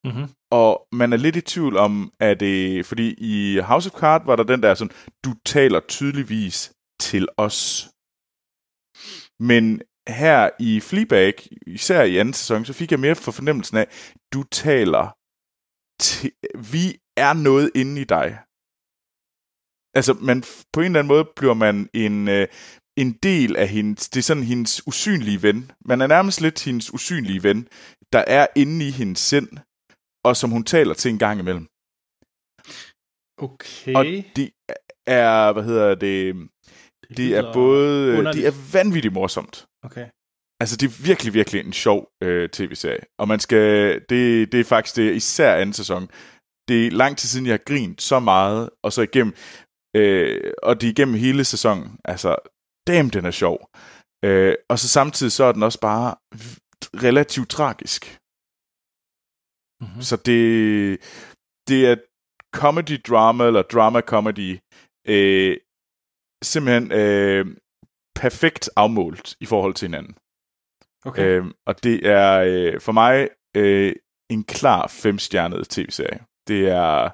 Mm-hmm. 0.05 0.29
Og 0.51 0.87
man 0.93 1.13
er 1.13 1.17
lidt 1.17 1.37
i 1.37 1.41
tvivl 1.41 1.77
om, 1.77 2.13
at 2.21 2.41
det... 2.41 2.87
Fordi 2.87 3.15
i 3.19 3.59
House 3.59 3.91
of 3.91 4.01
Cards 4.01 4.27
var 4.27 4.37
der 4.37 4.45
den 4.45 4.63
der 4.63 4.75
sådan, 4.75 4.97
du 5.25 5.35
taler 5.45 5.81
tydeligvis 5.89 6.73
til 7.01 7.29
os. 7.37 7.89
Men 9.41 9.83
her 10.09 10.51
i 10.61 10.81
Fleabag, 10.81 11.35
især 11.67 12.03
i 12.03 12.17
anden 12.17 12.35
sæson, 12.35 12.65
så 12.65 12.73
fik 12.73 12.91
jeg 12.91 13.01
mere 13.01 13.15
for 13.15 13.33
fornemmelsen 13.33 13.77
af, 13.77 13.87
du 14.33 14.43
taler 14.43 15.17
til... 16.01 16.33
Vi 16.73 16.85
er 17.17 17.33
noget 17.33 17.71
inde 17.75 18.01
i 18.01 18.05
dig. 18.05 18.39
Altså, 19.95 20.13
man, 20.13 20.43
på 20.73 20.81
en 20.81 20.87
eller 20.87 20.99
anden 20.99 21.09
måde 21.15 21.25
bliver 21.37 21.55
man 21.55 21.89
en, 21.95 22.29
øh, 22.29 22.49
en 22.97 23.13
del 23.13 23.57
af 23.57 23.69
hendes... 23.69 24.09
Det 24.09 24.19
er 24.19 24.23
sådan 24.23 24.43
hendes 24.43 24.87
usynlige 24.87 25.43
ven. 25.43 25.71
Man 25.85 26.01
er 26.01 26.07
nærmest 26.07 26.41
lidt 26.41 26.65
hendes 26.65 26.95
usynlige 26.95 27.43
ven, 27.43 27.69
der 28.13 28.25
er 28.27 28.47
inde 28.57 28.89
i 28.89 28.91
hendes 28.91 29.19
sind, 29.19 29.49
og 30.25 30.37
som 30.37 30.51
hun 30.51 30.65
taler 30.65 30.95
til 30.95 31.11
en 31.11 31.19
gang 31.19 31.41
imellem. 31.41 31.67
Okay. 33.39 33.95
Og 33.95 34.05
det 34.37 34.51
er, 35.07 35.53
hvad 35.53 35.65
hedder 35.65 35.95
det, 35.95 36.35
det 37.17 37.37
er 37.37 37.43
lyder 37.43 37.53
både, 37.53 38.13
det 38.13 38.19
underligt. 38.19 38.47
er 38.47 38.73
vanvittigt 38.73 39.15
morsomt. 39.15 39.67
Okay. 39.83 40.07
Altså, 40.61 40.77
det 40.77 40.87
er 40.87 41.03
virkelig, 41.05 41.35
virkelig 41.35 41.67
en 41.67 41.73
sjov 41.73 42.09
øh, 42.23 42.49
tv-serie. 42.49 43.05
Og 43.19 43.29
man 43.29 43.41
skal, 43.41 43.95
det, 44.09 44.53
det 44.53 44.61
er 44.61 44.65
faktisk 44.65 44.97
det, 44.97 45.15
især 45.15 45.55
anden 45.55 45.73
sæson. 45.73 46.09
Det 46.69 46.87
er 46.87 46.91
lang 46.91 47.17
tid 47.19 47.29
siden, 47.29 47.47
jeg 47.47 47.53
har 47.53 47.65
grint 47.67 48.03
så 48.03 48.21
meget, 48.21 48.71
og 48.85 48.93
så 48.93 49.03
igennem, 49.03 49.35
øh, 49.97 50.53
og 50.63 50.81
det 50.81 50.87
er 50.87 50.91
igennem 50.93 51.15
hele 51.15 51.45
sæsonen. 51.45 52.01
Altså, 52.05 52.37
damn, 52.87 53.09
den 53.09 53.25
er 53.25 53.31
sjov. 53.31 53.71
Øh, 54.25 54.55
og 54.69 54.79
så 54.79 54.89
samtidig, 54.89 55.33
så 55.33 55.45
er 55.45 55.53
den 55.53 55.63
også 55.63 55.81
bare 55.81 56.15
relativt 56.95 57.51
tragisk. 57.51 58.19
Mm-hmm. 59.81 60.03
Så 60.03 60.17
det, 60.17 60.41
det 61.69 61.87
er 61.87 61.97
comedy-drama, 62.57 63.47
eller 63.47 63.63
drama-comedy, 63.63 64.59
øh, 65.09 65.57
simpelthen 66.43 66.93
øh, 66.93 67.57
perfekt 68.15 68.71
afmålt 68.77 69.37
i 69.41 69.47
forhold 69.47 69.75
til 69.75 69.89
hinanden. 69.89 70.15
Okay. 71.05 71.23
Øh, 71.23 71.45
og 71.67 71.85
det 71.85 72.07
er 72.07 72.41
øh, 72.41 72.81
for 72.81 72.93
mig 72.93 73.29
øh, 73.57 73.93
en 74.31 74.45
klar 74.45 74.87
femstjernet 74.87 75.69
tv-serie. 75.69 76.25
Det 76.49 76.69
er... 76.69 77.11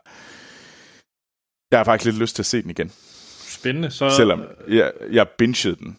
Jeg 1.71 1.79
har 1.79 1.85
faktisk 1.85 2.05
lidt 2.07 2.21
lyst 2.21 2.35
til 2.37 2.43
at 2.43 2.47
se 2.47 2.63
den 2.63 2.71
igen. 2.71 2.91
Spændende. 3.41 3.91
Så, 3.91 4.11
Selvom 4.11 4.43
jeg, 4.69 4.93
jeg 5.11 5.29
bingede 5.39 5.77
den. 5.77 5.97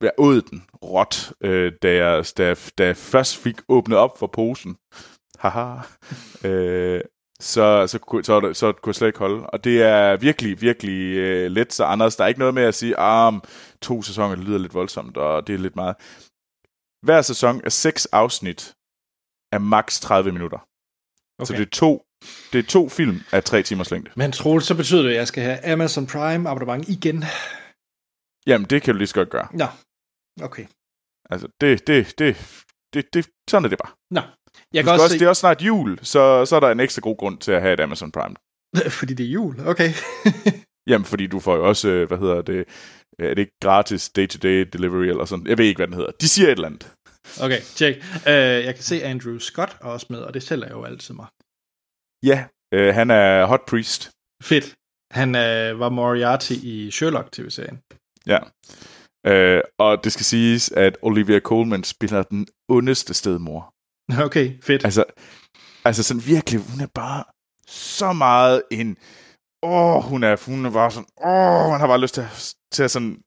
Jeg 0.00 0.12
åd 0.18 0.42
den 0.42 0.64
råt, 0.82 1.32
øh, 1.40 1.72
da, 1.82 1.94
jeg, 1.94 2.24
da, 2.38 2.46
jeg, 2.46 2.56
da 2.78 2.86
jeg 2.86 2.96
først 2.96 3.36
fik 3.36 3.56
åbnet 3.68 3.98
op 3.98 4.18
for 4.18 4.26
posen. 4.26 4.76
Haha. 5.38 5.76
øh, 6.48 7.00
så, 7.40 7.86
så, 7.86 7.98
kunne- 7.98 8.24
så, 8.24 8.40
så, 8.40 8.52
så 8.54 8.72
kunne 8.72 8.90
jeg 8.90 8.94
slet 8.94 9.08
ikke 9.08 9.18
holde. 9.18 9.46
Og 9.46 9.64
det 9.64 9.82
er 9.82 10.16
virkelig, 10.16 10.60
virkelig 10.60 11.16
øh, 11.16 11.50
let. 11.50 11.72
Så 11.72 11.84
Anders, 11.84 12.16
der 12.16 12.24
er 12.24 12.28
ikke 12.28 12.38
noget 12.40 12.54
med 12.54 12.62
at 12.62 12.74
sige, 12.74 12.98
ah, 12.98 13.32
to 13.82 14.02
sæsoner 14.02 14.36
lyder 14.36 14.58
lidt 14.58 14.74
voldsomt, 14.74 15.16
og 15.16 15.46
det 15.46 15.54
er 15.54 15.58
lidt 15.58 15.76
meget. 15.76 15.96
Hver 17.02 17.22
sæson 17.22 17.60
er 17.64 17.70
seks 17.70 18.06
afsnit 18.06 18.74
af 19.52 19.60
maks 19.60 20.00
30 20.00 20.32
minutter. 20.32 20.58
Okay. 21.38 21.46
Så 21.46 21.52
det 21.52 21.60
er 21.60 21.70
to 21.70 22.02
det 22.52 22.58
er 22.58 22.62
to 22.62 22.88
film 22.88 23.20
af 23.32 23.44
tre 23.44 23.62
timers 23.62 23.90
længde. 23.90 24.10
Men 24.16 24.32
Troels, 24.32 24.66
så 24.66 24.74
betyder 24.74 25.02
det, 25.02 25.10
at 25.10 25.16
jeg 25.16 25.28
skal 25.28 25.42
have 25.42 25.72
Amazon 25.72 26.06
Prime 26.06 26.50
abonnement 26.50 26.88
igen. 26.88 27.24
Jamen, 28.46 28.66
det 28.70 28.82
kan 28.82 28.94
du 28.94 28.98
lige 28.98 29.08
så 29.08 29.14
godt 29.14 29.30
gøre. 29.30 29.48
Nå, 29.52 29.66
okay. 30.42 30.66
Altså, 31.30 31.48
det, 31.60 31.86
det, 31.86 32.18
det, 32.18 32.30
det, 32.94 33.14
det, 33.14 33.26
sådan 33.50 33.64
er 33.64 33.68
det 33.68 33.78
bare. 33.78 33.92
Nå, 34.10 34.20
jeg 34.72 34.84
kan 34.84 34.92
også 34.92 35.02
også 35.02 35.14
det 35.14 35.20
se... 35.20 35.24
er 35.24 35.28
også 35.28 35.40
snart 35.40 35.62
jul, 35.62 35.98
så, 36.02 36.44
så 36.44 36.56
er 36.56 36.60
der 36.60 36.70
en 36.70 36.80
ekstra 36.80 37.00
god 37.00 37.16
grund 37.16 37.38
til 37.38 37.52
at 37.52 37.60
have 37.60 37.74
et 37.74 37.80
Amazon 37.80 38.12
Prime. 38.12 38.36
Fordi 38.98 39.14
det 39.14 39.26
er 39.26 39.30
jul, 39.30 39.60
okay. 39.66 39.90
Jamen, 40.90 41.04
fordi 41.04 41.26
du 41.26 41.40
får 41.40 41.56
jo 41.56 41.68
også, 41.68 41.88
øh, 41.88 42.08
hvad 42.08 42.18
hedder 42.18 42.42
det, 42.42 42.64
er 43.18 43.34
det 43.34 43.38
ikke 43.38 43.58
gratis 43.62 44.10
day-to-day 44.10 44.66
delivery 44.72 45.04
eller 45.04 45.24
sådan? 45.24 45.46
Jeg 45.46 45.58
ved 45.58 45.64
ikke, 45.64 45.78
hvad 45.78 45.86
den 45.86 45.94
hedder. 45.94 46.10
De 46.20 46.28
siger 46.28 46.46
et 46.46 46.52
eller 46.52 46.68
andet. 46.68 46.93
Okay, 47.42 47.60
tjek. 47.60 47.96
Uh, 48.26 48.64
jeg 48.66 48.74
kan 48.74 48.84
se, 48.84 49.04
Andrew 49.04 49.38
Scott 49.38 49.76
er 49.80 49.84
også 49.86 50.06
med, 50.10 50.18
og 50.18 50.34
det 50.34 50.42
sælger 50.42 50.68
jo 50.70 50.84
altid 50.84 51.14
mig. 51.14 51.26
Ja, 52.22 52.46
øh, 52.74 52.94
han 52.94 53.10
er 53.10 53.44
hot 53.46 53.66
priest. 53.66 54.10
Fedt. 54.42 54.74
Han 55.10 55.28
uh, 55.28 55.80
var 55.80 55.88
Moriarty 55.88 56.52
i 56.52 56.90
Sherlock-tv-serien. 56.90 57.78
Ja. 58.26 58.38
Øh, 59.26 59.62
og 59.78 60.04
det 60.04 60.12
skal 60.12 60.24
siges, 60.24 60.72
at 60.72 60.98
Olivia 61.02 61.40
Colman 61.40 61.84
spiller 61.84 62.22
den 62.22 62.46
ondeste 62.68 63.14
stedmor. 63.14 63.74
Okay, 64.26 64.62
fedt. 64.62 64.84
Altså, 64.84 65.04
altså 65.84 66.02
sådan 66.02 66.26
virkelig, 66.26 66.60
hun 66.60 66.80
er 66.80 66.86
bare 66.94 67.24
så 67.68 68.12
meget 68.12 68.62
en... 68.70 68.96
Åh, 69.62 70.02
hun 70.02 70.22
er, 70.24 70.36
hun 70.46 70.66
er 70.66 70.70
bare 70.70 70.90
sådan... 70.90 71.08
Åh, 71.24 71.70
man 71.70 71.80
har 71.80 71.86
bare 71.86 72.00
lyst 72.00 72.14
til, 72.14 72.20
at- 72.20 72.54
til 72.72 72.82
at 72.82 72.90
sådan... 72.90 73.22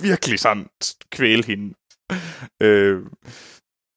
Virkelig 0.00 0.38
sådan 0.38 0.66
kvæle 1.10 1.44
hende. 1.44 1.74
øh, 2.66 3.06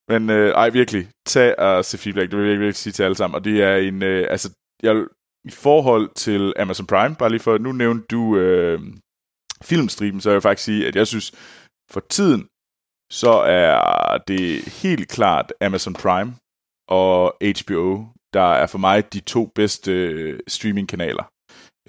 men 0.08 0.30
øh, 0.30 0.52
ej, 0.54 0.70
virkelig. 0.70 1.10
Tag 1.26 1.60
og 1.60 1.86
se 1.86 1.98
feedback. 1.98 2.32
Det 2.32 2.38
vil 2.38 2.44
jeg 2.44 2.50
virkelig, 2.50 2.66
virkelig 2.66 2.76
sige 2.76 2.94
til 2.94 3.04
alle 3.04 3.16
sammen. 3.16 3.36
Og 3.36 3.46
det 3.46 3.64
er 3.64 3.76
en... 3.76 4.04
Øh, 4.04 4.28
altså, 4.30 4.50
jeg, 4.84 5.06
i 5.44 5.52
forhold 5.52 6.10
til 6.16 6.54
Amazon 6.60 6.88
Prime, 6.88 7.16
bare 7.16 7.30
lige 7.30 7.40
for... 7.40 7.58
Nu 7.58 7.72
nævnte 7.72 8.06
du 8.12 8.38
øh, 8.38 8.80
filmstriben, 9.64 10.22
så 10.22 10.30
jeg 10.30 10.34
vil 10.34 10.42
faktisk 10.42 10.66
sige, 10.66 10.88
at 10.88 10.96
jeg 10.96 11.08
synes, 11.08 11.32
for 11.92 12.00
tiden, 12.10 12.48
så 13.12 13.32
er 13.32 14.18
det 14.18 14.64
helt 14.82 15.10
klart 15.10 15.54
Amazon 15.62 15.94
Prime 15.94 16.34
og 16.88 17.38
HBO, 17.62 18.06
der 18.34 18.54
er 18.54 18.68
for 18.68 18.78
mig 18.78 19.14
de 19.14 19.20
to 19.20 19.46
bedste 19.56 19.92
øh, 19.92 20.40
streamingkanaler. 20.48 21.24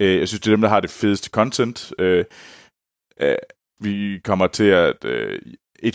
Øh, 0.01 0.19
jeg 0.19 0.27
synes, 0.27 0.41
det 0.41 0.47
er 0.47 0.55
dem, 0.55 0.61
der 0.61 0.69
har 0.69 0.79
det 0.79 0.89
fedeste 0.89 1.29
content. 1.29 1.93
Øh, 1.99 2.25
øh, 3.19 3.35
vi 3.79 4.19
kommer 4.23 4.47
til 4.47 4.69
at... 4.69 5.05
Øh, 5.05 5.41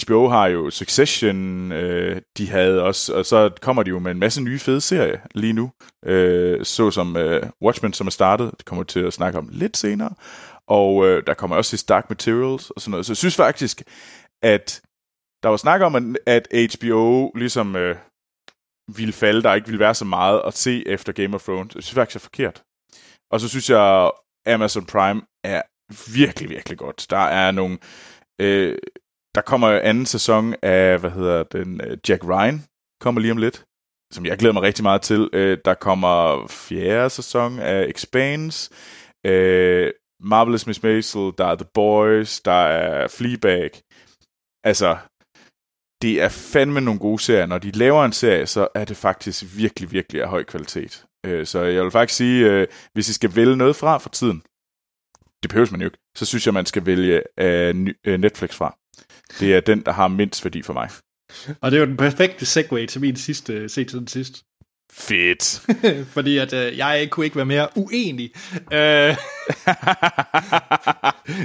HBO 0.03 0.29
har 0.29 0.47
jo 0.47 0.71
Succession, 0.71 1.73
øh, 1.73 2.21
de 2.39 2.49
havde 2.51 2.83
også, 2.83 3.15
og 3.15 3.27
så 3.27 3.51
kommer 3.63 3.83
de 3.83 3.89
jo 3.91 3.99
med 3.99 4.11
en 4.11 4.19
masse 4.19 4.43
nye 4.43 4.59
fede 4.59 4.81
serier 4.81 5.19
lige 5.35 5.53
nu, 5.53 5.71
øh, 6.05 6.65
såsom 6.65 7.17
øh, 7.17 7.43
Watchmen, 7.65 7.93
som 7.93 8.07
er 8.07 8.11
startet, 8.11 8.51
det 8.59 8.65
kommer 8.65 8.85
vi 8.85 8.89
til 8.89 9.01
at 9.01 9.13
snakke 9.13 9.39
om 9.39 9.49
lidt 9.53 9.77
senere, 9.77 10.15
og 10.67 11.07
øh, 11.07 11.23
der 11.27 11.35
kommer 11.35 11.57
også 11.57 11.77
til 11.77 11.89
Dark 11.89 12.09
Materials 12.11 12.71
og 12.71 12.81
sådan 12.81 12.91
noget, 12.91 13.07
så 13.07 13.13
jeg 13.13 13.17
synes 13.17 13.37
faktisk, 13.37 13.83
at 14.43 14.81
der 15.43 15.49
var 15.49 15.57
snak 15.57 15.81
om, 15.81 16.17
at- 16.27 16.49
at 16.53 16.75
HBO 16.75 17.31
ligesom 17.35 17.77
øh, 17.77 17.97
ville 18.97 19.13
falde, 19.13 19.43
der 19.43 19.55
ikke 19.55 19.67
ville 19.67 19.81
være 19.81 19.95
så 19.95 20.05
meget 20.05 20.43
at 20.47 20.55
se 20.55 20.89
efter 20.89 21.13
Game 21.13 21.35
of 21.35 21.43
Thrones. 21.43 21.75
Jeg 21.75 21.83
synes 21.83 21.95
faktisk, 21.95 22.15
det 22.15 22.21
er 22.21 22.25
forkert. 22.25 22.63
Og 23.31 23.41
så 23.41 23.49
synes 23.49 23.71
jeg, 23.71 24.11
Amazon 24.47 24.87
Prime 24.87 25.23
er 25.45 25.63
virkelig, 26.17 26.51
virkelig 26.51 26.79
godt. 26.79 27.07
Der 27.11 27.19
er 27.19 27.51
nogle... 27.51 27.79
Øh, 28.41 28.79
der 29.39 29.43
kommer 29.43 29.69
anden 29.69 30.07
sæson 30.07 30.55
af, 30.63 30.99
hvad 30.99 31.11
hedder 31.11 31.43
den, 31.43 31.81
øh, 31.81 31.99
Jack 32.09 32.25
Ryan, 32.25 32.65
kommer 33.01 33.21
lige 33.21 33.33
om 33.33 33.39
lidt, 33.39 33.65
som 34.13 34.27
jeg 34.27 34.39
glæder 34.39 34.53
mig 34.53 34.63
rigtig 34.63 34.83
meget 34.83 35.03
til. 35.03 35.31
Øh, 35.33 35.59
der 35.65 35.75
kommer 35.75 36.47
fjerde 36.49 37.11
sæson 37.11 37.59
af 37.59 37.87
Expanse, 37.89 38.71
øh, 39.27 39.93
Marvelous 40.23 40.67
Miss 40.67 40.83
Maisel, 40.83 41.33
der 41.39 41.47
er 41.47 41.55
The 41.55 41.69
Boys, 41.75 42.41
der 42.41 42.61
er 42.83 43.09
Fleabag. 43.09 43.71
Altså, 44.65 44.97
det 46.03 46.23
er 46.23 46.29
fandme 46.29 46.81
nogle 46.81 47.01
gode 47.01 47.23
serier. 47.23 47.47
Når 47.47 47.59
de 47.59 47.71
laver 47.71 48.05
en 48.05 48.13
serie, 48.13 48.47
så 48.47 48.69
er 48.75 48.85
det 48.85 48.97
faktisk 48.97 49.45
virkelig, 49.57 49.93
virkelig 49.93 50.23
af 50.23 50.29
høj 50.29 50.45
kvalitet. 50.45 51.07
Øh, 51.27 51.47
Så 51.47 51.63
jeg 51.63 51.83
vil 51.83 51.91
faktisk 51.91 52.17
sige, 52.17 52.51
øh, 52.51 52.67
hvis 52.93 53.09
I 53.09 53.13
skal 53.13 53.37
vælge 53.37 53.57
noget 53.57 53.77
fra 53.77 53.99
for 53.99 54.09
tiden, 54.09 54.43
det 55.43 55.51
behøves 55.51 55.71
man 55.71 55.81
jo 55.81 55.87
ikke, 55.87 55.99
så 56.17 56.25
synes 56.27 56.47
jeg, 56.47 56.55
man 56.55 56.67
skal 56.67 56.87
vælge 56.87 57.23
øh, 57.41 57.95
øh 58.07 58.21
Netflix 58.21 58.55
fra. 58.55 58.79
Det 59.41 59.55
er 59.55 59.61
den, 59.61 59.81
der 59.81 59.93
har 59.93 60.09
mindst 60.09 60.45
værdi 60.45 60.63
for 60.63 60.73
mig. 60.73 60.91
Og 61.61 61.71
det 61.71 61.77
er 61.77 61.81
jo 61.81 61.87
den 61.87 61.97
perfekte 61.97 62.47
segue 62.47 62.87
til 62.87 63.01
min 63.01 63.17
sidste 63.17 63.69
se 63.69 63.85
til 63.85 63.99
den 63.99 64.07
sidste. 64.07 64.41
Fedt. 64.93 65.63
Fordi 66.15 66.39
at 66.39 66.53
øh, 66.53 66.79
jeg 66.79 67.09
kunne 67.11 67.27
ikke 67.27 67.37
være 67.37 67.47
mere 67.47 67.69
uenig. 67.77 68.31
Øh, 68.73 69.17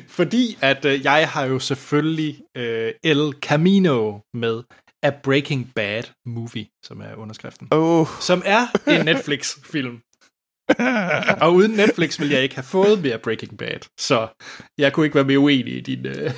fordi 0.18 0.58
at 0.62 0.86
øh, 0.86 1.04
jeg 1.04 1.30
har 1.30 1.46
jo 1.46 1.60
selvfølgelig 1.60 2.42
øh, 2.58 2.92
El 3.04 3.34
Camino 3.42 4.20
med 4.34 4.64
A 5.04 5.10
Breaking 5.24 5.72
Bad 5.76 6.04
Movie, 6.26 6.68
som 6.84 7.02
er 7.02 7.16
underskriften. 7.16 7.68
oh. 7.72 8.08
Som 8.22 8.42
er 8.46 8.68
en 8.88 9.06
Netflix-film. 9.16 10.00
Og 11.42 11.54
uden 11.54 11.72
Netflix 11.72 12.20
ville 12.20 12.34
jeg 12.34 12.44
ikke 12.44 12.56
have 12.56 12.64
fået 12.64 13.02
mere 13.02 13.20
Breaking 13.20 13.58
Bad. 13.58 13.80
Så 14.00 14.28
jeg 14.78 14.94
kunne 14.94 15.06
ikke 15.06 15.16
være 15.16 15.26
mere 15.26 15.40
uenig 15.40 15.78
i 15.78 15.82
din... 15.82 16.06
Øh... 16.06 16.32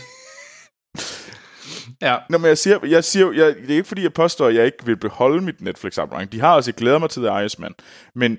ja, 2.02 2.18
Nå, 2.30 2.38
men 2.38 2.48
jeg 2.48 2.58
siger, 2.58 2.86
jeg 2.86 3.04
siger 3.04 3.32
jeg, 3.32 3.56
det 3.56 3.70
er 3.70 3.76
ikke 3.76 3.88
fordi, 3.88 4.04
jeg 4.04 4.14
påstår, 4.14 4.48
at 4.48 4.56
jeg 4.56 4.66
ikke 4.66 4.86
vil 4.86 4.98
beholde 4.98 5.42
mit 5.42 5.62
Netflix-abonnement. 5.62 6.32
De 6.32 6.40
har 6.40 6.56
også, 6.56 6.72
jeg 6.72 6.76
glæder 6.76 7.00
mig 7.00 7.10
til 7.10 7.22
The 7.22 7.32
Irishman. 7.42 7.76
Men, 8.16 8.32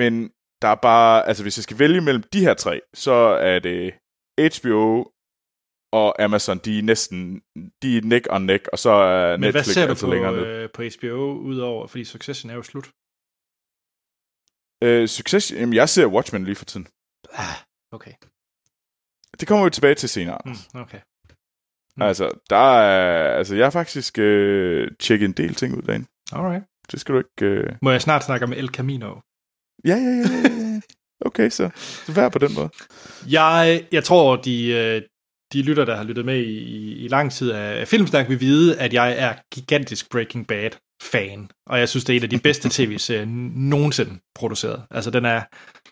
men 0.00 0.12
der 0.62 0.68
er 0.68 0.80
bare, 0.90 1.28
altså 1.28 1.42
hvis 1.44 1.58
jeg 1.58 1.62
skal 1.62 1.78
vælge 1.78 2.00
mellem 2.00 2.22
de 2.22 2.40
her 2.40 2.54
tre, 2.54 2.80
så 2.94 3.12
er 3.52 3.58
det 3.58 3.94
HBO 4.54 5.12
og 5.92 6.22
Amazon, 6.22 6.58
de 6.58 6.78
er 6.78 6.82
næsten, 6.82 7.42
de 7.82 7.96
er 7.96 8.02
neck 8.02 8.26
on 8.30 8.42
neck, 8.42 8.68
og 8.72 8.78
så 8.78 8.90
er 8.90 9.30
men 9.36 9.40
Netflix 9.40 9.64
hvad 9.66 9.74
ser 9.74 9.84
du 9.86 9.90
altså 9.90 10.06
på, 10.06 10.12
længere 10.12 10.32
ned. 10.32 10.46
øh, 10.46 10.68
på 10.74 10.82
HBO 10.82 11.20
udover, 11.50 11.86
fordi 11.86 12.04
Succession 12.04 12.50
er 12.50 12.54
jo 12.54 12.62
slut? 12.62 12.88
Øh, 14.86 15.08
succes, 15.08 15.52
jamen 15.52 15.74
jeg 15.74 15.88
ser 15.88 16.06
Watchmen 16.06 16.44
lige 16.44 16.56
for 16.56 16.64
tiden. 16.64 16.86
Ah, 17.32 17.56
okay. 17.92 18.14
Det 19.40 19.48
kommer 19.48 19.64
vi 19.64 19.70
tilbage 19.70 19.94
til 19.94 20.08
senere. 20.08 20.38
Mm, 20.44 20.80
okay. 20.80 21.00
Mm. 21.98 22.02
Altså, 22.02 22.30
der 22.50 22.78
er, 22.80 23.36
altså, 23.38 23.56
jeg 23.56 23.64
har 23.66 23.70
faktisk 23.70 24.18
øh, 24.18 24.88
tjekket 25.00 25.26
en 25.26 25.32
del 25.32 25.54
ting 25.54 25.76
ud 25.76 25.82
derinde. 25.82 26.06
Alright. 26.32 26.64
Det 26.92 27.00
skal 27.00 27.14
du 27.14 27.18
ikke... 27.18 27.54
Øh... 27.54 27.72
Må 27.82 27.90
jeg 27.90 28.02
snart 28.02 28.24
snakke 28.24 28.46
om 28.46 28.52
El 28.52 28.68
Camino? 28.68 29.14
Ja, 29.84 29.94
ja, 29.96 29.96
ja, 29.96 30.48
ja. 30.48 30.80
Okay, 31.20 31.50
så, 31.50 31.70
så 31.76 32.12
vær 32.12 32.28
på 32.28 32.38
den 32.38 32.54
måde. 32.54 32.70
Jeg, 33.30 33.84
jeg 33.92 34.04
tror, 34.04 34.36
de, 34.36 34.68
øh, 34.70 35.02
de 35.52 35.62
lytter, 35.62 35.84
der 35.84 35.96
har 35.96 36.04
lyttet 36.04 36.24
med 36.24 36.38
i, 36.38 36.92
i 37.04 37.08
lang 37.08 37.32
tid 37.32 37.50
af 37.50 37.88
Filmsnak, 37.88 38.28
vil 38.28 38.40
vide, 38.40 38.78
at 38.78 38.92
jeg 38.94 39.14
er 39.18 39.34
gigantisk 39.54 40.10
Breaking 40.10 40.46
Bad-fan. 40.46 41.50
Og 41.66 41.78
jeg 41.78 41.88
synes, 41.88 42.04
det 42.04 42.12
er 42.12 42.16
en 42.16 42.22
af 42.22 42.30
de 42.30 42.38
bedste 42.38 42.68
tv-serier 42.76 43.24
nogensinde 43.54 44.18
produceret. 44.34 44.82
Altså, 44.90 45.10
den 45.10 45.24
er 45.24 45.42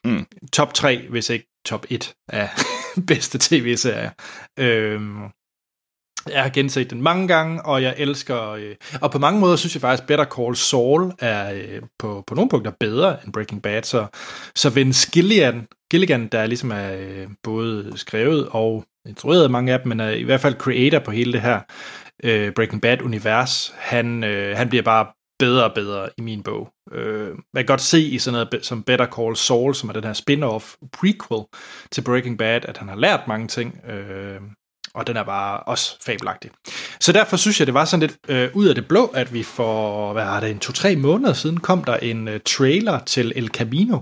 Mm. 0.04 0.26
top 0.52 0.74
3, 0.74 1.08
hvis 1.08 1.30
ikke 1.30 1.46
top 1.66 1.86
1 1.90 2.14
af 2.28 2.48
bedste 3.08 3.38
tv-serier. 3.40 4.10
Øhm, 4.58 5.22
jeg 6.32 6.42
har 6.42 6.48
genset 6.48 6.90
den 6.90 7.02
mange 7.02 7.28
gange, 7.28 7.62
og 7.62 7.82
jeg 7.82 7.94
elsker... 7.98 8.50
Øh, 8.50 8.74
og 9.00 9.10
på 9.10 9.18
mange 9.18 9.40
måder 9.40 9.56
synes 9.56 9.74
jeg 9.74 9.80
faktisk, 9.80 10.06
Better 10.06 10.24
Call 10.24 10.56
Saul 10.56 11.12
er 11.18 11.52
øh, 11.52 11.82
på, 11.98 12.24
på 12.26 12.34
nogle 12.34 12.48
punkter 12.48 12.70
bedre 12.80 13.16
end 13.24 13.32
Breaking 13.32 13.62
Bad. 13.62 13.82
Så, 13.82 14.06
så 14.54 14.70
Vince 14.70 15.10
Gilligan, 15.10 15.66
Gilligan, 15.90 16.26
der 16.26 16.46
ligesom 16.46 16.70
er 16.70 16.96
øh, 16.96 17.26
både 17.42 17.92
skrevet 17.96 18.48
og 18.50 18.84
instrueret 19.08 19.44
af 19.44 19.50
mange 19.50 19.72
af 19.72 19.80
dem, 19.80 19.88
men 19.88 20.00
er 20.00 20.10
i 20.10 20.22
hvert 20.22 20.40
fald 20.40 20.54
creator 20.54 20.98
på 20.98 21.10
hele 21.10 21.32
det 21.32 21.40
her 21.40 21.60
øh, 22.24 22.52
Breaking 22.52 22.82
Bad-univers, 22.82 23.74
han, 23.76 24.24
øh, 24.24 24.56
han 24.56 24.68
bliver 24.68 24.82
bare 24.82 25.06
bedre 25.38 25.64
og 25.64 25.74
bedre 25.74 26.08
i 26.18 26.22
min 26.22 26.42
bog. 26.42 26.68
Øh, 26.92 27.28
man 27.28 27.64
kan 27.64 27.66
godt 27.66 27.80
se 27.80 28.00
i 28.00 28.18
sådan 28.18 28.46
noget 28.52 28.66
som 28.66 28.82
Better 28.82 29.06
Call 29.06 29.36
Saul, 29.36 29.74
som 29.74 29.88
er 29.88 29.92
den 29.92 30.04
her 30.04 30.12
spin-off 30.12 30.88
prequel 30.92 31.44
til 31.92 32.02
Breaking 32.02 32.38
Bad, 32.38 32.64
at 32.64 32.78
han 32.78 32.88
har 32.88 32.96
lært 32.96 33.28
mange 33.28 33.48
ting, 33.48 33.80
øh, 33.90 34.40
og 34.96 35.06
den 35.06 35.16
er 35.16 35.22
bare 35.22 35.60
også 35.60 35.96
fabelagtig. 36.06 36.50
Så 37.00 37.12
derfor 37.12 37.36
synes 37.36 37.60
jeg, 37.60 37.66
det 37.66 37.74
var 37.74 37.84
sådan 37.84 38.00
lidt 38.00 38.16
øh, 38.28 38.48
ud 38.54 38.66
af 38.66 38.74
det 38.74 38.88
blå, 38.88 39.06
at 39.06 39.34
vi 39.34 39.42
for, 39.42 40.12
hvad 40.12 40.24
har 40.24 40.40
det, 40.40 40.50
en 40.50 40.58
to-tre 40.58 40.96
måneder 40.96 41.32
siden, 41.32 41.60
kom 41.60 41.84
der 41.84 41.96
en 41.96 42.28
øh, 42.28 42.40
trailer 42.44 42.98
til 42.98 43.32
El 43.36 43.48
Camino, 43.48 43.98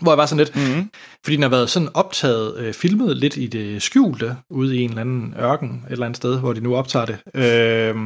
hvor 0.00 0.12
jeg 0.12 0.18
var 0.18 0.26
sådan 0.26 0.44
lidt, 0.44 0.56
Mm-hmm. 0.56 0.90
fordi 1.24 1.36
den 1.36 1.42
har 1.42 1.50
været 1.50 1.70
sådan 1.70 1.88
optaget, 1.94 2.56
øh, 2.56 2.74
filmet 2.74 3.16
lidt 3.16 3.36
i 3.36 3.46
det 3.46 3.82
skjulte, 3.82 4.36
ude 4.50 4.76
i 4.76 4.80
en 4.80 4.88
eller 4.88 5.00
anden 5.00 5.34
ørken, 5.38 5.84
et 5.86 5.92
eller 5.92 6.06
andet 6.06 6.16
sted, 6.16 6.40
hvor 6.40 6.52
de 6.52 6.60
nu 6.60 6.76
optager 6.76 7.06
det. 7.06 7.18
Øh, 7.34 7.96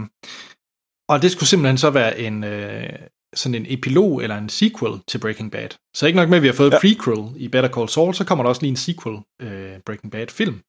og 1.09 1.23
det 1.23 1.31
skulle 1.31 1.49
simpelthen 1.49 1.79
så 1.79 1.91
være 1.91 2.19
en, 2.19 2.45
øh, 2.45 2.89
sådan 3.35 3.55
en 3.55 3.67
epilog 3.69 4.23
eller 4.23 4.39
en 4.39 4.49
sequel 4.49 5.01
til 5.09 5.19
Breaking 5.19 5.53
Bad. 5.53 5.69
Så 5.95 6.07
ikke 6.07 6.17
nok 6.17 6.29
med, 6.29 6.37
at 6.37 6.43
vi 6.43 6.49
har 6.49 6.55
fået 6.55 6.73
ja. 6.73 6.79
Prequel 6.79 7.33
i 7.37 7.49
Better 7.49 7.71
Call 7.71 7.89
Saul, 7.89 8.15
så 8.15 8.25
kommer 8.25 8.43
der 8.43 8.49
også 8.49 8.63
lige 8.63 8.71
en 8.71 8.77
sequel 8.77 9.17
øh, 9.43 9.73
Breaking 9.87 10.13
Bad 10.13 10.27
film. 10.29 10.61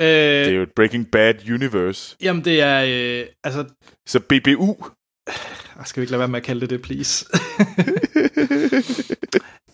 Øh, 0.00 0.06
Det 0.06 0.46
er 0.48 0.50
jo 0.50 0.62
et 0.62 0.72
Breaking 0.76 1.10
Bad 1.10 1.34
universe. 1.50 2.16
Jamen 2.22 2.44
det 2.44 2.60
er, 2.60 2.84
øh, 2.88 3.26
altså, 3.44 3.64
Så 4.06 4.20
BBU. 4.20 4.76
skal 5.84 6.00
vi 6.00 6.02
ikke 6.02 6.10
lade 6.10 6.18
være 6.18 6.28
med 6.28 6.40
at 6.40 6.46
kalde 6.46 6.60
det 6.60 6.70
det, 6.70 6.82
please? 6.82 7.26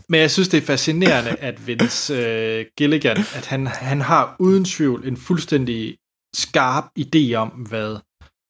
Men 0.09 0.20
jeg 0.20 0.31
synes, 0.31 0.49
det 0.49 0.59
er 0.59 0.62
fascinerende, 0.66 1.31
at 1.31 1.66
Vince 1.66 2.14
øh, 2.14 2.66
Gilligan, 2.77 3.16
at 3.16 3.47
han, 3.47 3.66
han 3.66 4.01
har 4.01 4.37
uden 4.39 4.64
tvivl 4.64 5.09
en 5.09 5.16
fuldstændig 5.16 5.97
skarp 6.35 6.85
idé 6.99 7.35
om, 7.35 7.49
hvad, 7.49 7.97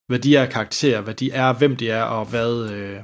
hvad 0.08 0.18
de 0.18 0.36
er 0.36 0.46
karakterer, 0.46 1.00
hvad 1.00 1.14
de 1.14 1.30
er, 1.30 1.52
hvem 1.52 1.76
de 1.76 1.90
er, 1.90 2.02
og 2.02 2.26
hvad, 2.26 2.70
øh, 2.70 3.00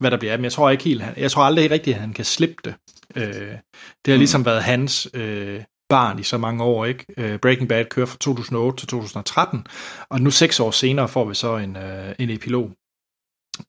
hvad 0.00 0.10
der 0.10 0.16
bliver 0.16 0.32
af 0.32 0.38
dem. 0.38 0.44
Jeg 0.44 0.52
tror 0.52 0.70
ikke 0.70 0.84
helt, 0.84 1.02
han, 1.02 1.14
jeg 1.16 1.30
tror 1.30 1.42
aldrig 1.42 1.70
rigtigt, 1.70 1.94
at 1.94 2.00
han 2.00 2.12
kan 2.12 2.24
slippe 2.24 2.56
det. 2.64 2.74
Øh, 3.16 3.52
det 4.04 4.12
har 4.12 4.16
ligesom 4.16 4.40
mm. 4.40 4.44
været 4.44 4.62
hans 4.62 5.08
øh, 5.14 5.62
barn 5.92 6.18
i 6.18 6.22
så 6.22 6.38
mange 6.38 6.64
år, 6.64 6.84
ikke? 6.84 7.04
Øh, 7.16 7.38
Breaking 7.38 7.68
Bad 7.68 7.84
kører 7.84 8.06
fra 8.06 8.16
2008 8.20 8.78
til 8.80 8.88
2013, 8.88 9.66
og 10.08 10.20
nu 10.20 10.30
seks 10.30 10.60
år 10.60 10.70
senere 10.70 11.08
får 11.08 11.24
vi 11.24 11.34
så 11.34 11.56
en, 11.56 11.76
øh, 11.76 12.14
en 12.18 12.30
epilog. 12.30 12.70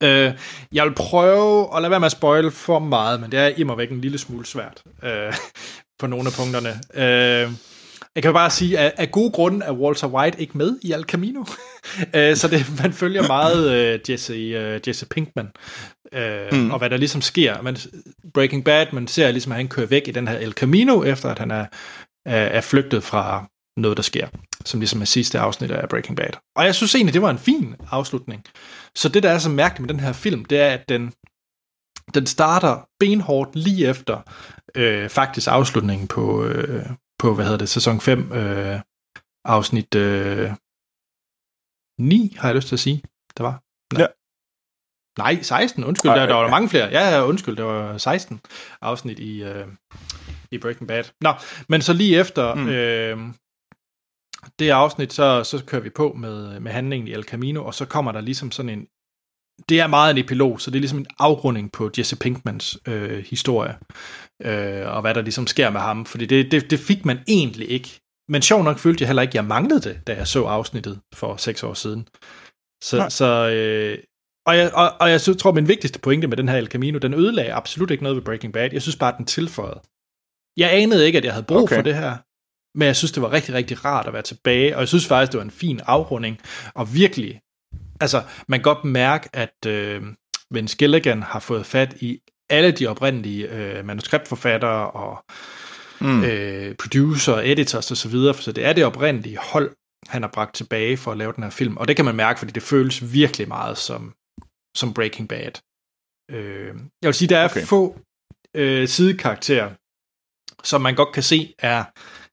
Øh, 0.03 0.31
jeg 0.71 0.85
vil 0.85 0.93
prøve 0.95 1.75
at 1.75 1.81
lade 1.81 1.91
være 1.91 1.99
med 1.99 2.05
at 2.05 2.11
spoil 2.11 2.51
for 2.51 2.79
meget, 2.79 3.21
men 3.21 3.31
det 3.31 3.39
er 3.39 3.47
immer 3.47 3.75
væk 3.75 3.91
en 3.91 4.01
lille 4.01 4.17
smule 4.17 4.45
svært 4.45 4.83
øh, 5.03 5.33
på 5.99 6.07
nogle 6.07 6.27
af 6.27 6.33
punkterne. 6.33 6.69
Øh, 6.93 7.51
jeg 8.15 8.23
kan 8.23 8.33
bare 8.33 8.49
sige, 8.49 8.79
at 8.79 8.93
af 8.97 9.11
gode 9.11 9.31
grunde 9.31 9.65
er 9.65 9.71
Walter 9.71 10.07
White 10.07 10.41
ikke 10.41 10.57
med 10.57 10.79
i 10.81 10.91
El 10.91 11.03
Camino. 11.03 11.39
uh, 11.39 11.45
så 12.39 12.47
det, 12.51 12.65
man 12.81 12.93
følger 12.93 13.27
meget 13.27 13.93
uh, 13.95 14.11
Jesse, 14.11 14.33
uh, 14.33 14.87
Jesse 14.87 15.05
Pinkman, 15.05 15.49
uh, 16.15 16.57
mm. 16.57 16.71
og 16.71 16.77
hvad 16.77 16.89
der 16.89 16.97
ligesom 16.97 17.21
sker. 17.21 17.61
Man, 17.61 17.77
Breaking 18.33 18.63
Bad, 18.65 18.85
man 18.93 19.07
ser 19.07 19.31
ligesom, 19.31 19.51
at 19.51 19.57
han 19.57 19.67
kører 19.67 19.87
væk 19.87 20.07
i 20.07 20.11
den 20.11 20.27
her 20.27 20.37
El 20.37 20.51
Camino, 20.51 21.03
efter 21.03 21.29
at 21.29 21.39
han 21.39 21.51
er, 21.51 21.65
er, 22.25 22.45
er 22.45 22.61
flygtet 22.61 23.03
fra 23.03 23.45
noget, 23.77 23.97
der 23.97 24.03
sker, 24.03 24.27
som 24.65 24.79
ligesom 24.79 25.01
er 25.01 25.05
sidste 25.05 25.39
afsnit 25.39 25.71
af 25.71 25.89
Breaking 25.89 26.17
Bad. 26.17 26.33
Og 26.55 26.65
jeg 26.65 26.75
synes 26.75 26.95
egentlig, 26.95 27.13
det 27.13 27.21
var 27.21 27.29
en 27.29 27.37
fin 27.37 27.75
afslutning. 27.91 28.43
Så 28.95 29.09
det, 29.09 29.23
der 29.23 29.31
er 29.31 29.39
så 29.39 29.49
mærkeligt 29.49 29.81
med 29.81 29.89
den 29.93 29.99
her 29.99 30.13
film, 30.13 30.45
det 30.45 30.59
er, 30.59 30.69
at 30.69 30.89
den, 30.89 31.13
den 32.13 32.25
starter 32.25 32.87
benhårdt 32.99 33.55
lige 33.55 33.87
efter 33.87 34.21
øh, 34.75 35.09
faktisk 35.09 35.47
afslutningen 35.47 36.07
på, 36.07 36.45
øh, 36.45 36.85
på, 37.19 37.35
hvad 37.35 37.45
hedder 37.45 37.57
det, 37.57 37.69
sæson 37.69 38.01
5, 38.01 38.31
øh, 38.31 38.79
afsnit 39.45 39.95
øh, 39.95 40.51
9, 41.99 42.35
har 42.39 42.47
jeg 42.47 42.55
lyst 42.55 42.67
til 42.67 42.75
at 42.75 42.79
sige, 42.79 43.03
der 43.37 43.43
var. 43.43 43.61
Nej. 43.93 44.01
Ja. 44.01 44.07
Nej, 45.17 45.41
16, 45.41 45.83
undskyld, 45.83 46.11
Ej, 46.11 46.17
der, 46.17 46.25
der 46.25 46.35
var 46.35 46.43
ja. 46.43 46.49
mange 46.49 46.69
flere. 46.69 46.89
Ja, 46.89 47.09
ja, 47.09 47.25
undskyld, 47.25 47.55
der 47.55 47.63
var 47.63 47.97
16 47.97 48.41
afsnit 48.81 49.19
i, 49.19 49.43
øh, 49.43 49.67
i 50.53 50.57
Breaking 50.57 50.87
Bad. 50.87 51.03
Nå, 51.21 51.33
men 51.69 51.81
så 51.81 51.93
lige 51.93 52.19
efter 52.19 52.55
mm. 52.55 52.67
øh, 52.67 53.17
det 54.59 54.69
afsnit, 54.69 55.13
så, 55.13 55.43
så 55.43 55.63
kører 55.65 55.81
vi 55.81 55.89
på 55.89 56.13
med, 56.13 56.59
med 56.59 56.71
handlingen 56.71 57.07
i 57.07 57.13
El 57.13 57.23
Camino, 57.23 57.65
og 57.65 57.73
så 57.73 57.85
kommer 57.85 58.11
der 58.11 58.21
ligesom 58.21 58.51
sådan 58.51 58.69
en, 58.69 58.87
det 59.69 59.79
er 59.79 59.87
meget 59.87 60.11
en 60.11 60.17
epilog, 60.17 60.61
så 60.61 60.71
det 60.71 60.77
er 60.77 60.81
ligesom 60.81 60.99
en 60.99 61.07
afrunding 61.19 61.71
på 61.71 61.91
Jesse 61.97 62.15
Pinkmans 62.15 62.77
øh, 62.87 63.25
historie, 63.29 63.77
øh, 64.43 64.95
og 64.95 65.01
hvad 65.01 65.13
der 65.13 65.21
ligesom 65.21 65.47
sker 65.47 65.69
med 65.69 65.81
ham, 65.81 66.05
fordi 66.05 66.25
det, 66.25 66.51
det, 66.51 66.71
det 66.71 66.79
fik 66.79 67.05
man 67.05 67.19
egentlig 67.27 67.71
ikke. 67.71 67.99
Men 68.29 68.41
sjov 68.41 68.63
nok 68.63 68.77
følte 68.77 69.01
jeg 69.01 69.07
heller 69.07 69.21
ikke, 69.21 69.31
at 69.31 69.35
jeg 69.35 69.45
manglede 69.45 69.81
det, 69.81 70.07
da 70.07 70.15
jeg 70.15 70.27
så 70.27 70.43
afsnittet 70.43 70.99
for 71.13 71.37
seks 71.37 71.63
år 71.63 71.73
siden. 71.73 72.07
Så, 72.83 73.05
så 73.09 73.49
øh, 73.49 73.97
og 74.45 74.57
jeg, 74.57 74.73
og, 74.73 74.91
og 74.99 75.11
jeg 75.11 75.21
tror, 75.21 75.51
min 75.51 75.67
vigtigste 75.67 75.99
pointe 75.99 76.27
med 76.27 76.37
den 76.37 76.49
her 76.49 76.57
El 76.57 76.67
Camino, 76.67 76.97
den 76.97 77.13
ødelagde 77.13 77.53
absolut 77.53 77.91
ikke 77.91 78.03
noget 78.03 78.15
ved 78.15 78.23
Breaking 78.23 78.53
Bad. 78.53 78.69
Jeg 78.73 78.81
synes 78.81 78.95
bare, 78.95 79.11
at 79.11 79.17
den 79.17 79.25
tilføjede. 79.25 79.81
Jeg 80.57 80.73
anede 80.73 81.05
ikke, 81.05 81.17
at 81.17 81.25
jeg 81.25 81.33
havde 81.33 81.45
brug 81.45 81.63
okay. 81.63 81.75
for 81.75 81.81
det 81.81 81.95
her, 81.95 82.17
men 82.77 82.85
jeg 82.85 82.95
synes, 82.95 83.11
det 83.11 83.23
var 83.23 83.31
rigtig, 83.31 83.53
rigtig 83.53 83.85
rart 83.85 84.07
at 84.07 84.13
være 84.13 84.21
tilbage, 84.21 84.75
og 84.75 84.79
jeg 84.79 84.87
synes 84.87 85.07
faktisk, 85.07 85.31
det 85.31 85.37
var 85.37 85.43
en 85.43 85.51
fin 85.51 85.79
afrunding, 85.85 86.39
og 86.73 86.95
virkelig 86.95 87.41
altså, 88.01 88.23
man 88.47 88.59
kan 88.59 88.63
godt 88.63 88.83
mærke, 88.83 89.29
at 89.33 89.65
øh, 89.67 90.03
Vince 90.51 90.77
Gilligan 90.77 91.23
har 91.23 91.39
fået 91.39 91.65
fat 91.65 91.93
i 92.01 92.19
alle 92.49 92.71
de 92.71 92.87
oprindelige 92.87 93.49
øh, 93.49 93.85
manuskriptforfattere 93.85 94.91
og 94.91 95.25
mm. 96.01 96.23
øh, 96.23 96.75
producer, 96.75 97.35
editors 97.35 97.91
osv., 97.91 97.95
så, 97.95 98.09
videre, 98.09 98.33
så 98.33 98.51
det 98.51 98.65
er 98.65 98.73
det 98.73 98.85
oprindelige 98.85 99.37
hold, 99.37 99.75
han 100.07 100.21
har 100.21 100.29
bragt 100.33 100.55
tilbage 100.55 100.97
for 100.97 101.11
at 101.11 101.17
lave 101.17 101.33
den 101.33 101.43
her 101.43 101.51
film, 101.51 101.77
og 101.77 101.87
det 101.87 101.95
kan 101.95 102.05
man 102.05 102.15
mærke, 102.15 102.39
fordi 102.39 102.51
det 102.51 102.63
føles 102.63 103.13
virkelig 103.13 103.47
meget 103.47 103.77
som, 103.77 104.13
som 104.77 104.93
Breaking 104.93 105.29
Bad. 105.29 105.51
Øh, 106.31 106.75
jeg 107.01 107.07
vil 107.07 107.13
sige, 107.13 107.29
der 107.29 107.37
er 107.37 107.49
okay. 107.49 107.63
få 107.63 107.99
øh, 108.55 108.87
sidekarakterer, 108.87 109.69
som 110.63 110.81
man 110.81 110.95
godt 110.95 111.11
kan 111.11 111.23
se 111.23 111.53
er 111.59 111.83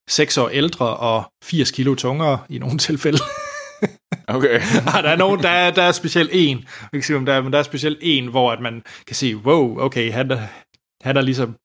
6 0.08 0.38
år 0.38 0.48
ældre 0.48 0.96
og 0.96 1.32
80 1.44 1.70
kilo 1.70 1.94
tungere 1.94 2.38
i 2.48 2.58
nogle 2.58 2.78
tilfælde. 2.88 3.18
Okay. 4.28 4.60
ah, 4.94 5.02
der 5.02 5.10
er 5.10 5.16
nogen, 5.16 5.42
der 5.42 5.48
er, 5.48 5.70
der 5.70 5.82
er 5.82 5.92
specielt 5.92 6.30
en, 6.32 6.58
jeg 6.58 6.88
kan 6.92 7.02
sige, 7.02 7.16
om 7.16 7.26
der 7.26 7.32
er, 7.32 7.42
men 7.42 7.52
der 7.52 7.58
er 7.58 7.62
specielt 7.62 7.98
en, 8.00 8.26
hvor 8.26 8.52
at 8.52 8.60
man 8.60 8.82
kan 9.06 9.16
sige, 9.16 9.36
wow, 9.36 9.80
okay, 9.80 10.12
han 10.12 10.30
han 11.02 11.16
er 11.16 11.20
ligesom 11.20 11.56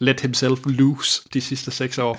let 0.00 0.20
himself 0.20 0.58
loose 0.66 1.22
de 1.34 1.40
sidste 1.40 1.70
seks 1.70 1.98
år. 1.98 2.12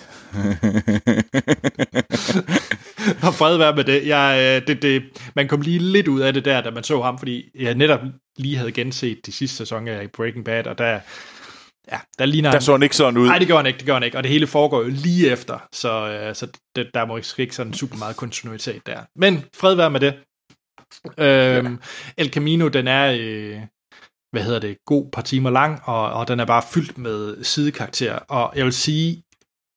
og 3.27 3.33
fred 3.33 3.57
være 3.57 3.75
med 3.75 3.83
det. 3.83 4.07
Jeg, 4.07 4.61
øh, 4.61 4.67
det, 4.67 4.81
det. 4.81 5.03
Man 5.35 5.47
kom 5.47 5.61
lige 5.61 5.79
lidt 5.79 6.07
ud 6.07 6.19
af 6.19 6.33
det 6.33 6.45
der, 6.45 6.61
da 6.61 6.69
man 6.69 6.83
så 6.83 7.01
ham, 7.01 7.19
fordi 7.19 7.49
jeg 7.59 7.75
netop 7.75 7.99
lige 8.37 8.57
havde 8.57 8.71
genset 8.71 9.25
de 9.25 9.31
sidste 9.31 9.57
sæsoner 9.57 10.01
i 10.01 10.07
Breaking 10.07 10.45
Bad, 10.45 10.67
og 10.67 10.77
der, 10.77 10.99
Ja, 11.91 11.99
der 12.19 12.25
ligner 12.25 12.51
Der 12.51 12.59
så 12.59 12.71
han 12.71 12.83
ikke 12.83 12.95
sådan 12.95 13.17
ud. 13.17 13.27
Nej, 13.27 13.39
det 13.39 13.47
gør 13.47 13.57
han 13.57 13.65
ikke, 13.65 13.77
det 13.77 13.85
gør 13.85 13.93
han 13.93 14.03
ikke. 14.03 14.17
Og 14.17 14.23
det 14.23 14.31
hele 14.31 14.47
foregår 14.47 14.81
jo 14.83 14.89
lige 14.89 15.29
efter, 15.29 15.59
så, 15.73 16.07
øh, 16.07 16.35
så 16.35 16.47
det, 16.75 16.87
der 16.93 17.05
må 17.05 17.17
ikke 17.37 17.55
sådan 17.55 17.73
super 17.73 17.97
meget 17.97 18.15
kontinuitet 18.15 18.87
der. 18.87 18.99
Men 19.15 19.43
fred 19.55 19.75
være 19.75 19.89
med 19.89 19.99
det. 19.99 20.13
Øhm, 21.17 21.79
ja. 22.17 22.23
El 22.23 22.29
Camino, 22.33 22.67
den 22.67 22.87
er, 22.87 23.17
øh, 23.19 23.59
hvad 24.31 24.43
hedder 24.43 24.59
det, 24.59 24.77
god 24.85 25.09
par 25.13 25.21
timer 25.21 25.49
lang, 25.49 25.81
og, 25.83 26.13
og 26.13 26.27
den 26.27 26.39
er 26.39 26.45
bare 26.45 26.63
fyldt 26.73 26.97
med 26.97 27.43
sidekarakterer. 27.43 28.19
Og 28.19 28.53
jeg 28.55 28.65
vil 28.65 28.73
sige, 28.73 29.23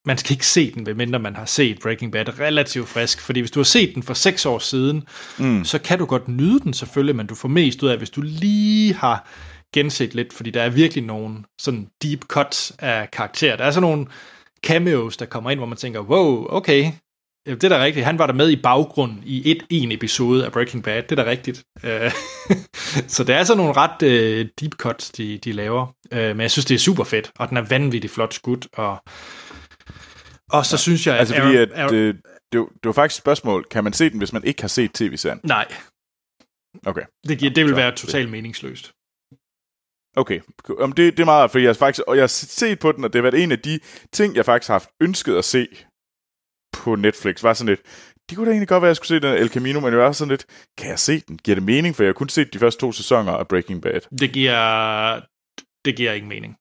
man 0.07 0.19
skal 0.19 0.33
ikke 0.33 0.47
se 0.47 0.75
den, 0.75 0.85
medmindre 0.85 1.19
man 1.19 1.37
har 1.37 1.45
set 1.45 1.79
Breaking 1.83 2.13
Bad 2.13 2.41
relativt 2.41 2.89
frisk. 2.89 3.21
Fordi 3.21 3.41
hvis 3.41 3.51
du 3.51 3.59
har 3.61 3.65
set 3.65 3.95
den 3.95 4.03
for 4.03 4.15
seks 4.15 4.47
år 4.47 4.59
siden, 4.59 5.09
mm. 5.39 5.65
så 5.65 5.79
kan 5.79 5.99
du 5.99 6.05
godt 6.05 6.29
nyde 6.29 6.61
den 6.61 6.73
selvfølgelig, 6.73 7.17
men 7.17 7.27
du 7.27 7.35
får 7.35 7.49
mest 7.49 7.83
ud 7.83 7.89
af, 7.89 7.99
hvis 7.99 8.11
du 8.11 8.21
lige 8.21 8.95
har 8.95 9.29
genset 9.75 10.15
lidt, 10.15 10.33
fordi 10.33 10.51
der 10.51 10.63
er 10.63 10.69
virkelig 10.69 11.05
nogle 11.05 11.37
sådan 11.61 11.89
deep 12.03 12.25
cuts 12.25 12.73
af 12.79 13.11
karakterer. 13.11 13.57
Der 13.57 13.65
er 13.65 13.71
sådan 13.71 13.91
nogle 13.91 14.07
cameos, 14.67 15.17
der 15.17 15.27
kommer 15.27 15.51
ind, 15.51 15.61
hvor 15.61 15.67
man 15.67 15.79
tænker, 15.79 16.01
wow, 16.01 16.47
okay, 16.51 16.93
det 17.47 17.65
er 17.65 17.69
da 17.69 17.85
rigtigt. 17.85 18.07
Han 18.07 18.19
var 18.19 18.27
der 18.27 18.35
med 18.35 18.51
i 18.51 18.57
baggrunden 18.57 19.23
i 19.27 19.51
et 19.51 19.63
en 19.71 19.93
episode 19.93 20.47
af 20.47 20.53
Breaking 20.53 20.85
Bad. 20.85 21.03
Det 21.03 21.19
er 21.19 21.25
da 21.25 21.31
rigtigt. 21.31 21.65
Øh, 21.85 22.13
så 23.15 23.25
det 23.25 23.35
er 23.35 23.45
sådan 23.45 23.59
nogle 23.59 23.73
ret 23.77 24.03
uh, 24.03 24.49
deep 24.61 24.75
cuts, 24.75 25.11
de, 25.11 25.39
de 25.39 25.53
laver. 25.53 25.87
Uh, 26.13 26.19
men 26.19 26.41
jeg 26.41 26.51
synes, 26.51 26.65
det 26.65 26.75
er 26.75 26.79
super 26.79 27.05
fedt, 27.05 27.33
og 27.39 27.49
den 27.49 27.57
er 27.57 27.63
vanvittigt 27.63 28.13
flot 28.13 28.35
skudt. 28.35 28.69
Og, 28.73 28.99
og 30.51 30.67
så 30.67 30.75
ja. 30.75 30.79
synes 30.79 31.07
jeg... 31.07 31.19
Altså, 31.19 31.35
fordi 31.35 31.57
at, 31.57 31.69
Aaron, 31.75 31.95
det, 31.95 32.17
det, 32.53 32.67
det 32.73 32.85
var 32.85 32.93
faktisk 32.93 33.19
et 33.19 33.23
spørgsmål. 33.23 33.65
Kan 33.71 33.85
man 33.85 33.93
se 33.93 34.11
den, 34.11 34.19
hvis 34.19 34.33
man 34.33 34.45
ikke 34.45 34.63
har 34.63 34.69
set 34.69 34.93
tv-serien? 34.93 35.41
Nej. 35.43 35.67
Okay. 36.87 37.03
Det, 37.29 37.39
giver, 37.39 37.55
det 37.55 37.65
vil 37.65 37.77
være 37.77 37.97
totalt 37.97 38.31
meningsløst. 38.31 38.93
Okay, 40.19 40.41
um, 40.69 40.93
det, 40.93 41.17
det 41.17 41.21
er 41.21 41.25
meget, 41.25 41.51
for 41.51 41.59
jeg 41.59 41.69
har 41.69 41.75
faktisk, 41.75 42.05
og 42.09 42.17
jeg 42.17 42.23
har 42.23 42.27
set 42.61 42.79
på 42.79 42.93
den, 42.93 43.05
og 43.05 43.13
det 43.13 43.19
har 43.19 43.31
været 43.31 43.43
en 43.43 43.53
af 43.53 43.59
de 43.59 43.81
ting, 44.13 44.37
jeg 44.37 44.45
faktisk 44.45 44.69
har 44.69 44.75
haft 44.75 44.91
ønsket 45.01 45.37
at 45.37 45.45
se 45.45 45.67
på 46.73 46.95
Netflix, 46.95 47.43
var 47.43 47.53
sådan 47.53 47.69
lidt, 47.69 47.83
det 48.29 48.37
kunne 48.37 48.47
da 48.47 48.51
egentlig 48.51 48.69
godt 48.69 48.83
være, 48.83 48.89
at 48.89 48.95
jeg 48.95 48.97
skulle 48.97 49.09
se 49.09 49.21
den 49.21 49.37
El 49.43 49.49
Camino, 49.49 49.81
men 49.81 49.91
jeg 49.93 49.99
var 49.99 50.13
sådan 50.13 50.31
lidt, 50.31 50.47
kan 50.79 50.89
jeg 50.91 50.99
se 50.99 51.21
den? 51.21 51.39
Giver 51.39 51.55
det 51.55 51.65
mening? 51.65 51.97
For 51.97 52.03
jeg 52.03 52.09
har 52.09 52.21
kun 52.23 52.29
set 52.29 52.53
de 52.55 52.59
første 52.59 52.81
to 52.81 52.93
sæsoner 52.93 53.33
af 53.33 53.49
Breaking 53.49 53.83
Bad. 53.83 54.01
Det 54.19 54.33
giver, 54.33 55.21
det 55.85 55.97
giver 55.97 56.13
ikke 56.13 56.27
mening. 56.27 56.57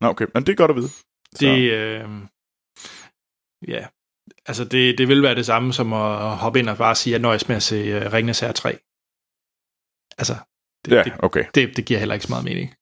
Nå, 0.00 0.08
okay, 0.08 0.26
men 0.34 0.46
det 0.46 0.52
er 0.52 0.56
godt 0.56 0.70
at 0.70 0.76
vide. 0.76 0.88
Så. 0.88 1.38
Det, 1.40 1.72
øh, 1.72 2.08
ja, 3.68 3.86
altså 4.46 4.64
det, 4.64 4.98
det 4.98 5.08
vil 5.08 5.22
være 5.22 5.34
det 5.34 5.46
samme 5.46 5.72
som 5.72 5.92
at 5.92 6.36
hoppe 6.36 6.58
ind 6.58 6.68
og 6.68 6.76
bare 6.76 6.94
sige, 6.94 7.14
at 7.14 7.18
jeg 7.18 7.22
nøjes 7.22 7.48
med 7.48 7.56
at 7.56 7.62
se 7.62 7.96
uh, 7.96 8.12
Ringnes 8.12 8.40
her 8.40 8.52
3. 8.52 8.78
Altså, 10.18 10.36
det, 10.84 10.92
ja, 10.92 11.04
okay. 11.18 11.44
Det, 11.44 11.54
det, 11.54 11.76
det 11.76 11.84
giver 11.84 11.98
heller 11.98 12.14
ikke 12.14 12.26
så 12.26 12.32
meget 12.32 12.44
mening. 12.44 12.74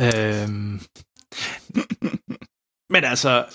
øhm, 0.04 0.80
men 2.90 3.04
altså, 3.04 3.46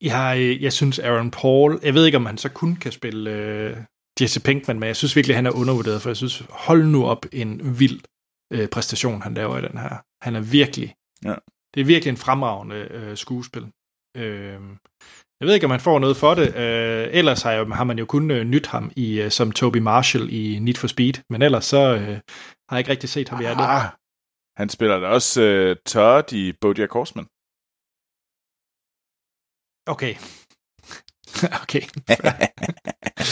jeg, 0.00 0.58
jeg 0.60 0.72
synes 0.72 0.98
Aaron 0.98 1.30
Paul, 1.30 1.80
jeg 1.82 1.94
ved 1.94 2.06
ikke, 2.06 2.16
om 2.16 2.26
han 2.26 2.38
så 2.38 2.48
kun 2.48 2.76
kan 2.76 2.92
spille 2.92 3.30
øh, 3.30 3.76
Jesse 4.20 4.42
Pinkman, 4.42 4.78
men 4.78 4.86
jeg 4.86 4.96
synes 4.96 5.16
virkelig, 5.16 5.36
han 5.36 5.46
er 5.46 5.50
undervurderet, 5.50 6.02
for 6.02 6.10
jeg 6.10 6.16
synes, 6.16 6.42
hold 6.50 6.84
nu 6.84 7.06
op 7.06 7.26
en 7.32 7.78
vild 7.78 8.00
øh, 8.52 8.68
præstation, 8.68 9.22
han 9.22 9.34
laver 9.34 9.58
i 9.58 9.62
den 9.62 9.78
her. 9.78 9.96
Han 10.24 10.36
er 10.36 10.40
virkelig, 10.40 10.94
ja. 11.24 11.34
det 11.74 11.80
er 11.80 11.84
virkelig 11.84 12.10
en 12.10 12.16
fremragende 12.16 12.76
øh, 12.76 13.16
skuespil. 13.16 13.66
Øh, 14.16 14.60
jeg 15.40 15.46
ved 15.46 15.54
ikke, 15.54 15.66
om 15.66 15.70
man 15.70 15.80
får 15.80 15.98
noget 15.98 16.16
for 16.16 16.34
det. 16.34 16.56
Øh, 16.56 17.08
ellers 17.10 17.42
har, 17.42 17.52
jeg, 17.52 17.66
har 17.66 17.84
man 17.84 17.98
jo 17.98 18.06
kun 18.06 18.30
øh, 18.30 18.44
nyt 18.44 18.66
ham 18.66 18.92
i, 18.96 19.20
øh, 19.20 19.30
som 19.30 19.52
Toby 19.52 19.76
Marshall 19.76 20.28
i 20.32 20.58
Need 20.58 20.74
for 20.74 20.86
Speed, 20.86 21.14
men 21.30 21.42
ellers 21.42 21.64
så 21.64 21.94
øh, 21.94 22.20
har 22.68 22.76
jeg 22.76 22.78
ikke 22.78 22.90
rigtig 22.90 23.08
set 23.08 23.28
ham 23.28 23.40
i 23.40 23.44
andet. 23.44 23.64
Ah, 23.64 23.84
han 24.56 24.68
spiller 24.68 25.00
da 25.00 25.06
også 25.06 25.42
øh, 25.42 25.76
Todd 25.86 26.32
i 26.32 26.52
Bojack 26.60 26.92
Horseman. 26.92 27.26
Okay. 29.86 30.14
okay. 31.62 31.82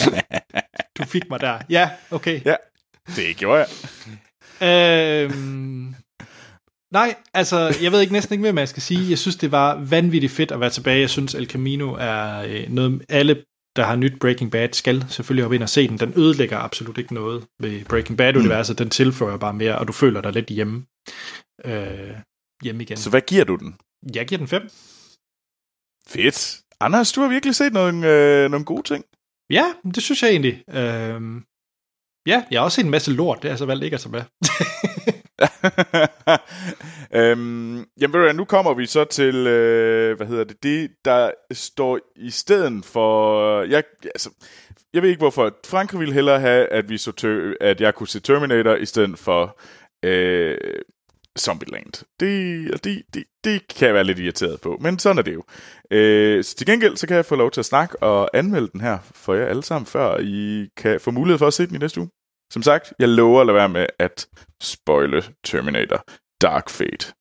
du 0.97 1.03
fik 1.03 1.29
mig 1.29 1.39
der. 1.39 1.59
Ja, 1.69 1.91
okay. 2.11 2.41
Ja, 2.45 2.55
det 3.15 3.37
gjorde 3.37 3.65
jeg. 3.65 3.69
øhm, 4.61 5.95
Nej, 6.93 7.15
altså, 7.33 7.77
jeg 7.81 7.91
ved 7.91 8.01
ikke 8.01 8.13
næsten 8.13 8.33
ikke 8.33 8.41
mere, 8.41 8.51
hvad 8.51 8.61
jeg 8.61 8.69
skal 8.69 8.83
sige. 8.83 9.09
Jeg 9.09 9.19
synes, 9.19 9.35
det 9.35 9.51
var 9.51 9.75
vanvittigt 9.75 10.33
fedt 10.33 10.51
at 10.51 10.59
være 10.59 10.69
tilbage. 10.69 10.99
Jeg 10.99 11.09
synes, 11.09 11.35
El 11.35 11.49
Camino 11.49 11.93
er 11.93 12.43
øh, 12.47 12.69
noget, 12.69 13.05
alle 13.09 13.43
der 13.75 13.83
har 13.83 13.95
nyt 13.95 14.19
Breaking 14.19 14.51
Bad, 14.51 14.69
skal 14.73 15.05
selvfølgelig 15.09 15.45
op 15.45 15.53
ind 15.53 15.63
og 15.63 15.69
se 15.69 15.87
den. 15.87 15.99
Den 15.99 16.13
ødelægger 16.17 16.57
absolut 16.57 16.97
ikke 16.97 17.13
noget 17.13 17.45
ved 17.59 17.85
Breaking 17.85 18.17
Bad-universet. 18.17 18.73
Mm. 18.73 18.77
Den 18.77 18.89
tilføjer 18.89 19.37
bare 19.37 19.53
mere, 19.53 19.77
og 19.77 19.87
du 19.87 19.93
føler 19.93 20.21
dig 20.21 20.31
lidt 20.31 20.47
hjemme. 20.47 20.85
Øh, 21.65 22.15
hjemme 22.63 22.83
igen. 22.83 22.97
Så 22.97 23.09
hvad 23.09 23.21
giver 23.21 23.43
du 23.43 23.55
den? 23.55 23.75
Jeg 24.15 24.27
giver 24.27 24.37
den 24.37 24.47
5. 24.47 24.69
Fedt. 26.07 26.59
Anders, 26.79 27.11
du 27.11 27.21
har 27.21 27.29
virkelig 27.29 27.55
set 27.55 27.73
nogle, 27.73 28.07
øh, 28.07 28.51
nogle 28.51 28.65
gode 28.65 28.83
ting. 28.83 29.05
Ja, 29.49 29.65
det 29.95 30.03
synes 30.03 30.23
jeg 30.23 30.29
egentlig. 30.29 30.63
Øh, 30.69 31.21
ja, 32.27 32.43
jeg 32.51 32.59
har 32.59 32.63
også 32.63 32.75
set 32.75 32.85
en 32.85 32.91
masse 32.91 33.11
lort, 33.11 33.43
det 33.43 33.51
er 33.51 33.55
så 33.55 33.65
valgt 33.65 33.83
ikke 33.83 33.95
at 33.95 34.01
tage 34.01 34.11
med. 34.11 34.23
øhm, 37.19 37.75
jamen, 37.75 38.13
ved 38.13 38.27
du, 38.27 38.33
nu 38.33 38.45
kommer 38.45 38.73
vi 38.73 38.85
så 38.85 39.03
til, 39.03 39.35
øh, 39.35 40.17
hvad 40.17 40.27
hedder 40.27 40.43
det, 40.43 40.63
det, 40.63 40.91
der 41.05 41.31
står 41.51 41.99
i 42.15 42.29
stedet 42.29 42.85
for, 42.85 43.61
jeg, 43.61 43.83
altså, 44.05 44.29
jeg 44.93 45.01
ved 45.01 45.09
ikke 45.09 45.19
hvorfor, 45.19 45.51
Frankrig 45.65 45.99
ville 45.99 46.13
hellere 46.13 46.39
have, 46.39 46.67
at, 46.67 46.89
vi 46.89 46.97
så 46.97 47.11
at 47.61 47.81
jeg 47.81 47.95
kunne 47.95 48.07
se 48.07 48.19
Terminator 48.19 48.75
i 48.75 48.85
stedet 48.85 49.19
for 49.19 49.59
øh, 50.03 50.57
Zombieland. 51.39 52.05
Det, 52.19 52.65
altså, 52.65 52.81
det, 52.83 53.01
det, 53.13 53.23
det 53.43 53.67
kan 53.67 53.85
jeg 53.85 53.95
være 53.95 54.03
lidt 54.03 54.19
irriteret 54.19 54.61
på, 54.61 54.77
men 54.81 54.99
sådan 54.99 55.17
er 55.17 55.21
det 55.21 55.33
jo. 55.33 55.43
Øh, 55.91 56.43
så 56.43 56.55
til 56.55 56.67
gengæld, 56.67 56.97
så 56.97 57.07
kan 57.07 57.15
jeg 57.15 57.25
få 57.25 57.35
lov 57.35 57.51
til 57.51 57.61
at 57.61 57.65
snakke 57.65 58.03
og 58.03 58.29
anmelde 58.33 58.67
den 58.67 58.81
her 58.81 58.97
for 59.15 59.33
jer 59.33 59.45
alle 59.45 59.63
sammen, 59.63 59.85
før 59.85 60.17
I 60.19 60.67
kan 60.77 60.99
få 60.99 61.11
mulighed 61.11 61.37
for 61.37 61.47
at 61.47 61.53
se 61.53 61.67
den 61.67 61.75
i 61.75 61.79
næste 61.79 61.99
uge. 62.01 62.09
Som 62.53 62.63
sagt, 62.63 62.93
jeg 62.99 63.09
lover 63.09 63.41
at 63.41 63.47
lade 63.47 63.55
være 63.55 63.69
med 63.69 63.85
at 63.99 64.27
spoile 64.61 65.23
Terminator 65.43 66.05
Dark 66.41 66.69
Fate. 66.69 67.13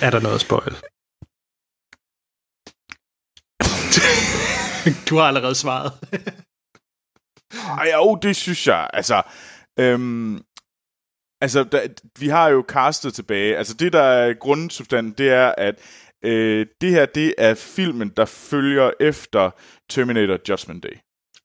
Er 0.00 0.10
der 0.10 0.20
noget 0.20 0.40
spoil? 0.40 0.74
du 5.08 5.16
har 5.16 5.22
allerede 5.22 5.54
svaret. 5.54 5.92
Ej, 7.78 7.90
jo, 7.94 8.18
det 8.22 8.36
synes 8.36 8.66
jeg. 8.66 8.90
Altså, 8.92 9.22
øhm, 9.78 10.40
altså 11.40 11.64
der, 11.64 11.88
vi 12.18 12.28
har 12.28 12.48
jo 12.48 12.64
castet 12.68 13.14
tilbage. 13.14 13.56
Altså, 13.56 13.74
det 13.74 13.92
der 13.92 14.02
er 14.02 14.34
grundsubstansen, 14.34 15.14
det 15.18 15.30
er, 15.30 15.54
at 15.58 15.74
øh, 16.24 16.66
det 16.80 16.90
her, 16.90 17.06
det 17.06 17.34
er 17.38 17.54
filmen, 17.54 18.08
der 18.08 18.24
følger 18.24 18.90
efter 19.00 19.50
Terminator 19.90 20.38
Judgment 20.48 20.82
Day. 20.82 20.96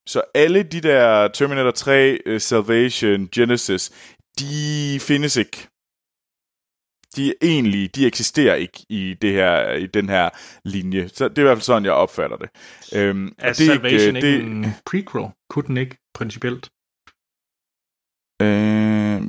Så 0.07 0.21
alle 0.33 0.63
de 0.63 0.81
der 0.81 1.27
Terminator 1.27 1.71
3, 1.71 2.19
uh, 2.25 2.33
øh, 2.33 2.41
Salvation, 2.41 3.29
Genesis, 3.35 3.91
de 4.39 4.99
findes 5.01 5.35
ikke. 5.35 5.67
De 7.15 7.29
er 7.29 7.33
egentlig, 7.41 7.95
de 7.95 8.07
eksisterer 8.07 8.55
ikke 8.55 8.85
i 8.89 9.13
det 9.21 9.33
her, 9.33 9.71
i 9.71 9.85
den 9.85 10.09
her 10.09 10.29
linje. 10.65 11.09
Så 11.09 11.27
det 11.27 11.37
er 11.37 11.41
i 11.41 11.43
hvert 11.43 11.57
fald 11.57 11.63
sådan, 11.63 11.85
jeg 11.85 11.93
opfatter 11.93 12.37
det. 12.37 12.49
Øhm, 12.95 13.33
er 13.37 13.47
det 13.47 13.57
Salvation 13.57 14.15
ikke, 14.15 14.27
ikke 14.27 14.27
det, 14.27 14.41
en 14.41 14.65
prequel? 14.85 15.25
Kunne 15.49 15.67
den 15.67 15.77
ikke, 15.77 15.97
principielt? 16.13 16.69
Øh, 18.41 19.21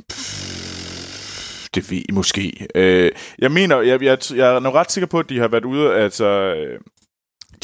det 1.75 1.91
ved 1.91 2.03
I 2.09 2.11
måske. 2.11 2.67
Øh, 2.75 3.11
jeg 3.37 3.51
mener, 3.51 3.81
jeg, 3.81 4.01
jeg, 4.01 4.17
jeg 4.35 4.55
er 4.55 4.59
nok 4.59 4.73
ret 4.73 4.91
sikker 4.91 5.07
på, 5.07 5.19
at 5.19 5.29
de 5.29 5.39
har 5.39 5.47
været 5.47 5.65
ude, 5.65 5.93
altså 5.95 6.25
øh, 6.25 6.79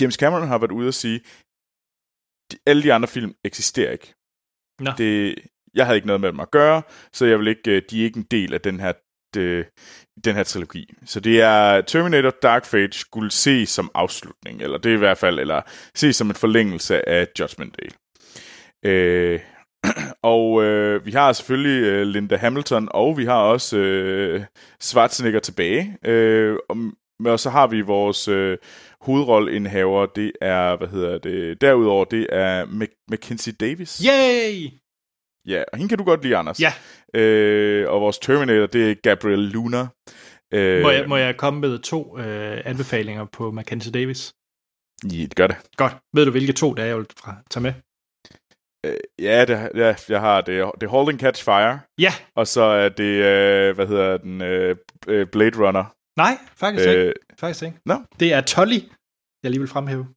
James 0.01 0.15
Cameron 0.15 0.47
har 0.47 0.57
været 0.57 0.71
ude 0.71 0.87
at 0.87 0.93
sige, 0.93 1.21
de, 2.51 2.57
alle 2.65 2.83
de 2.83 2.93
andre 2.93 3.07
film 3.07 3.33
eksisterer 3.43 3.91
ikke. 3.91 4.13
Nå. 4.79 4.91
Det, 4.97 5.35
jeg 5.75 5.85
havde 5.85 5.97
ikke 5.97 6.07
noget 6.07 6.21
med 6.21 6.29
dem 6.31 6.39
at 6.39 6.51
gøre, 6.51 6.81
så 7.13 7.25
jeg 7.25 7.39
vil 7.39 7.47
ikke, 7.47 7.71
øh, 7.71 7.81
de 7.89 7.99
er 7.99 8.03
ikke 8.03 8.17
en 8.17 8.27
del 8.31 8.53
af 8.53 8.61
den 8.61 8.79
her, 8.79 8.93
de, 9.33 9.65
den 10.25 10.35
her 10.35 10.43
trilogi. 10.43 10.93
Så 11.05 11.19
det 11.19 11.41
er 11.41 11.81
Terminator 11.81 12.29
Dark 12.29 12.65
Fate 12.65 12.97
skulle 12.97 13.31
ses 13.31 13.69
som 13.69 13.91
afslutning, 13.93 14.61
eller 14.61 14.77
det 14.77 14.91
er 14.91 14.95
i 14.95 14.99
hvert 14.99 15.17
fald, 15.17 15.39
eller 15.39 15.61
ses 15.95 16.15
som 16.15 16.29
en 16.29 16.35
forlængelse 16.35 17.09
af 17.09 17.27
Judgment 17.39 17.75
Day. 17.79 17.89
Øh, 18.85 19.39
og 20.33 20.63
øh, 20.63 21.05
vi 21.05 21.11
har 21.11 21.33
selvfølgelig 21.33 21.83
øh, 21.83 22.01
Linda 22.01 22.37
Hamilton, 22.37 22.87
og 22.91 23.17
vi 23.17 23.25
har 23.25 23.39
også 23.39 23.77
øh, 23.77 24.43
Schwarzenegger 24.81 25.39
tilbage. 25.39 25.97
Øh, 26.05 26.57
og, 27.25 27.39
så 27.39 27.49
har 27.49 27.67
vi 27.67 27.81
vores 27.81 28.27
øh, 28.27 28.57
hovedrolleindhaver, 29.01 30.05
det 30.05 30.31
er, 30.41 30.77
hvad 30.77 30.87
hedder 30.87 31.17
det, 31.17 31.61
derudover, 31.61 32.05
det 32.05 32.27
er 32.31 32.65
Mackenzie 33.09 33.53
Davis. 33.53 34.03
Yay! 34.05 34.69
Ja, 35.47 35.63
og 35.73 35.77
hende 35.77 35.89
kan 35.89 35.97
du 35.97 36.03
godt 36.03 36.23
lide, 36.23 36.37
Anders. 36.37 36.61
Ja. 36.61 36.73
Øh, 37.13 37.89
og 37.89 38.01
vores 38.01 38.19
Terminator, 38.19 38.65
det 38.65 38.91
er 38.91 38.95
Gabriel 39.03 39.39
Luna. 39.39 39.87
Øh, 40.53 40.81
må, 40.81 40.89
jeg, 40.89 41.09
må 41.09 41.15
jeg 41.15 41.37
komme 41.37 41.59
med 41.59 41.79
to 41.79 42.17
øh, 42.19 42.61
anbefalinger 42.65 43.25
på 43.25 43.51
Mackenzie 43.51 43.91
Davis? 43.91 44.33
Ja, 45.03 45.23
det 45.23 45.35
gør 45.35 45.47
det. 45.47 45.57
Godt. 45.77 45.93
Ved 46.13 46.25
du, 46.25 46.31
hvilke 46.31 46.53
to 46.53 46.73
det 46.73 46.81
er, 46.81 46.85
jeg 46.85 46.97
vil 46.97 47.07
tage 47.49 47.63
med? 47.63 47.73
Øh, 48.85 48.97
ja, 49.19 49.45
det, 49.45 49.69
ja, 49.75 49.95
jeg 50.09 50.19
har 50.19 50.41
det. 50.41 50.71
Det 50.81 50.87
er 50.87 50.91
Holding 50.91 51.19
Catch 51.19 51.43
Fire. 51.43 51.79
Ja. 51.99 52.11
Og 52.35 52.47
så 52.47 52.61
er 52.61 52.89
det, 52.89 53.03
øh, 53.03 53.75
hvad 53.75 53.87
hedder 53.87 54.17
den, 54.17 54.41
øh, 54.41 54.75
øh 55.07 55.27
Blade 55.27 55.67
Runner. 55.67 55.85
Nej, 56.17 56.37
faktisk 56.55 56.87
øh, 56.87 56.93
ikke. 56.93 57.13
Faktisk 57.39 57.63
ikke. 57.63 57.77
No. 57.85 57.95
Det 58.19 58.33
er 58.33 58.41
Tolly, 58.41 58.79
jeg 59.43 59.51
lige 59.51 59.59
vil 59.59 59.69
fremhæve. 59.69 60.07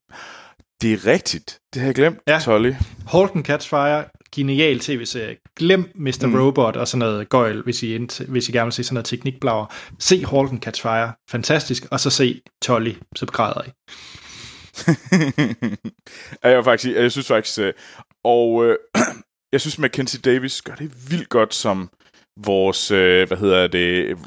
Det 0.82 0.92
er 0.92 1.06
rigtigt. 1.06 1.60
Det 1.74 1.80
har 1.80 1.88
jeg 1.88 1.94
glemt. 1.94 2.18
Ja. 2.26 2.38
Tolly. 2.42 2.72
Holden 3.06 3.44
Catch 3.44 3.68
Fire, 3.68 4.04
genial 4.34 4.80
tv-serie. 4.80 5.36
Glem 5.56 5.90
Mr. 5.94 6.26
Mm. 6.26 6.34
Robot 6.34 6.76
og 6.76 6.88
sådan 6.88 6.98
noget 6.98 7.28
gøjl, 7.28 7.62
hvis 7.62 7.82
I, 7.82 8.06
hvis 8.28 8.48
I 8.48 8.52
gerne 8.52 8.66
vil 8.66 8.72
se 8.72 8.84
sådan 8.84 8.94
noget 8.94 9.06
teknikblager. 9.06 9.74
Se 9.98 10.24
Holden 10.24 10.62
Catch 10.62 10.82
Fire. 10.82 11.12
Fantastisk. 11.30 11.86
Og 11.90 12.00
så 12.00 12.10
se 12.10 12.40
Tolly, 12.62 12.92
så 13.16 13.26
begræder 13.26 13.62
I. 13.66 13.70
jeg, 16.48 16.64
faktisk, 16.64 16.96
jeg 16.96 17.12
synes 17.12 17.26
faktisk, 17.26 17.58
øh, 17.58 17.72
og 18.24 18.64
øh, 18.64 18.76
jeg 19.52 19.60
synes, 19.60 19.78
Mackenzie 19.78 20.20
Davis 20.20 20.62
gør 20.62 20.74
det 20.74 21.10
vildt 21.10 21.28
godt 21.28 21.54
som 21.54 21.90
vores, 22.44 22.90
øh, 22.90 23.28
hvad 23.28 23.38
hedder 23.38 23.66
det, 23.66 24.18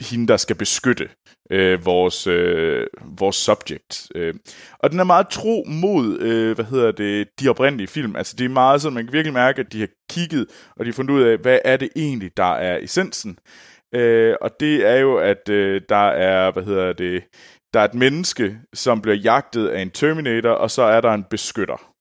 hende, 0.00 0.26
der 0.26 0.36
skal 0.36 0.56
beskytte 0.56 1.08
øh, 1.50 1.84
vores, 1.84 2.26
øh, 2.26 2.86
vores 3.18 3.36
subject. 3.36 4.08
Øh. 4.14 4.34
Og 4.78 4.90
den 4.90 5.00
er 5.00 5.04
meget 5.04 5.28
tro 5.28 5.64
mod, 5.68 6.18
øh, 6.20 6.54
hvad 6.54 6.64
hedder 6.64 6.92
det, 6.92 7.28
de 7.40 7.48
oprindelige 7.48 7.88
film. 7.88 8.16
Altså 8.16 8.36
det 8.38 8.44
er 8.44 8.48
meget 8.48 8.82
sådan, 8.82 8.94
man 8.94 9.04
kan 9.04 9.12
virkelig 9.12 9.34
mærke, 9.34 9.60
at 9.60 9.72
de 9.72 9.80
har 9.80 9.88
kigget, 10.10 10.46
og 10.76 10.84
de 10.84 10.90
har 10.90 10.94
fundet 10.94 11.14
ud 11.14 11.22
af, 11.22 11.38
hvad 11.38 11.58
er 11.64 11.76
det 11.76 11.88
egentlig, 11.96 12.36
der 12.36 12.54
er 12.54 12.78
essensen. 12.82 13.38
Øh, 13.94 14.34
og 14.40 14.50
det 14.60 14.86
er 14.86 14.96
jo, 14.96 15.16
at 15.16 15.48
øh, 15.48 15.80
der 15.88 16.08
er, 16.08 16.50
hvad 16.50 16.62
hedder 16.62 16.92
det, 16.92 17.24
der 17.74 17.80
er 17.80 17.84
et 17.84 17.94
menneske, 17.94 18.58
som 18.74 19.02
bliver 19.02 19.16
jagtet 19.16 19.68
af 19.68 19.82
en 19.82 19.90
Terminator, 19.90 20.50
og 20.50 20.70
så 20.70 20.82
er 20.82 21.00
der 21.00 21.14
en 21.14 21.24
beskytter 21.30 21.95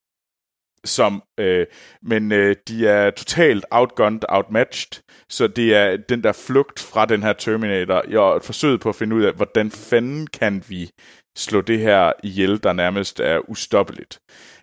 som, 0.86 1.24
øh, 1.40 1.66
men 2.04 2.32
øh, 2.32 2.56
de 2.68 2.88
er 2.88 3.10
totalt 3.10 3.66
outgunned, 3.72 4.22
outmatched, 4.30 5.04
så 5.30 5.48
det 5.48 5.76
er 5.76 5.98
den 5.98 6.24
der 6.24 6.32
flugt 6.32 6.80
fra 6.80 7.06
den 7.06 7.24
her 7.24 7.34
Terminator, 7.34 8.20
og 8.20 8.38
et 8.38 8.44
forsøg 8.44 8.80
på 8.80 8.90
at 8.90 8.96
finde 8.96 9.16
ud 9.16 9.24
af, 9.24 9.34
hvordan 9.34 9.72
fanden 9.72 10.28
kan 10.28 10.64
vi 10.68 10.90
slå 11.38 11.62
det 11.62 11.80
her 11.80 12.12
ihjel, 12.24 12.64
der 12.64 12.74
nærmest 12.74 13.20
er 13.20 13.50
ustoppeligt. 13.50 14.20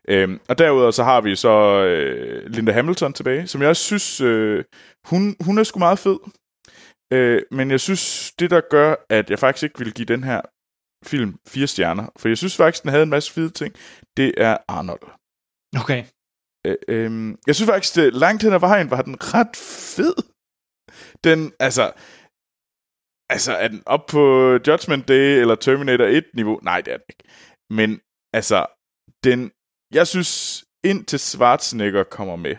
Øhm, 0.08 0.40
og 0.48 0.58
derudover 0.58 0.90
så 0.90 1.04
har 1.04 1.20
vi 1.20 1.36
så 1.36 1.84
øh, 1.84 2.46
Linda 2.46 2.72
Hamilton 2.72 3.12
tilbage, 3.12 3.46
som 3.46 3.60
jeg 3.60 3.70
også 3.70 3.82
synes, 3.82 4.20
øh, 4.20 4.64
hun, 5.04 5.36
hun 5.40 5.58
er 5.58 5.62
sgu 5.62 5.78
meget 5.78 5.98
fed. 5.98 6.18
Øh, 7.12 7.42
men 7.50 7.70
jeg 7.70 7.80
synes, 7.80 8.32
det 8.38 8.50
der 8.50 8.60
gør, 8.70 8.94
at 9.10 9.30
jeg 9.30 9.38
faktisk 9.38 9.62
ikke 9.62 9.78
vil 9.78 9.94
give 9.94 10.06
den 10.06 10.24
her 10.24 10.40
film 11.06 11.34
fire 11.48 11.66
stjerner, 11.66 12.06
for 12.18 12.28
jeg 12.28 12.38
synes 12.38 12.56
faktisk, 12.56 12.82
den 12.82 12.90
havde 12.90 13.02
en 13.02 13.10
masse 13.10 13.32
fede 13.32 13.50
ting, 13.50 13.74
det 14.16 14.34
er 14.36 14.56
Arnold. 14.68 15.21
Okay. 15.80 16.04
Øh, 16.66 16.76
øh, 16.88 17.10
jeg 17.46 17.54
synes 17.54 17.70
faktisk, 17.70 17.94
det 17.94 18.14
langt 18.14 18.42
hen 18.42 18.52
ad 18.52 18.60
vejen 18.60 18.90
var 18.90 19.02
den 19.02 19.16
ret 19.34 19.56
fed. 19.96 20.16
Den, 21.24 21.52
altså... 21.60 21.92
Altså, 23.34 23.52
er 23.52 23.68
den 23.68 23.82
op 23.86 24.06
på 24.06 24.22
Judgment 24.66 25.08
Day 25.08 25.40
eller 25.40 25.54
Terminator 25.54 26.20
1-niveau? 26.20 26.60
Nej, 26.62 26.80
det 26.80 26.92
er 26.92 26.96
den 26.96 27.06
ikke. 27.08 27.24
Men, 27.70 28.00
altså, 28.32 28.66
den... 29.24 29.52
Jeg 29.98 30.06
synes, 30.06 30.64
indtil 30.84 31.18
Schwarzenegger 31.18 32.04
kommer 32.04 32.36
med, 32.36 32.56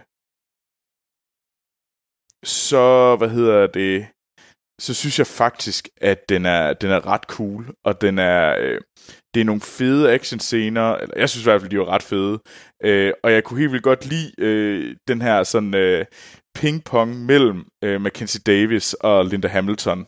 så, 2.45 3.16
hvad 3.20 3.30
hedder 3.30 3.68
det, 3.68 4.07
så 4.86 4.93
synes 4.93 5.20
jeg 5.20 5.28
faktisk, 5.28 5.89
at 6.01 6.30
den 6.30 6.45
er, 6.45 6.74
den 6.74 6.89
er 6.91 7.07
ret 7.07 7.24
cool, 7.24 7.76
og 7.86 8.01
den 8.01 8.20
er, 8.20 8.55
øh, 8.59 8.82
det 9.34 9.42
er 9.42 9.46
nogle 9.46 9.62
fede 9.62 10.14
actionscener, 10.14 10.96
eller 10.96 11.16
jeg 11.18 11.30
synes 11.30 11.44
i 11.44 11.50
hvert 11.50 11.62
fald, 11.62 11.72
de 11.72 11.80
var 11.80 11.90
ret 11.90 12.04
fede, 12.04 12.40
øh, 12.84 13.14
og 13.24 13.32
jeg 13.32 13.44
kunne 13.44 13.60
helt 13.60 13.72
vildt 13.72 13.84
godt 13.84 14.06
lide 14.06 14.32
øh, 14.38 14.96
den 15.08 15.22
her 15.22 15.44
sådan 15.44 15.76
øh, 15.76 16.06
ping-pong 16.58 17.26
mellem 17.26 17.66
øh, 17.84 18.02
Mackenzie 18.02 18.42
Davis 18.46 18.94
og 18.94 19.26
Linda 19.26 19.48
Hamilton. 19.48 20.08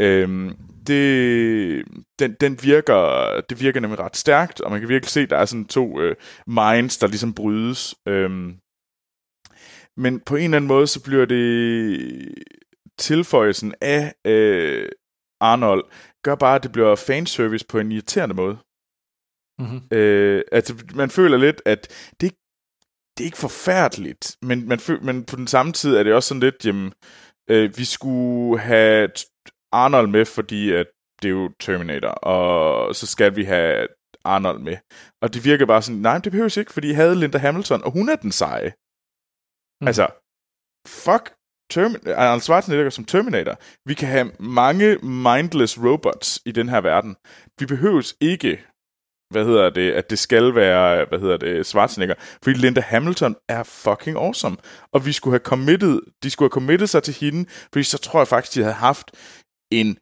Øh, 0.00 0.50
det, 0.86 1.84
den, 2.18 2.36
den 2.40 2.58
virker, 2.62 3.30
det 3.50 3.60
virker 3.60 3.80
nemlig 3.80 4.00
ret 4.00 4.16
stærkt, 4.16 4.60
og 4.60 4.70
man 4.70 4.80
kan 4.80 4.88
virkelig 4.88 5.10
se, 5.10 5.20
at 5.20 5.30
der 5.30 5.36
er 5.36 5.44
sådan 5.44 5.64
to 5.64 6.00
øh, 6.00 6.16
minds, 6.46 6.98
der 6.98 7.06
ligesom 7.06 7.34
brydes. 7.34 7.94
Øh, 8.08 8.30
men 9.96 10.20
på 10.20 10.36
en 10.36 10.44
eller 10.44 10.56
anden 10.56 10.68
måde, 10.68 10.86
så 10.86 11.02
bliver 11.02 11.24
det 11.24 12.34
tilføjelsen 12.98 13.74
af 13.80 14.14
øh, 14.24 14.88
Arnold, 15.40 15.84
gør 16.22 16.34
bare, 16.34 16.56
at 16.56 16.62
det 16.62 16.72
bliver 16.72 16.94
fanservice 16.94 17.66
på 17.68 17.78
en 17.78 17.92
irriterende 17.92 18.34
måde. 18.34 18.58
Mm-hmm. 19.58 19.80
Øh, 19.90 20.42
altså, 20.52 20.84
man 20.94 21.10
føler 21.10 21.36
lidt, 21.36 21.62
at 21.64 21.88
det, 22.20 22.32
det 23.18 23.24
er 23.24 23.24
ikke 23.24 23.38
forfærdeligt, 23.38 24.36
men, 24.42 24.68
men, 24.68 24.80
men 25.02 25.24
på 25.24 25.36
den 25.36 25.46
samme 25.46 25.72
tid 25.72 25.96
er 25.96 26.02
det 26.02 26.14
også 26.14 26.28
sådan 26.28 26.40
lidt, 26.40 26.66
jamen, 26.66 26.92
øh, 27.50 27.78
vi 27.78 27.84
skulle 27.84 28.60
have 28.60 29.10
Arnold 29.72 30.08
med, 30.08 30.24
fordi 30.24 30.72
at 30.72 30.86
det 31.22 31.28
er 31.28 31.32
jo 31.32 31.50
Terminator, 31.60 32.08
og 32.08 32.94
så 32.94 33.06
skal 33.06 33.36
vi 33.36 33.44
have 33.44 33.88
Arnold 34.24 34.60
med. 34.60 34.76
Og 35.22 35.34
det 35.34 35.44
virker 35.44 35.66
bare 35.66 35.82
sådan, 35.82 36.00
nej, 36.00 36.18
det 36.18 36.32
behøves 36.32 36.56
ikke, 36.56 36.72
fordi 36.72 36.90
I 36.90 36.92
havde 36.92 37.16
Linda 37.16 37.38
Hamilton, 37.38 37.82
og 37.84 37.90
hun 37.90 38.08
er 38.08 38.16
den 38.16 38.32
seje. 38.32 38.72
Mm. 39.80 39.86
Altså, 39.86 40.06
fuck 40.86 41.34
Termin- 41.72 42.10
Arnold 42.10 42.40
Schwarzenegger 42.40 42.90
som 42.90 43.04
Terminator. 43.04 43.58
Vi 43.88 43.94
kan 43.94 44.08
have 44.08 44.32
mange 44.40 44.98
mindless 44.98 45.78
robots 45.78 46.40
i 46.46 46.52
den 46.52 46.68
her 46.68 46.80
verden. 46.80 47.16
Vi 47.60 47.66
behøves 47.66 48.16
ikke 48.20 48.66
hvad 49.30 49.44
hedder 49.44 49.70
det, 49.70 49.92
at 49.92 50.10
det 50.10 50.18
skal 50.18 50.54
være, 50.54 51.04
hvad 51.08 51.18
hedder 51.18 51.36
det, 51.36 51.66
Schwarzenegger, 51.66 52.14
fordi 52.42 52.58
Linda 52.58 52.80
Hamilton 52.80 53.36
er 53.48 53.62
fucking 53.62 54.16
awesome. 54.16 54.56
Og 54.92 55.06
vi 55.06 55.12
skulle 55.12 55.32
have 55.32 55.44
committed, 55.44 56.00
de 56.22 56.30
skulle 56.30 56.46
have 56.46 56.60
committed 56.60 56.86
sig 56.86 57.02
til 57.02 57.14
hende, 57.14 57.48
fordi 57.72 57.82
så 57.82 57.98
tror 57.98 58.20
jeg 58.20 58.28
faktisk, 58.28 58.54
de 58.54 58.62
havde 58.62 58.74
haft 58.74 59.10
en, 59.72 59.98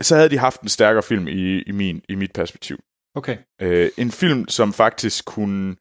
så 0.00 0.16
havde 0.16 0.30
de 0.30 0.38
haft 0.38 0.60
en 0.60 0.68
stærkere 0.68 1.02
film 1.02 1.28
i, 1.28 1.62
i, 1.62 1.72
min, 1.72 2.02
i 2.08 2.14
mit 2.14 2.32
perspektiv. 2.32 2.78
Okay. 3.14 3.36
Øh, 3.62 3.90
en 3.96 4.10
film, 4.10 4.48
som 4.48 4.72
faktisk 4.72 5.24
kunne 5.24 5.76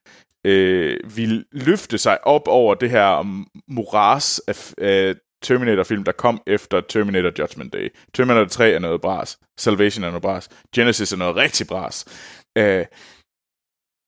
øh, 0.46 1.18
ville 1.18 1.46
løfte 1.52 1.98
sig 1.98 2.28
op 2.28 2.48
over 2.48 2.76
det 2.76 2.90
her 2.90 3.24
moras 3.68 4.40
af, 4.48 4.74
af 4.78 5.16
Terminator-film, 5.42 6.04
der 6.04 6.12
kom 6.12 6.42
efter 6.48 6.82
Terminator 6.82 7.32
Judgment 7.40 7.74
Day. 7.74 7.90
Terminator 8.14 8.48
3 8.48 8.72
er 8.72 8.80
noget 8.80 9.02
bras. 9.02 9.40
Salvation 9.60 10.04
er 10.04 10.08
noget 10.08 10.22
bras. 10.22 10.50
Genesis 10.76 11.14
er 11.14 11.18
noget 11.18 11.36
rigtig 11.36 11.68
bras. 11.68 12.06
Øh, 12.58 12.86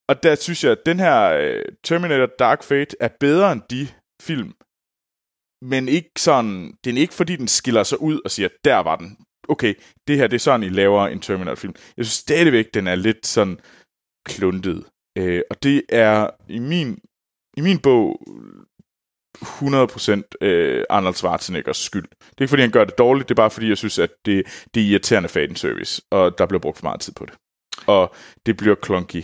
og 0.10 0.24
der 0.24 0.36
synes 0.36 0.64
jeg, 0.64 0.72
at 0.72 0.86
den 0.86 1.00
her 1.00 1.32
øh, 1.32 1.66
Terminator 1.84 2.30
Dark 2.40 2.64
Fate 2.64 2.98
er 3.00 3.10
bedre 3.20 3.52
end 3.52 3.62
de 3.70 3.88
film. 4.22 4.54
Men 5.62 5.90
ikke 5.90 6.12
sådan, 6.18 6.74
det 6.84 6.94
er 6.94 7.02
ikke 7.02 7.14
fordi, 7.14 7.36
den 7.36 7.48
skiller 7.48 7.84
sig 7.84 8.02
ud 8.02 8.22
og 8.26 8.32
siger, 8.32 8.50
der 8.66 8.78
var 8.78 8.96
den. 8.96 9.18
Okay, 9.50 9.74
det 10.08 10.18
her 10.18 10.28
det 10.28 10.36
er 10.36 10.40
sådan, 10.40 10.64
I 10.64 10.70
laver 10.70 11.08
en 11.08 11.20
Terminator-film. 11.20 11.76
Jeg 11.98 12.06
synes 12.06 12.14
stadigvæk, 12.14 12.74
den 12.74 12.88
er 12.88 12.96
lidt 12.96 13.26
sådan 13.26 13.60
kluntet. 14.26 14.86
Øh, 15.18 15.42
og 15.50 15.64
det 15.64 15.84
er 15.90 16.30
i 16.50 16.60
min, 16.60 17.00
i 17.58 17.62
min 17.62 17.80
bog 17.80 18.22
100% 19.44 20.22
øh, 20.42 20.84
Arnold 20.90 21.16
Schwarzeneggers 21.16 21.78
skyld. 21.78 22.04
Det 22.04 22.38
er 22.38 22.42
ikke, 22.42 22.50
fordi 22.50 22.62
han 22.62 22.72
gør 22.72 22.86
det 22.86 22.98
dårligt, 22.98 23.30
det 23.30 23.34
er 23.34 23.42
bare, 23.42 23.52
fordi 23.52 23.70
jeg 23.70 23.78
synes, 23.78 24.00
at 24.00 24.10
det, 24.26 24.44
det 24.74 24.84
er 24.84 24.88
irriterende 24.88 25.30
fan 25.30 25.56
service, 25.56 26.02
og 26.12 26.38
der 26.38 26.46
bliver 26.46 26.60
brugt 26.60 26.78
for 26.78 26.86
meget 26.86 27.02
tid 27.02 27.14
på 27.14 27.26
det. 27.26 27.34
Og 27.88 28.16
det 28.46 28.58
bliver 28.58 28.76
clunky. 28.86 29.24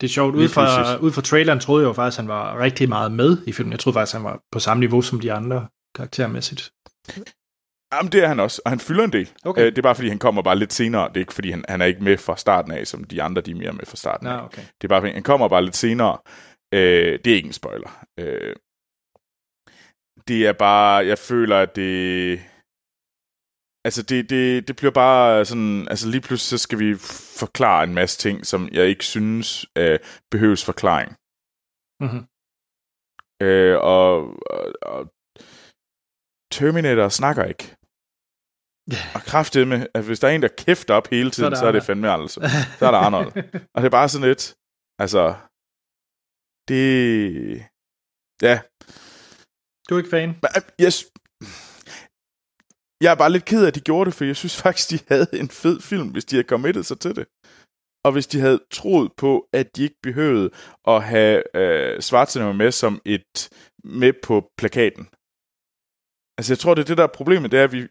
Det 0.00 0.06
er 0.06 0.08
sjovt. 0.08 0.34
Ud 0.34 0.48
fra, 0.48 0.96
ud 0.96 1.12
fra 1.12 1.22
traileren 1.22 1.60
troede 1.60 1.82
jeg 1.82 1.88
jo 1.88 1.92
faktisk, 1.92 2.18
at 2.18 2.22
han 2.22 2.28
var 2.28 2.58
rigtig 2.58 2.88
meget 2.88 3.12
med 3.12 3.36
i 3.46 3.52
filmen. 3.52 3.72
Jeg 3.72 3.80
troede 3.80 3.94
faktisk, 3.94 4.14
at 4.14 4.20
han 4.20 4.30
var 4.30 4.40
på 4.52 4.58
samme 4.58 4.80
niveau 4.80 5.02
som 5.02 5.20
de 5.20 5.32
andre 5.32 5.66
karaktermæssigt. 5.94 6.70
Jamen, 7.94 8.12
det 8.12 8.24
er 8.24 8.28
han 8.28 8.40
også, 8.40 8.62
og 8.64 8.70
han 8.70 8.80
fylder 8.80 9.04
en 9.04 9.12
del. 9.12 9.30
Okay. 9.44 9.60
Øh, 9.60 9.66
det 9.66 9.78
er 9.78 9.82
bare, 9.82 9.94
fordi 9.94 10.08
han 10.08 10.18
kommer 10.18 10.42
bare 10.42 10.58
lidt 10.58 10.72
senere. 10.72 11.08
Det 11.08 11.16
er 11.16 11.20
ikke, 11.20 11.32
fordi 11.32 11.50
han, 11.50 11.64
han 11.68 11.80
er 11.80 11.86
ikke 11.86 12.04
med 12.04 12.18
fra 12.18 12.36
starten 12.36 12.72
af, 12.72 12.86
som 12.86 13.04
de 13.04 13.22
andre, 13.22 13.42
de 13.42 13.50
er 13.50 13.54
mere 13.54 13.72
med 13.72 13.86
fra 13.86 13.96
starten 13.96 14.26
af. 14.26 14.36
Nå, 14.36 14.44
okay. 14.44 14.62
Det 14.80 14.84
er 14.84 14.88
bare, 14.88 15.00
fordi 15.00 15.12
han 15.12 15.22
kommer 15.22 15.48
bare 15.48 15.64
lidt 15.64 15.76
senere. 15.76 16.18
Øh, 16.74 17.18
det 17.24 17.26
er 17.26 17.34
ikke 17.34 17.46
en 17.46 17.52
spoiler. 17.52 18.04
Øh, 18.20 18.56
det 20.28 20.46
er 20.46 20.52
bare, 20.52 21.06
jeg 21.06 21.18
føler, 21.18 21.58
at 21.58 21.76
det... 21.76 22.40
Altså, 23.84 24.02
det, 24.02 24.30
det, 24.30 24.68
det 24.68 24.76
bliver 24.76 24.92
bare 24.92 25.44
sådan... 25.44 25.88
Altså, 25.88 26.08
lige 26.08 26.20
pludselig 26.20 26.58
så 26.58 26.62
skal 26.62 26.78
vi 26.78 26.94
forklare 27.40 27.84
en 27.84 27.94
masse 27.94 28.18
ting, 28.18 28.46
som 28.46 28.68
jeg 28.72 28.86
ikke 28.86 29.04
synes 29.04 29.66
øh, 29.78 29.98
behøves 30.30 30.64
forklaring. 30.64 31.10
Mm-hmm. 32.02 32.24
Øh, 33.42 33.76
og, 33.80 34.10
og, 34.50 34.64
og 34.82 35.12
Terminator 36.52 37.08
snakker 37.08 37.44
ikke. 37.44 37.76
Og 39.16 39.20
kraftigt 39.20 39.68
med, 39.68 39.86
at 39.94 40.04
hvis 40.04 40.20
der 40.20 40.28
er 40.28 40.32
en, 40.32 40.42
der 40.42 40.48
kæfter 40.58 40.94
op 40.94 41.08
hele 41.08 41.30
tiden, 41.30 41.36
så 41.36 41.46
er 41.46 41.50
det, 41.50 41.58
så 41.58 41.66
er 41.66 41.72
det 41.72 41.82
fandme 41.82 42.10
altså. 42.10 42.40
Så 42.78 42.86
er 42.86 42.90
der 42.90 42.98
Arnold. 42.98 43.26
og 43.74 43.82
det 43.82 43.86
er 43.86 43.90
bare 43.90 44.08
sådan 44.08 44.28
lidt, 44.28 44.54
altså, 44.98 45.34
det, 46.68 47.66
ja, 48.42 48.60
du 49.92 49.96
er 49.96 50.02
ikke 50.02 50.10
fan? 50.10 50.30
Øh, 50.56 50.86
yes. 50.86 50.96
Jeg 53.04 53.10
er 53.12 53.14
bare 53.22 53.32
lidt 53.32 53.44
ked 53.44 53.62
af, 53.62 53.66
at 53.66 53.74
de 53.74 53.80
gjorde 53.80 54.06
det, 54.08 54.14
for 54.14 54.24
jeg 54.24 54.36
synes 54.36 54.56
faktisk, 54.62 54.90
de 54.90 54.98
havde 55.08 55.26
en 55.32 55.48
fed 55.48 55.80
film, 55.80 56.08
hvis 56.08 56.24
de 56.24 56.36
havde 56.36 56.48
committet 56.48 56.86
sig 56.86 56.98
til 57.00 57.16
det. 57.16 57.26
Og 58.04 58.12
hvis 58.12 58.26
de 58.26 58.40
havde 58.40 58.60
troet 58.70 59.12
på, 59.16 59.48
at 59.52 59.76
de 59.76 59.82
ikke 59.82 60.00
behøvede 60.02 60.50
at 60.88 61.02
have 61.02 61.56
øh, 61.56 62.00
Schwarzenegger 62.00 62.54
med 62.54 62.72
som 62.72 63.00
et 63.04 63.50
med 63.84 64.12
på 64.22 64.50
plakaten. 64.58 65.04
Altså, 66.38 66.52
jeg 66.52 66.58
tror, 66.58 66.74
det 66.74 66.82
er 66.82 66.86
det, 66.86 66.98
der 66.98 67.02
er 67.04 67.18
problemet, 67.18 67.50
det 67.52 67.60
er, 67.60 67.64
at 67.64 67.72
vi, 67.72 67.86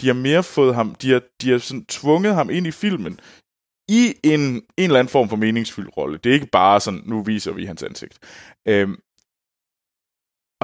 de 0.00 0.06
har 0.06 0.14
mere 0.14 0.42
fået 0.42 0.74
ham, 0.74 0.94
de 0.94 1.10
har, 1.12 1.22
de 1.40 1.50
har 1.50 1.58
sådan 1.58 1.84
tvunget 1.84 2.34
ham 2.34 2.50
ind 2.50 2.66
i 2.66 2.70
filmen 2.70 3.20
i 3.88 4.14
en, 4.24 4.40
en 4.40 4.62
eller 4.76 4.98
anden 4.98 5.12
form 5.16 5.28
for 5.28 5.36
meningsfyldt 5.36 5.96
rolle. 5.96 6.18
Det 6.18 6.30
er 6.30 6.34
ikke 6.34 6.54
bare 6.60 6.80
sådan, 6.80 7.02
nu 7.04 7.22
viser 7.22 7.52
vi 7.52 7.64
hans 7.64 7.82
ansigt. 7.82 8.18
Øhm, 8.68 8.96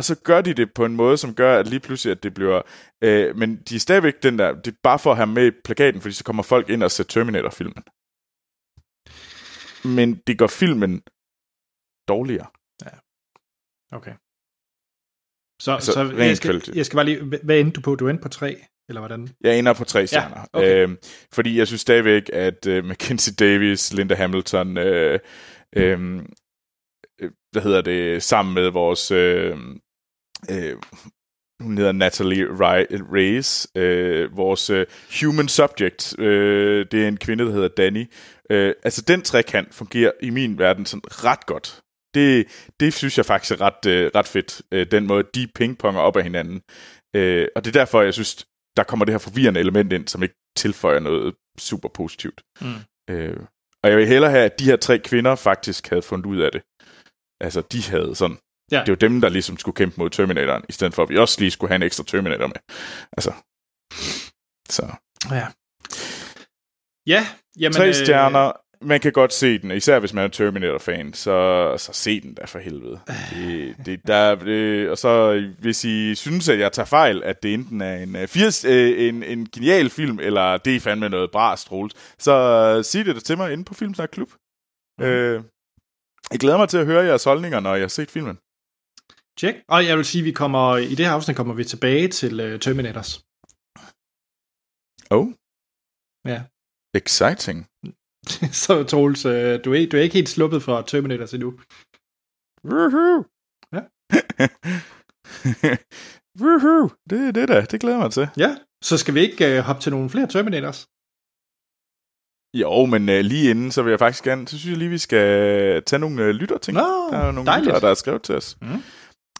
og 0.02 0.06
så 0.06 0.14
gør 0.24 0.40
de 0.40 0.54
det 0.54 0.74
på 0.74 0.84
en 0.84 0.96
måde, 0.96 1.16
som 1.16 1.34
gør, 1.34 1.58
at 1.58 1.66
lige 1.66 1.80
pludselig, 1.80 2.10
at 2.16 2.22
det 2.22 2.34
bliver... 2.34 2.62
Øh, 3.04 3.36
men 3.36 3.56
de 3.56 3.74
er 3.74 3.78
stadigvæk 3.78 4.22
den 4.22 4.38
der... 4.38 4.54
Det 4.54 4.72
er 4.72 4.76
bare 4.82 4.98
for 4.98 5.10
at 5.10 5.16
have 5.16 5.26
med 5.26 5.46
i 5.46 5.50
plakaten, 5.64 6.00
fordi 6.00 6.14
så 6.14 6.24
kommer 6.24 6.42
folk 6.42 6.68
ind 6.68 6.82
og 6.82 6.90
ser 6.90 7.04
Terminator-filmen. 7.04 7.82
Men 9.96 10.14
det 10.26 10.38
gør 10.38 10.46
filmen 10.46 11.02
dårligere. 12.08 12.46
Ja. 12.84 12.96
Okay. 13.96 14.14
Så, 15.62 15.72
altså, 15.72 15.92
så 15.92 16.12
jeg, 16.16 16.36
skal, 16.36 16.62
jeg 16.74 16.86
skal 16.86 16.96
bare 16.96 17.04
lige... 17.04 17.24
Hvad 17.44 17.60
endte 17.60 17.74
du 17.76 17.80
på? 17.80 17.94
Du 17.94 18.08
endte 18.08 18.22
på 18.22 18.28
tre? 18.28 18.64
Eller 18.88 19.00
hvordan? 19.00 19.28
Jeg 19.40 19.58
ender 19.58 19.74
på 19.74 19.84
tre 19.84 20.06
stjerner. 20.06 20.38
Ja, 20.38 20.58
okay. 20.58 20.88
øh, 20.88 20.96
fordi 21.32 21.58
jeg 21.58 21.66
synes 21.66 21.80
stadigvæk, 21.80 22.30
at 22.32 22.66
uh, 22.66 22.84
Mackenzie 22.84 23.34
Davis, 23.34 23.92
Linda 23.92 24.14
Hamilton, 24.14 24.76
øh, 24.76 25.20
øh, 25.76 26.22
hvad 27.52 27.62
hedder 27.62 27.80
det, 27.82 28.22
sammen 28.22 28.54
med 28.54 28.70
vores, 28.70 29.10
øh, 29.10 29.56
øh, 30.50 30.76
hun 31.60 31.78
hedder 31.78 31.92
Natalie 31.92 32.46
Reyes, 33.12 33.68
øh, 33.74 34.36
vores 34.36 34.70
øh, 34.70 34.86
human 35.20 35.48
subject, 35.48 36.18
øh, 36.18 36.86
det 36.92 37.04
er 37.04 37.08
en 37.08 37.16
kvinde, 37.16 37.44
der 37.44 37.52
hedder 37.52 37.68
Danny. 37.68 38.06
Øh, 38.50 38.74
altså 38.84 39.02
den 39.02 39.22
trekant 39.22 39.74
fungerer 39.74 40.12
i 40.22 40.30
min 40.30 40.58
verden 40.58 40.86
sådan 40.86 41.02
ret 41.06 41.46
godt. 41.46 41.80
Det, 42.14 42.46
det 42.80 42.94
synes 42.94 43.16
jeg 43.16 43.26
faktisk 43.26 43.60
er 43.60 43.64
ret, 43.64 43.86
øh, 43.86 44.10
ret 44.14 44.26
fedt, 44.26 44.62
øh, 44.72 44.86
den 44.90 45.06
måde, 45.06 45.24
de 45.34 45.48
pingponger 45.54 46.00
op 46.00 46.16
af 46.16 46.22
hinanden. 46.22 46.62
Øh, 47.16 47.46
og 47.56 47.64
det 47.64 47.76
er 47.76 47.80
derfor, 47.80 48.02
jeg 48.02 48.14
synes, 48.14 48.46
der 48.76 48.82
kommer 48.82 49.04
det 49.04 49.12
her 49.12 49.18
forvirrende 49.18 49.60
element 49.60 49.92
ind, 49.92 50.08
som 50.08 50.22
ikke 50.22 50.34
tilføjer 50.56 50.98
noget 50.98 51.34
super 51.58 51.88
positivt. 51.88 52.42
Mm. 52.60 52.74
Øh, 53.10 53.36
og 53.82 53.90
jeg 53.90 53.98
vil 53.98 54.06
hellere 54.06 54.30
have, 54.30 54.44
at 54.44 54.58
de 54.58 54.64
her 54.64 54.76
tre 54.76 54.98
kvinder 54.98 55.34
faktisk 55.34 55.88
havde 55.88 56.02
fundet 56.02 56.26
ud 56.26 56.38
af 56.38 56.52
det 56.52 56.62
altså, 57.42 57.60
de 57.72 57.82
havde 57.82 58.14
sådan... 58.14 58.38
Ja. 58.72 58.80
Det 58.86 58.88
var 58.88 58.96
dem, 58.96 59.20
der 59.20 59.28
ligesom 59.28 59.56
skulle 59.58 59.74
kæmpe 59.74 59.94
mod 59.98 60.10
Terminatoren, 60.10 60.64
i 60.68 60.72
stedet 60.72 60.94
for, 60.94 61.02
at 61.02 61.08
vi 61.08 61.18
også 61.18 61.40
lige 61.40 61.50
skulle 61.50 61.70
have 61.70 61.76
en 61.76 61.82
ekstra 61.82 62.04
Terminator 62.04 62.46
med. 62.46 62.56
Altså, 63.12 63.32
så... 64.68 64.86
Ja. 65.30 65.46
Ja, 67.06 67.26
jamen... 67.58 67.74
Tre 67.74 67.88
øh, 67.88 67.94
stjerner, 67.94 68.46
øh... 68.46 68.88
man 68.88 69.00
kan 69.00 69.12
godt 69.12 69.32
se 69.32 69.58
den, 69.58 69.70
især 69.70 69.98
hvis 69.98 70.12
man 70.12 70.24
er 70.24 70.28
Terminator-fan, 70.28 71.12
så, 71.12 71.74
så 71.78 71.92
se 71.92 72.20
den 72.20 72.34
da 72.34 72.44
for 72.44 72.58
helvede. 72.58 73.00
Det, 73.30 73.76
det, 73.86 74.00
der, 74.06 74.34
det, 74.34 74.90
og 74.90 74.98
så 74.98 75.42
hvis 75.58 75.84
I 75.84 76.14
synes, 76.14 76.48
at 76.48 76.58
jeg 76.58 76.72
tager 76.72 76.86
fejl, 76.86 77.22
at 77.22 77.42
det 77.42 77.54
enten 77.54 77.80
er 77.80 77.96
en, 77.96 78.28
80, 78.28 78.64
øh, 78.64 78.72
øh, 78.72 79.08
en, 79.08 79.22
en 79.22 79.48
genial 79.54 79.90
film, 79.90 80.18
eller 80.18 80.56
det 80.56 80.76
er 80.76 80.80
fandme 80.80 81.08
noget 81.08 81.30
bra 81.30 81.56
Troels, 81.56 81.94
så 82.18 82.82
sig 82.82 83.04
det 83.04 83.24
til 83.24 83.36
mig 83.36 83.52
inde 83.52 83.64
på 83.64 83.74
Filmsnak 83.74 84.08
Klub. 84.12 84.30
Mm. 84.98 85.04
Øh, 85.04 85.42
jeg 86.32 86.40
glæder 86.40 86.58
mig 86.58 86.68
til 86.68 86.78
at 86.78 86.86
høre 86.86 87.04
jeres 87.04 87.24
holdninger, 87.24 87.60
når 87.60 87.74
jeg 87.74 87.82
har 87.82 87.88
set 87.88 88.10
filmen. 88.10 88.38
Check. 89.40 89.56
Og 89.68 89.86
jeg 89.86 89.96
vil 89.96 90.04
sige, 90.04 90.24
vi 90.24 90.32
kommer 90.32 90.76
i 90.76 90.94
det 90.94 91.06
her 91.06 91.12
afsnit 91.12 91.36
kommer 91.36 91.54
vi 91.54 91.64
tilbage 91.64 92.08
til 92.08 92.34
uh, 92.40 92.60
Terminators. 92.60 93.12
Oh. 95.16 95.26
Ja. 96.32 96.40
Exciting. 97.00 97.58
Så 98.62 98.84
Troels, 98.90 99.24
uh, 99.26 99.32
du, 99.64 99.68
er, 99.74 99.88
du 99.90 99.96
er 99.96 100.02
ikke 100.02 100.14
helt 100.14 100.28
sluppet 100.28 100.62
fra 100.62 100.82
Terminators 100.86 101.34
endnu. 101.34 101.50
Woohoo! 102.70 103.24
Ja. 103.76 103.82
Woohoo! 106.42 106.90
Det 107.10 107.28
er 107.28 107.32
det 107.32 107.48
da. 107.48 107.60
Det 107.70 107.80
glæder 107.80 107.98
mig 107.98 108.12
til. 108.12 108.28
Ja. 108.36 108.56
Så 108.84 108.98
skal 108.98 109.14
vi 109.14 109.20
ikke 109.20 109.58
uh, 109.58 109.64
hoppe 109.64 109.82
til 109.82 109.92
nogle 109.92 110.10
flere 110.10 110.26
Terminators? 110.26 110.88
Jo, 112.54 112.86
men 112.86 113.02
uh, 113.08 113.14
lige 113.30 113.50
inden, 113.50 113.70
så 113.72 113.82
vil 113.82 113.90
jeg 113.90 113.98
faktisk 113.98 114.24
gerne, 114.24 114.48
så 114.48 114.58
synes 114.58 114.70
jeg 114.70 114.78
lige, 114.78 114.90
vi 114.90 114.98
skal 114.98 115.26
tage 115.84 116.00
nogle 116.00 116.22
uh, 116.22 116.28
lytterting. 116.28 116.74
Nå, 116.76 117.08
der 117.10 117.18
er 117.18 117.32
nogle 117.32 117.46
dejligt. 117.46 117.64
lyttere, 117.66 117.80
der 117.80 117.86
har 117.88 117.94
skrevet 117.94 118.22
til 118.22 118.34
os. 118.34 118.56
Mm. 118.62 118.82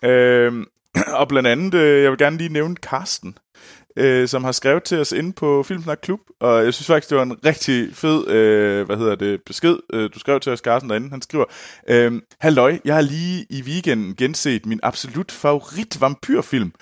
Øh, 0.05 0.67
og 1.21 1.29
blandt 1.29 1.49
andet, 1.49 1.75
øh, 1.75 2.03
jeg 2.03 2.11
vil 2.11 2.19
gerne 2.19 2.39
lige 2.39 2.53
nævne 2.53 2.77
Karsten. 2.77 3.35
øh, 3.97 4.29
som 4.29 4.45
har 4.45 4.53
skrevet 4.53 4.83
til 4.83 4.99
os 5.01 5.13
inde 5.13 5.33
på 5.33 5.63
Filmsnak 5.63 5.99
Klub, 6.03 6.21
og 6.41 6.65
jeg 6.65 6.75
synes 6.75 6.87
faktisk, 6.87 7.11
det 7.11 7.17
var 7.19 7.23
en 7.23 7.45
rigtig 7.47 7.97
fed, 7.97 8.29
øh, 8.29 8.87
hvad 8.87 8.97
hedder 8.97 9.15
det, 9.15 9.41
besked, 9.47 9.77
øh, 9.93 10.11
du 10.15 10.19
skrev 10.19 10.41
til 10.41 10.53
os, 10.53 10.59
Carsten, 10.59 10.91
derinde. 10.91 11.11
Han 11.11 11.23
skriver, 11.23 11.45
øh, 11.89 12.13
Halløj, 12.41 12.79
jeg 12.85 12.95
har 12.95 13.03
lige 13.03 13.47
i 13.51 13.63
weekenden 13.63 14.17
genset 14.17 14.67
min 14.67 14.81
absolut 14.83 15.33
favorit 15.33 16.01
vampyrfilm, 16.01 16.73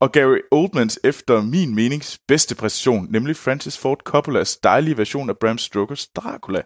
og 0.00 0.12
Gary 0.12 0.38
Oldmans 0.50 0.98
efter 1.04 1.42
min 1.42 1.74
menings 1.74 2.18
bedste 2.28 2.54
præstation, 2.54 3.06
nemlig 3.10 3.36
Francis 3.36 3.78
Ford 3.78 4.00
Coppolas 4.04 4.56
dejlige 4.56 4.98
version 4.98 5.30
af 5.30 5.38
Bram 5.38 5.58
Stokers 5.58 6.06
Dracula. 6.06 6.62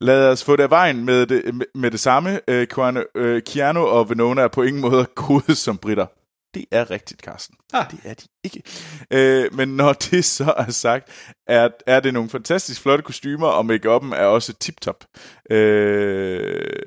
Lad 0.00 0.28
os 0.28 0.44
få 0.44 0.56
det 0.56 0.62
af 0.62 0.70
vejen 0.70 1.04
med 1.04 1.26
det, 1.26 1.62
med 1.74 1.90
det 1.90 2.00
samme. 2.00 2.40
Øh, 2.48 2.66
Keanu, 2.66 3.00
øh, 3.14 3.42
Keanu 3.42 3.80
og 3.80 4.10
Venona 4.10 4.42
er 4.42 4.48
på 4.48 4.62
ingen 4.62 4.80
måde 4.80 5.06
gode 5.26 5.54
som 5.54 5.78
britter. 5.78 6.06
Det 6.54 6.64
er 6.70 6.90
rigtigt, 6.90 7.20
Carsten. 7.20 7.56
Ah. 7.72 7.90
Det 7.90 7.98
er 8.04 8.14
de 8.14 8.24
ikke. 8.44 8.62
Øh, 9.10 9.54
men 9.54 9.68
når 9.68 9.92
det 10.10 10.24
så 10.24 10.54
er 10.56 10.70
sagt, 10.70 11.34
er, 11.46 11.68
er 11.86 12.00
det 12.00 12.14
nogle 12.14 12.30
fantastisk 12.30 12.82
flotte 12.82 13.04
kostymer, 13.04 13.46
og 13.46 13.64
make-up'en 13.64 14.14
er 14.14 14.26
også 14.26 14.52
tip-top. 14.52 15.04
Øh, 15.50 16.82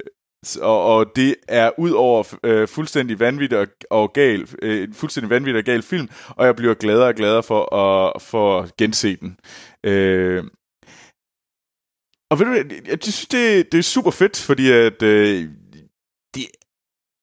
og, 0.62 0.96
og 0.96 1.06
det 1.16 1.36
er 1.48 1.72
ud 1.78 1.92
over 1.92 2.36
øh, 2.44 2.68
fuldstændig 2.68 3.20
vanvittig 3.20 3.60
og, 3.60 3.68
og 3.90 4.14
gal, 4.14 4.48
øh, 4.62 4.84
en 4.84 4.94
fuldstændig 4.94 5.30
vanvittig 5.30 5.60
og 5.60 5.66
gal 5.66 5.82
film, 5.82 6.10
og 6.30 6.46
jeg 6.46 6.56
bliver 6.56 6.74
gladere 6.74 7.08
og 7.08 7.16
gladere 7.16 7.44
for 7.44 7.76
at, 7.76 8.22
for 8.22 8.60
at 8.60 8.78
gense 8.78 9.16
den. 9.16 9.38
Øh, 9.84 10.44
og 12.32 12.40
ved 12.40 12.46
du, 12.46 12.52
jeg, 12.52 12.88
jeg 12.88 12.98
synes, 13.02 13.26
det, 13.28 13.72
det 13.72 13.78
er 13.78 13.84
super 13.84 14.12
fedt, 14.12 14.38
fordi 14.40 14.72
at, 14.72 15.04
øh, 15.04 15.50
det 16.36 16.46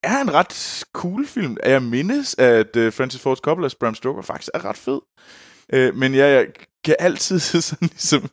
er 0.02 0.20
en 0.20 0.34
ret 0.34 0.84
cool 0.92 1.26
film. 1.26 1.56
Jeg 1.64 1.82
mindes, 1.82 2.34
at 2.38 2.76
øh, 2.76 2.92
Francis 2.92 3.20
Ford 3.20 3.48
Coppola's 3.48 3.76
Bram 3.80 3.94
Stoker 3.94 4.22
faktisk 4.22 4.50
er 4.54 4.64
ret 4.64 4.76
fed. 4.76 5.00
Øh, 5.72 5.94
men 5.94 6.14
jeg, 6.14 6.30
jeg 6.30 6.46
kan 6.84 6.96
altid 6.98 7.38
sådan 7.60 7.88
ligesom 7.88 8.30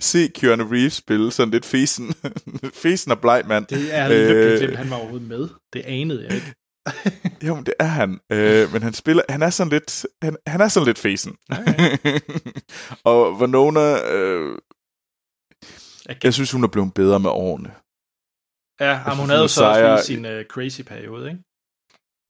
se 0.00 0.28
Keanu 0.28 0.64
Reeves 0.64 0.92
spille 0.92 1.32
sådan 1.32 1.52
lidt 1.52 1.64
fesen, 1.64 2.14
fesen 2.82 3.12
og 3.12 3.20
bleg 3.20 3.42
mand. 3.46 3.66
Det 3.66 3.94
er 3.94 4.08
lidt 4.08 4.30
øh, 4.30 4.58
glemt, 4.58 4.76
han 4.76 4.90
var 4.90 4.96
overhovedet 4.96 5.28
med. 5.28 5.48
Det 5.72 5.82
anede 5.84 6.24
jeg 6.24 6.34
ikke. 6.34 6.54
jo, 7.46 7.54
men 7.54 7.66
det 7.66 7.74
er 7.78 7.84
han. 7.84 8.20
Øh, 8.32 8.72
men 8.72 8.82
han 8.82 8.92
spiller, 8.92 9.22
han 9.28 9.42
er 9.42 9.50
sådan 9.50 9.70
lidt, 9.72 10.06
han, 10.22 10.36
han 10.46 10.60
er 10.60 10.68
sådan 10.68 10.86
lidt 10.86 10.98
fesen. 10.98 11.36
Okay. 11.50 11.98
og 13.04 13.40
Vanona, 13.40 14.12
øh, 14.14 14.58
jeg 16.24 16.34
synes, 16.34 16.50
hun 16.52 16.64
er 16.64 16.68
blevet 16.68 16.94
bedre 16.94 17.20
med 17.20 17.30
årene. 17.30 17.70
Ja, 18.80 18.92
jamen, 19.06 19.18
hun 19.20 19.28
havde 19.28 19.42
jo 19.42 19.48
så 19.48 19.64
også 19.64 19.80
sejrer- 19.80 19.96
lige 19.96 20.04
sin 20.04 20.24
uh, 20.24 20.42
crazy 20.52 20.80
periode, 20.82 21.30
ikke? 21.30 21.42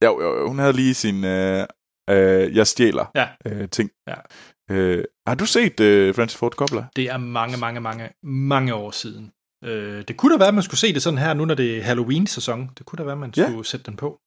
Jo, 0.05 0.21
jo, 0.21 0.47
hun 0.47 0.59
havde 0.59 0.73
lige 0.73 0.93
sin, 0.93 1.23
øh, 1.25 1.67
øh, 2.09 2.55
jeg 2.55 2.67
stjæler 2.67 3.05
Ja. 3.15 3.27
øh, 3.45 3.69
ting. 3.69 3.89
Ja. 4.07 4.15
Øh, 4.71 5.03
har 5.27 5.35
du 5.35 5.45
set 5.45 5.79
øh, 5.79 6.15
Francis 6.15 6.37
Ford 6.37 6.51
Coppola? 6.51 6.85
Det 6.95 7.05
er 7.09 7.17
mange, 7.17 7.57
mange, 7.57 7.79
mange, 7.81 8.09
mange 8.23 8.73
år 8.73 8.91
siden. 8.91 9.31
Øh, 9.63 10.03
det 10.07 10.17
kunne 10.17 10.33
da 10.33 10.37
være, 10.37 10.47
at 10.47 10.53
man 10.53 10.63
skulle 10.63 10.79
se 10.79 10.93
det 10.93 11.01
sådan 11.03 11.19
her, 11.19 11.33
nu 11.33 11.45
når 11.45 11.55
det 11.55 11.77
er 11.77 11.81
Halloween-sæson. 11.81 12.69
Det 12.77 12.85
kunne 12.85 12.97
da 12.97 13.03
være, 13.03 13.11
at 13.13 13.17
man 13.19 13.33
Ja. 13.37 13.45
skulle 13.49 13.65
sætte 13.67 13.85
den 13.85 13.97
på. 13.97 14.19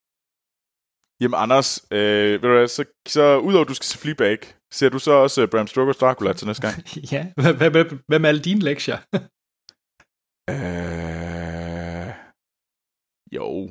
Jamen 1.21 1.39
Anders, 1.39 1.87
øh, 1.91 2.33
ved 2.33 2.49
du 2.49 2.49
hvad, 2.57 2.69
så, 2.69 2.85
så 3.09 3.39
udover 3.39 3.65
at 3.65 3.69
du 3.69 3.75
skal 3.75 3.85
se 3.85 3.99
Fleabag, 3.99 4.39
ser 4.73 4.89
du 4.89 4.99
så 4.99 5.11
også 5.13 5.47
Bram 5.47 5.67
Stoker's 5.67 5.99
Dracula 6.01 6.33
til 6.33 6.47
næste 6.47 6.63
gang? 6.63 6.75
ja, 7.13 7.27
hvad 8.09 8.19
med 8.19 8.29
alle 8.29 8.41
dine 8.43 8.61
lektier? 8.61 8.99
øh, 10.51 12.09
jo. 13.33 13.71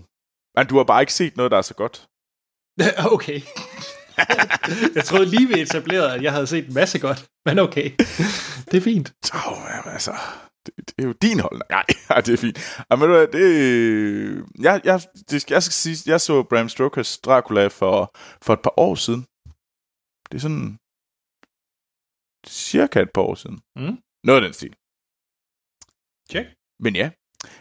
Men 0.55 0.67
du 0.67 0.77
har 0.77 0.83
bare 0.83 1.01
ikke 1.01 1.13
set 1.13 1.37
noget, 1.37 1.51
der 1.51 1.57
er 1.57 1.61
så 1.61 1.73
godt. 1.73 2.09
okay. 3.15 3.41
jeg 4.95 5.05
troede 5.05 5.25
lige, 5.25 5.47
vi 5.47 5.61
etablerede, 5.61 6.13
at 6.13 6.23
jeg 6.23 6.31
havde 6.31 6.47
set 6.47 6.67
en 6.67 6.73
masse 6.73 6.99
godt. 6.99 7.27
Men 7.45 7.59
okay, 7.59 7.89
det 8.71 8.77
er 8.77 8.81
fint. 8.81 9.13
Oh, 9.33 9.93
altså, 9.93 10.13
det, 10.65 10.73
det 10.77 10.95
er 10.97 11.07
jo 11.07 11.11
din 11.11 11.39
holdning. 11.39 11.69
Nej, 11.69 11.85
ja, 12.09 12.21
det 12.21 12.33
er 12.33 12.37
fint. 12.37 12.57
Ja, 12.89 12.95
men 12.95 13.01
ved 13.01 13.07
du 13.07 13.13
hvad, 13.13 13.27
det, 13.27 13.45
jeg, 14.59 14.81
jeg, 14.83 15.01
det, 15.29 15.51
jeg 15.51 15.63
skal 15.63 15.73
sige, 15.73 16.11
jeg 16.11 16.21
så 16.21 16.43
Bram 16.43 16.67
Stoker's 16.67 17.19
Dracula 17.25 17.67
for, 17.67 18.11
for 18.45 18.53
et 18.53 18.61
par 18.61 18.79
år 18.79 18.95
siden. 18.95 19.21
Det 20.29 20.35
er 20.37 20.43
sådan 20.47 20.77
cirka 22.47 23.01
et 23.01 23.13
par 23.13 23.21
år 23.21 23.35
siden. 23.35 23.57
Mm. 23.75 23.97
Noget 24.23 24.39
af 24.39 24.45
den 24.45 24.53
stil. 24.53 24.75
Check. 26.31 26.47
Men 26.79 26.95
ja. 26.95 27.09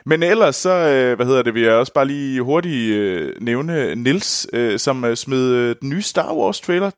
Men 0.07 0.23
ellers 0.23 0.57
så, 0.57 0.71
øh, 0.71 1.17
hvad 1.17 1.27
hedder 1.27 1.43
det, 1.43 1.55
vil 1.55 1.63
jeg 1.63 1.75
også 1.75 1.93
bare 1.93 2.07
lige 2.07 2.43
hurtigt 2.43 2.95
øh, 2.95 3.33
nævne 3.41 3.95
Nils, 3.95 4.47
øh, 4.53 4.79
som 4.79 5.05
øh, 5.05 5.17
smed 5.17 5.51
øh, 5.51 5.77
den 5.81 5.89
nye 5.89 6.03
Star 6.03 6.35
Wars 6.35 6.61
trailer, 6.61 6.91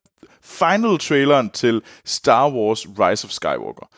final 0.43 0.99
traileren 0.99 1.51
til 1.51 1.83
Star 2.05 2.51
Wars 2.51 2.87
Rise 2.99 3.25
of 3.25 3.31
Skywalker. 3.31 3.89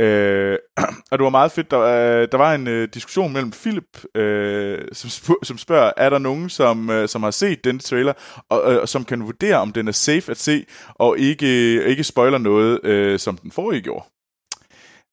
Øh, 0.00 0.58
og 1.10 1.18
det 1.18 1.24
var 1.24 1.30
meget 1.30 1.52
fedt, 1.52 1.70
der, 1.70 1.80
øh, 1.80 2.28
der 2.32 2.38
var 2.38 2.54
en 2.54 2.68
øh, 2.68 2.88
diskussion 2.94 3.32
mellem 3.32 3.50
Philip, 3.50 4.04
øh, 4.14 4.88
som, 4.92 5.08
sp- 5.08 5.44
som 5.44 5.58
spørger, 5.58 5.92
er 5.96 6.10
der 6.10 6.18
nogen, 6.18 6.48
som, 6.48 6.90
øh, 6.90 7.08
som 7.08 7.22
har 7.22 7.30
set 7.30 7.64
den 7.64 7.78
trailer, 7.78 8.12
og, 8.48 8.72
øh, 8.72 8.86
som 8.86 9.04
kan 9.04 9.24
vurdere, 9.24 9.56
om 9.56 9.72
den 9.72 9.88
er 9.88 9.92
safe 9.92 10.30
at 10.30 10.38
se, 10.38 10.66
og 10.94 11.18
ikke, 11.18 11.76
øh, 11.76 11.86
ikke 11.86 12.04
spoiler 12.04 12.38
noget, 12.38 12.84
øh, 12.84 13.18
som 13.18 13.36
den 13.36 13.50
forrige 13.50 13.82
gjorde. 13.82 14.04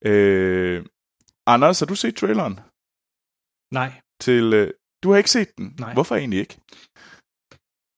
Øh, 0.05 0.83
Anders, 1.47 1.79
har 1.79 1.85
du 1.85 1.95
set 1.95 2.15
traileren? 2.15 2.59
Nej. 3.73 3.91
til... 4.21 4.53
Øh, 4.53 4.73
du 5.03 5.11
har 5.11 5.17
ikke 5.17 5.31
set 5.31 5.57
den? 5.57 5.75
Nej. 5.79 5.93
Hvorfor 5.93 6.15
egentlig 6.15 6.39
ikke? 6.39 6.55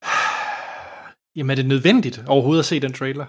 Jamen, 1.38 1.52
er 1.52 1.56
det 1.56 1.66
nødvendigt 1.66 2.18
overhovedet 2.28 2.60
at 2.62 2.66
se 2.66 2.80
den 2.80 2.94
trailer? 2.94 3.26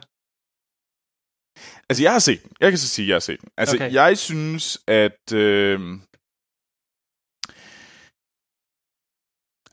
Altså, 1.89 2.03
jeg 2.03 2.13
har 2.13 2.19
set 2.19 2.43
den. 2.43 2.53
Jeg 2.61 2.71
kan 2.71 2.79
så 2.79 2.89
sige, 2.89 3.05
at 3.05 3.09
jeg 3.09 3.15
har 3.15 3.21
set 3.21 3.41
den. 3.41 3.49
Altså, 3.57 3.77
Okay. 3.77 3.93
jeg 3.93 4.19
synes, 4.19 4.79
at... 4.89 5.33
Øh, 5.33 5.81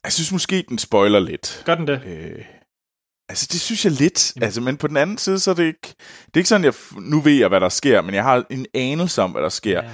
jeg 0.04 0.12
synes 0.14 0.32
måske, 0.32 0.66
den 0.70 0.78
spoiler 0.78 1.20
lidt. 1.20 1.64
Gør 1.66 1.76
den 1.76 1.88
det? 1.88 2.04
Øh, 2.06 2.46
altså, 3.30 3.48
det 3.52 3.62
synes 3.62 3.86
jeg 3.86 3.92
lidt. 3.94 4.34
Altså, 4.44 4.62
men 4.62 4.78
på 4.78 4.88
den 4.88 4.98
anden 4.98 5.18
side, 5.18 5.40
så 5.40 5.52
er 5.52 5.56
det 5.56 5.64
ikke... 5.64 5.88
Det 6.26 6.34
er 6.34 6.38
ikke 6.38 6.50
sådan, 6.50 6.64
jeg... 6.66 6.74
Nu 7.02 7.22
ved 7.22 7.34
jeg, 7.34 7.48
hvad 7.48 7.62
der 7.62 7.70
sker, 7.70 8.02
men 8.02 8.16
jeg 8.16 8.24
har 8.24 8.46
en 8.50 8.66
anelse 8.74 9.22
om, 9.22 9.32
hvad 9.32 9.42
der 9.42 9.50
sker. 9.50 9.84
Ja. 9.84 9.92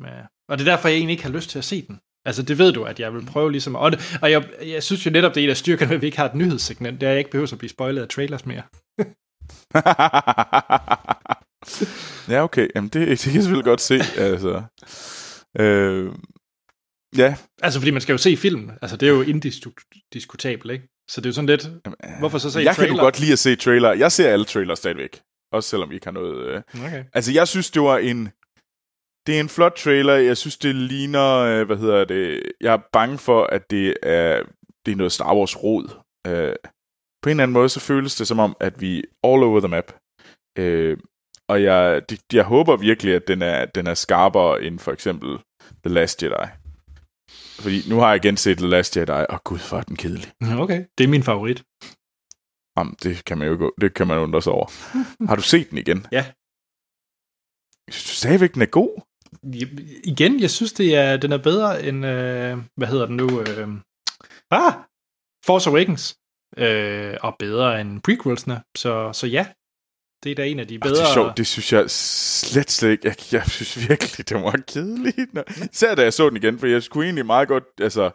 Ja. 0.00 0.20
Og 0.48 0.58
det 0.58 0.68
er 0.68 0.70
derfor, 0.70 0.88
jeg 0.88 0.96
egentlig 0.96 1.14
ikke 1.14 1.24
har 1.24 1.30
lyst 1.30 1.50
til 1.50 1.58
at 1.58 1.64
se 1.64 1.86
den. 1.86 2.00
Altså, 2.24 2.42
det 2.42 2.58
ved 2.58 2.72
du, 2.72 2.84
at 2.84 3.00
jeg 3.00 3.14
vil 3.14 3.26
prøve 3.26 3.52
ligesom... 3.52 3.76
Og, 3.76 3.92
det, 3.92 4.18
og 4.22 4.30
jeg, 4.30 4.48
jeg 4.66 4.82
synes 4.82 5.06
jo 5.06 5.10
netop, 5.10 5.34
det 5.34 5.40
er 5.40 5.44
en 5.44 5.50
af 5.50 5.56
styrkerne, 5.56 5.88
ved, 5.88 5.96
at 5.96 6.02
vi 6.02 6.06
ikke 6.06 6.18
har 6.18 6.28
et 6.28 6.34
nyhedssegment. 6.34 7.02
Er, 7.02 7.06
at 7.06 7.10
jeg 7.10 7.18
ikke 7.18 7.30
behøver 7.30 7.52
at 7.52 7.58
blive 7.58 7.70
spoilet 7.70 8.02
af 8.02 8.08
trailers 8.08 8.46
mere. 8.46 8.62
ja, 12.34 12.42
okay. 12.44 12.68
Jamen, 12.74 12.88
det, 12.88 13.08
det 13.08 13.18
kan 13.20 13.34
jeg 13.34 13.42
selvfølgelig 13.42 13.64
godt 13.64 13.80
se. 13.80 14.00
Altså. 14.16 14.62
Øh, 15.58 16.12
ja. 17.16 17.34
Altså, 17.62 17.80
fordi 17.80 17.90
man 17.90 18.00
skal 18.00 18.12
jo 18.12 18.18
se 18.18 18.36
filmen. 18.36 18.70
Altså, 18.82 18.96
det 18.96 19.08
er 19.08 19.12
jo 19.12 19.22
indiskutabelt, 19.22 20.72
ikke? 20.72 20.88
Så 21.10 21.20
det 21.20 21.26
er 21.26 21.30
jo 21.30 21.34
sådan 21.34 21.46
lidt... 21.46 21.70
Hvorfor 22.18 22.38
så 22.38 22.50
se 22.50 22.60
jeg 22.60 22.76
kan 22.76 22.88
du 22.88 22.96
godt 22.96 23.20
lide 23.20 23.32
at 23.32 23.38
se 23.38 23.56
trailer. 23.56 23.92
Jeg 23.92 24.12
ser 24.12 24.32
alle 24.32 24.44
trailers 24.44 24.78
stadigvæk. 24.78 25.20
Også 25.52 25.68
selvom 25.68 25.90
vi 25.90 25.94
ikke 25.94 26.06
har 26.06 26.12
noget... 26.12 26.46
Øh. 26.46 26.62
Okay. 26.84 27.04
Altså, 27.12 27.32
jeg 27.32 27.48
synes, 27.48 27.70
det 27.70 27.82
var 27.82 27.98
en... 27.98 28.28
Det 29.26 29.36
er 29.36 29.40
en 29.40 29.48
flot 29.48 29.72
trailer. 29.72 30.14
Jeg 30.14 30.36
synes, 30.36 30.58
det 30.58 30.74
ligner... 30.74 31.38
Øh, 31.38 31.66
hvad 31.66 31.76
hedder 31.76 32.04
det? 32.04 32.42
Jeg 32.60 32.72
er 32.72 32.78
bange 32.92 33.18
for, 33.18 33.44
at 33.44 33.70
det 33.70 33.94
er, 34.02 34.42
det 34.86 34.92
er 34.92 34.96
noget 34.96 35.12
Star 35.12 35.36
Wars 35.36 35.62
rod. 35.62 35.84
Øh, 36.26 36.56
på 37.22 37.28
en 37.28 37.30
eller 37.30 37.42
anden 37.42 37.52
måde, 37.52 37.68
så 37.68 37.80
føles 37.80 38.14
det 38.16 38.28
som 38.28 38.38
om, 38.38 38.56
at 38.60 38.80
vi 38.80 38.98
er 38.98 39.02
all 39.24 39.42
over 39.42 39.60
the 39.60 39.68
map. 39.68 39.92
Øh, 40.58 40.96
og 41.48 41.62
jeg, 41.62 42.02
jeg 42.32 42.44
håber 42.44 42.76
virkelig, 42.76 43.14
at 43.14 43.28
den 43.28 43.42
er, 43.42 43.64
den 43.64 43.86
er 43.86 43.94
skarpere 43.94 44.62
end 44.62 44.78
for 44.78 44.92
eksempel 44.92 45.38
The 45.84 45.94
Last 45.94 46.22
Jedi. 46.22 46.46
Fordi 47.60 47.88
nu 47.90 47.96
har 47.98 48.08
jeg 48.08 48.24
igen 48.24 48.36
set 48.36 48.58
The 48.58 48.68
Last 48.68 48.96
Jedi, 48.96 49.26
og 49.28 49.44
gud, 49.44 49.68
hvor 49.68 49.78
er 49.78 49.82
den 49.82 49.96
kedelig. 49.96 50.32
Okay, 50.58 50.84
det 50.98 51.04
er 51.04 51.08
min 51.08 51.22
favorit. 51.22 51.64
Jamen, 52.78 52.94
det 53.02 53.24
kan 53.24 53.38
man 53.38 53.48
jo 53.48 53.56
gå, 53.56 53.74
det 53.80 53.94
kan 53.94 54.06
man 54.06 54.18
undre 54.18 54.42
sig 54.42 54.52
over. 54.52 54.66
Har 55.28 55.36
du 55.36 55.42
set 55.42 55.70
den 55.70 55.78
igen? 55.78 56.06
Ja. 56.12 56.24
Jeg 57.86 57.94
synes 57.94 58.10
du 58.10 58.14
stadigvæk, 58.14 58.54
den 58.54 58.62
er 58.62 58.66
god. 58.66 59.02
Igen, 60.04 60.40
jeg 60.40 60.50
synes, 60.50 60.72
det 60.72 60.94
er, 60.96 61.16
den 61.16 61.32
er 61.32 61.38
bedre 61.38 61.84
end... 61.84 62.06
Øh, 62.06 62.58
hvad 62.76 62.88
hedder 62.88 63.06
den 63.06 63.16
nu? 63.16 63.40
Øh, 63.40 63.68
ah! 64.50 64.72
Force 65.46 65.70
Awakens. 65.70 66.16
Øh, 66.56 67.16
og 67.22 67.36
bedre 67.38 67.80
end 67.80 68.00
prequelsene. 68.02 68.62
Så, 68.76 69.12
så 69.12 69.26
ja, 69.26 69.46
det 70.22 70.30
er 70.30 70.34
da 70.34 70.46
en 70.46 70.58
af 70.58 70.68
de 70.68 70.78
Bedre... 70.78 70.90
bedre... 70.90 71.02
Det 71.02 71.08
er 71.08 71.14
sjovt, 71.14 71.36
det 71.36 71.46
synes 71.46 71.72
jeg 71.72 71.90
slet, 71.90 72.70
slet 72.70 72.90
ikke. 72.90 73.08
Jeg, 73.08 73.32
jeg 73.32 73.46
synes 73.46 73.88
virkelig, 73.88 74.28
det 74.28 74.36
var 74.36 74.62
kedeligt. 74.68 75.34
Nå. 75.34 75.42
Især 75.72 75.94
da 75.94 76.02
jeg 76.02 76.12
så 76.12 76.28
den 76.28 76.36
igen, 76.36 76.58
for 76.58 76.66
jeg 76.66 76.82
skulle 76.82 77.06
egentlig 77.06 77.26
meget 77.26 77.48
godt... 77.48 77.64
Altså, 77.80 78.10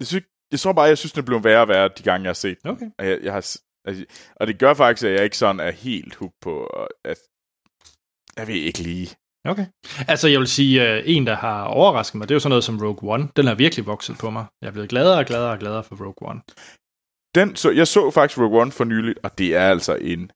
jeg, 0.00 0.06
synes, 0.06 0.24
jeg 0.50 0.60
tror 0.60 0.72
bare, 0.72 0.86
jeg 0.86 0.98
synes, 0.98 1.12
den 1.12 1.24
blev 1.24 1.44
værre 1.44 1.60
og 1.60 1.68
værre, 1.68 1.90
de 1.98 2.02
gange, 2.02 2.24
jeg 2.24 2.28
har 2.28 2.34
set 2.34 2.58
den. 2.62 2.70
Okay. 2.70 2.86
Og, 2.98 3.06
jeg, 3.06 3.18
jeg 3.22 3.32
har, 3.32 3.56
altså, 3.84 4.04
og 4.36 4.46
det 4.46 4.58
gør 4.58 4.74
faktisk, 4.74 5.06
at 5.06 5.12
jeg 5.12 5.24
ikke 5.24 5.38
sådan 5.38 5.60
er 5.60 5.70
helt 5.70 6.14
hooked 6.14 6.38
på... 6.40 6.66
At, 7.04 7.18
jeg 8.36 8.46
ved 8.48 8.54
ikke 8.54 8.78
lige. 8.78 9.16
Okay. 9.44 9.66
Altså, 10.08 10.28
jeg 10.28 10.40
vil 10.40 10.48
sige, 10.48 10.80
uh, 10.80 11.02
en, 11.04 11.26
der 11.26 11.34
har 11.34 11.64
overrasket 11.64 12.14
mig, 12.18 12.28
det 12.28 12.34
er 12.34 12.36
jo 12.36 12.40
sådan 12.40 12.50
noget 12.50 12.64
som 12.64 12.78
Rogue 12.82 13.12
One. 13.14 13.28
Den 13.36 13.46
har 13.46 13.54
virkelig 13.54 13.86
vokset 13.86 14.18
på 14.18 14.30
mig. 14.30 14.46
Jeg 14.60 14.68
er 14.68 14.72
blevet 14.72 14.88
gladere 14.90 15.18
og 15.18 15.26
gladere 15.26 15.52
og 15.52 15.58
gladere 15.58 15.84
for 15.84 15.96
Rogue 15.96 16.30
One. 16.30 16.40
den, 17.34 17.56
så, 17.56 17.70
jeg 17.70 17.88
så 17.88 18.10
faktisk 18.10 18.38
Rogue 18.38 18.60
One 18.60 18.72
for 18.72 18.84
nylig, 18.84 19.14
og 19.24 19.38
det 19.38 19.56
er 19.56 19.70
altså 19.70 19.94
en 19.94 20.30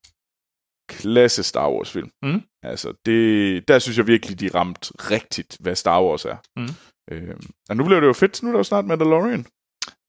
klasse 0.89 1.43
Star 1.43 1.71
Wars 1.71 1.91
film. 1.91 2.11
Mm. 2.23 2.43
Altså, 2.63 2.93
det, 3.07 3.69
der 3.69 3.79
synes 3.79 3.99
jeg 3.99 4.07
virkelig, 4.07 4.41
de 4.41 4.51
ramt 4.55 4.93
rigtigt, 5.11 5.57
hvad 5.61 5.75
Star 5.75 6.03
Wars 6.03 6.25
er. 6.25 6.37
Mm. 6.57 6.69
Øh, 7.11 7.37
og 7.69 7.77
nu 7.77 7.85
bliver 7.85 8.01
det 8.01 8.07
jo 8.07 8.13
fedt, 8.13 8.43
nu 8.43 8.49
er 8.49 8.53
der 8.53 8.59
jo 8.59 8.63
snart 8.65 8.85
Mandalorian. 8.85 9.47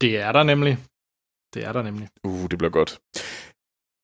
Det 0.01 0.17
er 0.17 0.31
der 0.31 0.43
nemlig. 0.43 0.77
Det 1.53 1.63
er 1.65 1.71
der 1.71 1.81
nemlig. 1.81 2.07
Uh, 2.23 2.49
det 2.49 2.57
bliver 2.57 2.71
godt. 2.71 2.99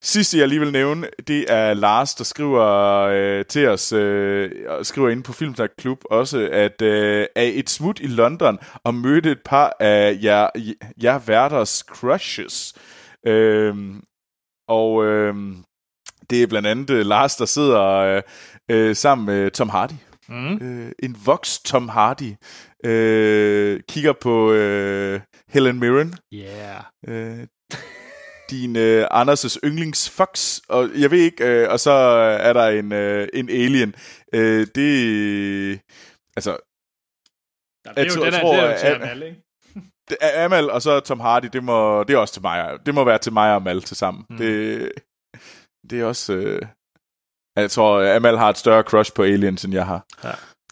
Sidste, 0.06 0.38
jeg 0.38 0.48
lige 0.48 0.60
vil 0.60 0.72
nævne, 0.72 1.08
det 1.28 1.46
er 1.52 1.74
Lars, 1.74 2.16
der 2.16 2.24
skriver 2.24 2.66
øh, 3.12 3.46
til 3.46 3.68
os, 3.68 3.94
øh, 3.94 4.52
skriver 4.82 5.10
inde 5.10 5.24
på 5.24 5.34
Filmsnak 5.34 5.70
Klub 5.78 5.98
også, 6.12 6.50
at 6.52 6.82
øh, 6.82 7.28
er 7.36 7.52
et 7.54 7.70
smut 7.70 8.00
i 8.00 8.08
London 8.08 8.60
og 8.84 8.96
mødte 8.96 9.32
et 9.32 9.42
par 9.46 9.76
af 9.80 10.20
jer, 10.24 10.50
jer 11.04 11.20
værters 11.20 11.84
crushes. 11.88 12.74
Øh, 13.28 13.76
og 14.68 15.06
øh, 15.06 15.36
det 16.30 16.44
er 16.44 16.48
blandt 16.48 16.68
andet 16.68 16.90
øh, 16.90 17.06
Lars, 17.06 17.36
der 17.36 17.46
sidder 17.46 17.82
øh, 17.82 18.22
øh, 18.72 18.96
sammen 18.96 19.26
med 19.26 19.52
Tom 19.52 19.70
Hardy. 19.70 19.94
Mm. 20.30 20.54
Øh, 20.54 20.92
en 21.04 21.18
voks 21.26 21.60
Tom 21.60 21.90
Hardy. 21.90 22.34
Øh, 22.86 23.80
kigger 23.90 24.14
på 24.22 24.52
øh, 24.52 25.22
Helen 25.48 25.80
Mirren. 25.80 26.16
Yeah. 26.34 26.84
Øh, 27.08 27.48
din 28.50 28.76
øh, 28.76 29.06
Anders' 29.12 29.58
yndlings 29.64 30.10
Fox, 30.10 30.60
og 30.70 30.90
jeg 30.96 31.12
ved 31.12 31.20
ikke, 31.20 31.46
øh, 31.46 31.70
og 31.70 31.80
så 31.80 31.92
er 32.42 32.54
der 32.54 32.68
en, 32.68 32.92
øh, 32.92 33.28
en 33.34 33.50
alien. 33.50 33.96
Øh, 34.34 34.68
det, 34.76 35.82
altså, 36.38 36.58
Ja, 37.86 37.90
det 37.92 37.98
er 37.98 38.02
Jeg 38.04 38.10
jo 38.10 38.16
tror- 38.16 38.24
den, 38.26 38.34
jeg 38.34 38.42
tror, 38.42 38.54
det 38.56 38.64
er 38.64 38.72
jo 38.72 38.80
til 38.80 38.88
Amal, 38.88 39.24
ikke? 39.24 39.42
det 40.10 40.18
er 40.22 40.46
Amal 40.46 40.70
og 40.70 40.82
så 40.82 41.00
Tom 41.00 41.20
Hardy, 41.20 41.46
det, 41.54 41.64
må, 41.64 42.04
det 42.04 42.14
er 42.14 42.18
også 42.18 42.34
til 42.34 42.42
mig. 42.42 42.80
Det 42.86 42.94
må 42.94 43.04
være 43.04 43.18
til 43.18 43.34
mig 43.34 43.50
og 43.50 43.56
Amal 43.56 43.82
til 43.82 43.98
sammen. 43.98 44.26
Mm. 44.30 44.38
Det, 44.38 44.92
det 45.90 46.00
er 46.02 46.06
også... 46.06 46.34
Øh, 46.34 46.62
jeg 47.56 47.72
tror, 47.72 48.16
Amal 48.16 48.38
har 48.38 48.50
et 48.50 48.58
større 48.58 48.84
crush 48.84 49.14
på 49.16 49.24
aliens, 49.24 49.66
end 49.66 49.74
jeg 49.74 49.86
har. 49.86 50.06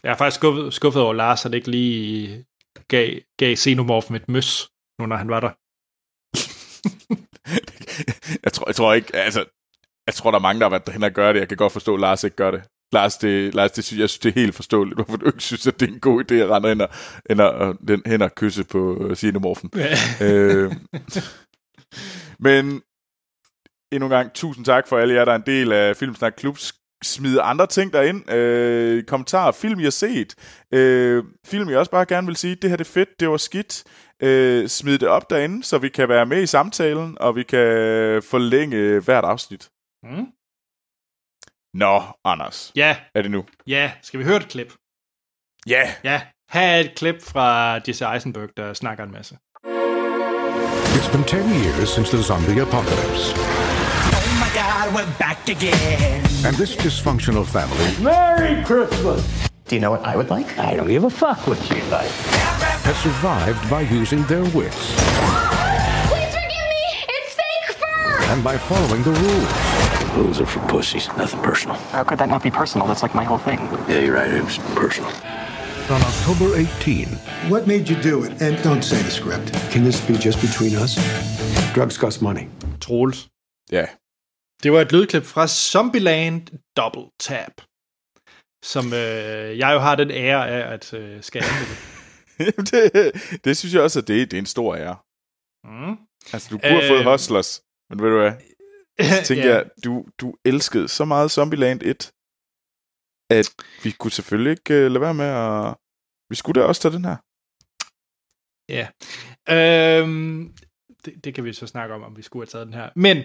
Jeg 0.04 0.12
er 0.12 0.16
faktisk 0.16 0.36
skuffet, 0.36 0.74
skuffet 0.74 1.02
over 1.02 1.14
Lars, 1.14 1.46
at 1.46 1.54
ikke 1.54 1.72
lige 1.72 2.46
gav, 2.88 3.20
gav 3.40 3.56
Xenomorphen 3.56 4.16
et 4.16 4.30
møs, 4.30 4.70
nu 5.00 5.06
når 5.06 5.16
han 5.16 5.30
var 5.30 5.40
der. 5.40 5.52
jeg, 8.44 8.54
tror, 8.54 8.68
jeg 8.68 8.76
tror 8.76 8.94
ikke... 8.94 9.16
Altså, 9.16 9.46
jeg 10.08 10.14
tror, 10.14 10.32
der 10.32 10.38
er 10.38 10.42
mange, 10.42 10.60
der 10.60 10.66
har 10.66 10.70
været 10.70 10.86
derhen 10.86 11.04
og 11.04 11.12
gøre 11.12 11.34
det. 11.34 11.40
Jeg 11.40 11.48
kan 11.48 11.58
godt 11.58 11.74
forstå, 11.74 11.94
at 11.94 12.00
Lars 12.00 12.24
ikke 12.24 12.36
gør 12.36 12.52
det. 12.52 12.64
Lars, 12.94 13.18
det, 13.18 13.56
Lars 13.56 13.72
det, 13.72 13.84
synes, 13.84 14.00
jeg 14.00 14.10
synes, 14.10 14.20
det 14.20 14.30
er 14.30 14.42
helt 14.42 14.56
forståeligt, 14.56 14.98
hvorfor 14.98 15.18
du 15.18 15.26
ikke 15.26 15.44
synes, 15.44 15.68
at 15.68 15.80
det 15.80 15.90
er 15.90 15.94
en 15.94 16.00
god 16.00 16.32
idé 16.32 16.36
at 16.36 16.50
rende 16.50 16.70
hen 16.70 16.82
og, 16.82 16.90
hen 17.30 17.40
og, 17.40 17.78
den, 17.88 18.02
hen 18.06 18.22
og 18.22 18.36
kysse 18.36 18.64
på 18.64 18.96
uh, 18.96 19.18
Sinemorfen. 19.18 19.72
øh, 20.28 20.72
men 22.40 22.82
endnu 23.92 24.06
en 24.06 24.10
gang, 24.10 24.34
tusind 24.34 24.66
tak 24.66 24.88
for 24.88 24.98
alle 24.98 25.14
jer, 25.14 25.26
der 25.26 25.32
er 25.32 25.36
en 25.36 25.46
del 25.46 25.72
af 25.72 25.98
Filmsnak 25.98 26.34
Klub. 26.38 26.58
Smid 27.04 27.40
andre 27.42 27.68
ting 27.68 27.94
derind. 27.94 28.32
Øh, 28.32 29.04
kommentarer, 29.04 29.52
film, 29.52 29.80
I 29.80 29.84
har 29.84 29.90
set. 29.90 30.36
Øh, 30.74 31.24
film, 31.46 31.70
jeg 31.70 31.78
også 31.80 31.92
bare 31.92 32.06
gerne 32.06 32.28
vil 32.28 32.36
sige, 32.36 32.56
det 32.56 32.70
her 32.70 32.78
det 32.78 32.88
er 32.88 32.92
fedt, 32.92 33.20
det 33.20 33.30
var 33.30 33.38
skidt. 33.38 33.84
Øh, 34.24 34.68
smid 34.70 35.00
det 35.00 35.08
op 35.08 35.30
derinde, 35.30 35.64
så 35.64 35.78
vi 35.78 35.90
kan 35.90 36.10
være 36.10 36.26
med 36.26 36.42
i 36.44 36.46
samtalen, 36.48 37.18
og 37.20 37.36
vi 37.36 37.44
kan 37.44 37.60
forlænge 38.24 39.00
hvert 39.00 39.26
afsnit. 39.26 39.70
mm. 40.04 40.26
Nå, 41.74 42.02
Anders, 42.26 42.72
Ja, 42.76 42.98
er 43.16 43.22
det 43.22 43.32
nu? 43.32 43.46
ja. 43.68 43.92
Skal 44.02 44.20
vi 44.20 44.24
høre 44.26 44.38
et 44.38 44.48
klip? 44.48 44.74
Ja! 45.68 45.94
Ja. 46.04 46.22
Her 46.52 46.62
er 46.62 46.80
et 46.80 46.96
klip 46.96 47.22
fra 47.22 47.80
Jesse 47.88 48.06
Eisenberg, 48.14 48.50
der 48.58 48.74
snakker 48.74 49.04
en 49.04 49.12
masse. 49.12 49.38
It's 50.98 51.12
been 51.12 51.24
10 51.24 51.38
years 51.38 51.90
since 51.90 52.10
the 52.18 52.24
zombie 52.24 52.62
apocalypse, 52.62 53.26
Oh 54.34 54.38
my 54.40 54.54
god, 54.54 54.94
we're 54.96 55.18
back 55.18 55.48
again. 55.50 56.24
and 56.46 56.56
this 56.56 56.76
dysfunctional 56.76 57.46
family 57.46 58.04
Merry 58.04 58.64
Christmas! 58.64 59.22
Do 59.68 59.76
you 59.76 59.82
know 59.82 59.92
what 59.92 60.04
I 60.06 60.16
would 60.16 60.30
like? 60.30 60.58
I 60.58 60.76
don't 60.76 60.88
give 60.88 61.04
a 61.04 61.10
fuck 61.10 61.46
what 61.48 61.60
you 61.70 61.82
like. 61.92 62.10
has 62.88 62.98
survived 62.98 63.70
by 63.70 63.82
using 63.82 64.24
their 64.24 64.44
wits 64.56 64.96
Please 66.10 66.32
forgive 66.38 66.66
me! 66.76 66.86
It's 67.16 67.34
fake 67.36 67.76
fur! 67.78 68.24
and 68.34 68.44
by 68.44 68.58
following 68.58 69.04
the 69.04 69.12
rules. 69.12 70.16
Rules 70.18 70.42
are 70.42 70.46
for 70.46 70.60
pussies, 70.68 71.08
nothing 71.18 71.42
personal. 71.42 71.78
How 71.92 72.04
could 72.04 72.20
that 72.20 72.28
not 72.30 72.44
be 72.44 72.52
personal? 72.52 72.86
That's 72.88 73.02
like 73.04 73.16
my 73.16 73.24
whole 73.24 73.38
thing. 73.38 73.60
Yeah, 73.88 74.00
you're 74.00 74.16
right, 74.16 74.30
it 74.32 74.44
was 74.44 74.58
personal. 74.76 75.10
On 75.90 76.02
October 76.02 76.56
18, 76.58 77.08
What 77.50 77.68
made 77.68 77.88
you 77.90 77.96
do 78.02 78.24
it? 78.24 78.42
And 78.42 78.62
don't 78.64 78.82
say 78.84 79.02
the 79.02 79.12
script. 79.12 79.54
Can 79.72 79.84
this 79.84 80.00
be 80.06 80.14
just 80.18 80.40
between 80.42 80.76
us? 80.76 80.96
Drugs 81.74 81.98
cost 81.98 82.22
money. 82.22 82.50
Troels. 82.80 83.30
Ja. 83.70 83.86
Det 84.64 84.72
var 84.72 84.82
et 84.82 84.92
lydklip 84.92 85.24
fra 85.24 85.48
Zombieland 85.48 86.48
Double 86.78 87.12
Tap, 87.20 87.56
som 88.64 88.86
øh, 88.86 89.58
jeg 89.62 89.74
jo 89.74 89.80
har 89.80 89.96
den 89.96 90.12
ære 90.12 90.50
af 90.50 90.74
at 90.74 90.94
øh, 90.94 91.24
skal 91.24 91.44
anmelde. 91.44 91.76
det, 92.72 92.84
det 93.46 93.58
synes 93.58 93.74
jeg 93.74 93.82
også, 93.82 94.00
at 94.00 94.08
det, 94.08 94.32
det 94.32 94.38
er 94.38 94.42
en 94.42 94.46
stor 94.46 94.76
ære. 94.76 94.98
Mm. 95.64 95.98
Altså, 96.34 96.48
du 96.52 96.58
kunne 96.58 96.70
have 96.72 96.88
fået 96.88 97.00
Øh, 97.00 97.12
Hustlers, 97.12 97.62
men 97.90 98.02
ved 98.02 98.10
du 98.10 98.18
hvad? 98.20 98.34
Så 99.00 99.24
tænker 99.26 99.48
Ja. 99.50 99.56
jeg, 99.56 99.66
du, 99.86 100.06
du 100.22 100.36
elskede 100.46 100.88
så 100.88 101.06
meget 101.06 101.32
Zombieland 101.32 101.82
1, 101.84 102.12
at 103.30 103.50
vi 103.84 103.92
kunne 103.92 104.12
selvfølgelig 104.12 104.52
ikke 104.52 104.86
uh, 104.86 104.92
lade 104.92 105.02
være 105.02 105.14
med 105.14 105.26
at... 105.26 105.76
Vi 106.30 106.36
skulle 106.36 106.62
da 106.62 106.68
også 106.68 106.82
tage 106.82 106.94
den 106.94 107.06
her. 107.06 107.18
Ja. 108.78 108.88
Øhm, 109.56 110.54
det, 111.06 111.24
det 111.24 111.36
kan 111.36 111.44
vi 111.44 111.54
så 111.54 111.68
snakke 111.68 111.96
om, 111.96 112.04
om 112.04 112.18
vi 112.18 112.22
skulle 112.22 112.42
have 112.42 112.52
taget 112.52 112.68
den 112.68 112.74
her. 112.74 112.90
Men 112.96 113.18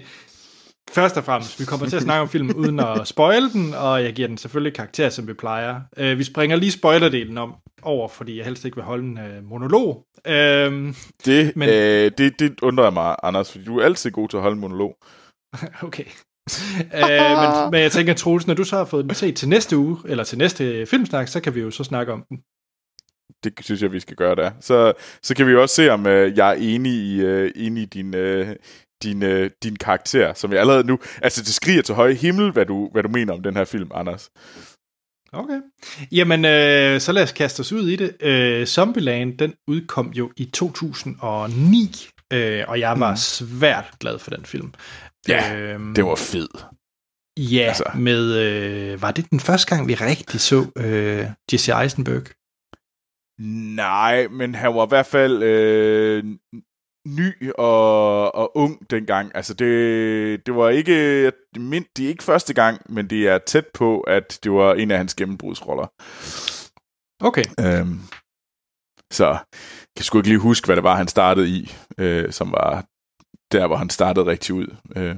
først 0.91 1.17
og 1.17 1.25
fremmest, 1.25 1.61
vi 1.61 1.65
kommer 1.65 1.87
til 1.87 1.97
at 1.97 2.03
snakke 2.03 2.23
om 2.23 2.29
filmen 2.29 2.55
uden 2.55 2.81
at 2.81 3.09
spoile 3.09 3.53
den, 3.53 3.75
og 3.75 4.03
jeg 4.05 4.13
giver 4.13 4.29
den 4.29 4.39
selvfølgelig 4.39 4.75
karakter, 4.75 5.09
som 5.09 5.29
vi 5.29 5.33
plejer. 5.35 5.81
Øh, 5.97 6.19
vi 6.19 6.25
springer 6.25 6.57
lige 6.57 6.73
spoilerdelen 6.73 7.39
om 7.39 7.55
over, 7.83 8.09
fordi 8.09 8.37
jeg 8.37 8.45
helst 8.45 8.65
ikke 8.65 8.77
vil 8.77 8.85
holde 8.85 9.05
en 9.05 9.19
øh, 9.19 9.45
monolog. 9.45 10.05
Øhm, 10.27 10.95
Det, 11.25 11.45
Men- 11.47 11.53
men... 11.57 11.69
øh, 11.69 12.11
det, 12.19 12.39
det 12.41 12.61
undrer 12.63 12.91
mig, 12.91 13.17
Anders, 13.23 13.51
fordi 13.53 13.65
du 13.65 13.79
er 13.79 13.85
altid 13.85 14.11
god 14.11 14.29
til 14.29 14.37
at 14.37 14.43
holde 14.43 14.55
en 14.55 14.61
monolog. 14.61 14.97
okay. 15.89 16.05
øh, 16.95 17.31
men, 17.41 17.71
men 17.73 17.81
jeg 17.81 17.93
tænker, 17.93 18.15
Troels, 18.15 18.47
når 18.47 18.55
du 18.55 18.65
så 18.65 18.77
har 18.77 18.85
fået 18.85 19.05
den 19.05 19.15
set 19.15 19.37
til 19.37 19.49
næste 19.49 19.77
uge, 19.77 19.99
eller 20.09 20.25
til 20.25 20.39
næste 20.39 20.87
filmsnak, 20.87 21.29
så 21.29 21.41
kan 21.41 21.55
vi 21.55 21.61
jo 21.61 21.71
så 21.71 21.85
snakke 21.85 22.13
om 22.13 22.25
den. 22.29 22.39
Det 23.45 23.53
synes 23.61 23.83
jeg, 23.83 23.93
vi 23.93 24.01
skal 24.01 24.17
gøre 24.17 24.35
der. 24.37 24.51
Så, 24.61 24.93
så 25.23 25.35
kan 25.37 25.47
vi 25.47 25.53
jo 25.53 25.63
også 25.63 25.75
se, 25.75 25.91
om 25.91 26.07
øh, 26.07 26.37
jeg 26.39 26.51
er 26.51 26.55
enig 26.55 26.93
i, 26.93 27.21
øh, 27.21 27.51
enig 27.57 27.83
i 27.83 27.87
din, 27.87 28.15
øh, 28.15 28.57
din, 29.07 29.23
øh, 29.23 29.51
din 29.63 29.77
karakter, 29.77 30.35
som 30.35 30.53
jeg 30.53 30.61
allerede 30.61 30.85
nu... 30.85 30.99
Altså, 31.23 31.43
det 31.43 31.55
skriger 31.55 31.83
til 31.83 31.95
høje 31.95 32.15
himmel, 32.15 32.53
hvad 32.53 32.67
du, 32.67 32.89
hvad 32.93 33.03
du 33.03 33.09
mener 33.09 33.33
om 33.33 33.43
den 33.43 33.57
her 33.57 33.65
film, 33.65 33.91
Anders. 33.95 34.31
Okay. 35.33 35.61
Jamen, 36.13 36.45
øh, 36.45 37.01
så 37.01 37.13
lad 37.13 37.23
os 37.23 37.33
kaste 37.33 37.61
os 37.61 37.73
ud 37.73 37.89
i 37.89 37.97
det. 37.97 38.17
Øh, 38.23 38.67
Zombieland, 38.67 39.39
den 39.39 39.55
udkom 39.69 40.11
jo 40.11 40.31
i 40.37 40.45
2009, 40.45 42.09
øh, 42.33 42.65
og 42.69 42.81
jeg 42.81 43.01
var 43.01 43.11
mm. 43.11 43.17
svært 43.17 43.85
glad 44.01 44.19
for 44.19 44.31
den 44.31 44.45
film. 44.45 44.73
Ja, 45.29 45.57
øhm, 45.57 45.95
Det 45.95 46.05
var 46.05 46.15
fed. 46.15 46.49
Ja, 47.39 47.67
altså. 47.69 47.85
med... 47.95 48.35
Øh, 48.35 49.03
var 49.03 49.11
det 49.11 49.31
den 49.31 49.41
første 49.41 49.75
gang, 49.75 49.89
vi 49.89 49.95
rigtig 49.95 50.41
så 50.41 50.67
øh, 50.77 51.27
Jesse 51.53 51.73
Eisenberg? 51.83 52.23
Nej, 53.75 54.29
men 54.29 54.55
han 54.55 54.75
var 54.75 54.87
i 54.87 54.89
hvert 54.89 55.07
fald 55.07 55.43
øh, 55.43 56.25
ny 57.07 57.51
og, 57.59 58.35
og 58.35 58.57
ung 58.57 58.91
dengang. 58.91 59.33
Altså, 59.35 59.55
det, 59.55 60.47
det 60.47 60.55
var 60.55 60.69
ikke... 60.69 61.33
Mind, 61.59 61.85
det 61.97 62.05
er 62.05 62.09
ikke 62.09 62.25
første 62.25 62.55
gang, 62.55 62.81
men 62.89 63.11
det 63.11 63.29
er 63.29 63.39
tæt 63.39 63.67
på, 63.75 64.01
at 64.01 64.39
det 64.45 64.53
var 64.53 64.75
en 64.75 64.91
af 64.91 64.99
hans 64.99 65.15
gennembrudsroller. 65.15 65.87
Okay. 67.21 67.45
Øhm, 67.61 68.01
så 69.13 69.27
jeg 69.27 69.41
kan 69.97 70.05
sgu 70.05 70.19
ikke 70.19 70.29
lige 70.29 70.39
huske, 70.39 70.67
hvad 70.67 70.77
det 70.77 70.85
var, 70.85 70.97
han 70.97 71.09
startede 71.09 71.49
i, 71.49 71.75
øh, 71.99 72.33
som 72.33 72.53
var 72.53 72.85
der, 73.53 73.67
hvor 73.67 73.77
han 73.77 73.91
startede 73.91 74.27
rigtig 74.27 74.55
ud. 74.55 74.77
Øh, 74.97 75.17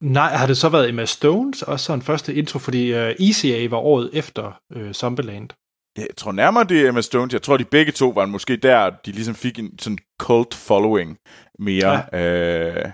Nej, 0.00 0.30
har 0.36 0.46
det 0.46 0.56
så 0.56 0.68
været 0.68 0.88
Emma 0.88 1.04
Stones, 1.04 1.62
også 1.62 1.84
sådan 1.84 2.02
første 2.02 2.34
intro, 2.34 2.58
fordi 2.58 2.94
øh, 2.94 3.14
ECA 3.18 3.68
var 3.68 3.76
året 3.76 4.10
efter 4.12 4.60
øh, 4.72 4.92
Zombieland. 4.92 5.48
Jeg 5.96 6.06
tror 6.16 6.32
nærmere, 6.32 6.64
det 6.64 6.80
er 6.80 6.88
Emma 6.88 7.00
Stones. 7.00 7.32
Jeg 7.32 7.42
tror, 7.42 7.56
de 7.56 7.64
begge 7.64 7.92
to 7.92 8.08
var 8.08 8.26
måske 8.26 8.56
der, 8.56 8.90
de 8.90 9.12
ligesom 9.12 9.34
fik 9.34 9.58
en 9.58 9.78
sådan 9.78 9.98
cult 10.20 10.54
following 10.54 11.18
mere. 11.58 12.02
Ja. 12.12 12.78
Øh, 12.78 12.90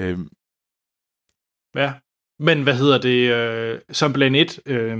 øh, 0.00 0.18
Ja. 1.76 1.92
Men 2.38 2.62
hvad 2.62 2.74
hedder 2.74 2.98
det? 2.98 3.30
Øh, 3.30 3.80
Zombieland 3.92 4.36
1, 4.36 4.60
øh, 4.66 4.98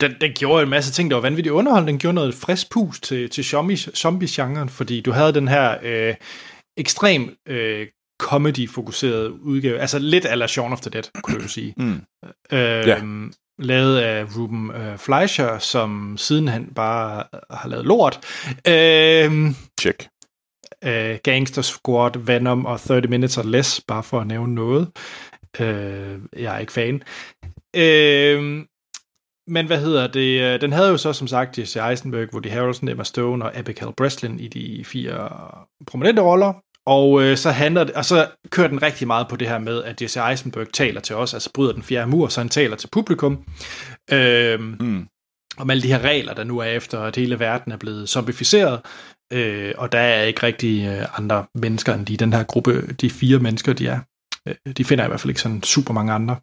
den, 0.00 0.14
den 0.20 0.32
gjorde 0.32 0.62
en 0.62 0.68
masse 0.68 0.92
ting, 0.92 1.10
der 1.10 1.16
var 1.16 1.20
vanvittigt 1.22 1.52
underholdende. 1.52 1.92
Den 1.92 1.98
gjorde 1.98 2.14
noget 2.14 2.34
frisk 2.34 2.70
pus 2.72 3.00
til, 3.00 3.30
til 3.30 3.44
zombie, 3.44 3.76
zombie-genren, 3.76 4.68
fordi 4.68 5.00
du 5.00 5.12
havde 5.12 5.34
den 5.34 5.48
her 5.48 5.78
øh, 5.82 6.14
ekstrem 6.76 7.36
øh, 7.48 7.86
comedy-fokuseret 8.22 9.28
udgave. 9.28 9.78
Altså 9.78 9.98
lidt 9.98 10.26
ala 10.26 10.46
Shaun 10.46 10.72
of 10.72 10.80
the 10.80 10.90
Dead, 10.90 11.02
kunne 11.22 11.42
du 11.42 11.48
sige. 11.48 11.74
mm. 11.76 11.92
Øh, 12.52 12.86
Ja. 12.86 13.02
Lavet 13.58 13.98
af 13.98 14.24
Ruben 14.36 14.70
øh, 14.70 14.98
Fleischer, 14.98 15.58
som 15.58 16.16
siden 16.16 16.48
han 16.48 16.72
bare 16.74 17.24
har 17.50 17.68
lavet 17.68 17.86
lort. 17.86 18.20
Øh, 18.68 19.50
Check. 19.80 20.08
Øh, 20.84 21.18
Gangster 21.22 21.62
Squad, 21.62 22.18
Venom 22.18 22.66
og 22.66 22.80
30 22.80 23.08
Minutes 23.08 23.38
or 23.38 23.42
Less, 23.42 23.80
bare 23.88 24.02
for 24.02 24.20
at 24.20 24.26
nævne 24.26 24.54
noget. 24.54 24.88
Øh, 25.60 26.18
jeg 26.36 26.54
er 26.54 26.58
ikke 26.58 26.72
fan. 26.72 27.02
Øh, 27.76 28.64
men 29.46 29.66
hvad 29.66 29.80
hedder 29.80 30.06
det? 30.06 30.40
øh, 30.40 30.60
Den 30.60 30.72
havde 30.72 30.90
jo 30.90 30.96
så 30.96 31.12
som 31.12 31.26
sagt 31.28 31.58
Jesse 31.58 31.80
Eisenberg, 31.90 32.28
Woody 32.32 32.50
Harrelson, 32.50 32.88
Emma 32.88 33.04
Stone 33.04 33.44
og 33.44 33.56
Abigail 33.56 33.92
Breslin 33.96 34.40
i 34.40 34.48
de 34.48 34.84
fire 34.84 35.30
prominente 35.86 36.22
roller. 36.22 36.52
Og 36.86 37.22
øh, 37.22 37.36
så 37.36 37.50
handler 37.50 37.84
det, 37.84 37.94
og 37.94 38.04
så 38.04 38.30
kører 38.50 38.68
den 38.68 38.82
rigtig 38.82 39.06
meget 39.06 39.28
på 39.28 39.36
det 39.36 39.48
her 39.48 39.58
med, 39.58 39.82
at 39.84 40.02
Jesse 40.02 40.20
Eisenberg 40.30 40.72
taler 40.72 41.00
til 41.00 41.16
os, 41.16 41.34
altså 41.34 41.50
bryder 41.54 41.72
den 41.72 41.82
fjerde 41.82 42.10
mur, 42.10 42.28
så 42.28 42.40
han 42.40 42.48
taler 42.48 42.76
til 42.76 42.88
publikum. 42.92 43.44
Øh, 44.12 44.60
Mm. 44.60 45.08
om 45.58 45.70
alle 45.70 45.82
de 45.82 45.88
her 45.88 46.00
regler, 46.00 46.34
der 46.34 46.44
nu 46.44 46.58
er 46.58 46.64
efter, 46.64 47.00
at 47.00 47.16
hele 47.16 47.38
verden 47.38 47.72
er 47.72 47.76
blevet 47.76 48.08
zombificeret, 48.08 48.80
øh, 49.32 49.74
og 49.78 49.92
der 49.92 49.98
er 49.98 50.22
ikke 50.22 50.42
rigtig 50.42 50.86
øh, 50.88 51.18
andre 51.18 51.46
mennesker 51.54 51.94
end 51.94 52.06
de, 52.06 52.16
den 52.16 52.32
her 52.32 52.44
gruppe, 52.44 52.92
de 52.92 53.10
fire 53.10 53.38
mennesker, 53.38 53.72
de 53.72 53.86
er. 53.88 54.00
Øh, 54.48 54.74
de 54.76 54.84
finder 54.84 55.04
i 55.04 55.08
hvert 55.08 55.20
fald 55.20 55.30
ikke 55.30 55.40
sådan 55.40 55.62
super 55.62 55.94
mange 55.94 56.12
andre. 56.12 56.36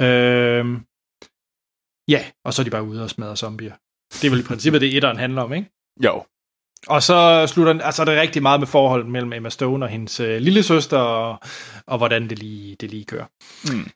Øh, 0.00 0.80
ja, 2.08 2.24
og 2.44 2.54
så 2.54 2.62
er 2.62 2.64
de 2.64 2.70
bare 2.70 2.82
ude 2.84 3.02
og 3.02 3.10
smadre 3.10 3.36
zombier. 3.36 3.74
Det 4.12 4.24
er 4.24 4.30
vel 4.30 4.40
i 4.40 4.48
princippet 4.48 4.80
det, 4.80 4.96
etteren 4.96 5.16
handler 5.16 5.42
om, 5.42 5.52
ikke? 5.52 5.70
Jo. 6.04 6.24
Og 6.86 7.02
så 7.02 7.46
slutter 7.46 7.72
den, 7.72 7.82
altså 7.82 8.02
er 8.02 8.06
det 8.06 8.20
rigtig 8.20 8.42
meget 8.42 8.60
med 8.60 8.66
forholdet 8.66 9.08
mellem 9.08 9.32
Emma 9.32 9.48
Stone 9.48 9.84
og 9.84 9.88
hendes 9.88 10.20
øh, 10.20 10.40
lille 10.40 10.62
søster, 10.62 10.98
og, 10.98 11.38
og 11.86 11.98
hvordan 11.98 12.28
det 12.30 12.38
lige, 12.38 12.76
det 12.76 12.90
lige 12.90 13.04
kører. 13.04 13.26
Mm. 13.72 13.90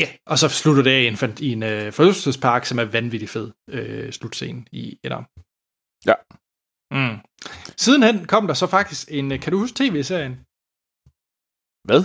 Ja, 0.00 0.08
og 0.26 0.38
så 0.38 0.48
slutter 0.48 0.82
det 0.82 0.90
af 0.90 1.02
i 1.02 1.06
en, 1.06 1.36
i 1.40 1.52
en 1.52 1.62
øh, 1.62 1.92
forlystelsespark, 1.92 2.64
som 2.64 2.78
er 2.78 2.84
vanvittig 2.84 3.28
fed 3.28 3.52
øh, 3.68 4.12
slutscene 4.12 4.64
i 4.72 4.98
Etter. 5.04 5.22
Ja. 6.06 6.14
Mm. 6.96 7.16
Sidenhen 7.76 8.26
kom 8.26 8.46
der 8.46 8.54
så 8.54 8.66
faktisk 8.66 9.08
en, 9.10 9.32
øh, 9.32 9.40
kan 9.40 9.52
du 9.52 9.58
huske 9.58 9.76
tv-serien? 9.76 10.34
Hvad? 11.88 12.02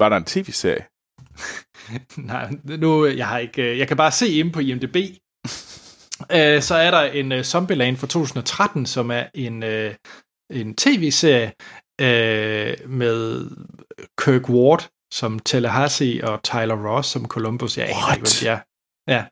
Var 0.00 0.08
der 0.08 0.16
en 0.16 0.30
tv-serie? 0.34 0.84
Nej, 2.32 2.50
nu, 2.82 3.06
jeg 3.06 3.28
har 3.28 3.38
ikke, 3.38 3.62
øh, 3.62 3.78
jeg 3.78 3.88
kan 3.88 3.96
bare 3.96 4.12
se 4.12 4.28
inde 4.38 4.52
på 4.52 4.60
IMDb, 4.60 4.96
øh, 6.38 6.62
så 6.62 6.74
er 6.74 6.90
der 6.90 7.02
en 7.02 7.32
uh, 7.32 7.42
Zombieland 7.42 7.96
fra 7.96 8.06
2013, 8.06 8.86
som 8.86 9.10
er 9.10 9.24
en, 9.34 9.62
uh, 9.62 9.92
en 10.50 10.76
tv-serie 10.76 11.52
uh, 12.02 12.90
med 12.90 13.50
Kirk 14.22 14.48
Ward 14.48 14.88
som 15.12 15.38
Tallahassee 15.38 16.24
og 16.28 16.42
Tyler 16.42 16.78
Ross 16.88 17.08
som 17.08 17.28
Columbus. 17.28 17.78
Jeg 17.78 17.86
aner 17.88 18.14
ikke, 18.14 18.24
hvem 18.24 18.36
de 18.40 18.48
er. 18.54 18.60
Ja. 19.14 19.22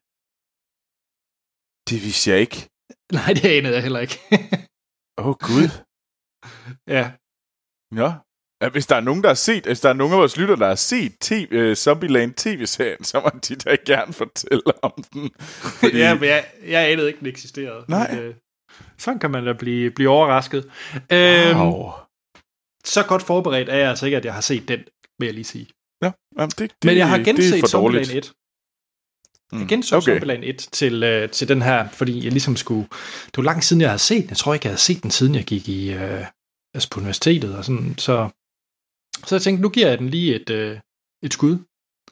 Det 1.90 1.98
vidste 2.04 2.30
jeg 2.30 2.40
ikke. 2.40 2.58
Nej, 3.18 3.30
det 3.36 3.48
anede 3.56 3.74
jeg 3.74 3.82
heller 3.82 4.00
ikke. 4.06 4.18
Åh, 5.18 5.26
oh, 5.26 5.34
Gud. 5.48 5.68
ja. 6.96 7.04
Ja. 8.00 8.10
Ja. 8.62 8.68
Hvis 8.68 8.86
der 8.86 8.96
er 8.96 9.00
nogen, 9.00 9.22
der 9.22 9.28
har 9.28 9.34
set, 9.34 9.64
hvis 9.64 9.80
der 9.80 9.88
er 9.88 9.92
nogen 9.92 10.12
af 10.12 10.18
vores 10.18 10.36
lytter, 10.36 10.56
der 10.56 10.66
har 10.68 10.74
set 10.74 11.12
TV, 11.20 11.48
uh, 11.52 11.74
Zombieland 11.74 12.34
tv-serien, 12.34 13.04
så 13.04 13.20
må 13.20 13.30
de 13.48 13.54
da 13.56 13.76
gerne 13.86 14.12
fortælle 14.12 14.84
om 14.84 15.04
den. 15.12 15.30
Fordi... 15.80 15.98
ja, 15.98 16.14
men 16.14 16.24
jeg, 16.24 16.44
jeg 16.66 16.90
anede 16.92 17.06
ikke, 17.06 17.18
den 17.18 17.26
eksisterede. 17.26 17.84
Nej. 17.88 18.14
Men, 18.14 18.20
øh, 18.24 18.34
sådan 18.98 19.18
kan 19.18 19.30
man 19.30 19.46
da 19.46 19.52
blive, 19.52 19.90
blive 19.90 20.08
overrasket. 20.10 20.70
Øhm, 21.12 21.58
Wow. 21.60 21.90
så 22.84 23.02
godt 23.08 23.22
forberedt 23.22 23.68
er 23.68 23.76
jeg 23.76 23.88
altså 23.88 24.06
ikke, 24.06 24.16
at 24.16 24.24
jeg 24.24 24.34
har 24.34 24.40
set 24.40 24.68
den, 24.68 24.80
vil 25.18 25.26
jeg 25.26 25.34
lige 25.34 25.44
sige. 25.44 25.66
Ja, 26.02 26.12
jamen, 26.38 26.50
det, 26.50 26.58
det, 26.58 26.84
Men 26.84 26.96
jeg 26.96 27.08
har 27.08 27.18
er 27.18 27.24
genset 27.24 27.60
for 27.60 27.66
Zombieland 27.66 28.06
dårligt. 28.06 28.26
1. 28.26 28.32
Jeg 29.52 29.68
genså 29.68 29.96
okay. 29.96 30.12
Zombieland 30.12 30.44
1 30.44 30.56
til, 30.72 31.02
øh, 31.02 31.30
til 31.30 31.48
den 31.48 31.62
her, 31.62 31.88
fordi 31.88 32.24
jeg 32.24 32.32
ligesom 32.32 32.56
skulle... 32.56 32.88
Det 33.26 33.36
var 33.36 33.42
lang 33.42 33.64
siden, 33.64 33.80
jeg 33.80 33.90
havde 33.90 33.98
set 33.98 34.22
den. 34.22 34.28
Jeg 34.30 34.36
tror 34.36 34.54
ikke, 34.54 34.66
jeg 34.66 34.70
havde 34.70 34.80
set 34.80 35.02
den, 35.02 35.10
siden 35.10 35.34
jeg 35.34 35.44
gik 35.44 35.68
i, 35.68 35.92
øh, 35.92 36.26
altså 36.74 36.90
på 36.90 37.00
universitetet. 37.00 37.56
Og 37.56 37.64
sådan, 37.64 37.94
så, 37.98 38.28
så 39.26 39.34
jeg 39.34 39.42
tænkte, 39.42 39.62
nu 39.62 39.68
giver 39.68 39.88
jeg 39.88 39.98
den 39.98 40.08
lige 40.08 40.34
et, 40.40 40.50
øh, 40.50 40.78
et 41.24 41.32
skud. 41.32 41.58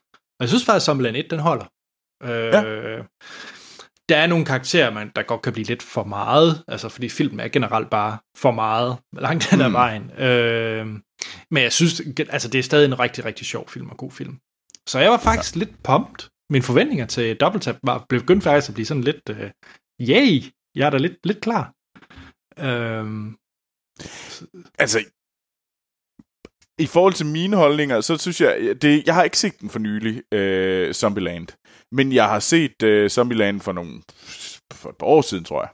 Og 0.07 0.41
jeg 0.41 0.49
synes 0.49 0.65
faktisk, 0.65 0.87
Zombieland 0.87 1.17
1, 1.17 1.31
den 1.31 1.39
holder. 1.41 1.65
Øh, 2.23 2.31
Ja. 2.31 3.03
Der 4.09 4.17
er 4.17 4.27
nogle 4.27 4.45
karakterer, 4.45 4.91
man, 4.91 5.13
der 5.17 5.23
godt 5.23 5.43
kan 5.43 5.53
blive 5.53 5.65
lidt 5.67 5.83
for 5.83 6.05
meget, 6.05 6.65
altså 6.69 6.89
fordi 6.89 7.09
filmen 7.09 7.41
er 7.41 7.49
generelt 7.49 7.91
bare 7.91 8.19
for 8.37 8.51
meget 8.51 8.99
langt 9.13 9.51
hen 9.51 9.61
ad 9.61 9.69
Mm. 9.69 9.73
vejen. 9.75 10.11
Øh, 10.11 10.87
men 11.51 11.63
jeg 11.63 11.73
synes, 11.73 12.03
altså 12.29 12.49
det 12.49 12.59
er 12.59 12.63
stadig 12.63 12.85
en 12.87 12.99
rigtig, 12.99 13.25
rigtig 13.25 13.47
sjov 13.47 13.69
film 13.69 13.89
og 13.91 13.97
god 13.97 14.11
film. 14.13 14.39
Så 14.89 14.99
jeg 14.99 15.11
var 15.11 15.19
faktisk 15.19 15.55
ja. 15.57 15.59
lidt 15.59 15.83
pumped. 15.83 16.29
Mine 16.51 16.65
forventninger 16.65 17.07
til 17.07 17.37
Double 17.37 17.61
Tap 17.61 17.77
var, 17.85 18.07
blev 18.09 18.21
begyndt 18.21 18.45
faktisk 18.45 18.69
at 18.71 18.75
blive 18.75 18.87
sådan 18.87 19.03
lidt, 19.05 19.29
øh, 19.31 19.51
yay, 20.01 20.43
jeg 20.75 20.87
er 20.87 20.91
da 20.91 20.97
lidt, 20.99 21.27
lidt 21.27 21.41
klar. 21.41 21.73
Øhm, 22.59 23.37
Altså, 24.79 24.99
i 26.79 26.87
forhold 26.87 27.13
til 27.15 27.27
mine 27.27 27.57
holdninger, 27.57 28.01
så 28.01 28.17
synes 28.19 28.41
jeg, 28.41 28.83
det, 28.83 29.07
jeg 29.07 29.15
har 29.15 29.23
ikke 29.25 29.39
set 29.39 29.61
den 29.61 29.71
for 29.71 29.79
nylig, 29.79 30.23
øh, 30.35 30.95
Zombieland. 30.95 31.49
Men 31.93 32.13
jeg 32.13 32.29
har 32.29 32.41
set 32.41 32.83
øh, 32.83 33.11
Zombieland 33.11 33.61
for, 33.61 33.73
nogle, 33.73 34.03
for 34.73 34.91
et 34.91 34.97
par 34.97 35.07
år 35.07 35.23
siden, 35.23 35.45
tror 35.45 35.63
jeg. 35.63 35.71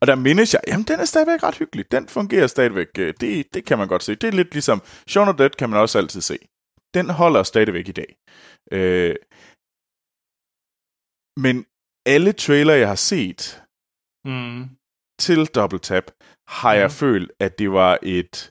Og 0.00 0.06
der 0.06 0.14
mindes 0.14 0.54
jeg, 0.54 0.60
jamen 0.66 0.86
den 0.86 1.00
er 1.00 1.04
stadigvæk 1.04 1.42
ret 1.42 1.54
hyggelig. 1.58 1.90
Den 1.92 2.08
fungerer 2.08 2.46
stadigvæk. 2.46 2.86
øh, 2.98 3.14
Det, 3.20 3.54
det 3.54 3.64
kan 3.64 3.78
man 3.78 3.88
godt 3.88 4.02
se. 4.02 4.14
Det 4.14 4.24
er 4.28 4.32
lidt 4.32 4.52
ligesom 4.52 4.82
Shaun 5.08 5.28
of 5.28 5.34
Dead 5.34 5.50
kan 5.50 5.70
man 5.70 5.80
også 5.80 5.98
altid 5.98 6.20
se. 6.20 6.38
Den 6.94 7.10
holder 7.10 7.42
stadigvæk 7.42 7.88
i 7.88 7.92
dag. 7.92 8.16
Øh, 8.72 9.14
men 11.36 11.66
alle 12.06 12.32
trailer, 12.32 12.74
jeg 12.74 12.88
har 12.88 12.94
set 12.94 13.62
mm, 14.24 14.64
til 15.20 15.46
Double 15.46 15.78
Tap, 15.78 16.04
har 16.48 16.74
jeg 16.74 16.84
Mhm. 16.86 16.90
følt, 16.94 17.32
at 17.40 17.58
det 17.58 17.70
var 17.72 17.98
et 18.02 18.50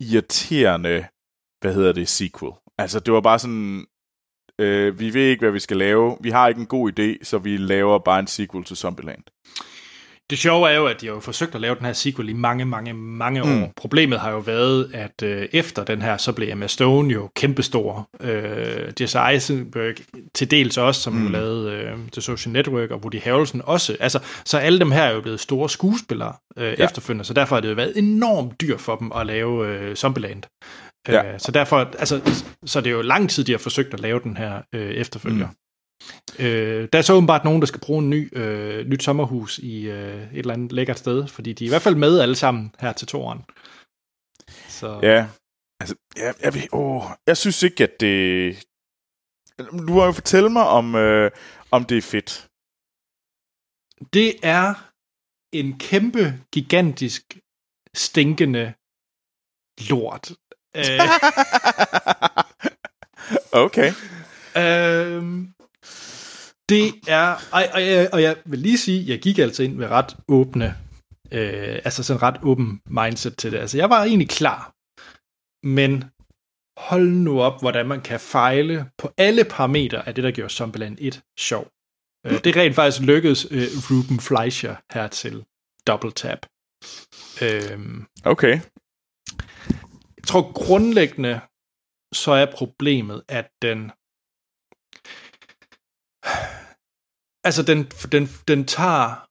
irriterende, 0.00 1.06
hvad 1.60 1.74
hedder 1.74 1.92
det, 1.92 2.08
sequel. 2.08 2.52
Altså, 2.78 3.00
det 3.00 3.14
var 3.14 3.20
bare 3.20 3.38
sådan, 3.38 3.86
øh, 4.58 4.98
vi 5.00 5.14
ved 5.14 5.26
ikke, 5.26 5.40
hvad 5.40 5.50
vi 5.50 5.58
skal 5.58 5.76
lave. 5.76 6.16
Vi 6.20 6.30
har 6.30 6.48
ikke 6.48 6.60
en 6.60 6.66
god 6.66 6.92
idé, 6.92 7.24
så 7.24 7.38
vi 7.38 7.56
laver 7.56 7.98
bare 7.98 8.18
en 8.18 8.26
sequel 8.26 8.64
til 8.64 8.76
Zombieland. 8.76 9.22
Det 10.30 10.38
sjove 10.38 10.70
er 10.70 10.76
jo, 10.76 10.86
at 10.86 11.00
de 11.00 11.06
har 11.06 11.14
jo 11.14 11.20
forsøgt 11.20 11.54
at 11.54 11.60
lave 11.60 11.74
den 11.74 11.86
her 11.86 11.92
sequel 11.92 12.28
i 12.28 12.32
mange, 12.32 12.64
mange, 12.64 12.92
mange 12.92 13.42
Mm. 13.44 13.62
år. 13.62 13.72
Problemet 13.76 14.20
har 14.20 14.30
jo 14.30 14.38
været, 14.38 14.90
at 14.94 15.22
øh, 15.22 15.48
efter 15.52 15.84
den 15.84 16.02
her, 16.02 16.16
så 16.16 16.32
blev 16.32 16.48
Emma 16.48 16.66
Stone 16.66 17.12
jo 17.12 17.30
kæmpestor. 17.36 18.08
Øh, 18.20 18.92
Jesse 19.00 19.18
Eisenberg 19.30 19.94
til 20.34 20.50
dels 20.50 20.76
også, 20.78 21.00
som 21.00 21.12
mm. 21.12 21.20
Mm. 21.20 21.32
lavede 21.32 21.72
øh, 21.72 21.92
The 22.12 22.20
Social 22.20 22.52
Network, 22.52 22.90
og 22.90 22.98
Woody 22.98 23.20
Harrelson 23.22 23.62
også. 23.64 23.96
Altså, 24.00 24.18
så 24.44 24.58
alle 24.58 24.78
dem 24.80 24.90
her 24.90 25.02
er 25.02 25.14
jo 25.14 25.20
blevet 25.20 25.40
store 25.40 25.70
skuespillere 25.70 26.32
øh, 26.56 26.74
ja. 26.78 26.84
efterfølgende, 26.84 27.24
så 27.24 27.34
derfor 27.34 27.56
har 27.56 27.60
det 27.60 27.68
jo 27.68 27.74
været 27.74 27.92
enormt 27.98 28.60
dyrt 28.60 28.80
for 28.80 28.96
dem 28.96 29.12
at 29.16 29.26
lave 29.26 29.66
øh, 29.68 29.96
Zombieland. 29.96 30.42
Ja. 31.08 31.32
Øh, 31.32 31.40
så 31.40 31.52
derfor, 31.52 31.76
altså, 31.76 32.44
så 32.66 32.80
det 32.80 32.86
er 32.90 32.94
jo 32.94 33.02
lang 33.02 33.30
tid, 33.30 33.44
de 33.44 33.52
har 33.52 33.58
forsøgt 33.58 33.94
at 33.94 34.00
lave 34.00 34.20
den 34.24 34.36
her 34.36 34.62
øh, 34.74 34.90
efterfølger. 34.90 35.46
Mm. 35.46 35.54
Øh, 36.38 36.88
der 36.92 36.98
er 36.98 37.02
så 37.02 37.12
åbenbart 37.12 37.44
nogen, 37.44 37.60
der 37.60 37.66
skal 37.66 37.80
bruge 37.80 38.02
en 38.02 38.10
ny, 38.10 38.38
øh, 38.38 38.86
nyt 38.86 39.02
sommerhus 39.02 39.58
i 39.58 39.88
øh, 39.88 40.32
et 40.32 40.38
eller 40.38 40.54
andet 40.54 40.72
lækkert 40.72 40.98
sted, 40.98 41.26
fordi 41.26 41.52
de 41.52 41.64
er 41.64 41.68
i 41.68 41.70
hvert 41.70 41.82
fald 41.82 41.94
med 41.94 42.20
alle 42.20 42.36
sammen 42.36 42.74
her 42.80 42.92
til 42.92 43.06
toren. 43.06 43.44
Så 44.68 45.00
Ja, 45.02 45.28
altså, 45.80 45.94
ja, 46.16 46.32
jeg, 46.42 46.54
ved, 46.54 46.62
åh, 46.72 47.02
jeg 47.26 47.36
synes 47.36 47.62
ikke, 47.62 47.84
at 47.84 48.00
det... 48.00 48.66
Du 49.58 49.92
må 49.92 50.04
jo 50.04 50.12
fortælle 50.12 50.50
mig, 50.50 50.66
om, 50.66 50.94
øh, 50.94 51.30
om 51.70 51.84
det 51.84 51.98
er 51.98 52.02
fedt. 52.02 52.48
det 54.12 54.34
er 54.42 54.74
en 55.52 55.78
kæmpe, 55.78 56.40
gigantisk, 56.52 57.38
stinkende 57.94 58.72
lort. 59.88 60.32
Øh, 60.76 61.00
okay. 63.64 63.92
Øhm, 64.56 65.54
det 66.70 66.84
er, 67.08 67.26
og, 67.52 67.62
og, 67.74 67.82
jeg, 67.82 68.08
og 68.12 68.22
jeg 68.22 68.36
vil 68.46 68.58
lige 68.58 68.78
sige, 68.78 69.08
jeg 69.10 69.18
gik 69.20 69.38
altså 69.38 69.62
ind 69.62 69.74
med 69.74 69.88
ret 69.88 70.16
åbne, 70.28 70.66
øh, 71.32 71.78
altså 71.84 72.02
sådan 72.02 72.22
ret 72.22 72.38
åben 72.42 72.80
mindset 72.86 73.36
til 73.36 73.52
det. 73.52 73.58
Altså 73.58 73.76
jeg 73.76 73.90
var 73.90 74.04
egentlig 74.04 74.28
klar, 74.28 74.60
men 75.66 76.04
hold 76.88 77.08
nu 77.08 77.42
op, 77.42 77.60
hvordan 77.60 77.86
man 77.88 78.00
kan 78.00 78.20
fejle 78.20 78.90
på 78.98 79.12
alle 79.16 79.44
parametre 79.44 80.08
af 80.08 80.14
det, 80.14 80.24
der 80.24 80.30
gjorde 80.30 80.52
Zombieland 80.52 80.96
1 81.00 81.22
sjov. 81.38 81.64
Øh, 82.26 82.44
det 82.44 82.56
rent 82.56 82.74
faktisk 82.74 83.02
lykkedes 83.02 83.46
øh, 83.50 83.68
Ruben 83.90 84.20
Fleischer 84.20 84.76
her 84.92 85.08
til 85.08 85.44
Double 85.86 86.12
Tap. 86.12 86.46
Øhm, 87.42 88.06
Okay. 88.24 88.60
jeg 90.16 90.24
tror 90.26 90.52
grundlæggende, 90.52 91.40
så 92.14 92.32
er 92.32 92.46
problemet, 92.56 93.22
at 93.28 93.50
den... 93.62 93.90
Altså, 97.44 97.62
den, 97.62 97.84
den, 98.12 98.28
den 98.48 98.64
tager 98.64 99.26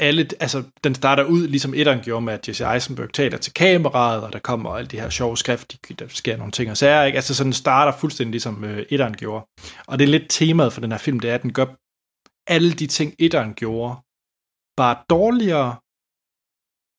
alle... 0.00 0.28
Altså, 0.40 0.64
den 0.84 0.94
starter 0.94 1.24
ud, 1.24 1.46
ligesom 1.46 1.74
etteren 1.74 2.00
gjorde 2.00 2.24
med, 2.24 2.32
at 2.32 2.48
Jesse 2.48 2.64
Eisenberg 2.64 3.12
taler 3.12 3.38
til 3.38 3.54
kameraet, 3.54 4.24
og 4.24 4.32
der 4.32 4.38
kommer 4.38 4.70
alle 4.70 4.88
de 4.88 5.00
her 5.00 5.10
sjove 5.10 5.36
skrift, 5.36 5.76
der 5.98 6.08
sker 6.08 6.36
nogle 6.36 6.52
ting 6.52 6.70
og 6.70 6.76
sager, 6.76 7.04
ikke? 7.04 7.16
Altså, 7.16 7.34
så 7.34 7.44
den 7.44 7.52
starter 7.52 7.98
fuldstændig 7.98 8.30
ligesom 8.30 8.64
øh, 8.64 8.86
etteren 8.90 9.14
gjorde. 9.14 9.46
Og 9.86 9.98
det 9.98 10.04
er 10.04 10.08
lidt 10.08 10.26
temaet 10.28 10.72
for 10.72 10.80
den 10.80 10.92
her 10.92 10.98
film, 10.98 11.20
det 11.20 11.30
er, 11.30 11.34
at 11.34 11.42
den 11.42 11.52
gør 11.52 11.66
alle 12.46 12.72
de 12.72 12.86
ting, 12.86 13.14
etteren 13.18 13.54
gjorde, 13.54 13.94
bare 14.76 14.96
dårligere, 15.10 15.76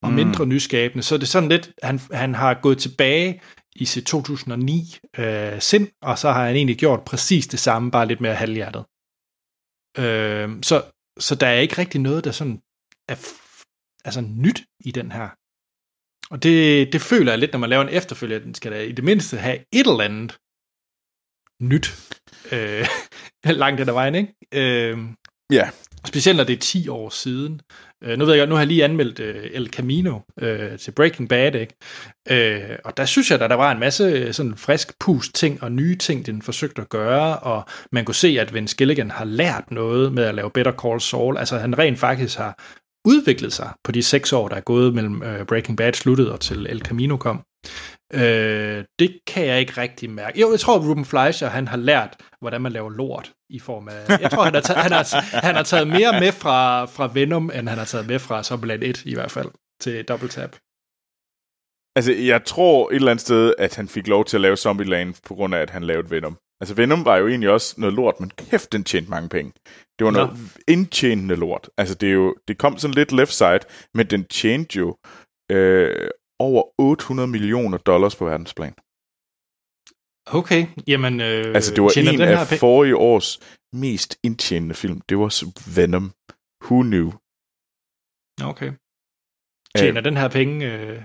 og 0.04 0.14
mindre 0.14 0.46
nyskabende. 0.46 1.04
Så 1.04 1.18
det 1.18 1.24
er 1.24 1.28
sådan 1.28 1.50
lidt, 1.50 1.72
han, 1.84 2.00
han 2.12 2.36
har 2.36 2.54
gået 2.54 2.78
tilbage 2.78 3.42
i 3.76 3.86
sit 3.86 4.06
2009 4.06 4.98
øh, 5.18 5.62
sind, 5.62 5.88
og 6.02 6.20
så 6.20 6.32
har 6.32 6.46
han 6.46 6.56
egentlig 6.56 6.78
gjort 6.78 7.06
præcis 7.06 7.48
det 7.48 7.60
samme, 7.60 7.92
bare 7.92 8.08
lidt 8.08 8.22
mere 8.22 8.36
halvhjertet. 8.36 8.86
Øh, 9.98 10.50
så, 10.64 10.84
så 11.20 11.36
der 11.36 11.48
er 11.48 11.60
ikke 11.60 11.78
rigtig 11.78 12.02
noget, 12.02 12.24
der 12.24 12.32
sådan 12.32 12.62
er 13.08 13.16
altså 14.06 14.22
nyt 14.22 14.64
i 14.80 14.92
den 14.92 15.12
her. 15.12 15.30
Og 16.34 16.44
det, 16.44 16.94
det 16.94 17.02
føler 17.02 17.32
jeg 17.32 17.40
lidt, 17.40 17.52
når 17.52 17.60
man 17.60 17.70
laver 17.70 17.84
en 17.84 17.90
efterfølger, 17.90 18.40
den 18.40 18.54
skal 18.54 18.72
da 18.72 18.82
i 18.82 18.92
det 18.92 19.04
mindste 19.04 19.38
have 19.38 19.58
et 19.72 19.88
eller 19.88 20.02
andet 20.04 20.38
nyt 21.62 22.12
øh, 22.52 22.88
langt 23.64 23.80
den 23.80 23.90
ad 23.90 23.94
vejen, 23.94 24.16
ikke? 24.16 24.34
Øh, 24.52 24.98
Ja. 25.52 25.70
Specielt 26.08 26.38
når 26.38 26.44
det 26.44 26.54
er 26.54 26.60
10 26.60 26.88
år 26.88 27.10
siden. 27.10 27.62
Øh, 28.04 28.18
nu 28.18 28.26
ved 28.26 28.36
jeg 28.36 28.48
nu 28.48 28.56
har 28.56 28.62
jeg 28.62 28.68
lige 28.68 28.84
anmeldt 28.84 29.20
øh, 29.20 29.50
El 29.54 29.68
Camino 29.68 30.20
øh, 30.42 30.80
til 30.80 30.92
Breaking 30.92 31.30
Bad, 31.30 31.56
ikke? 31.56 31.76
Øh, 32.30 32.78
og 32.86 32.98
der 32.98 33.06
synes 33.06 33.32
jeg, 33.32 33.42
at 33.42 33.50
der 33.50 33.56
var 33.56 33.72
en 33.72 33.80
masse 33.80 34.04
øh, 34.04 34.34
sådan 34.34 34.58
frisk 34.58 35.00
pust 35.00 35.36
ting 35.36 35.64
og 35.64 35.72
nye 35.72 35.98
ting, 35.98 36.26
den 36.26 36.42
forsøgte 36.42 36.82
at 36.82 36.90
gøre, 36.90 37.40
og 37.40 37.66
man 37.92 38.06
kunne 38.06 38.16
se, 38.16 38.38
at 38.40 38.54
Vince 38.54 38.76
Gilligan 38.76 39.12
har 39.12 39.26
lært 39.26 39.72
noget 39.72 40.14
med 40.14 40.24
at 40.24 40.36
lave 40.36 40.52
Better 40.52 40.72
Call 40.72 41.02
Saul. 41.02 41.38
Altså 41.38 41.58
han 41.58 41.78
rent 41.78 42.00
faktisk 42.00 42.38
har 42.38 42.60
udviklet 43.06 43.54
sig 43.54 43.70
på 43.84 43.92
de 43.92 44.04
seks 44.04 44.34
år, 44.34 44.48
der 44.48 44.56
er 44.56 44.62
gået 44.62 44.94
mellem 44.94 45.24
øh, 45.24 45.46
Breaking 45.46 45.78
Bad 45.78 45.94
sluttede 45.94 46.32
og 46.32 46.40
til 46.40 46.68
El 46.70 46.82
Camino 46.82 47.18
kom. 47.18 47.44
Øh, 48.14 48.84
det 49.00 49.20
kan 49.28 49.46
jeg 49.46 49.60
ikke 49.60 49.82
rigtig 49.82 50.10
mærke. 50.10 50.40
Jo, 50.40 50.52
jeg 50.52 50.60
tror, 50.60 50.76
at 50.80 50.86
Ruben 50.86 51.06
Fleischer, 51.06 51.48
han 51.48 51.68
har 51.68 51.78
lært, 51.78 52.18
hvordan 52.42 52.62
man 52.62 52.72
laver 52.72 52.90
lort 52.90 53.32
i 53.54 53.60
form 53.60 53.88
af... 53.88 54.20
Jeg 54.22 54.32
tror, 54.32 54.44
han 54.44 54.54
har 54.54 54.62
taget, 54.62 54.82
han 54.82 54.92
har, 54.92 55.06
han 55.48 55.56
har 55.56 55.64
taget 55.64 55.88
mere 55.88 56.20
med 56.20 56.32
fra, 56.32 56.86
fra 56.86 57.12
Venom, 57.14 57.52
end 57.56 57.70
han 57.70 57.78
har 57.78 57.86
taget 57.86 58.08
med 58.08 58.20
fra 58.20 58.44
Zombieland 58.44 58.84
1, 58.84 59.06
i 59.06 59.14
hvert 59.14 59.32
fald, 59.32 59.50
til 59.82 60.06
Double 60.06 60.30
Tap. 60.30 60.56
Altså, 61.96 62.12
jeg 62.12 62.46
tror 62.46 62.90
et 62.90 62.96
eller 62.96 63.12
andet 63.12 63.22
sted, 63.22 63.54
at 63.58 63.76
han 63.76 63.88
fik 63.88 64.08
lov 64.08 64.26
til 64.26 64.38
at 64.38 64.42
lave 64.42 64.58
Zombieland, 64.58 65.16
på 65.28 65.36
grund 65.36 65.56
af, 65.56 65.60
at 65.60 65.70
han 65.70 65.84
lavede 65.84 66.10
Venom. 66.10 66.38
Altså, 66.62 66.76
Venom 66.76 67.06
var 67.06 67.18
jo 67.18 67.28
egentlig 67.28 67.50
også 67.50 67.76
noget 67.78 67.96
lort, 67.96 68.20
men 68.20 68.30
kæft, 68.30 68.72
den 68.72 68.84
tjente 68.84 69.10
mange 69.10 69.30
penge. 69.30 69.52
Det 70.00 70.06
var 70.06 70.12
noget 70.12 70.30
Nå. 70.30 70.38
indtjenende 70.68 71.36
lort. 71.36 71.70
Altså, 71.78 71.96
det, 71.96 72.10
er 72.10 72.14
jo, 72.14 72.36
det 72.48 72.58
kom 72.58 72.78
sådan 72.78 72.94
lidt 72.94 73.12
left 73.12 73.34
side, 73.34 73.60
men 73.94 74.06
den 74.08 74.26
tjente 74.26 74.78
jo 74.78 74.98
øh, 75.52 76.10
over 76.40 76.64
800 76.80 77.28
millioner 77.28 77.78
dollars 77.78 78.16
på 78.16 78.26
verdensplan. 78.26 78.74
Okay, 80.26 80.68
jamen... 80.88 81.22
Øh, 81.22 81.56
Altså, 81.56 81.74
det 81.74 81.84
var 81.84 81.90
en 81.98 82.06
den 82.06 82.22
af 82.22 82.28
her 82.28 82.46
penge- 82.46 82.60
forrige 82.60 82.96
års 82.96 83.40
mest 83.74 84.18
indtjenende 84.24 84.76
film. 84.76 85.02
Det 85.10 85.18
var 85.18 85.30
Venom. 85.76 86.14
Who 86.66 86.82
knew? 86.82 87.12
Okay. 88.44 88.72
Tjener 89.78 90.02
den 90.02 90.18
her 90.18 90.28
penge... 90.28 90.66
Øh, 90.74 91.04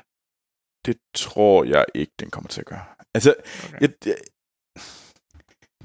Det 0.86 0.96
tror 1.14 1.64
jeg 1.64 1.84
ikke, 1.94 2.12
den 2.20 2.30
kommer 2.30 2.48
til 2.48 2.60
at 2.60 2.66
gøre. 2.66 2.84
Altså, 3.14 3.34
okay. 3.64 3.80
jeg, 3.80 3.90
jeg, 4.06 4.16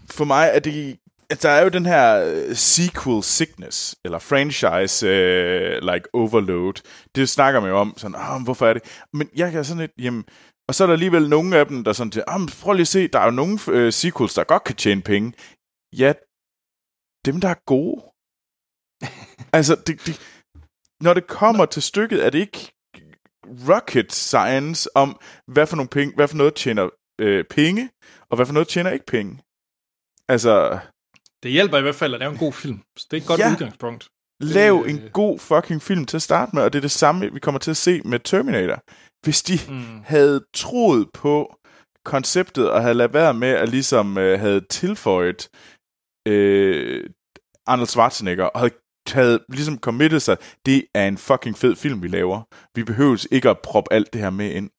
for 0.09 0.25
mig 0.25 0.49
er 0.53 0.59
det... 0.59 0.99
Altså, 1.29 1.47
der 1.47 1.53
er 1.53 1.63
jo 1.63 1.69
den 1.69 1.85
her 1.85 2.25
øh, 2.25 2.55
sequel 2.55 3.23
sickness, 3.23 3.95
eller 4.05 4.19
franchise 4.19 5.07
øh, 5.07 5.81
like 5.93 6.07
overload. 6.13 6.73
Det 7.15 7.29
snakker 7.29 7.59
man 7.59 7.69
jo 7.69 7.77
om, 7.77 7.93
sådan, 7.97 8.15
ah, 8.15 8.43
hvorfor 8.43 8.67
er 8.67 8.73
det? 8.73 9.01
Men 9.13 9.29
jeg 9.35 9.51
kan 9.51 9.65
sådan 9.65 9.81
lidt, 9.81 9.91
jamen, 9.99 10.25
og 10.67 10.75
så 10.75 10.83
er 10.83 10.87
der 10.87 10.93
alligevel 10.93 11.29
nogle 11.29 11.57
af 11.57 11.65
dem, 11.65 11.83
der 11.83 11.93
sådan 11.93 12.11
til, 12.11 12.23
ah, 12.27 12.39
prøv 12.61 12.73
lige 12.73 12.81
at 12.81 12.87
se, 12.87 13.07
der 13.07 13.19
er 13.19 13.25
jo 13.25 13.31
nogle 13.31 13.59
øh, 13.69 13.93
sequels, 13.93 14.33
der 14.33 14.43
godt 14.43 14.63
kan 14.63 14.75
tjene 14.75 15.01
penge. 15.01 15.33
Ja, 15.97 16.13
dem 17.25 17.41
der 17.41 17.49
er 17.49 17.59
gode. 17.65 17.97
altså, 19.57 19.75
det, 19.87 20.05
det, 20.07 20.21
når 21.01 21.13
det 21.13 21.27
kommer 21.27 21.65
til 21.65 21.81
stykket, 21.81 22.25
er 22.25 22.29
det 22.29 22.39
ikke 22.39 22.71
rocket 23.69 24.11
science 24.11 24.97
om, 24.97 25.19
hvad 25.47 25.67
for, 25.67 25.75
nogle 25.75 25.89
penge, 25.89 26.15
hvad 26.15 26.27
for 26.27 26.37
noget 26.37 26.55
tjener 26.55 26.89
øh, 27.21 27.45
penge, 27.49 27.89
og 28.29 28.35
hvad 28.35 28.45
for 28.45 28.53
noget 28.53 28.67
tjener 28.67 28.91
ikke 28.91 29.05
penge. 29.05 29.41
Altså, 30.29 30.79
det 31.43 31.51
hjælper 31.51 31.77
i 31.77 31.81
hvert 31.81 31.95
fald 31.95 32.13
at 32.13 32.19
lave 32.19 32.31
en 32.31 32.37
god 32.37 32.53
film. 32.53 32.79
Så 32.97 33.07
det 33.11 33.17
er 33.17 33.21
et 33.21 33.27
godt 33.27 33.39
Ja. 33.39 33.51
udgangspunkt. 33.51 34.09
lav 34.39 34.83
Øh. 34.85 34.91
en 34.91 35.09
god 35.13 35.39
fucking 35.39 35.81
film 35.81 36.05
til 36.05 36.17
at 36.17 36.21
starte 36.21 36.55
med, 36.55 36.63
og 36.63 36.73
det 36.73 36.79
er 36.79 36.81
det 36.81 36.91
samme, 36.91 37.33
vi 37.33 37.39
kommer 37.39 37.59
til 37.59 37.71
at 37.71 37.77
se 37.77 38.01
med 38.01 38.19
Terminator. 38.19 38.79
Hvis 39.23 39.43
de 39.43 39.59
Mm. 39.69 40.01
havde 40.05 40.45
troet 40.53 41.09
på 41.13 41.55
konceptet, 42.05 42.71
og 42.71 42.81
havde 42.81 42.93
lavet 42.93 43.13
være 43.13 43.33
med 43.33 43.47
at 43.47 43.69
ligesom 43.69 44.17
øh, 44.17 44.39
havde 44.39 44.61
tilføjet 44.69 45.49
øh, 46.27 47.09
Arnold 47.67 47.87
Schwarzenegger, 47.87 48.45
og 48.45 48.59
havde 48.59 48.73
havde 49.07 49.39
ligesom 49.49 49.77
committet 49.79 50.21
sig, 50.21 50.37
det 50.65 50.85
er 50.95 51.07
en 51.07 51.17
fucking 51.17 51.57
fed 51.57 51.75
film, 51.75 52.03
vi 52.03 52.07
laver. 52.07 52.41
Vi 52.75 52.83
behøves 52.83 53.27
ikke 53.31 53.49
at 53.49 53.59
proppe 53.63 53.93
alt 53.93 54.13
det 54.13 54.21
her 54.21 54.29
med 54.29 54.51
ind. 54.51 54.69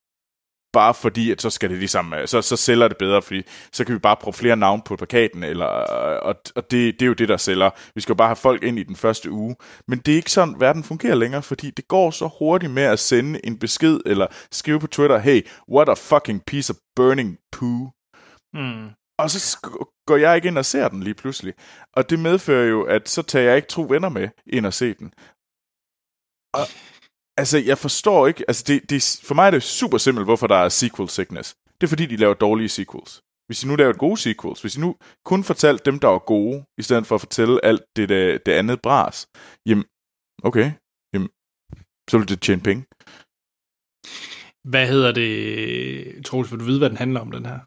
Bare 0.75 0.95
fordi, 0.95 1.31
at 1.31 1.43
så 1.43 1.51
skal 1.51 1.71
det 1.71 1.79
ligesom, 1.79 2.15
øh, 2.15 2.29
så, 2.29 2.43
så 2.43 2.57
sælger 2.57 2.89
det 2.89 2.97
bedre, 2.97 3.23
fordi 3.23 3.43
så 3.73 3.85
kan 3.85 3.95
vi 3.95 3.99
bare 3.99 4.17
proppe 4.17 4.39
flere 4.39 4.57
navn 4.57 4.83
på 4.83 4.97
plakaten, 4.97 5.43
eller, 5.43 5.67
og, 5.67 6.35
og 6.57 6.71
det, 6.71 6.95
det 6.95 7.03
er 7.03 7.07
jo 7.07 7.13
det, 7.13 7.29
der 7.29 7.37
sælger. 7.37 7.71
Vi 7.95 8.01
skal 8.01 8.13
jo 8.13 8.17
bare 8.17 8.29
have 8.29 8.37
folk 8.37 8.63
ind 8.63 8.79
i 8.79 8.83
den 8.83 8.97
første 8.97 9.31
uge. 9.31 9.57
Men 9.89 9.99
det 9.99 10.13
er 10.13 10.17
ikke 10.17 10.31
sådan, 10.31 10.61
verden 10.61 10.85
fungerer 10.85 11.15
længere, 11.15 11.43
fordi 11.43 11.71
det 11.71 11.89
går 11.89 12.11
så 12.11 12.31
hurtigt 12.39 12.73
med 12.73 12.83
at 12.83 12.99
sende 12.99 13.47
en 13.47 13.59
besked, 13.59 14.01
eller 14.07 14.27
skrive 14.53 14.81
på 14.81 14.87
Twitter, 14.87 15.19
hey, 15.19 15.47
what 15.73 15.89
a 15.89 15.95
fucking 15.95 16.43
piece 16.47 16.73
of 16.73 16.77
burning 16.97 17.39
poo. 17.53 17.91
Mm. 18.55 18.89
Og 19.19 19.31
så 19.31 19.59
går 20.07 20.17
jeg 20.17 20.37
ikke 20.37 20.49
ind 20.49 20.59
og 20.59 20.65
ser 20.65 20.89
den 20.89 21.03
lige 21.03 21.15
pludselig. 21.15 21.55
Og 21.93 22.11
det 22.11 22.19
medfører 22.19 22.67
jo, 22.67 22.83
at 22.83 23.09
så 23.09 23.23
tager 23.23 23.47
jeg 23.47 23.57
ikke 23.57 23.69
to 23.69 23.87
venner 23.89 24.09
med 24.09 24.29
ind 24.47 24.67
og 24.67 24.75
se 24.75 24.95
den. 24.95 25.13
Og, 26.55 26.67
altså, 27.37 27.59
jeg 27.59 27.79
forstår 27.79 28.27
ikke... 28.27 28.45
Altså, 28.49 28.65
det, 28.67 28.91
det, 28.91 29.21
for 29.25 29.35
mig 29.35 29.47
er 29.47 29.51
det 29.51 29.63
super 29.63 29.99
simpelt, 29.99 30.27
hvorfor 30.27 30.47
der 30.47 30.57
er 30.57 30.69
sequel 30.69 31.09
sickness. 31.09 31.55
Det 31.81 31.87
er 31.87 31.89
fordi, 31.89 32.07
de 32.07 32.17
laver 32.17 32.35
dårlige 32.35 32.69
sequels. 32.69 33.23
Hvis 33.47 33.61
de 33.61 33.69
nu 33.69 33.77
lavede 33.77 33.99
gode 33.99 34.17
sequels, 34.17 34.61
hvis 34.61 34.73
de 34.73 34.81
nu 34.81 34.97
kun 35.25 35.45
fortalte 35.45 35.91
dem, 35.91 35.99
der 35.99 36.09
var 36.09 36.19
gode, 36.19 36.65
i 36.79 36.83
stedet 36.83 37.07
for 37.07 37.15
at 37.15 37.21
fortælle 37.21 37.65
alt 37.65 37.83
det, 37.97 38.09
det, 38.09 38.47
det 38.47 38.53
andet 38.53 38.83
bras, 38.83 39.29
jamen, 39.67 39.85
okay, 40.43 40.73
jamen, 41.15 41.29
så 42.11 42.19
vil 42.19 42.29
det 42.29 42.41
tjene 42.43 42.63
penge. 42.63 42.85
Hvad 44.71 44.87
hedder 44.89 45.13
det, 45.13 46.25
Troels, 46.25 46.51
vil 46.53 46.61
du 46.61 46.65
vide, 46.65 46.79
hvad 46.79 46.91
den 46.91 46.97
handler 46.97 47.21
om, 47.21 47.31
den 47.31 47.47
her? 47.47 47.59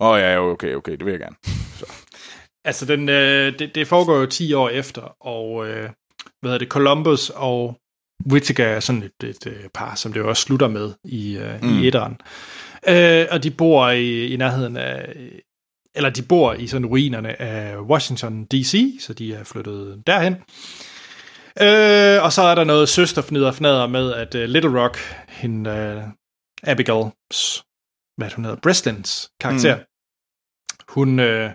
Åh 0.00 0.08
oh, 0.08 0.20
ja, 0.20 0.38
okay, 0.38 0.74
okay, 0.74 0.92
det 0.92 1.04
vil 1.04 1.10
jeg 1.10 1.20
gerne. 1.20 1.36
Altså, 2.64 2.86
den, 2.86 3.08
øh, 3.08 3.58
det, 3.58 3.74
det 3.74 3.88
foregår 3.88 4.16
jo 4.16 4.26
10 4.26 4.52
år 4.52 4.68
efter, 4.68 5.02
og 5.20 5.68
øh, 5.68 5.90
hvad 6.40 6.50
hedder 6.50 6.58
det, 6.58 6.68
Columbus 6.68 7.30
og 7.30 7.80
Whittaker 8.26 8.64
er 8.64 8.80
sådan 8.80 9.02
et, 9.02 9.28
et, 9.28 9.46
et 9.46 9.70
par, 9.74 9.94
som 9.94 10.12
det 10.12 10.20
jo 10.20 10.28
også 10.28 10.42
slutter 10.42 10.68
med 10.68 10.92
i, 11.04 11.36
øh, 11.36 11.62
mm. 11.62 11.78
i 11.78 11.86
etteren. 11.86 12.16
Øh, 12.88 13.26
og 13.30 13.42
de 13.42 13.50
bor 13.50 13.90
i, 13.90 14.26
i 14.26 14.36
nærheden 14.36 14.76
af, 14.76 15.14
eller 15.94 16.10
de 16.10 16.22
bor 16.22 16.52
i 16.52 16.66
sådan 16.66 16.86
ruinerne 16.86 17.42
af 17.42 17.76
Washington 17.76 18.44
D.C., 18.44 18.96
så 19.00 19.12
de 19.12 19.34
er 19.34 19.44
flyttet 19.44 20.02
derhen. 20.06 20.34
Øh, 21.62 22.24
og 22.24 22.32
så 22.32 22.42
er 22.42 22.54
der 22.54 22.64
noget 22.64 22.88
søsterfnider 22.88 23.86
med, 23.86 24.12
at 24.12 24.34
uh, 24.34 24.40
Little 24.40 24.82
Rock, 24.82 24.98
hende 25.28 25.70
uh, 25.70 26.70
Abigail's, 26.70 27.62
hvad 28.16 28.30
hun 28.34 28.44
hedder, 28.44 28.60
Breslins 28.62 29.30
karakter, 29.40 29.76
mm. 29.76 29.82
hun, 30.88 31.20
øh, 31.20 31.50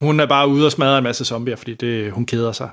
hun 0.00 0.20
er 0.20 0.26
bare 0.26 0.48
ude 0.48 0.66
og 0.66 0.72
smadre 0.72 0.98
en 0.98 1.04
masse 1.04 1.24
zombier, 1.24 1.56
fordi 1.56 1.74
det, 1.74 2.12
hun 2.12 2.26
keder 2.26 2.52
sig. 2.52 2.70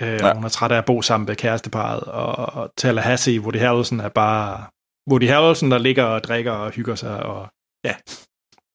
Øh, 0.00 0.08
Ja. 0.08 0.34
Hun 0.34 0.44
er 0.44 0.48
træt 0.48 0.72
af 0.72 0.78
at 0.78 0.84
bo 0.84 1.02
sammen 1.02 1.26
med 1.26 1.36
kæresteparet, 1.36 2.00
og, 2.02 2.36
og 2.36 2.70
Tallahassee, 2.76 3.40
Woody 3.40 3.56
Harrelson 3.58 4.00
er 4.00 4.08
bare 4.08 4.64
Woody 5.10 5.28
Harrelson, 5.28 5.70
der 5.70 5.78
ligger 5.78 6.04
og 6.04 6.24
drikker 6.24 6.52
og 6.52 6.70
hygger 6.70 6.94
sig, 6.94 7.22
og 7.22 7.48
ja, 7.84 7.94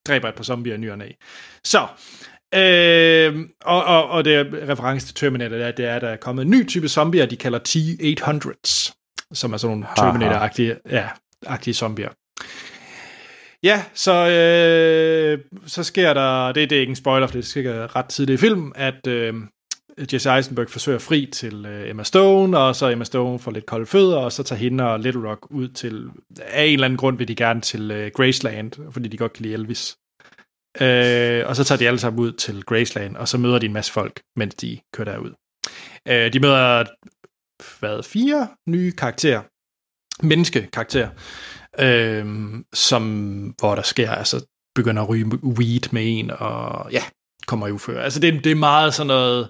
dræber 0.07 0.30
et 0.30 0.35
par 0.35 0.44
zombier 0.44 0.73
i 0.73 0.77
ny 0.77 0.91
og 0.91 0.98
næ. 0.98 1.10
Så, 1.64 1.88
øh, 2.56 3.45
og, 3.61 3.84
og, 3.85 4.10
og 4.10 4.26
det 4.26 4.35
er 4.35 4.69
reference 4.69 5.07
til 5.07 5.15
Terminator, 5.15 5.56
det 5.56 5.65
er, 5.65 5.72
det 5.72 5.85
er, 5.85 5.95
at 5.95 6.02
der 6.02 6.10
er 6.10 6.15
kommet 6.18 6.45
en 6.45 6.52
ny 6.52 6.68
type 6.68 6.88
zombier, 6.88 7.26
de 7.26 7.38
kalder 7.38 7.60
T-800s, 7.60 8.94
som 9.34 9.53
er 9.53 9.57
sådan 9.57 9.77
nogle 9.77 9.88
Terminator-agtige 9.99 10.76
ja, 10.89 11.10
agtige 11.48 11.73
zombier. 11.73 12.10
Ja, 13.64 13.84
så, 13.94 14.14
øh, 14.30 15.39
så 15.68 15.84
sker 15.84 16.14
der, 16.14 16.52
det, 16.52 16.69
det 16.69 16.76
er 16.76 16.80
ikke 16.80 16.89
en 16.91 16.95
spoiler, 16.95 17.27
for 17.27 17.34
det 17.34 17.45
sker 17.48 17.95
ret 17.95 18.06
tidligt 18.06 18.41
i 18.41 18.45
film, 18.45 18.72
at 18.76 19.07
øh, 19.07 19.34
Jesse 20.14 20.30
Eisenberg 20.36 20.69
forsøger 20.69 20.99
fri 20.99 21.30
til 21.34 21.65
øh, 21.65 21.90
Emma 21.90 22.03
Stone, 22.03 22.57
og 22.57 22.76
så 22.76 22.90
Emma 22.90 23.03
Stone 23.03 23.40
får 23.40 23.52
lidt 23.52 23.65
kolde 23.65 23.86
fødder, 23.86 24.18
og 24.18 24.32
så 24.32 24.44
tager 24.44 24.60
hende 24.60 24.84
og 24.84 24.99
Little 24.99 25.30
Rock 25.30 25.48
ud 25.52 25.68
til, 25.68 26.10
af 26.40 26.64
en 26.64 26.74
eller 26.74 26.86
anden 26.86 26.98
grund 26.98 27.18
vil 27.18 27.28
de 27.28 27.36
gerne 27.36 27.61
til 27.61 27.91
øh, 27.91 28.11
Graceland, 28.15 28.91
fordi 28.91 29.10
de 29.10 29.18
godt 29.18 29.34
kan 29.34 29.44
lide 29.44 29.53
Elvis. 29.53 29.98
Øh, 30.82 31.48
og 31.48 31.56
så 31.56 31.64
tager 31.64 31.80
de 31.80 31.88
alle 31.88 31.99
sammen 31.99 32.19
ud 32.19 32.32
til 32.32 32.64
Graceland, 32.64 33.15
og 33.15 33.28
så 33.28 33.38
møder 33.38 33.60
de 33.60 33.65
en 33.65 33.74
masse 33.74 33.91
folk, 33.91 34.22
mens 34.36 34.56
de 34.56 34.80
kører 34.94 35.11
derud. 35.11 35.32
Øh, 36.07 36.34
de 36.34 36.40
møder, 36.40 36.86
hvad, 37.80 38.03
fire 38.03 38.48
nye 38.68 38.91
karakterer, 38.91 39.41
menneskekarakterer, 40.26 41.10
øh, 41.80 42.26
som, 42.74 43.03
hvor 43.60 43.76
der 43.76 43.82
sker, 43.82 44.11
altså 44.11 44.45
begynder 44.76 45.02
at 45.03 45.10
ryge 45.10 45.26
weed 45.44 45.91
med 45.91 46.02
en, 46.06 46.32
og 46.32 46.91
ja, 46.91 47.03
kommer 47.48 47.68
i 47.68 47.72
uføre. 47.72 48.03
Altså 48.03 48.19
det, 48.19 48.44
det 48.44 48.52
er 48.52 48.56
meget 48.56 48.94
sådan 48.94 49.07
noget, 49.07 49.49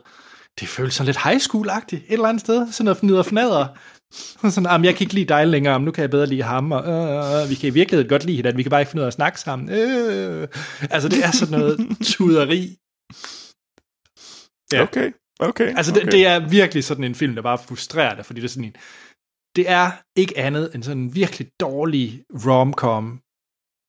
det 0.59 0.67
føles 0.67 0.93
sådan 0.93 1.05
lidt 1.05 1.23
high 1.23 1.39
school-agtigt 1.39 2.03
et 2.07 2.13
eller 2.13 2.27
andet 2.29 2.41
sted, 2.41 2.71
sådan 2.71 2.85
noget 2.85 2.97
fnider 2.97 3.19
og 3.19 3.25
fnader. 3.25 3.67
Sådan, 4.49 4.63
"Jamen, 4.71 4.85
jeg 4.85 4.95
kan 4.95 5.05
ikke 5.05 5.13
lide 5.13 5.25
dig 5.25 5.47
længere, 5.47 5.79
men 5.79 5.85
nu 5.85 5.91
kan 5.91 6.01
jeg 6.01 6.09
bedre 6.09 6.25
lide 6.27 6.43
ham, 6.43 6.71
og 6.71 6.83
øh, 6.83 7.43
øh, 7.43 7.49
vi 7.49 7.55
kan 7.55 7.67
i 7.69 7.73
virkeligheden 7.73 8.09
godt 8.09 8.23
lide 8.25 8.35
hinanden, 8.37 8.57
vi 8.57 8.63
kan 8.63 8.69
bare 8.69 8.81
ikke 8.81 8.91
finde 8.91 9.01
ud 9.01 9.03
af 9.03 9.07
at 9.07 9.13
snakke 9.13 9.39
sammen. 9.39 9.69
Øh. 9.69 10.47
Altså, 10.89 11.09
det 11.09 11.25
er 11.25 11.31
sådan 11.31 11.59
noget 11.59 11.77
tuderi. 12.11 12.77
Ja. 14.73 14.81
Okay, 14.83 15.11
okay. 15.39 15.69
Altså, 15.77 15.91
okay. 15.91 16.01
det, 16.05 16.11
det 16.11 16.25
er 16.25 16.49
virkelig 16.49 16.83
sådan 16.83 17.03
en 17.03 17.15
film, 17.15 17.35
der 17.35 17.41
bare 17.41 17.57
frustrerer 17.57 18.15
dig, 18.15 18.25
fordi 18.25 18.39
det 18.41 18.47
er 18.47 18.49
sådan 18.49 18.63
en, 18.71 18.75
det 19.55 19.69
er 19.69 19.91
ikke 20.15 20.37
andet 20.37 20.75
end 20.75 20.83
sådan 20.83 21.01
en 21.03 21.15
virkelig 21.15 21.47
dårlig 21.59 22.23
rom-com, 22.45 23.21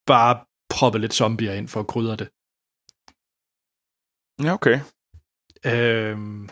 bare 0.06 0.34
proppe 0.74 0.98
lidt 0.98 1.14
zombier 1.14 1.52
ind 1.52 1.68
for 1.68 1.80
at 1.80 1.86
krydre 1.86 2.16
det. 2.16 2.28
Ja, 4.44 4.52
okay. 4.58 4.78
Øhm, 5.72 6.48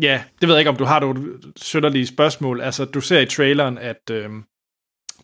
ja, 0.00 0.22
det 0.40 0.48
ved 0.48 0.54
jeg 0.54 0.60
ikke, 0.60 0.70
om 0.70 0.76
du 0.76 0.84
har 0.84 1.00
nogle 1.00 1.32
sønderlige 1.56 2.06
spørgsmål. 2.06 2.60
Altså, 2.60 2.84
du 2.84 3.00
ser 3.00 3.20
i 3.20 3.26
traileren, 3.26 3.78
at 3.78 4.10
øhm, 4.10 4.44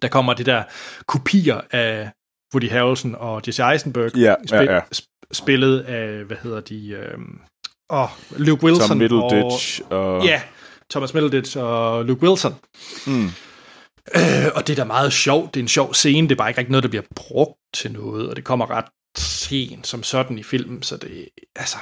der 0.03 0.09
kommer 0.09 0.35
de 0.35 0.45
der 0.45 0.63
kopier 1.07 1.61
af 1.71 2.11
Woody 2.55 2.71
Harrelson 2.71 3.15
og 3.15 3.43
Jesse 3.47 3.63
Eisenberg, 3.63 4.17
Ja, 4.17 4.35
ja, 4.51 4.63
ja. 4.75 4.81
sp- 4.81 5.21
spillet 5.33 5.81
af, 5.81 6.25
hvad 6.25 6.37
hedder 6.43 6.61
de, 6.61 6.89
øhm, 6.89 7.41
åh, 7.91 8.09
Luke 8.37 8.65
Wilson. 8.65 8.89
Tom 8.89 8.97
Middleditch 8.97 9.81
Og, 9.91 10.15
og... 10.17 10.25
Ja, 10.25 10.43
Thomas 10.91 11.15
Middleditch 11.15 11.59
og 11.59 12.05
Luke 12.05 12.23
Wilson. 12.23 12.55
Mm. 13.07 13.27
Øh, 14.17 14.47
og 14.55 14.67
det 14.67 14.71
er 14.71 14.77
da 14.77 14.85
meget 14.85 15.13
sjovt. 15.13 15.55
Det 15.55 15.61
er 15.61 15.65
en 15.65 15.69
sjov 15.69 15.95
scene. 15.95 16.29
Det 16.29 16.35
er 16.35 16.39
bare 16.39 16.51
ikke 16.51 16.59
rigtig 16.59 16.71
noget, 16.73 16.83
der 16.83 16.89
bliver 16.89 17.03
brugt 17.15 17.59
til 17.75 17.93
noget, 17.93 18.29
og 18.31 18.37
det 18.37 18.45
kommer 18.45 18.71
ret 18.71 18.85
sent 19.19 19.87
som 19.87 20.03
sådan 20.03 20.39
i 20.39 20.43
filmen, 20.43 20.83
så 20.83 20.97
det, 20.97 21.29
altså, 21.57 21.77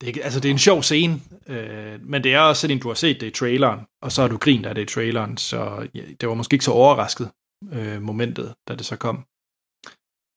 det 0.00 0.16
er, 0.16 0.24
altså, 0.24 0.40
det 0.40 0.48
er 0.48 0.52
en 0.52 0.58
sjov 0.58 0.82
scene, 0.82 1.20
øh, 1.46 2.00
men 2.02 2.24
det 2.24 2.34
er 2.34 2.40
også 2.40 2.60
sådan, 2.60 2.78
du 2.78 2.88
har 2.88 2.94
set 2.94 3.20
det 3.20 3.26
i 3.26 3.30
traileren, 3.30 3.80
og 4.02 4.12
så 4.12 4.20
har 4.20 4.28
du 4.28 4.36
grint 4.36 4.66
af 4.66 4.74
det 4.74 4.82
i 4.82 4.94
traileren, 4.94 5.36
så 5.36 5.88
ja, 5.94 6.02
det 6.20 6.28
var 6.28 6.34
måske 6.34 6.54
ikke 6.54 6.64
så 6.64 6.72
overrasket, 6.72 7.30
øh, 7.72 8.02
momentet, 8.02 8.54
da 8.68 8.74
det 8.74 8.86
så 8.86 8.96
kom. 8.96 9.24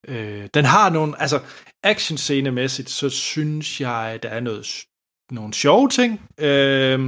Øh, 0.08 0.50
den 0.54 0.66
har 0.66 0.90
nogle, 0.90 1.22
altså 1.22 1.42
action-scenemæssigt, 1.84 2.90
så 2.90 3.10
synes 3.10 3.82
jeg, 3.82 4.20
der 4.24 4.30
er 4.30 4.40
noget, 4.40 4.68
nogle 5.32 5.54
sjove 5.54 5.90
ting, 5.90 6.22
øh, 6.40 7.00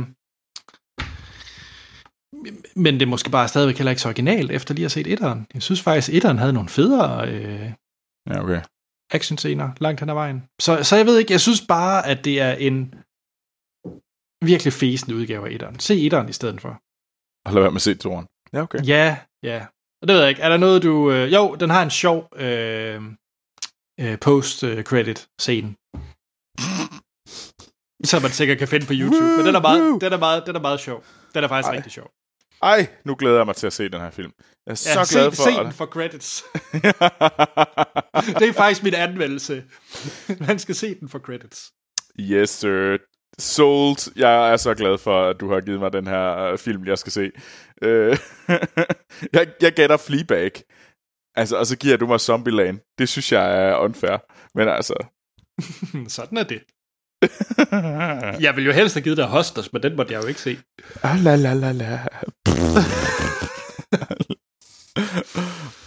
men 2.75 2.93
det 2.93 3.01
er 3.01 3.05
måske 3.05 3.29
bare 3.29 3.47
stadigvæk 3.47 3.77
heller 3.77 3.91
ikke 3.91 4.01
så 4.01 4.07
originalt, 4.07 4.51
efter 4.51 4.73
lige 4.73 4.85
at 4.85 4.93
have 4.93 5.03
set 5.03 5.11
etteren. 5.11 5.47
Jeg 5.53 5.61
synes 5.61 5.81
faktisk, 5.81 6.09
etteren 6.13 6.37
havde 6.37 6.53
nogle 6.53 6.69
federe 6.69 7.29
øh, 7.29 7.71
Ja, 8.29 8.43
okay 8.43 8.61
actionscener 9.11 9.69
langt 9.79 9.99
hen 9.99 10.09
ad 10.09 10.13
vejen. 10.13 10.43
Så, 10.59 10.83
så 10.83 10.95
jeg 10.95 11.05
ved 11.05 11.17
ikke, 11.17 11.33
jeg 11.33 11.41
synes 11.41 11.61
bare, 11.67 12.07
at 12.07 12.25
det 12.25 12.41
er 12.41 12.53
en 12.53 12.93
virkelig 14.41 14.73
fæsende 14.73 15.15
udgave 15.15 15.47
af 15.47 15.51
etteren. 15.51 15.79
Se 15.79 16.05
etteren 16.05 16.29
i 16.29 16.33
stedet 16.33 16.61
for. 16.61 16.81
Og 17.45 17.53
lad 17.53 17.61
være 17.61 17.71
med 17.71 17.75
at 17.75 17.81
se 17.81 17.95
toren. 17.95 18.25
Ja, 18.53 18.61
okay. 18.61 18.79
Ja, 18.87 19.17
ja. 19.43 19.65
Og 20.01 20.07
det 20.07 20.13
ved 20.13 20.21
jeg 20.21 20.29
ikke. 20.29 20.41
Er 20.41 20.49
der 20.49 20.57
noget, 20.57 20.83
du... 20.83 21.11
Øh, 21.11 21.33
jo, 21.33 21.55
den 21.55 21.69
har 21.69 21.83
en 21.83 21.89
sjov 21.89 22.29
øh, 22.35 23.01
øh, 23.99 24.19
post-credit-scene. 24.19 25.75
Som 28.03 28.21
man 28.21 28.31
sikkert 28.31 28.57
kan 28.57 28.67
finde 28.67 28.85
på 28.85 28.93
YouTube. 28.93 29.37
Men 29.37 29.45
den 29.45 29.55
er 29.55 29.61
meget, 29.61 30.01
den 30.01 30.13
er 30.13 30.17
meget, 30.17 30.43
den 30.47 30.55
er 30.55 30.59
meget 30.59 30.79
sjov. 30.79 31.03
Den 31.33 31.43
er 31.43 31.47
faktisk 31.47 31.69
Ej. 31.69 31.75
rigtig 31.75 31.91
sjov. 31.91 32.11
Ej, 32.63 32.87
nu 33.05 33.15
glæder 33.15 33.37
jeg 33.37 33.45
mig 33.45 33.55
til 33.55 33.67
at 33.67 33.73
se 33.73 33.89
den 33.89 34.01
her 34.01 34.09
film. 34.09 34.31
Jeg 34.65 34.71
er 34.71 34.75
så 34.75 34.89
Ja, 34.89 34.93
glad 34.95 35.31
se, 35.31 35.35
for... 35.35 35.43
se 35.43 35.63
den 35.63 35.71
for 35.71 35.85
credits. 35.85 36.43
det 38.39 38.49
er 38.49 38.53
faktisk 38.53 38.83
min 38.83 38.93
anmeldelse. 38.93 39.63
Man 40.47 40.59
skal 40.59 40.75
se 40.75 40.95
den 40.99 41.09
for 41.09 41.19
credits. 41.19 41.71
yes, 42.19 42.49
sir. 42.49 42.97
Sold. 43.39 44.13
Jeg 44.17 44.51
er 44.51 44.57
så 44.57 44.73
glad 44.73 44.97
for, 44.97 45.29
at 45.29 45.39
du 45.39 45.53
har 45.53 45.61
givet 45.61 45.79
mig 45.79 45.93
den 45.93 46.07
her 46.07 46.37
øh, 46.37 46.57
film, 46.57 46.85
jeg 46.85 46.97
skal 46.97 47.11
se. 47.11 47.31
Øh, 47.81 48.17
jeg, 49.33 49.47
jeg 49.61 49.73
gætter 49.73 49.97
Fleabag. 49.97 50.51
Altså, 51.35 51.57
og 51.57 51.65
så 51.65 51.77
giver 51.77 51.97
du 51.97 52.07
mig 52.07 52.19
Zombieland. 52.19 52.79
Det 52.97 53.09
synes 53.09 53.31
jeg 53.31 53.69
er 53.69 53.77
unfair. 53.77 54.17
Men 54.57 54.67
altså... 54.67 54.93
Sådan 56.07 56.37
er 56.37 56.43
det. 56.43 56.63
Jeg 58.45 58.55
ville 58.55 58.67
jo 58.67 58.71
helst 58.73 58.95
have 58.95 59.03
givet 59.03 59.17
dig 59.17 59.25
Hostlers, 59.25 59.73
men 59.73 59.83
den 59.83 59.95
måtte 59.95 60.13
jeg 60.13 60.23
jo 60.23 60.27
ikke 60.27 60.41
se. 60.41 60.57
Ah, 61.03 61.19
la 61.23 61.35
la 61.35 61.53
la 61.53 61.71
la. 61.71 61.99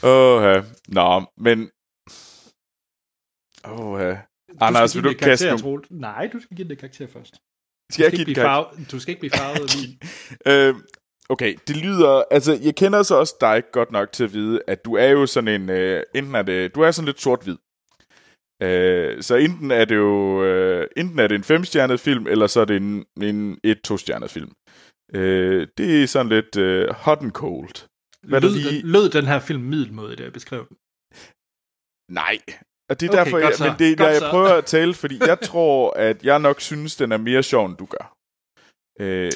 Åh. 0.02 0.65
Nå, 0.89 1.24
men... 1.36 1.70
Åh. 3.65 4.16
Anders, 4.60 4.94
vil 4.97 5.05
du 5.05 5.09
give 5.09 5.16
et 5.16 5.20
kaste. 5.20 5.59
Troel. 5.59 5.82
Nej, 5.90 6.28
du 6.32 6.40
skal 6.40 6.56
give 6.56 6.69
den 6.69 6.77
karakter 6.77 7.06
først. 7.06 7.35
Du 7.35 7.39
Skal 7.93 8.02
jeg 8.02 8.10
skal, 8.10 8.19
give 8.19 8.20
ikke 8.20 8.24
blive 8.24 8.35
karakter? 8.35 8.77
farvet, 8.77 8.93
du 8.93 9.01
skal 9.01 9.10
ikke 9.12 9.20
blive 9.20 9.31
farvet 9.31 9.60
af 9.60 9.77
min. 9.78 9.98
Øh, 10.52 10.74
okay, 11.28 11.55
det 11.69 11.77
lyder... 11.77 12.23
Altså, 12.31 12.59
jeg 12.62 12.74
kender 12.77 13.02
så 13.02 13.15
også 13.15 13.35
dig 13.40 13.62
godt 13.73 13.93
nok 13.93 14.12
til 14.12 14.24
at 14.24 14.32
vide, 14.32 14.60
at 14.66 14.85
du 14.85 14.94
er 14.94 15.09
jo 15.09 15.27
sådan 15.27 15.62
en... 15.62 15.70
Øh, 15.70 16.02
enten 16.15 16.35
er 16.35 16.43
det... 16.43 16.74
Du 16.74 16.81
er 16.81 16.90
sådan 16.90 17.06
lidt 17.06 17.20
sort-hvid. 17.20 17.56
Øh, 18.62 19.23
så 19.23 19.36
enten 19.36 19.70
er 19.70 19.85
det 19.85 19.97
jo... 19.97 20.44
Øh, 20.44 20.86
enten 20.97 21.19
er 21.19 21.27
det 21.27 21.35
en 21.35 21.44
femstjernet 21.44 22.01
film, 22.01 22.27
eller 22.27 22.47
så 22.47 22.60
er 22.60 22.65
det 22.65 22.77
en, 22.77 23.05
en 23.23 23.59
et 23.65 23.81
to-stjernet 23.82 24.31
film. 24.31 24.52
Øh, 25.14 25.68
det 25.78 26.02
er 26.02 26.06
sådan 26.06 26.28
lidt 26.28 26.56
øh, 26.56 26.89
hot 26.94 27.22
and 27.22 27.32
cold. 27.32 27.89
Hvad 28.28 28.40
lød, 28.40 28.51
lige- 28.51 28.82
den, 28.82 28.90
lød 28.90 29.10
den 29.10 29.26
her 29.26 29.39
film 29.39 29.62
middelmåde, 29.62 30.16
da 30.16 30.22
jeg 30.22 30.32
beskrev 30.32 30.68
den? 30.68 30.76
Nej. 32.12 32.39
Og 32.90 33.01
det 33.01 33.06
er 33.06 33.10
Okay, 33.12 33.18
derfor, 33.24 33.39
jeg, 33.39 33.52
men 33.60 33.78
det, 33.78 34.01
jeg, 34.01 34.18
jeg 34.20 34.30
prøver 34.30 34.48
at 34.55 34.64
tale, 34.64 34.94
fordi 35.02 35.18
jeg 35.26 35.39
tror, 35.40 35.90
at 35.97 36.22
jeg 36.24 36.39
nok 36.39 36.60
synes, 36.60 36.97
den 36.97 37.12
er 37.12 37.16
mere 37.16 37.43
sjov, 37.43 37.66
end 37.66 37.76
du 37.76 37.86
gør. 37.86 38.14
Øh, 39.01 39.32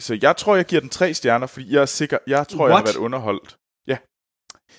så 0.00 0.18
jeg 0.22 0.36
tror, 0.36 0.56
jeg 0.56 0.64
giver 0.64 0.80
den 0.80 0.90
tre 0.90 1.14
stjerner, 1.14 1.46
fordi 1.46 1.74
jeg 1.74 1.82
er 1.82 1.86
sikker, 1.86 2.18
jeg 2.26 2.48
tror, 2.48 2.66
jeg 2.68 2.76
har 2.76 2.82
What? 2.82 2.86
været 2.94 2.96
underholdt. 3.04 3.56
Ja. 3.86 3.98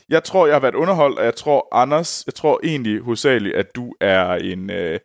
Jeg 0.10 0.24
tror, 0.24 0.46
jeg 0.48 0.56
har 0.56 0.60
været 0.60 0.76
underholdt, 0.76 1.20
og 1.20 1.26
jeg 1.26 1.36
tror, 1.36 1.68
Anders, 1.76 2.24
jeg 2.26 2.34
tror 2.34 2.60
egentlig 2.64 3.00
hovedsageligt, 3.00 3.56
at 3.56 3.76
du 3.76 3.94
er 4.02 4.34
en, 4.36 4.70
øh, 4.70 5.00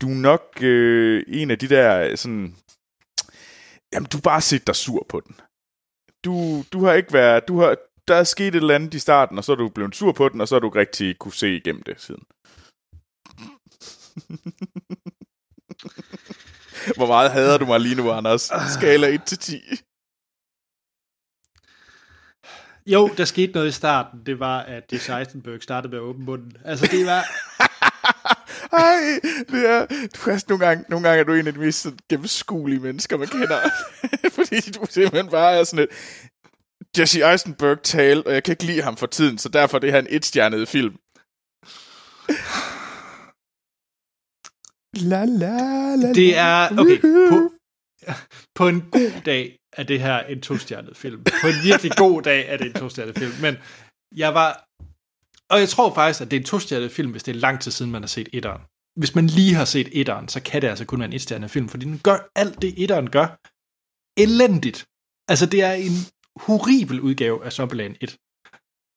du 0.00 0.08
er 0.10 0.14
nok 0.14 0.58
øh, 0.62 1.22
en 1.28 1.50
af 1.50 1.58
de 1.58 1.68
der 1.68 2.16
sådan, 2.16 2.56
jamen 3.92 4.08
du 4.12 4.16
har 4.16 4.22
bare 4.22 4.40
set 4.40 4.66
dig 4.66 4.76
sur 4.76 5.06
på 5.08 5.20
den. 5.20 5.40
Du, 6.24 6.64
du 6.72 6.84
har 6.84 6.92
ikke 6.92 7.12
været, 7.12 7.48
du 7.48 7.60
har, 7.60 7.76
der 8.08 8.14
er 8.14 8.24
sket 8.24 8.48
et 8.48 8.54
eller 8.54 8.74
andet 8.74 8.94
i 8.94 8.98
starten, 8.98 9.38
og 9.38 9.44
så 9.44 9.52
er 9.52 9.56
du 9.56 9.68
blevet 9.68 9.96
sur 9.96 10.12
på 10.12 10.28
den, 10.28 10.40
og 10.40 10.48
så 10.48 10.54
har 10.54 10.60
du 10.60 10.66
ikke 10.66 10.80
rigtig 10.80 11.18
kunne 11.18 11.32
se 11.32 11.56
igennem 11.56 11.82
det 11.82 12.00
siden. 12.00 12.22
Hvor 16.96 17.06
meget 17.06 17.30
hader 17.30 17.58
du 17.58 17.66
mig 17.66 17.80
lige 17.80 17.94
nu, 17.94 18.10
Anders? 18.10 18.50
Skala 18.74 19.08
1 19.08 19.24
til 19.24 19.38
10. 19.38 19.60
Jo, 22.86 23.10
der 23.16 23.24
skete 23.24 23.52
noget 23.52 23.68
i 23.68 23.72
starten. 23.72 24.26
Det 24.26 24.40
var, 24.40 24.60
at 24.60 24.92
Jesse 24.92 25.18
Eisenberg 25.18 25.62
startede 25.62 25.90
med 25.90 25.98
at 25.98 26.02
åbne 26.02 26.24
munden. 26.24 26.56
Altså, 26.64 26.86
det 26.86 27.06
var... 27.06 27.24
Ej, 28.72 29.20
det 29.50 29.70
er, 29.70 29.86
du 29.86 30.30
er 30.30 30.44
nogle 30.48 30.66
gange, 30.66 30.84
nogle 30.88 31.08
gange 31.08 31.20
er 31.20 31.24
du 31.24 31.34
en 31.34 31.46
af 31.46 31.52
de 31.52 31.60
mest 31.60 31.86
gennemskuelige 32.10 32.80
mennesker, 32.80 33.16
man 33.16 33.28
kender. 33.28 33.60
Fordi 34.36 34.60
du 34.60 34.86
simpelthen 34.90 35.30
bare 35.30 35.58
er 35.58 35.64
sådan 35.64 35.84
et, 35.84 35.88
Jesse 36.98 37.30
Eisenberg 37.30 37.82
tale, 37.82 38.26
og 38.26 38.32
jeg 38.34 38.42
kan 38.42 38.52
ikke 38.52 38.64
lide 38.64 38.82
ham 38.82 38.96
for 38.96 39.06
tiden, 39.06 39.38
så 39.38 39.48
derfor 39.48 39.76
er 39.76 39.80
det 39.80 39.92
her 39.92 39.98
en 39.98 40.06
etstjernet 40.10 40.68
film. 40.68 40.94
La 44.94 45.24
la 45.24 45.94
la 45.96 46.12
Det 46.12 46.36
er... 46.36 46.78
Okay, 46.78 47.00
på, 47.30 47.52
på 48.54 48.68
en 48.68 48.80
god 48.90 49.22
dag 49.24 49.56
er 49.72 49.82
det 49.82 50.00
her 50.00 50.18
en 50.18 50.40
to-stjernet 50.40 50.96
film. 50.96 51.24
På 51.24 51.46
en 51.46 51.64
virkelig 51.64 51.92
god 51.96 52.22
dag 52.22 52.48
er 52.48 52.56
det 52.56 52.66
en 52.66 52.72
to-stjernet 52.72 53.18
film. 53.18 53.32
Men 53.40 53.56
jeg 54.16 54.34
var... 54.34 54.67
Og 55.50 55.60
jeg 55.60 55.68
tror 55.68 55.94
faktisk, 55.94 56.20
at 56.20 56.30
det 56.30 56.36
er 56.36 56.40
en 56.40 56.46
to-stjernet 56.46 56.92
film, 56.92 57.10
hvis 57.10 57.22
det 57.22 57.36
er 57.36 57.40
lang 57.40 57.60
tid 57.60 57.70
siden, 57.72 57.92
man 57.92 58.02
har 58.02 58.08
set 58.08 58.28
etteren. 58.32 58.60
Hvis 58.96 59.14
man 59.14 59.26
lige 59.26 59.54
har 59.54 59.64
set 59.64 59.88
etteren, 59.92 60.28
så 60.28 60.42
kan 60.42 60.62
det 60.62 60.68
altså 60.68 60.84
kun 60.84 60.98
være 60.98 61.08
en 61.08 61.12
et-stjernet 61.12 61.50
film, 61.50 61.68
fordi 61.68 61.86
den 61.86 61.98
gør 61.98 62.30
alt 62.36 62.62
det, 62.62 62.74
etteren 62.76 63.10
gør, 63.10 63.26
elendigt. 64.22 64.86
Altså, 65.28 65.46
det 65.46 65.62
er 65.62 65.72
en 65.72 65.96
horribel 66.36 67.00
udgave 67.00 67.44
af 67.44 67.52
Zombieland 67.52 67.96
1. 68.00 68.16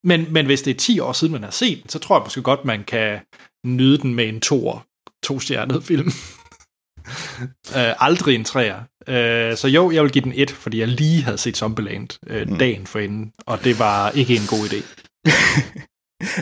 Men, 0.04 0.34
men 0.34 0.46
hvis 0.46 0.62
det 0.62 0.72
er 0.72 0.78
10 0.78 1.00
år 1.00 1.14
siden, 1.14 1.32
man 1.32 1.44
har 1.44 1.52
set 1.52 1.82
den, 1.82 1.90
så 1.90 2.00
tror 2.00 2.16
jeg 2.16 2.24
måske 2.24 2.42
godt, 2.42 2.66
man 2.66 2.84
kan 2.84 3.20
nyde 3.66 3.98
den 3.98 4.16
med 4.16 4.28
en 4.28 4.42
toer, 4.42 4.86
to-stjernet 5.24 5.84
film. 5.84 6.08
øh, 7.78 7.94
aldrig 8.00 8.36
en 8.36 8.44
træer. 8.44 8.84
Øh, 9.08 9.58
så 9.58 9.68
jo, 9.68 9.92
jeg 9.92 10.04
vil 10.04 10.12
give 10.12 10.24
den 10.24 10.34
et, 10.36 10.52
fordi 10.52 10.80
jeg 10.80 10.88
lige 10.88 11.24
havde 11.24 11.38
set 11.38 11.58
Zombieland 11.58 12.10
øh, 12.28 12.50
mm. 12.50 12.58
dagen 12.58 12.88
forinden, 12.88 13.34
og 13.46 13.64
det 13.64 13.80
var 13.80 14.10
ikke 14.10 14.36
en 14.36 14.48
god 14.48 14.68
idé. 14.68 14.82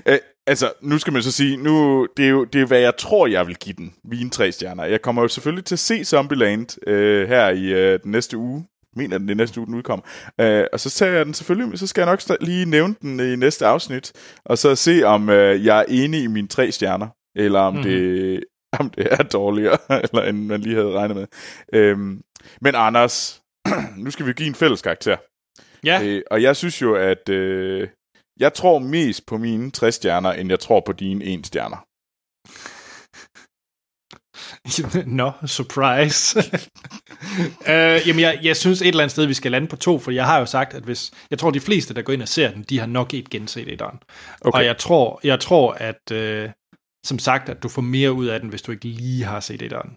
Øh, 0.06 0.18
altså, 0.48 0.72
nu 0.82 0.98
skal 0.98 1.14
man 1.14 1.24
så 1.24 1.32
sige, 1.32 1.58
nu, 1.58 2.08
det 2.18 2.26
er 2.26 2.30
jo 2.30 2.44
det 2.44 2.62
er, 2.62 2.66
hvad 2.66 2.80
jeg 2.80 2.98
tror, 2.98 3.28
jeg 3.28 3.48
vil 3.48 3.56
give 3.56 3.76
den. 3.76 3.94
Mine 4.04 4.30
tre 4.30 4.52
stjerner. 4.52 4.84
Jeg 4.84 5.02
kommer 5.02 5.22
jo 5.22 5.28
selvfølgelig 5.28 5.66
til 5.66 5.76
at 5.76 5.80
se 5.80 6.04
Zombieland 6.04 6.88
øh, 6.88 7.28
her 7.28 7.50
i 7.50 7.66
øh, 7.66 8.00
den 8.04 8.12
næste 8.12 8.38
uge. 8.38 8.66
Jeg 8.96 9.02
mener, 9.02 9.18
den 9.18 9.28
det 9.28 9.38
næste 9.38 9.60
uge, 9.60 9.68
den 9.68 9.76
udkommer. 9.76 10.06
Øh, 10.42 10.66
og 10.74 10.80
så 10.80 10.90
tager 10.90 11.12
jeg 11.12 11.26
den 11.26 11.34
selvfølgelig, 11.34 11.80
så 11.80 11.88
skal 11.88 12.02
jeg 12.02 12.10
nok 12.10 12.38
lige 12.42 12.66
nævne 12.66 12.96
den 13.02 13.20
i 13.20 13.36
næste 13.36 13.66
afsnit, 13.66 14.12
og 14.46 14.58
så 14.58 14.76
se, 14.76 15.04
om 15.04 15.30
øh, 15.30 15.66
jeg 15.66 15.80
er 15.80 15.86
enig 15.88 16.24
i 16.24 16.28
mine 16.28 16.48
tre 16.48 16.72
stjerner, 16.72 17.08
eller 17.36 17.60
om, 17.60 17.74
mm-hmm. 17.74 17.90
det, 17.90 18.44
om 18.80 18.90
det 18.90 19.08
er 19.12 19.24
dårligere, 19.24 19.78
eller 20.04 20.22
end 20.22 20.46
man 20.46 20.62
lige 20.62 20.76
havde 20.76 20.92
regnet 20.92 21.18
med. 21.18 21.28
Øhm, 21.74 22.22
men 22.62 22.76
Anders, 22.76 23.42
nu 24.04 24.12
skal 24.12 24.26
vi 24.26 24.34
give 24.34 24.48
en 24.48 24.56
fælles 24.56 24.82
karakter. 24.82 25.18
Ja, 25.86 26.04
Øh, 26.04 26.22
og 26.32 26.42
jeg 26.42 26.56
synes 26.56 26.82
jo, 26.82 26.96
at 26.96 27.30
øh, 27.30 27.88
jeg 28.40 28.54
tror 28.54 28.80
mest 28.80 29.26
på 29.26 29.38
mine 29.38 29.72
60 29.72 29.96
stjerner, 29.96 30.32
end 30.32 30.50
jeg 30.50 30.60
tror 30.60 30.80
på 30.86 30.92
dine 30.92 31.26
1 31.26 31.48
stjerner. 31.48 31.86
Nå, 35.06 35.24
no, 35.26 35.48
surprise. 35.48 36.40
øh, 37.72 38.08
jamen, 38.08 38.20
jeg, 38.20 38.40
jeg 38.44 38.58
synes 38.58 38.82
et 38.82 38.88
eller 38.88 39.04
andet 39.04 39.12
sted, 39.12 39.26
vi 39.26 39.34
skal 39.34 39.52
lande 39.52 39.68
på 39.68 39.76
to, 39.76 40.00
for 40.00 40.12
jeg 40.12 40.26
har 40.26 40.40
jo 40.40 40.46
sagt, 40.46 40.74
at 40.74 40.84
hvis... 40.84 41.12
Jeg 41.32 41.40
tror, 41.40 41.52
de 41.52 41.60
fleste, 41.60 41.94
der 41.94 42.02
går 42.02 42.14
ind 42.14 42.22
og 42.22 42.28
ser 42.28 42.52
den, 42.52 42.64
de 42.64 42.80
har 42.80 42.86
nok 42.86 43.14
ikke 43.14 43.30
genset 43.30 43.68
etteren. 43.74 44.00
Okay. 44.42 44.60
Og 44.60 44.66
jeg 44.66 44.78
tror, 44.78 45.20
jeg 45.24 45.40
tror 45.40 45.72
at... 45.74 46.12
Øh, 46.12 46.50
som 47.06 47.20
sagt, 47.20 47.50
at 47.50 47.64
du 47.64 47.70
får 47.70 47.82
mere 47.82 48.14
ud 48.14 48.26
af 48.28 48.40
den, 48.40 48.50
hvis 48.50 48.62
du 48.62 48.72
ikke 48.72 48.86
lige 48.86 49.24
har 49.24 49.40
set 49.40 49.62
etteren. 49.62 49.96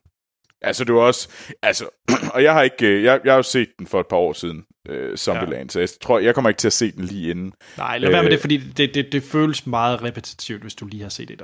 Altså, 0.62 0.84
var 0.88 1.00
også... 1.00 1.28
Altså, 1.62 1.88
og 2.34 2.42
jeg 2.42 2.52
har 2.52 2.62
ikke... 2.62 2.86
øh, 2.86 3.02
Jeg, 3.02 3.20
jeg 3.24 3.32
har 3.32 3.36
jo 3.36 3.42
set 3.42 3.68
den 3.78 3.86
for 3.86 4.00
et 4.00 4.06
par 4.10 4.16
år 4.16 4.32
siden, 4.32 4.64
øh, 4.88 5.16
Zombieland, 5.16 5.68
ja. 5.68 5.72
så 5.72 5.80
jeg 5.80 5.88
tror, 6.00 6.18
jeg 6.18 6.34
kommer 6.34 6.48
ikke 6.48 6.58
til 6.58 6.68
at 6.68 6.72
se 6.72 6.92
den 6.92 7.04
lige 7.04 7.30
inden. 7.30 7.52
Nej, 7.76 7.98
lad 7.98 8.10
være 8.10 8.22
med 8.22 8.30
Øh. 8.30 8.32
det, 8.32 8.40
fordi 8.40 8.56
det, 8.58 8.94
det, 8.94 9.12
det 9.12 9.22
føles 9.22 9.66
meget 9.66 10.02
repetitivt, 10.02 10.62
hvis 10.62 10.74
du 10.74 10.86
lige 10.86 11.02
har 11.02 11.08
set. 11.08 11.42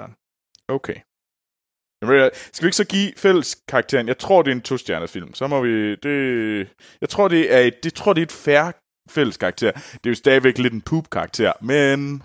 Okay. 0.69 0.95
Ved 2.01 2.09
du 2.09 2.19
hvad, 2.19 2.31
Skal 2.53 2.65
vi 2.65 2.69
ikke 2.69 2.77
så 2.77 2.85
give 2.85 3.13
fælles 3.17 3.63
karakteren? 3.69 4.09
Jeg 4.09 4.19
tror, 4.19 4.43
det 4.43 4.51
er 4.51 4.55
en 4.55 4.61
to-stjernet 4.63 5.11
film. 5.11 5.35
Så 5.35 5.47
må 5.47 5.61
vi... 5.61 5.97
Det, 5.97 6.69
jeg 7.01 7.09
tror, 7.09 7.29
det 7.29 7.55
er 7.55 7.59
et, 7.59 7.85
det, 7.85 7.95
tror, 7.95 8.13
det 8.13 8.21
er 8.21 8.27
et 8.27 8.33
færre 8.33 8.73
fælles 9.11 9.37
karakter. 9.37 9.73
Det 9.73 10.07
er 10.07 10.11
jo 10.11 10.15
stadigvæk 10.15 10.59
lidt 10.59 10.73
en 10.73 10.81
poop-karakter, 10.81 11.53
men... 11.61 12.23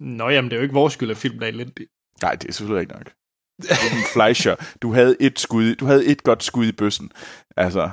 Nå, 0.00 0.28
jamen, 0.28 0.50
det 0.50 0.56
er 0.56 0.60
jo 0.60 0.62
ikke 0.62 0.74
vores 0.74 0.92
skyld, 0.92 1.10
at 1.10 1.16
filmen 1.16 1.42
er 1.42 1.46
elendig. 1.46 1.86
Nej, 2.22 2.34
det 2.34 2.48
er 2.48 2.52
selvfølgelig 2.52 2.80
ikke 2.80 2.92
nok. 2.92 3.12
Er 3.70 3.74
Fleischer. 4.12 4.56
Du 4.82 4.92
havde 4.92 5.16
et 5.20 5.38
skud. 5.38 5.74
Du 5.74 5.86
havde 5.86 6.06
et 6.06 6.22
godt 6.22 6.42
skud 6.42 6.66
i 6.66 6.72
bøssen. 6.72 7.10
Altså... 7.56 7.90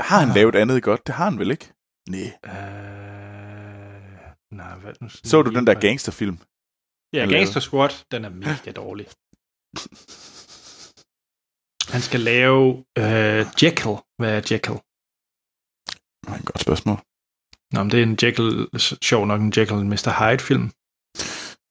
Har 0.00 0.20
han 0.20 0.34
lavet 0.34 0.54
andet 0.54 0.82
godt? 0.82 1.06
Det 1.06 1.14
har 1.14 1.24
han 1.24 1.38
vel 1.38 1.50
ikke? 1.50 1.72
Nej. 2.08 2.32
Øh, 2.44 4.30
nej, 4.52 4.74
hvad 4.78 4.92
nu? 5.00 5.08
Så 5.08 5.42
du 5.42 5.50
den 5.50 5.66
der 5.66 5.74
gangsterfilm? 5.74 6.38
Ja, 7.12 7.20
han 7.20 7.28
Gangster 7.28 7.60
Squad, 7.60 8.04
den 8.10 8.24
er 8.24 8.28
mega 8.28 8.70
dårlig. 8.82 9.06
Han 11.92 12.00
skal 12.02 12.20
lave 12.20 12.84
øh, 12.98 13.46
Jekyll. 13.62 13.96
Hvad 14.18 14.30
er 14.36 14.42
Jekyll? 14.50 14.78
Det 16.22 16.32
er 16.34 16.38
et 16.38 16.44
godt 16.44 16.60
spørgsmål. 16.60 16.98
Nå, 17.72 17.82
men 17.82 17.90
det 17.90 17.98
er 17.98 18.02
en 18.02 18.18
Jekyll, 18.22 18.68
sjov 19.02 19.26
nok 19.26 19.40
en 19.40 19.52
Jekyll 19.56 19.86
Mr. 19.86 20.10
Hyde-film, 20.20 20.70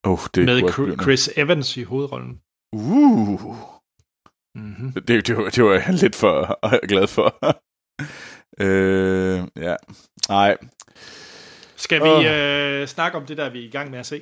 Oh, 0.04 0.20
det 0.36 0.46
med 0.46 0.62
noget. 0.62 1.02
Chris 1.02 1.30
Evans 1.38 1.78
i 1.78 1.84
hovedrollen. 1.84 2.42
Uh. 2.74 3.56
Mm-hmm. 4.56 4.94
Det, 4.94 5.28
det, 5.28 5.38
var, 5.38 5.50
det 5.50 5.64
var 5.64 5.74
jeg 5.74 5.94
lidt 5.94 6.16
for 6.16 6.60
glad 6.92 7.08
for. 7.08 7.28
øh, 8.66 9.48
ja. 9.56 9.76
Nej. 10.30 10.58
Skal 11.76 12.04
vi 12.04 12.08
Åh. 12.10 12.26
øh, 12.26 12.88
snakke 12.88 13.18
om 13.18 13.26
det 13.26 13.38
der, 13.38 13.50
vi 13.50 13.60
er 13.64 13.68
i 13.68 13.72
gang 13.72 13.92
med 13.92 14.00
at 14.00 14.06
se? 14.06 14.22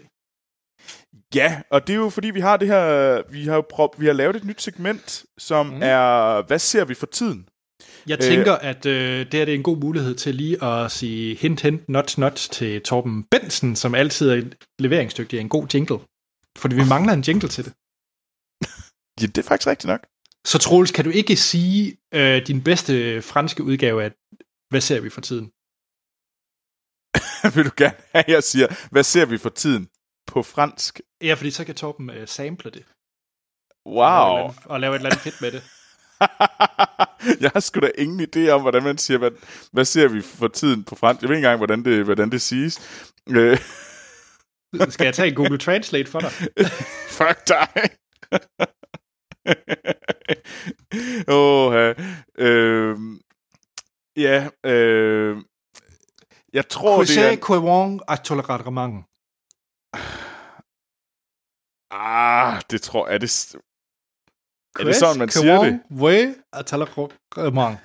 Ja, 1.35 1.61
og 1.71 1.87
det 1.87 1.93
er 1.93 1.97
jo 1.97 2.09
fordi, 2.09 2.29
vi 2.29 2.39
har 2.39 2.57
det 2.57 2.67
her, 2.67 3.21
vi 3.31 3.45
har, 3.45 3.61
prøv, 3.61 3.93
vi 3.97 4.05
har 4.05 4.13
lavet 4.13 4.35
et 4.35 4.43
nyt 4.43 4.61
segment, 4.61 5.25
som 5.37 5.65
Mm. 5.65 5.73
mm. 5.75 5.79
er, 5.83 6.41
hvad 6.47 6.59
ser 6.59 6.85
vi 6.85 6.93
for 6.93 7.05
tiden? 7.05 7.49
Jeg 8.07 8.17
Øh. 8.17 8.23
tænker, 8.23 8.53
at 8.53 8.85
øh, 8.85 9.19
det 9.25 9.33
her 9.33 9.45
det 9.45 9.49
er 9.49 9.55
en 9.55 9.63
god 9.63 9.77
mulighed 9.77 10.15
til 10.15 10.35
lige 10.35 10.63
at 10.63 10.91
sige 10.91 11.35
hint, 11.35 11.61
hint, 11.61 11.89
not, 11.89 12.17
not 12.17 12.33
til 12.35 12.81
Torben 12.81 13.23
Bensen, 13.23 13.75
som 13.75 13.95
altid 13.95 14.29
er 14.29 14.41
leveringsdygtig 14.79 15.39
af 15.39 15.41
en 15.41 15.49
god 15.49 15.67
jingle. 15.73 15.99
Fordi 16.57 16.75
vi 16.75 16.81
mangler 16.89 17.13
en 17.13 17.21
jingle 17.21 17.49
til 17.49 17.65
det. 17.65 17.73
Ja, 19.21 19.25
det 19.27 19.37
er 19.37 19.47
faktisk 19.47 19.67
rigtigt 19.67 19.87
nok. 19.89 20.05
Så 20.45 20.57
Troels, 20.57 20.91
kan 20.91 21.05
du 21.05 21.11
ikke 21.11 21.35
sige 21.35 21.97
øh, 22.13 22.47
din 22.47 22.63
bedste 22.63 23.21
franske 23.21 23.63
udgave 23.63 24.03
af, 24.03 24.11
hvad 24.69 24.81
ser 24.81 24.99
vi 25.01 25.09
for 25.09 25.21
tiden? 25.21 25.45
Vil 27.55 27.65
du 27.65 27.71
gerne 27.77 27.97
have, 28.13 28.25
jeg 28.27 28.43
siger, 28.43 28.67
hvad 28.91 29.03
ser 29.03 29.25
vi 29.25 29.37
for 29.37 29.49
tiden 29.49 29.89
på 30.27 30.43
fransk? 30.43 31.01
Ja, 31.21 31.33
fordi 31.33 31.51
så 31.51 31.65
kan 31.65 31.75
Torben 31.75 32.09
øh, 32.09 32.27
sample 32.27 32.71
det. 32.71 32.85
Wow. 33.85 34.05
Og 34.05 34.39
lave, 34.39 34.53
og 34.65 34.79
lave 34.79 34.95
et 34.95 34.99
eller 34.99 35.09
andet 35.09 35.21
fedt 35.21 35.41
med 35.41 35.51
det. 35.51 35.63
jeg 37.43 37.51
har 37.53 37.59
sgu 37.59 37.79
da 37.79 37.89
ingen 37.97 38.27
idé 38.29 38.49
om, 38.49 38.61
hvordan 38.61 38.83
man 38.83 38.97
siger, 38.97 39.17
hvad, 39.17 39.31
hvad 39.71 39.85
ser 39.85 40.07
vi 40.07 40.21
for 40.21 40.47
tiden 40.47 40.83
på 40.83 40.95
fransk. 40.95 41.21
Jeg 41.21 41.29
ved 41.29 41.35
ikke 41.35 41.47
engang, 41.47 41.57
hvordan 41.57 41.85
det, 41.85 42.05
hvordan 42.05 42.31
det 42.31 42.41
siges. 42.41 42.81
Øh, 43.29 43.59
Skal 44.93 45.05
jeg 45.05 45.13
tage 45.13 45.35
Google 45.35 45.57
Translate 45.57 46.11
for 46.11 46.19
dig? 46.19 46.31
Fuck 47.09 47.47
dig. 47.47 47.89
Åh, 51.27 51.93
øh, 52.37 52.97
ja, 54.17 54.49
øh, 54.65 55.37
jeg 56.53 56.67
tror, 56.69 56.99
det 56.99 57.09
José 57.09 57.19
er... 57.19 57.37
Coivon 57.37 58.01
à 58.11 58.15
tolerament. 58.15 59.05
Ah, 61.91 62.61
det 62.69 62.81
tror 62.81 63.07
jeg, 63.07 63.15
er 63.15 63.19
det... 63.19 63.55
Er 64.79 64.83
det 64.83 64.95
sådan, 64.95 65.19
man 65.19 65.29
siger 65.29 65.63
det? 65.63 65.81
Oui, 65.91 66.35
à 66.55 66.61
tolerament. 66.61 67.79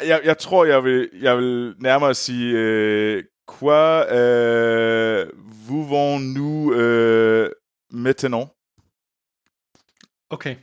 Jeg, 0.00 0.20
jeg 0.24 0.38
tror, 0.38 0.64
jeg 0.64 0.84
vil, 0.84 1.10
jeg 1.12 1.38
vil 1.38 1.74
nærmere 1.78 2.14
sige... 2.14 2.52
Øh, 2.56 3.24
quoi 3.46 4.06
øh, 4.18 5.28
voulons-nous 5.68 6.74
øh, 6.74 7.50
maintenant? 7.90 8.46
Okay. 10.32 10.56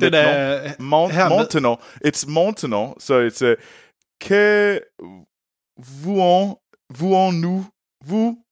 Den 0.00 0.14
er... 0.14 0.74
Mont- 0.78 1.14
Maintenant. 1.14 1.80
It's 2.04 2.26
maintenant. 2.26 3.02
So 3.02 3.20
it's 3.26 3.42
uh, 3.42 3.54
que 4.20 4.80
voulons 6.02 6.56
voulons-nous 6.98 7.66
vous 8.04 8.44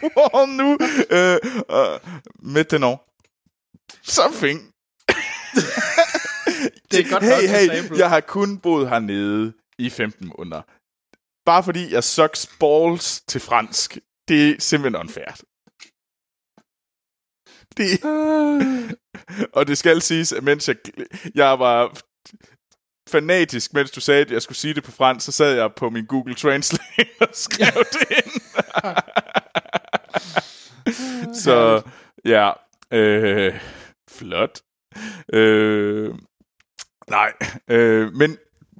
voulons-nous 0.00 0.76
uh, 1.10 1.38
uh, 1.68 1.98
maintenant 2.42 2.98
something. 4.02 4.58
Det 6.90 6.98
er 7.00 7.10
godt 7.10 7.22
nok 7.22 7.32
hey, 7.32 7.40
til 7.40 7.48
hey, 7.50 7.76
sample. 7.76 7.98
jeg 7.98 8.08
har 8.08 8.20
kun 8.20 8.58
boet 8.58 8.88
hernede 8.88 9.52
i 9.78 9.90
15 9.90 10.32
måneder. 10.38 10.62
Bare 11.44 11.62
fordi 11.62 11.92
jeg 11.94 12.04
sucks 12.04 12.46
balls 12.60 13.20
til 13.20 13.40
fransk, 13.40 13.98
det 14.28 14.50
er 14.50 14.54
simpelthen 14.58 15.00
unfair. 15.00 15.40
Det, 17.76 18.04
og 19.56 19.66
det 19.66 19.78
skal 19.78 20.02
siges, 20.02 20.32
at 20.32 20.42
mens 20.42 20.68
jeg, 20.68 20.76
jeg 21.34 21.58
var 21.58 22.00
fanatisk, 23.10 23.74
mens 23.74 23.90
du 23.90 24.00
sagde, 24.00 24.20
at 24.20 24.30
jeg 24.30 24.42
skulle 24.42 24.58
sige 24.58 24.74
det 24.74 24.84
på 24.84 24.90
fransk, 24.90 25.26
så 25.26 25.32
sad 25.32 25.54
jeg 25.54 25.70
på 25.76 25.90
min 25.90 26.06
Google 26.06 26.34
Translate 26.34 27.10
og 27.20 27.28
skrev 27.32 27.84
det 27.94 28.06
ind. 28.10 28.42
så 31.44 31.82
ja, 32.24 32.50
øh, 32.92 33.60
flot. 34.10 34.60
Øh, 35.32 36.14
nej, 37.10 37.32
øh, 37.68 38.12
men 38.12 38.36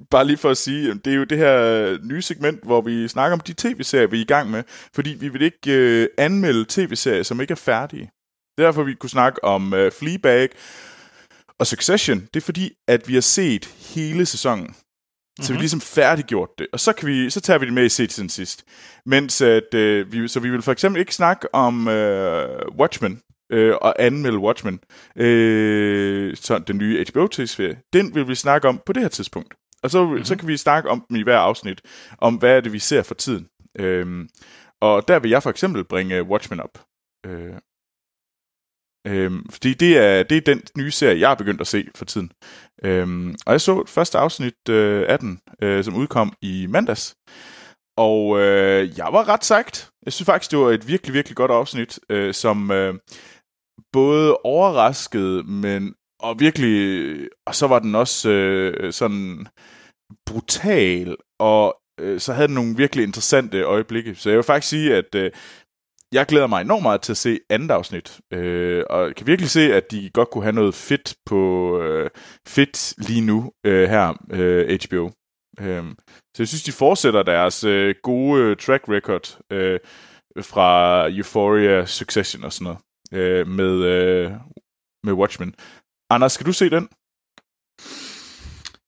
bare 0.09 0.25
lige 0.25 0.37
for 0.37 0.49
at 0.49 0.57
sige, 0.57 0.93
det 0.93 1.13
er 1.13 1.17
jo 1.17 1.23
det 1.23 1.37
her 1.37 1.97
nye 2.03 2.21
segment, 2.21 2.63
hvor 2.63 2.81
vi 2.81 3.07
snakker 3.07 3.33
om 3.33 3.39
de 3.39 3.53
tv-serier, 3.53 4.07
vi 4.07 4.17
er 4.17 4.21
i 4.21 4.25
gang 4.25 4.51
med, 4.51 4.63
fordi 4.93 5.09
vi 5.09 5.29
vil 5.29 5.41
ikke 5.41 5.71
øh, 5.71 6.07
anmelde 6.17 6.65
tv-serier, 6.69 7.23
som 7.23 7.41
ikke 7.41 7.51
er 7.51 7.55
færdige. 7.55 8.11
Derfor 8.57 8.83
vi 8.83 8.93
kunne 8.93 9.09
snakke 9.09 9.43
om 9.43 9.73
øh, 9.73 9.91
Fleabag 9.91 10.49
og 11.59 11.67
Succession. 11.67 12.19
Det 12.19 12.35
er 12.35 12.45
fordi, 12.45 12.71
at 12.87 13.07
vi 13.07 13.13
har 13.13 13.21
set 13.21 13.65
hele 13.65 14.25
sæsonen. 14.25 14.75
Så 15.39 15.43
mm-hmm. 15.43 15.53
vi 15.53 15.57
har 15.57 15.61
ligesom 15.61 15.81
færdiggjort 15.81 16.49
det. 16.59 16.67
Og 16.73 16.79
så, 16.79 16.93
kan 16.93 17.07
vi, 17.07 17.29
så 17.29 17.41
tager 17.41 17.59
vi 17.59 17.65
det 17.65 17.73
med 17.73 17.85
i 17.85 17.89
set 17.89 18.11
siden 18.11 18.29
sidst. 18.29 18.63
Mens 19.05 19.41
at, 19.41 19.73
øh, 19.73 20.11
vi, 20.11 20.27
så 20.27 20.39
vi 20.39 20.49
vil 20.49 20.61
for 20.61 20.71
eksempel 20.71 20.99
ikke 20.99 21.15
snakke 21.15 21.55
om 21.55 21.87
øh, 21.87 22.61
Watchmen, 22.79 23.21
øh, 23.51 23.75
og 23.81 23.95
anmelde 23.99 24.37
Watchmen, 24.37 24.79
øh, 25.15 26.35
så 26.35 26.59
den 26.59 26.77
nye 26.77 27.05
HBO-serie. 27.09 27.77
Den 27.93 28.15
vil 28.15 28.27
vi 28.27 28.35
snakke 28.35 28.67
om 28.67 28.81
på 28.85 28.93
det 28.93 29.01
her 29.01 29.09
tidspunkt. 29.09 29.53
Og 29.83 29.91
så, 29.91 30.05
mm-hmm. 30.05 30.25
så 30.25 30.35
kan 30.37 30.47
vi 30.47 30.57
snakke 30.57 30.89
om 30.89 31.05
dem 31.09 31.17
i 31.17 31.23
hver 31.23 31.37
afsnit, 31.37 31.81
om 32.17 32.35
hvad 32.35 32.57
er 32.57 32.61
det, 32.61 32.73
vi 32.73 32.79
ser 32.79 33.03
for 33.03 33.15
tiden. 33.15 33.47
Øh, 33.79 34.27
og 34.81 35.07
der 35.07 35.19
vil 35.19 35.31
jeg 35.31 35.43
for 35.43 35.49
eksempel 35.49 35.83
bringe 35.83 36.23
Watchmen 36.23 36.59
op. 36.59 36.81
Øh, 37.25 37.53
Øhm, 39.07 39.49
fordi 39.49 39.73
det 39.73 39.97
er, 39.97 40.23
det 40.23 40.37
er 40.37 40.53
den 40.53 40.61
nye 40.77 40.91
serie, 40.91 41.19
jeg 41.19 41.31
er 41.31 41.35
begyndt 41.35 41.61
at 41.61 41.67
se 41.67 41.87
for 41.95 42.05
tiden. 42.05 42.31
Øhm, 42.83 43.35
og 43.45 43.51
jeg 43.51 43.61
så 43.61 43.83
første 43.87 44.17
afsnit 44.17 44.69
øh, 44.69 45.05
af 45.07 45.19
den, 45.19 45.39
øh, 45.63 45.83
som 45.83 45.95
udkom 45.95 46.33
i 46.41 46.67
mandags. 46.69 47.15
Og 47.97 48.39
øh, 48.39 48.97
jeg 48.97 49.07
var 49.11 49.29
ret 49.29 49.45
sagt. 49.45 49.89
Jeg 50.05 50.13
synes 50.13 50.25
faktisk, 50.25 50.51
det 50.51 50.59
var 50.59 50.69
et 50.69 50.87
virkelig, 50.87 51.13
virkelig 51.13 51.35
godt 51.35 51.51
afsnit, 51.51 51.99
øh, 52.09 52.33
som 52.33 52.71
øh, 52.71 52.95
både 53.93 54.37
overraskede, 54.37 55.43
men 55.43 55.93
og 56.19 56.39
virkelig, 56.39 57.29
og 57.47 57.55
så 57.55 57.67
var 57.67 57.79
den 57.79 57.95
også 57.95 58.29
øh, 58.29 58.93
sådan 58.93 59.47
brutal, 60.25 61.15
og 61.39 61.81
øh, 61.99 62.19
så 62.19 62.33
havde 62.33 62.47
den 62.47 62.55
nogle 62.55 62.77
virkelig 62.77 63.03
interessante 63.03 63.61
øjeblikke. 63.61 64.15
Så 64.15 64.29
jeg 64.29 64.37
vil 64.37 64.43
faktisk 64.43 64.69
sige, 64.69 64.95
at 64.95 65.15
øh, 65.15 65.31
jeg 66.13 66.25
glæder 66.25 66.47
mig 66.47 66.61
enormt 66.61 66.83
meget 66.83 67.01
til 67.01 67.13
at 67.13 67.17
se 67.17 67.39
andet 67.49 67.71
afsnit, 67.71 68.19
øh, 68.33 68.83
og 68.89 69.15
kan 69.15 69.27
virkelig 69.27 69.49
se, 69.49 69.73
at 69.73 69.91
de 69.91 70.09
godt 70.13 70.29
kunne 70.29 70.43
have 70.43 70.55
noget 70.55 70.75
fedt 70.75 71.15
på 71.25 71.41
øh, 71.81 72.09
fedt 72.47 72.93
lige 73.07 73.21
nu 73.21 73.51
øh, 73.65 73.89
her, 73.89 74.13
øh, 74.31 74.79
HBO. 74.85 75.11
Øh, 75.59 75.83
så 76.35 76.43
jeg 76.43 76.47
synes, 76.47 76.63
de 76.63 76.71
fortsætter 76.71 77.23
deres 77.23 77.63
øh, 77.63 77.95
gode 78.03 78.41
øh, 78.43 78.57
track 78.57 78.83
record 78.89 79.37
øh, 79.51 79.79
fra 80.41 81.07
Euphoria, 81.09 81.85
Succession 81.85 82.43
og 82.43 82.53
sådan 82.53 82.65
noget 82.65 82.79
øh, 83.13 83.47
med, 83.47 83.83
øh, 83.83 84.31
med 85.03 85.13
Watchmen. 85.13 85.55
Anders, 86.09 86.31
skal 86.31 86.45
du 86.45 86.53
se 86.53 86.69
den? 86.69 86.89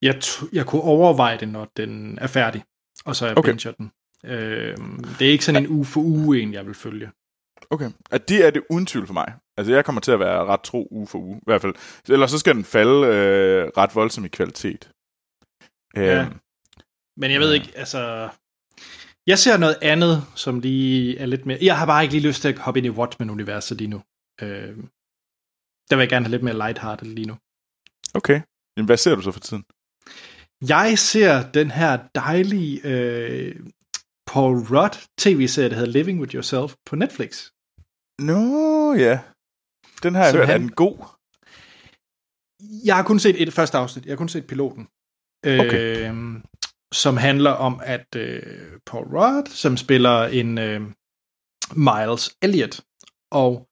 Jeg, 0.02 0.16
t- 0.24 0.50
jeg 0.54 0.66
kunne 0.66 0.82
overveje 0.82 1.38
det, 1.38 1.48
når 1.50 1.68
den 1.78 2.18
er 2.20 2.28
færdig, 2.28 2.64
og 3.06 3.16
så 3.16 3.26
jeg 3.28 3.38
Okay. 3.38 3.54
okay. 3.54 3.74
den. 3.78 3.92
Øh, 4.26 4.78
det 5.20 5.28
er 5.28 5.32
ikke 5.32 5.46
sådan 5.46 5.64
en 5.64 5.70
uge 5.70 5.86
for 5.86 6.02
uge 6.02 6.42
en, 6.42 6.54
jeg 6.54 6.66
vil 6.66 6.74
følge. 6.74 7.12
Okay. 7.70 7.92
At 8.12 8.30
det 8.30 8.46
er 8.46 8.50
det 8.50 8.64
uden 8.70 8.86
tvivl 8.86 9.08
for 9.08 9.14
mig. 9.14 9.34
Altså, 9.58 9.74
jeg 9.74 9.86
kommer 9.86 10.02
til 10.02 10.12
at 10.12 10.20
være 10.20 10.46
ret 10.46 10.62
tro 10.62 10.88
uge 10.92 11.08
for 11.08 11.20
uge, 11.20 11.38
i 11.38 11.44
hvert 11.46 11.62
fald. 11.62 11.74
Ellers 12.10 12.32
så 12.32 12.40
skal 12.40 12.56
den 12.56 12.64
falde 12.64 13.08
øh, 13.08 13.72
ret 13.78 13.96
voldsomt 13.96 14.26
i 14.26 14.30
kvalitet. 14.30 14.92
Ja. 15.96 16.22
Øhm, 16.22 16.40
Men 17.18 17.32
jeg 17.32 17.40
ved 17.40 17.54
ikke, 17.54 17.72
altså... 17.76 18.30
Jeg 19.28 19.40
ser 19.40 19.58
noget 19.58 19.78
andet, 19.82 20.24
som 20.36 20.60
lige 20.60 21.18
er 21.18 21.26
lidt 21.26 21.46
mere... 21.46 21.58
Jeg 21.62 21.78
har 21.78 21.86
bare 21.86 22.04
ikke 22.04 22.16
lige 22.16 22.28
lyst 22.28 22.42
til 22.42 22.50
at 22.50 22.60
hoppe 22.60 22.78
ind 22.78 22.86
i 22.88 22.90
Watchmen-universet 22.90 23.78
lige 23.78 23.88
nu. 23.88 24.02
Øh, 24.42 24.78
der 25.90 25.96
vil 25.96 26.04
jeg 26.04 26.10
gerne 26.10 26.26
have 26.26 26.32
lidt 26.32 26.44
mere 26.44 26.58
lighthearted 26.58 27.08
lige 27.08 27.28
nu. 27.28 27.38
Okay. 28.14 28.42
Jamen, 28.78 28.86
hvad 28.86 28.98
ser 28.98 29.16
du 29.16 29.22
så 29.22 29.32
for 29.32 29.40
tiden? 29.40 29.64
Jeg 30.70 31.00
ser 31.00 31.52
den 31.52 31.72
her 31.72 32.00
dejlige 32.16 32.82
øh, 32.84 33.56
Paul 34.34 34.56
Rudd 34.56 34.96
tv-serie, 35.18 35.70
der 35.70 35.76
hedder 35.76 35.92
Living 35.92 36.20
With 36.20 36.36
Yourself 36.36 36.76
på 36.86 36.96
Netflix. 36.96 37.50
Nå, 38.20 38.94
ja. 38.94 39.20
Den 40.04 40.16
har 40.16 40.24
jeg 40.24 40.32
Som 40.32 40.40
hørt. 40.40 40.50
Er 40.50 40.58
den 40.58 40.72
god? 40.72 40.98
Jeg 42.86 42.96
har 42.96 43.04
kun 43.04 43.20
set 43.20 43.42
et 43.42 43.54
første 43.54 43.78
afsnit. 43.78 44.06
Jeg 44.06 44.12
har 44.12 44.18
kun 44.18 44.30
set 44.30 44.48
piloten. 44.48 44.88
Okay. 45.46 46.10
Øh, 46.10 46.42
som 46.94 47.18
handler 47.18 47.52
om, 47.52 47.82
at 47.84 48.16
øh, 48.16 48.80
Paul 48.86 49.06
Rudd, 49.18 49.48
som 49.48 49.78
spiller 49.78 50.24
en 50.24 50.58
øh, 50.58 50.82
Miles 51.76 52.38
Elliot, 52.42 52.82
og 53.32 53.68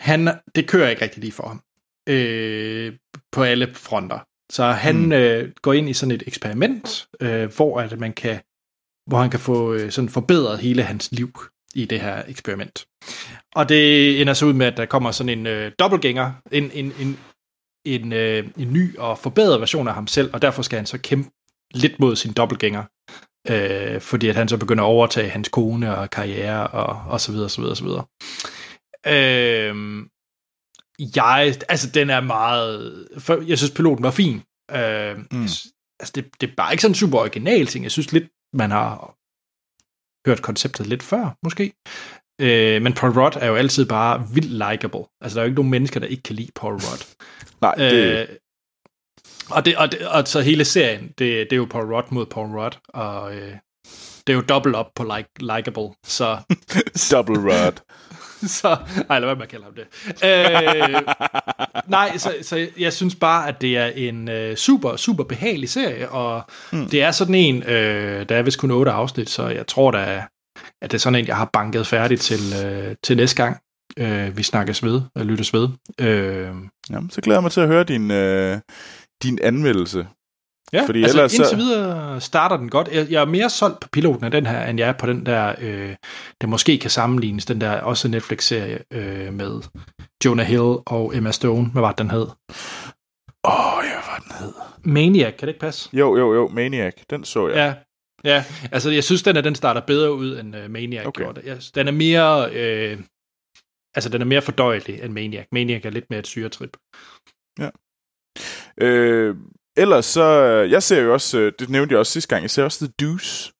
han, 0.00 0.28
det 0.54 0.68
kører 0.68 0.88
ikke 0.88 1.02
rigtig 1.02 1.20
lige 1.20 1.32
for 1.32 1.48
ham 1.48 1.62
øh, 2.08 2.98
på 3.32 3.42
alle 3.42 3.74
fronter. 3.74 4.18
Så 4.52 4.64
han 4.64 4.96
mm. 4.96 5.12
øh, 5.12 5.52
går 5.62 5.72
ind 5.72 5.88
i 5.88 5.92
sådan 5.92 6.14
et 6.14 6.22
eksperiment, 6.26 7.08
øh, 7.20 7.54
hvor 7.56 7.80
at 7.80 7.98
man 7.98 8.12
kan, 8.12 8.40
hvor 9.06 9.18
han 9.18 9.30
kan 9.30 9.40
få 9.40 9.72
øh, 9.72 9.90
sådan 9.92 10.08
forbedret 10.08 10.58
hele 10.58 10.82
hans 10.82 11.12
liv 11.12 11.30
i 11.74 11.84
det 11.84 12.00
her 12.00 12.22
eksperiment. 12.28 12.86
Og 13.54 13.68
det 13.68 14.20
ender 14.20 14.34
så 14.34 14.46
ud 14.46 14.52
med, 14.52 14.66
at 14.66 14.76
der 14.76 14.86
kommer 14.86 15.10
sådan 15.10 15.38
en 15.38 15.46
øh, 15.46 15.72
dobbeltgænger, 15.78 16.32
en, 16.52 16.70
en, 16.74 16.92
en, 17.00 17.18
en, 17.84 18.12
øh, 18.12 18.48
en 18.58 18.72
ny 18.72 18.98
og 18.98 19.18
forbedret 19.18 19.60
version 19.60 19.88
af 19.88 19.94
ham 19.94 20.06
selv, 20.06 20.30
og 20.32 20.42
derfor 20.42 20.62
skal 20.62 20.76
han 20.76 20.86
så 20.86 20.98
kæmpe 20.98 21.30
lidt 21.74 22.00
mod 22.00 22.16
sin 22.16 22.32
dobbeltgænger, 22.32 22.84
øh, 23.48 24.00
fordi 24.00 24.28
at 24.28 24.36
han 24.36 24.48
så 24.48 24.56
begynder 24.56 24.84
at 24.84 24.88
overtage 24.88 25.28
hans 25.28 25.48
kone 25.48 25.96
og 25.96 26.10
karriere 26.10 26.66
og, 26.66 27.10
og 27.12 27.20
så 27.20 27.32
videre, 27.32 27.48
så 27.48 27.60
videre, 27.60 27.76
så 27.76 27.84
videre. 27.84 28.04
Øh, 29.06 30.06
jeg, 31.16 31.54
altså 31.68 31.90
den 31.90 32.10
er 32.10 32.20
meget, 32.20 33.08
for, 33.18 33.42
jeg 33.46 33.58
synes 33.58 33.70
piloten 33.70 34.04
var 34.04 34.10
fin. 34.10 34.42
Øh, 34.70 35.18
Mm. 35.30 35.48
Altså 36.00 36.12
det, 36.14 36.40
det 36.40 36.50
er 36.50 36.54
bare 36.56 36.72
ikke 36.72 36.82
sådan 36.82 36.90
en 36.90 36.94
super 36.94 37.18
original 37.18 37.66
ting. 37.66 37.84
Jeg 37.84 37.92
synes 37.92 38.12
lidt, 38.12 38.24
man 38.52 38.70
har 38.70 39.16
hørt 40.26 40.42
konceptet 40.42 40.86
lidt 40.86 41.02
før, 41.02 41.38
måske. 41.42 41.72
Øh, 42.40 42.82
men 42.82 42.92
Paul 42.92 43.12
Rudd 43.12 43.36
er 43.36 43.46
jo 43.46 43.54
altid 43.54 43.86
bare 43.86 44.28
vildt 44.34 44.50
likable. 44.50 45.04
Altså 45.20 45.34
der 45.34 45.40
er 45.40 45.44
jo 45.44 45.50
ikke 45.50 45.56
nogen 45.56 45.70
mennesker, 45.70 46.00
der 46.00 46.06
ikke 46.06 46.22
kan 46.22 46.36
lide 46.36 46.52
Paul 46.54 46.74
Rudd. 46.74 47.16
Nej, 47.60 47.74
det... 47.74 48.20
Øh, 48.20 48.28
og, 49.50 49.64
det, 49.64 49.76
og, 49.76 49.92
det, 49.92 50.06
og 50.06 50.28
så 50.28 50.40
hele 50.40 50.64
serien, 50.64 51.06
det, 51.06 51.18
det 51.18 51.52
er 51.52 51.56
jo 51.56 51.66
Paul 51.70 51.94
Rudd 51.94 52.06
mod 52.10 52.26
Paul 52.26 52.58
Rudd, 52.58 52.74
og 52.88 53.34
øh, 53.34 53.56
det 54.26 54.32
er 54.32 54.36
jo 54.36 54.40
dobbelt 54.40 54.76
op 54.76 54.94
på 54.94 55.02
like, 55.16 55.28
likable, 55.38 55.88
så, 56.04 56.38
Double 57.12 57.38
Rod. 57.38 57.80
så 58.60 58.76
ej, 59.10 59.18
lad 59.18 59.26
være 59.26 59.36
med 59.36 59.42
at 59.42 59.48
kalde 59.48 59.64
ham 59.64 59.74
det. 59.74 59.86
Øh, 60.24 61.02
nej, 61.86 62.16
så, 62.18 62.34
så 62.42 62.68
jeg 62.78 62.92
synes 62.92 63.14
bare, 63.14 63.48
at 63.48 63.60
det 63.60 63.76
er 63.76 63.86
en 63.86 64.28
øh, 64.28 64.56
super, 64.56 64.96
super 64.96 65.24
behagelig 65.24 65.68
serie, 65.68 66.08
og 66.08 66.42
mm. 66.72 66.88
det 66.88 67.02
er 67.02 67.10
sådan 67.10 67.34
en, 67.34 67.62
øh, 67.62 68.28
der 68.28 68.36
er 68.36 68.42
vist 68.42 68.58
kun 68.58 68.70
otte 68.70 68.90
afsnit, 68.90 69.30
så 69.30 69.48
jeg 69.48 69.66
tror 69.66 69.90
da, 69.90 70.24
at 70.82 70.90
det 70.90 70.94
er 70.94 71.00
sådan 71.00 71.18
en, 71.18 71.26
jeg 71.26 71.36
har 71.36 71.50
banket 71.52 71.86
færdigt 71.86 72.20
til, 72.20 72.40
øh, 72.64 72.96
til 73.02 73.16
næste 73.16 73.42
gang, 73.42 73.56
øh, 73.98 74.36
vi 74.36 74.42
snakkes 74.42 74.84
ved, 74.84 75.00
og 75.14 75.26
lyttes 75.26 75.54
ved. 75.54 75.68
Øh, 76.00 76.50
Jamen, 76.90 77.10
så 77.10 77.20
glæder 77.20 77.38
jeg 77.38 77.42
mig 77.42 77.52
til 77.52 77.60
at 77.60 77.68
høre 77.68 77.84
din, 77.84 78.10
øh, 78.10 78.58
din 79.22 79.38
anmeldelse. 79.42 80.06
Ja, 80.72 80.86
Fordi 80.86 81.02
altså 81.02 81.18
ellers 81.18 81.38
indtil 81.38 81.58
videre 81.58 82.20
starter 82.20 82.56
den 82.56 82.70
godt. 82.70 82.88
Jeg, 82.92 83.10
jeg 83.10 83.20
er 83.20 83.26
mere 83.26 83.50
solgt 83.50 83.80
på 83.80 83.88
piloten 83.92 84.24
af 84.24 84.30
den 84.30 84.46
her, 84.46 84.66
end 84.66 84.78
jeg 84.78 84.88
er 84.88 84.92
på 84.92 85.06
den 85.06 85.26
der, 85.26 85.54
øh, 85.60 85.96
der 86.40 86.46
måske 86.46 86.78
kan 86.78 86.90
sammenlignes, 86.90 87.46
den 87.46 87.60
der 87.60 87.80
også 87.80 88.08
Netflix-serie 88.08 88.78
øh, 88.92 89.32
med 89.32 89.62
Jonah 90.24 90.46
Hill 90.46 90.76
og 90.86 91.16
Emma 91.16 91.30
Stone. 91.30 91.70
Hvad 91.70 91.82
var 91.82 91.88
det, 91.88 91.98
den 91.98 92.10
hed? 92.10 92.26
Åh, 93.44 93.76
oh, 93.76 93.84
ja, 93.84 93.90
hvad 93.90 94.02
var 94.08 94.18
den 94.18 94.32
hed? 94.38 94.52
Maniac, 94.84 95.32
kan 95.38 95.46
det 95.46 95.48
ikke 95.48 95.60
passe? 95.60 95.90
Jo, 95.92 96.16
jo, 96.16 96.34
jo, 96.34 96.48
Maniac. 96.48 96.92
Den 97.10 97.24
så 97.24 97.48
jeg. 97.48 97.56
Ja. 97.56 97.74
Ja, 98.24 98.44
altså 98.72 98.90
jeg 98.90 99.04
synes, 99.04 99.22
den, 99.22 99.36
er, 99.36 99.40
den 99.40 99.54
starter 99.54 99.80
bedre 99.80 100.14
ud, 100.14 100.38
end 100.38 100.56
uh, 100.56 100.70
Maniac 100.70 101.06
Okay. 101.06 101.22
gjorde. 101.22 101.40
Jeg, 101.44 101.58
den 101.74 101.88
er 101.88 101.92
mere... 101.92 102.50
Øh, 102.52 102.98
altså, 103.94 104.08
den 104.08 104.20
er 104.20 104.26
mere 104.26 104.42
fordøjelig 104.42 105.02
end 105.02 105.12
Maniac. 105.12 105.46
Maniac 105.52 105.84
er 105.84 105.90
lidt 105.90 106.10
mere 106.10 106.20
et 106.20 106.26
syretrip. 106.26 106.76
Øh, 108.80 109.36
ellers 109.76 110.06
så, 110.06 110.22
øh, 110.22 110.70
jeg 110.70 110.82
ser 110.82 111.02
jo 111.02 111.12
også, 111.12 111.38
øh, 111.38 111.52
det 111.58 111.70
nævnte 111.70 111.92
jeg 111.92 111.98
også 111.98 112.12
sidste 112.12 112.28
gang, 112.28 112.42
jeg 112.42 112.50
ser 112.50 112.64
også 112.64 112.86
The 112.86 112.94
Deuce. 113.00 113.52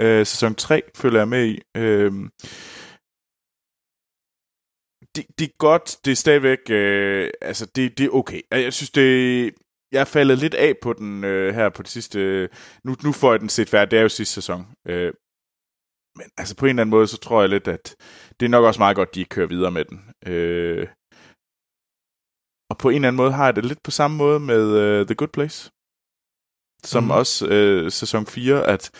Øh, 0.00 0.26
sæson 0.26 0.54
3 0.54 0.82
følger 0.96 1.20
jeg 1.20 1.28
med 1.28 1.46
i. 1.46 1.60
Øh, 1.76 2.12
det, 5.16 5.26
det 5.38 5.44
er 5.44 5.56
godt, 5.58 5.96
det 6.04 6.10
er 6.10 6.16
stadigvæk, 6.16 6.58
øh, 6.70 7.30
altså 7.40 7.66
det, 7.66 7.98
det 7.98 8.06
er 8.06 8.10
okay. 8.10 8.40
Jeg 8.50 8.62
jeg 8.62 8.72
synes, 8.72 8.90
det, 8.90 9.54
jeg 9.92 10.00
er 10.00 10.04
faldet 10.04 10.38
lidt 10.38 10.54
af 10.54 10.74
på 10.82 10.92
den 10.92 11.24
øh, 11.24 11.54
her 11.54 11.68
på 11.68 11.82
det 11.82 11.90
sidste, 11.90 12.20
øh, 12.20 12.48
nu, 12.84 12.96
nu 13.04 13.12
får 13.12 13.32
jeg 13.32 13.40
den 13.40 13.48
set 13.48 13.68
færdig, 13.68 13.90
det 13.90 13.98
er 13.98 14.02
jo 14.02 14.08
sidste 14.08 14.34
sæson. 14.34 14.66
Øh, 14.88 15.12
men 16.16 16.26
altså 16.38 16.56
på 16.56 16.66
en 16.66 16.70
eller 16.70 16.82
anden 16.82 16.90
måde, 16.90 17.06
så 17.06 17.18
tror 17.18 17.40
jeg 17.40 17.50
lidt, 17.50 17.68
at 17.68 17.96
det 18.40 18.46
er 18.46 18.50
nok 18.50 18.64
også 18.64 18.80
meget 18.80 18.96
godt, 18.96 19.14
de 19.14 19.24
kører 19.24 19.46
videre 19.46 19.70
med 19.70 19.84
den. 19.84 20.10
Øh, 20.26 20.88
og 22.70 22.78
på 22.78 22.88
en 22.88 22.94
eller 22.94 23.08
anden 23.08 23.16
måde 23.16 23.32
har 23.32 23.44
jeg 23.44 23.56
det 23.56 23.64
lidt 23.64 23.82
på 23.82 23.90
samme 23.90 24.16
måde 24.16 24.40
med 24.40 25.00
uh, 25.00 25.06
The 25.06 25.14
Good 25.14 25.28
Place. 25.28 25.70
Som 26.84 27.04
mm. 27.04 27.10
Også 27.10 27.44
uh, 27.46 27.92
sæson 27.92 28.26
4, 28.26 28.66
at 28.66 28.90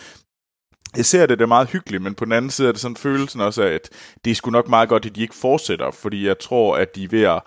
jeg 0.95 1.05
ser 1.05 1.25
det, 1.25 1.39
det 1.39 1.43
er 1.43 1.47
meget 1.47 1.69
hyggeligt, 1.69 2.03
men 2.03 2.15
på 2.15 2.25
den 2.25 2.31
anden 2.31 2.51
side 2.51 2.67
er 2.67 2.71
det 2.71 2.81
sådan 2.81 2.95
følelsen 2.95 3.41
også 3.41 3.63
af, 3.63 3.73
at 3.73 3.89
det 4.25 4.31
er 4.31 4.35
sgu 4.35 4.51
nok 4.51 4.67
meget 4.67 4.89
godt, 4.89 5.05
at 5.05 5.15
de 5.15 5.21
ikke 5.21 5.35
fortsætter, 5.35 5.91
fordi 5.91 6.27
jeg 6.27 6.39
tror, 6.39 6.77
at 6.77 6.95
de 6.95 7.03
er 7.03 7.07
ved 7.07 7.23
at... 7.23 7.41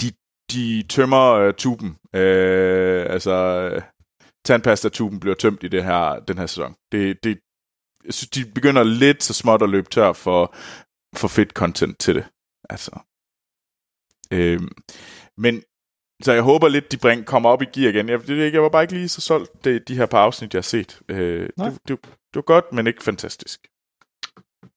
De, 0.00 0.12
de 0.52 0.82
tømmer 0.88 1.46
uh, 1.46 1.54
tuben. 1.54 1.88
Uh, 1.88 3.14
altså, 3.14 3.70
tandpasta-tuben 4.44 5.20
bliver 5.20 5.34
tømt 5.34 5.62
i 5.62 5.68
det 5.68 5.84
her, 5.84 6.20
den 6.28 6.38
her 6.38 6.46
sæson. 6.46 6.74
Det, 6.92 7.24
det, 7.24 7.38
jeg 8.04 8.14
synes, 8.14 8.30
de 8.30 8.44
begynder 8.54 8.82
lidt 8.82 9.22
så 9.22 9.34
småt 9.34 9.62
at 9.62 9.70
løbe 9.70 9.88
tør 9.88 10.12
for, 10.12 10.54
for 11.16 11.28
fedt 11.28 11.50
content 11.50 11.98
til 11.98 12.14
det. 12.14 12.24
Altså, 12.70 13.00
Øhm, 14.32 14.72
men 15.36 15.62
så 16.22 16.32
jeg 16.32 16.42
håber 16.42 16.68
lidt, 16.68 16.92
de 16.92 16.96
bring, 16.96 17.26
kommer 17.26 17.48
op 17.50 17.62
i 17.62 17.64
gear 17.64 17.88
igen. 17.88 18.08
Jeg, 18.08 18.26
det, 18.26 18.52
jeg 18.52 18.62
var 18.62 18.68
bare 18.68 18.82
ikke 18.82 18.94
lige 18.94 19.08
så 19.08 19.20
solgt 19.20 19.64
det, 19.64 19.88
de 19.88 19.96
her 19.96 20.06
par 20.06 20.18
afsnit, 20.18 20.54
jeg 20.54 20.58
har 20.58 20.62
set. 20.62 21.00
Øh, 21.08 21.48
det, 21.58 21.78
det, 21.88 22.04
det, 22.04 22.34
var 22.34 22.42
godt, 22.42 22.72
men 22.72 22.86
ikke 22.86 23.02
fantastisk. 23.02 23.60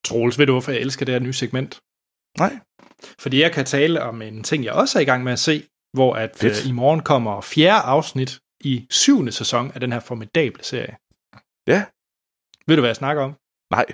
Troels, 0.04 0.38
ved 0.38 0.46
du, 0.46 0.52
hvorfor 0.52 0.72
jeg 0.72 0.80
elsker 0.80 1.04
det 1.04 1.12
her 1.14 1.20
nye 1.20 1.32
segment? 1.32 1.80
Nej. 2.38 2.58
Fordi 3.18 3.40
jeg 3.40 3.52
kan 3.52 3.64
tale 3.64 4.02
om 4.02 4.22
en 4.22 4.42
ting, 4.42 4.64
jeg 4.64 4.72
også 4.72 4.98
er 4.98 5.02
i 5.02 5.04
gang 5.04 5.24
med 5.24 5.32
at 5.32 5.38
se, 5.38 5.62
hvor 5.92 6.14
at 6.14 6.36
Fedt. 6.36 6.64
øh, 6.64 6.68
i 6.68 6.72
morgen 6.72 7.00
kommer 7.00 7.40
fjerde 7.40 7.80
afsnit 7.82 8.40
i 8.60 8.86
syvende 8.90 9.32
sæson 9.32 9.72
af 9.74 9.80
den 9.80 9.92
her 9.92 10.00
formidable 10.00 10.64
serie. 10.64 10.96
Ja. 11.66 11.84
Ved 12.66 12.76
du, 12.76 12.82
hvad 12.82 12.88
jeg 12.88 12.96
snakker 12.96 13.22
om? 13.22 13.34
Nej. 13.70 13.86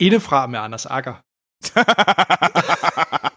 Indefra 0.00 0.46
med 0.46 0.58
Anders 0.58 0.86
Akker. 0.86 1.14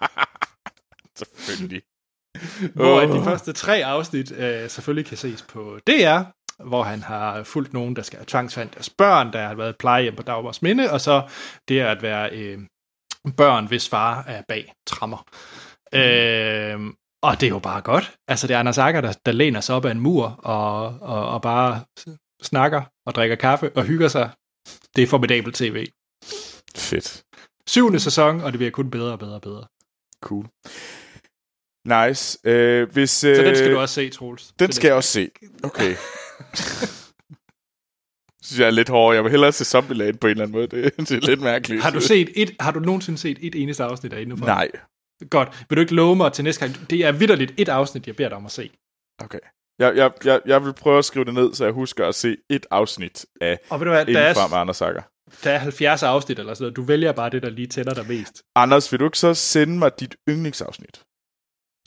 Selvfølgelig. 1.38 1.82
Hvor 2.76 3.00
at 3.00 3.10
de 3.10 3.24
første 3.24 3.54
tre 3.54 3.86
afsnit 3.86 4.32
øh, 4.32 4.70
selvfølgelig 4.70 5.06
kan 5.06 5.18
ses 5.18 5.42
på 5.42 5.80
DR, 5.88 6.22
hvor 6.64 6.84
han 6.84 7.04
har 7.04 7.44
fulgt 7.44 7.74
nogen, 7.74 7.96
der 7.96 8.02
skal 8.02 8.18
have 8.18 8.26
tvangsfandt 8.26 8.74
deres 8.74 8.90
børn, 8.90 9.34
der 9.34 9.48
har 9.48 9.56
været 9.56 9.78
plejehjem 9.78 10.16
på 10.16 10.24
Dagmars 10.24 10.62
Minde, 10.62 10.92
og 10.92 11.02
så 11.02 11.30
det 11.68 11.80
at 11.80 12.02
være 12.02 12.30
øh, 12.32 12.60
børn, 13.38 13.68
hvis 13.68 13.90
far 13.90 14.24
er 14.28 14.42
bag 14.48 14.74
trammer. 14.88 15.26
Mm. 15.94 16.00
Øh, 16.00 16.94
og 17.24 17.42
det 17.42 17.48
er 17.48 17.50
jo 17.50 17.60
bare 17.60 17.82
godt. 17.82 18.14
Altså, 18.28 18.48
det 18.48 18.54
er 18.54 18.60
Anders 18.60 18.78
Akker, 18.78 19.02
der, 19.02 19.14
der 19.26 19.32
læner 19.32 19.62
sig 19.62 19.76
op 19.76 19.86
ad 19.86 19.92
en 19.92 20.00
mur 20.00 20.26
og, 20.44 20.98
og, 21.02 21.30
og 21.30 21.42
bare 21.42 21.82
snakker 22.42 22.82
og 23.06 23.16
drikker 23.16 23.36
kaffe 23.36 23.72
og 23.76 23.84
hygger 23.84 24.08
sig. 24.08 24.30
Det 24.96 25.04
er 25.04 25.08
formidabel 25.08 25.54
tv. 25.54 25.88
Fedt. 26.76 27.24
Syvende 27.68 28.00
sæson, 28.00 28.42
og 28.42 28.52
det 28.52 28.60
bliver 28.60 28.72
kun 28.72 28.92
bedre 28.92 29.12
og 29.12 29.20
bedre 29.20 29.36
og 29.36 29.42
bedre. 29.42 29.66
Cool. 30.22 30.48
Nice. 31.86 32.40
Øh, 32.44 32.92
hvis, 32.92 33.10
Så 33.10 33.28
den 33.28 33.56
skal 33.56 33.70
øh, 33.70 33.76
du 33.76 33.80
også 33.80 33.96
se, 33.96 34.10
Troels. 34.10 34.54
Den 34.60 34.72
skal 34.72 34.88
jeg 34.88 34.96
også 34.96 35.10
se. 35.10 35.30
Okay. 35.64 35.96
synes 38.44 38.60
jeg 38.60 38.68
er 38.68 38.72
lidt 38.72 38.90
hård. 38.90 39.16
Jeg 39.16 39.24
vil 39.24 39.32
hellere 39.32 39.52
se 39.52 39.66
Zombieland 39.66 40.18
på 40.18 40.28
en 40.28 40.32
eller 40.32 40.44
anden 40.44 40.52
måde. 40.58 40.68
Det, 40.68 40.98
det 40.98 41.12
er 41.12 41.28
lidt 41.28 41.42
mærkeligt. 41.42 41.84
Har 41.84 41.90
du, 41.90 42.02
set 42.02 42.30
et, 42.36 42.56
har 42.60 42.72
du 42.72 42.80
nogensinde 42.80 43.18
set 43.20 43.38
et 43.42 43.56
eneste 43.56 43.84
afsnit 43.84 44.14
af 44.14 44.22
Indefra? 44.22 44.46
Nej. 44.46 44.72
Godt. 45.30 45.66
Vil 45.70 45.76
du 45.76 45.82
ikke 45.82 45.96
love 45.96 46.16
mig 46.16 46.34
til 46.34 46.44
næste 46.44 46.66
gang? 46.66 46.90
Det 46.90 47.06
er 47.06 47.12
vidderligt 47.12 47.54
et 47.58 47.70
afsnit, 47.70 48.08
jeg 48.08 48.16
beder 48.16 48.30
dig 48.30 48.38
om 48.38 48.46
at 48.46 48.52
se. 48.52 48.70
Okay. 49.24 49.40
Jeg, 49.80 49.96
jeg, 49.96 50.12
jeg, 50.26 50.42
jeg 50.46 50.66
vil 50.66 50.74
prøve 50.74 50.98
at 50.98 51.06
skrive 51.06 51.26
det 51.26 51.34
ned, 51.34 51.54
så 51.54 51.64
jeg 51.64 51.74
husker 51.74 52.08
at 52.08 52.16
se 52.16 52.38
et 52.50 52.66
afsnit 52.72 53.26
af 53.42 53.60
Og 53.70 53.80
ved 53.80 53.86
du 53.86 53.92
hvad, 53.92 54.06
der 54.06 54.20
er, 54.20 54.50
med 54.50 54.58
Anders 54.58 54.78
Sager. 54.78 55.02
der 55.44 55.52
er 55.52 55.58
70 55.58 56.04
afsnit 56.04 56.40
eller 56.40 56.54
sådan 56.54 56.64
noget. 56.64 56.76
Du 56.76 56.82
vælger 56.82 57.12
bare 57.12 57.30
det, 57.30 57.42
der 57.44 57.50
lige 57.50 57.68
tænder 57.68 57.94
dig 57.94 58.08
mest. 58.08 58.44
Anders, 58.56 58.92
vil 58.92 59.00
du 59.00 59.06
ikke 59.06 59.18
så 59.18 59.34
sende 59.34 59.78
mig 59.78 60.00
dit 60.00 60.16
yndlingsafsnit? 60.30 61.02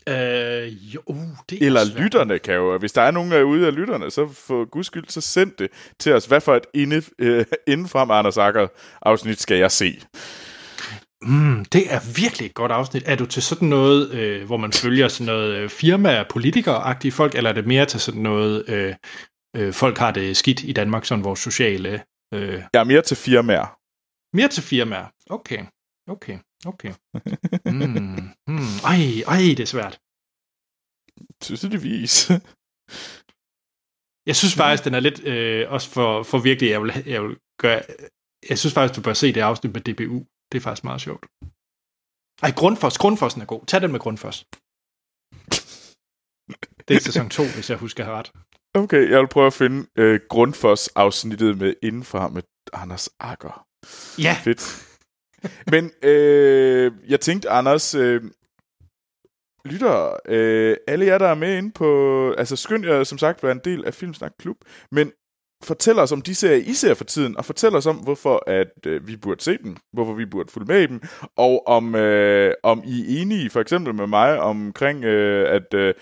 Øh, 0.09 0.95
jo, 0.95 1.01
uh, 1.07 1.17
det 1.51 1.63
er 1.63 1.67
Eller 1.67 1.85
svært. 1.85 2.01
lytterne 2.03 2.39
kan 2.39 2.55
jo. 2.55 2.79
Hvis 2.79 2.93
der 2.93 3.03
er 3.03 3.11
nogen 3.11 3.43
ude 3.43 3.67
af 3.67 3.75
lytterne, 3.75 4.11
så 4.11 4.29
for 4.29 4.65
guds 4.65 4.87
skyld, 4.87 5.05
så 5.09 5.21
send 5.21 5.53
det 5.59 5.69
til 6.01 6.13
os. 6.13 6.27
Hvad 6.27 6.41
for 6.41 6.55
et 6.55 6.67
inde, 6.75 7.03
øh, 7.19 7.45
indenfra 7.67 8.05
med 8.05 8.15
Anders 8.15 8.35
Sager 8.35 8.69
afsnit 9.03 9.41
skal 9.41 9.57
jeg 9.59 9.71
se? 9.73 10.01
Mm, 11.23 11.65
det 11.65 11.93
er 11.95 12.01
virkelig 12.17 12.47
et 12.47 12.55
godt 12.55 12.73
afsnit. 12.73 13.03
Er 13.07 13.17
du 13.17 13.27
til 13.27 13.43
sådan 13.43 13.69
noget, 13.69 14.11
øh, 14.11 14.47
hvor 14.47 14.57
man 14.57 14.73
følger 14.73 15.09
sådan 15.09 15.27
noget 15.27 15.55
øh, 15.55 15.71
firma- 15.71 16.19
og 16.21 16.27
politiker-agtige 16.29 17.13
folk, 17.13 17.35
eller 17.35 17.51
er 17.51 17.55
det 17.55 17.67
mere 17.67 17.87
til 17.87 18.01
sådan 18.01 18.23
noget, 18.23 18.69
øh, 18.69 18.95
øh, 19.57 19.73
folk 19.73 19.99
har 19.99 20.11
det 20.11 20.37
skidt 20.37 20.63
i 20.65 20.73
Danmark, 20.73 21.05
sådan 21.05 21.25
vores 21.25 21.41
sociale... 21.41 22.03
Øh, 22.35 22.63
Jeg 22.73 22.81
er 22.81 22.85
mere 22.85 23.03
til 23.03 23.17
firmaer. 23.17 23.77
mere 24.37 24.49
til 24.49 24.63
firmaer. 24.63 25.05
Okay, 25.31 25.59
okay, 26.07 26.39
okay. 26.67 26.93
Mm, 27.65 28.31
mm, 28.47 28.77
ej, 28.85 29.01
ej, 29.27 29.43
det 29.57 29.61
er 29.61 29.73
svært. 29.75 30.01
Tydeligvis. 31.41 32.31
Jeg 34.27 34.37
synes 34.37 34.55
faktisk, 34.55 34.85
den 34.85 34.95
er 34.95 35.01
lidt, 35.01 35.25
øh, 35.25 35.73
også 35.73 35.91
for, 35.91 36.23
for 36.23 36.39
virkelig, 36.39 36.71
jeg 36.71 36.83
vil, 36.83 36.93
jeg 37.07 37.23
vil 37.23 37.37
gøre, 37.59 37.83
jeg 38.51 38.59
synes 38.59 38.75
faktisk, 38.75 38.97
du 38.97 39.03
bør 39.03 39.13
se 39.13 39.33
det 39.33 39.41
afsnit 39.41 39.73
med 39.73 39.81
DBU. 39.81 40.27
Det 40.53 40.59
er 40.59 40.63
faktisk 40.63 40.85
meget 40.85 41.01
sjovt. 41.01 41.27
Ej, 42.43 42.51
Grundfos, 42.57 42.99
Grundfossen 42.99 43.43
er 43.43 43.47
god. 43.47 43.67
Tag 43.67 43.81
den 43.83 43.93
med 43.93 44.01
Grundfos. 44.01 44.47
Det 46.89 46.97
er 46.97 47.01
sæson 47.01 47.29
2, 47.31 47.43
hvis 47.55 47.71
jeg 47.71 47.79
husker 47.79 48.05
ret. 48.07 48.33
Okay, 48.75 49.11
jeg 49.11 49.21
vil 49.21 49.29
prøve 49.29 49.47
at 49.47 49.53
finde 49.53 49.87
øh, 49.97 50.21
Grundfos-afsnittet 50.29 51.59
med 51.59 51.75
Indenfra 51.83 52.29
med 52.29 52.43
Anders 52.73 53.09
Akker. 53.21 53.67
Ja, 54.19 54.37
Fedt. 54.45 54.86
Men 55.73 55.91
øh, 56.03 56.93
jeg 57.09 57.21
tænkte, 57.21 57.51
Anders, 57.51 57.95
øh, 57.95 58.23
lytter, 59.65 60.17
øh, 60.29 60.77
alle 60.89 61.07
jer, 61.07 61.19
der 61.19 61.29
er 61.29 61.35
med 61.35 61.59
inde 61.59 61.73
på... 61.73 62.31
Altså, 62.39 62.57
skynd 62.57 62.87
jer, 62.87 63.05
som 63.05 63.19
sagt, 63.19 63.43
være 63.43 63.53
en 63.53 63.61
del 63.65 63.85
af 63.85 63.95
Filmsnak 63.95 64.33
Klub, 64.39 64.57
men 64.93 65.13
fortæl 65.65 65.99
os 65.99 66.13
om 66.13 66.23
de 66.23 66.35
serier, 66.35 66.57
I 66.57 66.73
ser 66.73 66.95
for 66.95 67.05
tiden, 67.05 67.37
og 67.37 67.45
fortæl 67.45 67.75
os 67.75 67.87
om, 67.87 67.97
hvorfor 67.97 68.43
at 68.47 68.87
øh, 68.87 69.09
vi 69.09 69.17
burde 69.17 69.45
se 69.45 69.59
dem, 69.59 69.77
hvorfor 69.93 70.13
vi 70.13 70.27
burde 70.27 70.53
følge 70.53 70.67
med 70.67 70.83
i 70.83 70.87
dem, 70.87 71.01
og 71.37 71.67
om, 71.67 71.95
øh, 71.95 72.55
om 72.63 72.83
I 72.87 73.01
er 73.01 73.23
enige, 73.23 73.51
for 73.51 73.61
eksempel 73.61 73.95
med 73.95 74.07
mig, 74.07 74.41
omkring, 74.41 75.05
øh, 75.05 75.55
at, 75.55 75.75
øh, 75.75 75.95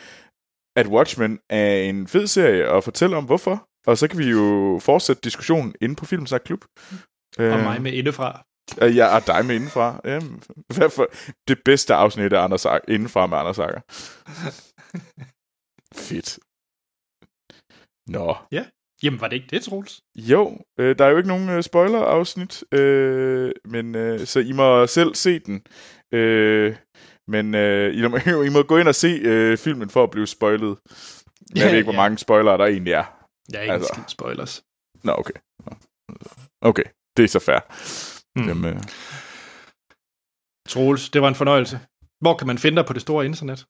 at 0.77 0.87
Watchmen 0.87 1.39
er 1.51 1.77
en 1.77 2.07
fed 2.07 2.27
serie, 2.27 2.71
og 2.71 2.85
fortæl 2.85 3.15
om 3.15 3.25
hvorfor. 3.25 3.69
Og 3.87 3.99
så 3.99 4.09
kan 4.09 4.19
vi 4.19 4.31
jo 4.31 4.79
fortsætte 4.83 5.23
diskussionen 5.25 5.75
inde 5.81 5.97
på 5.97 6.05
Filmsnak 6.05 6.41
Klub. 6.45 6.65
og 7.39 7.45
Øh, 7.45 7.65
mig 7.65 7.83
med 7.83 7.93
indefra. 7.93 8.45
Og 8.81 8.97
jeg 8.97 9.17
er 9.17 9.21
dig 9.21 9.47
med 9.47 9.55
indenfra. 9.55 10.01
Hvad 10.77 10.91
for 10.91 11.07
det 11.49 11.59
bedste 11.65 11.95
afsnit 11.95 12.33
af 12.33 12.45
Anders 12.45 12.67
Akker, 12.67 12.93
indenfra 12.95 13.27
med 13.27 13.39
Anders 13.39 13.59
Akker. 13.59 13.81
Fedt. 15.95 16.39
Nå. 18.09 18.37
Jamen, 19.03 19.21
var 19.21 19.29
det 19.29 19.37
ikke 19.37 19.49
det, 19.51 19.63
Troels? 19.63 20.01
Jo, 20.17 20.59
øh, 20.81 20.99
der 20.99 21.05
er 21.05 21.09
jo 21.09 21.17
ikke 21.17 21.29
nogen 21.29 21.49
øh, 21.49 21.63
spoiler-afsnit, 21.63 22.65
øh, 22.73 23.53
men 23.65 23.95
øh, 23.95 24.21
så 24.27 24.41
I 24.41 24.53
må 24.53 24.87
selv 24.87 25.15
se 25.15 25.39
den. 25.39 25.63
Øh, 26.13 26.77
men 27.29 27.55
øh, 27.55 27.95
I, 27.97 28.09
må, 28.09 28.17
I 28.49 28.49
må 28.49 28.63
gå 28.63 28.79
ind 28.79 28.89
og 28.89 28.95
se 28.95 29.09
øh, 29.23 29.59
filmen 29.59 29.91
for 29.91 30.03
at 30.03 30.11
blive 30.11 30.27
spoilet. 30.27 30.79
Jeg 31.55 31.57
Ja, 31.57 31.65
ved 31.69 31.73
ikke, 31.77 31.85
hvor 31.87 31.93
ja. 31.93 31.99
mange 31.99 32.19
spoilere 32.19 32.59
der 32.59 32.65
egentlig 32.67 32.93
er. 32.93 33.05
Jeg 33.53 33.59
er 33.59 33.63
ikke 33.63 33.73
Altså. 33.73 34.01
spoilers. 34.09 34.63
Nå, 35.05 35.13
okay. 35.19 35.35
Nå. 35.67 35.77
Okay, 36.61 36.85
det 37.17 37.25
er 37.25 37.29
så 37.29 37.39
fair. 37.39 37.61
Mm. 38.37 38.49
Jamen, 38.49 38.75
øh, 38.75 38.83
Troels, 40.69 41.11
det 41.11 41.23
var 41.23 41.29
en 41.29 41.35
fornøjelse. 41.35 41.81
Hvor 42.21 42.37
kan 42.37 42.47
man 42.47 42.59
finde 42.59 42.77
dig 42.77 42.87
på 42.87 42.93
det 42.93 43.03
store 43.03 43.25
internet? 43.27 43.67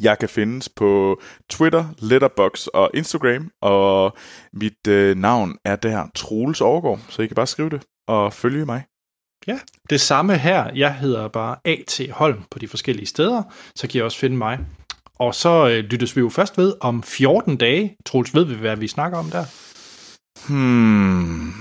Jeg 0.00 0.18
kan 0.18 0.28
findes 0.28 0.68
på 0.68 1.20
Twitter, 1.50 1.84
Letterbox 1.98 2.66
og 2.66 2.90
Instagram, 2.94 3.50
og 3.62 4.16
mit 4.52 4.86
øh, 4.88 5.16
navn 5.16 5.58
er 5.64 5.76
der 5.76 6.06
Troels 6.14 6.60
Overgaard, 6.60 7.00
så 7.08 7.22
I 7.22 7.26
kan 7.26 7.34
bare 7.34 7.46
skrive 7.46 7.70
det 7.70 7.82
og 8.08 8.32
følge 8.32 8.66
mig. 8.66 8.84
Det 9.90 10.00
samme 10.00 10.38
her. 10.38 10.70
Jeg 10.74 10.94
hedder 10.94 11.28
bare 11.28 11.56
A.T. 11.64 12.00
Holm 12.10 12.42
på 12.50 12.58
de 12.58 12.68
forskellige 12.68 13.06
steder, 13.06 13.42
så 13.76 13.88
kan 13.88 13.98
I 13.98 14.02
også 14.02 14.18
finde 14.18 14.36
mig. 14.36 14.58
Og 15.18 15.34
så 15.34 15.68
øh, 15.68 15.84
lyttes 15.84 16.16
vi 16.16 16.20
jo 16.20 16.28
først 16.28 16.58
ved 16.58 16.74
om 16.80 17.02
14 17.02 17.56
dage. 17.56 17.96
Troels, 18.06 18.34
ved 18.34 18.44
vi, 18.44 18.54
hvad 18.54 18.76
vi 18.76 18.88
snakker 18.88 19.18
om 19.18 19.30
der? 19.30 19.44
Hmm. 20.48 21.52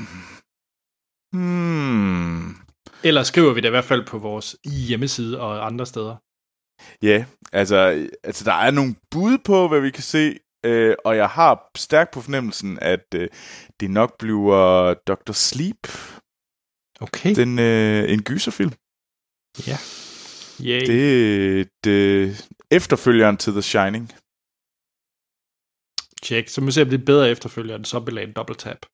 Hmm. 1.33 2.55
Eller 3.03 3.23
skriver 3.23 3.53
vi 3.53 3.61
det 3.61 3.67
i 3.67 3.69
hvert 3.69 3.83
fald 3.85 4.05
på 4.07 4.17
vores 4.17 4.55
hjemmeside 4.87 5.39
og 5.39 5.65
andre 5.65 5.85
steder. 5.85 6.15
Ja, 7.01 7.25
altså, 7.51 8.07
altså 8.23 8.43
der 8.45 8.53
er 8.53 8.71
nogle 8.71 8.95
bud 9.11 9.37
på, 9.45 9.67
hvad 9.67 9.81
vi 9.81 9.91
kan 9.91 10.03
se, 10.03 10.39
øh, 10.65 10.95
og 11.05 11.17
jeg 11.17 11.29
har 11.29 11.69
stærkt 11.77 12.13
på 12.13 12.21
fornemmelsen, 12.21 12.79
at 12.81 13.05
øh, 13.15 13.27
det 13.79 13.91
nok 13.91 14.17
bliver 14.19 14.93
Dr. 14.93 15.31
Sleep, 15.31 15.87
Okay. 17.01 17.35
den, 17.35 17.59
øh, 17.59 18.13
en 18.13 18.23
gyserfilm. 18.23 18.73
Ja. 19.67 19.77
Yay. 20.69 20.79
Det... 20.79 20.87
Det 20.87 21.59
er 21.61 21.65
det, 21.83 22.47
efterfølgeren 22.71 23.37
til 23.37 23.53
The 23.53 23.61
Shining. 23.61 24.05
Check. 26.25 26.49
Så 26.49 26.61
må 26.61 26.65
vi 26.65 26.71
se, 26.71 26.81
om 26.81 26.89
det 26.89 27.01
er 27.01 27.05
bedre 27.05 27.31
efterfølger 27.31 27.75
end 27.75 27.85
Zombieland 27.85 28.33
Double 28.33 28.55
Tap. 28.55 28.85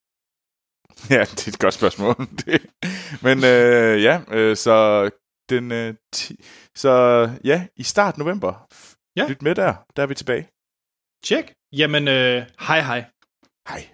Ja, 1.16 1.20
det 1.20 1.46
er 1.46 1.48
et 1.48 1.58
godt 1.58 1.74
spørgsmål. 1.74 2.14
Det. 2.46 2.66
Men 3.22 3.44
øh, 3.44 4.02
ja, 4.02 4.20
øh, 4.30 4.56
så 4.56 5.10
den 5.48 5.72
øh, 5.72 5.94
ti, 6.12 6.44
så 6.74 6.90
ja, 7.44 7.66
i 7.76 7.82
start 7.82 8.18
november. 8.18 8.66
Ja. 9.16 9.26
Lyt 9.28 9.42
med 9.42 9.54
der, 9.54 9.74
der 9.96 10.02
er 10.02 10.06
vi 10.06 10.14
tilbage. 10.14 10.48
Check. 11.24 11.52
Jamen, 11.72 12.08
øh, 12.08 12.46
hej 12.60 12.80
hej. 12.80 13.04
Hej. 13.68 13.88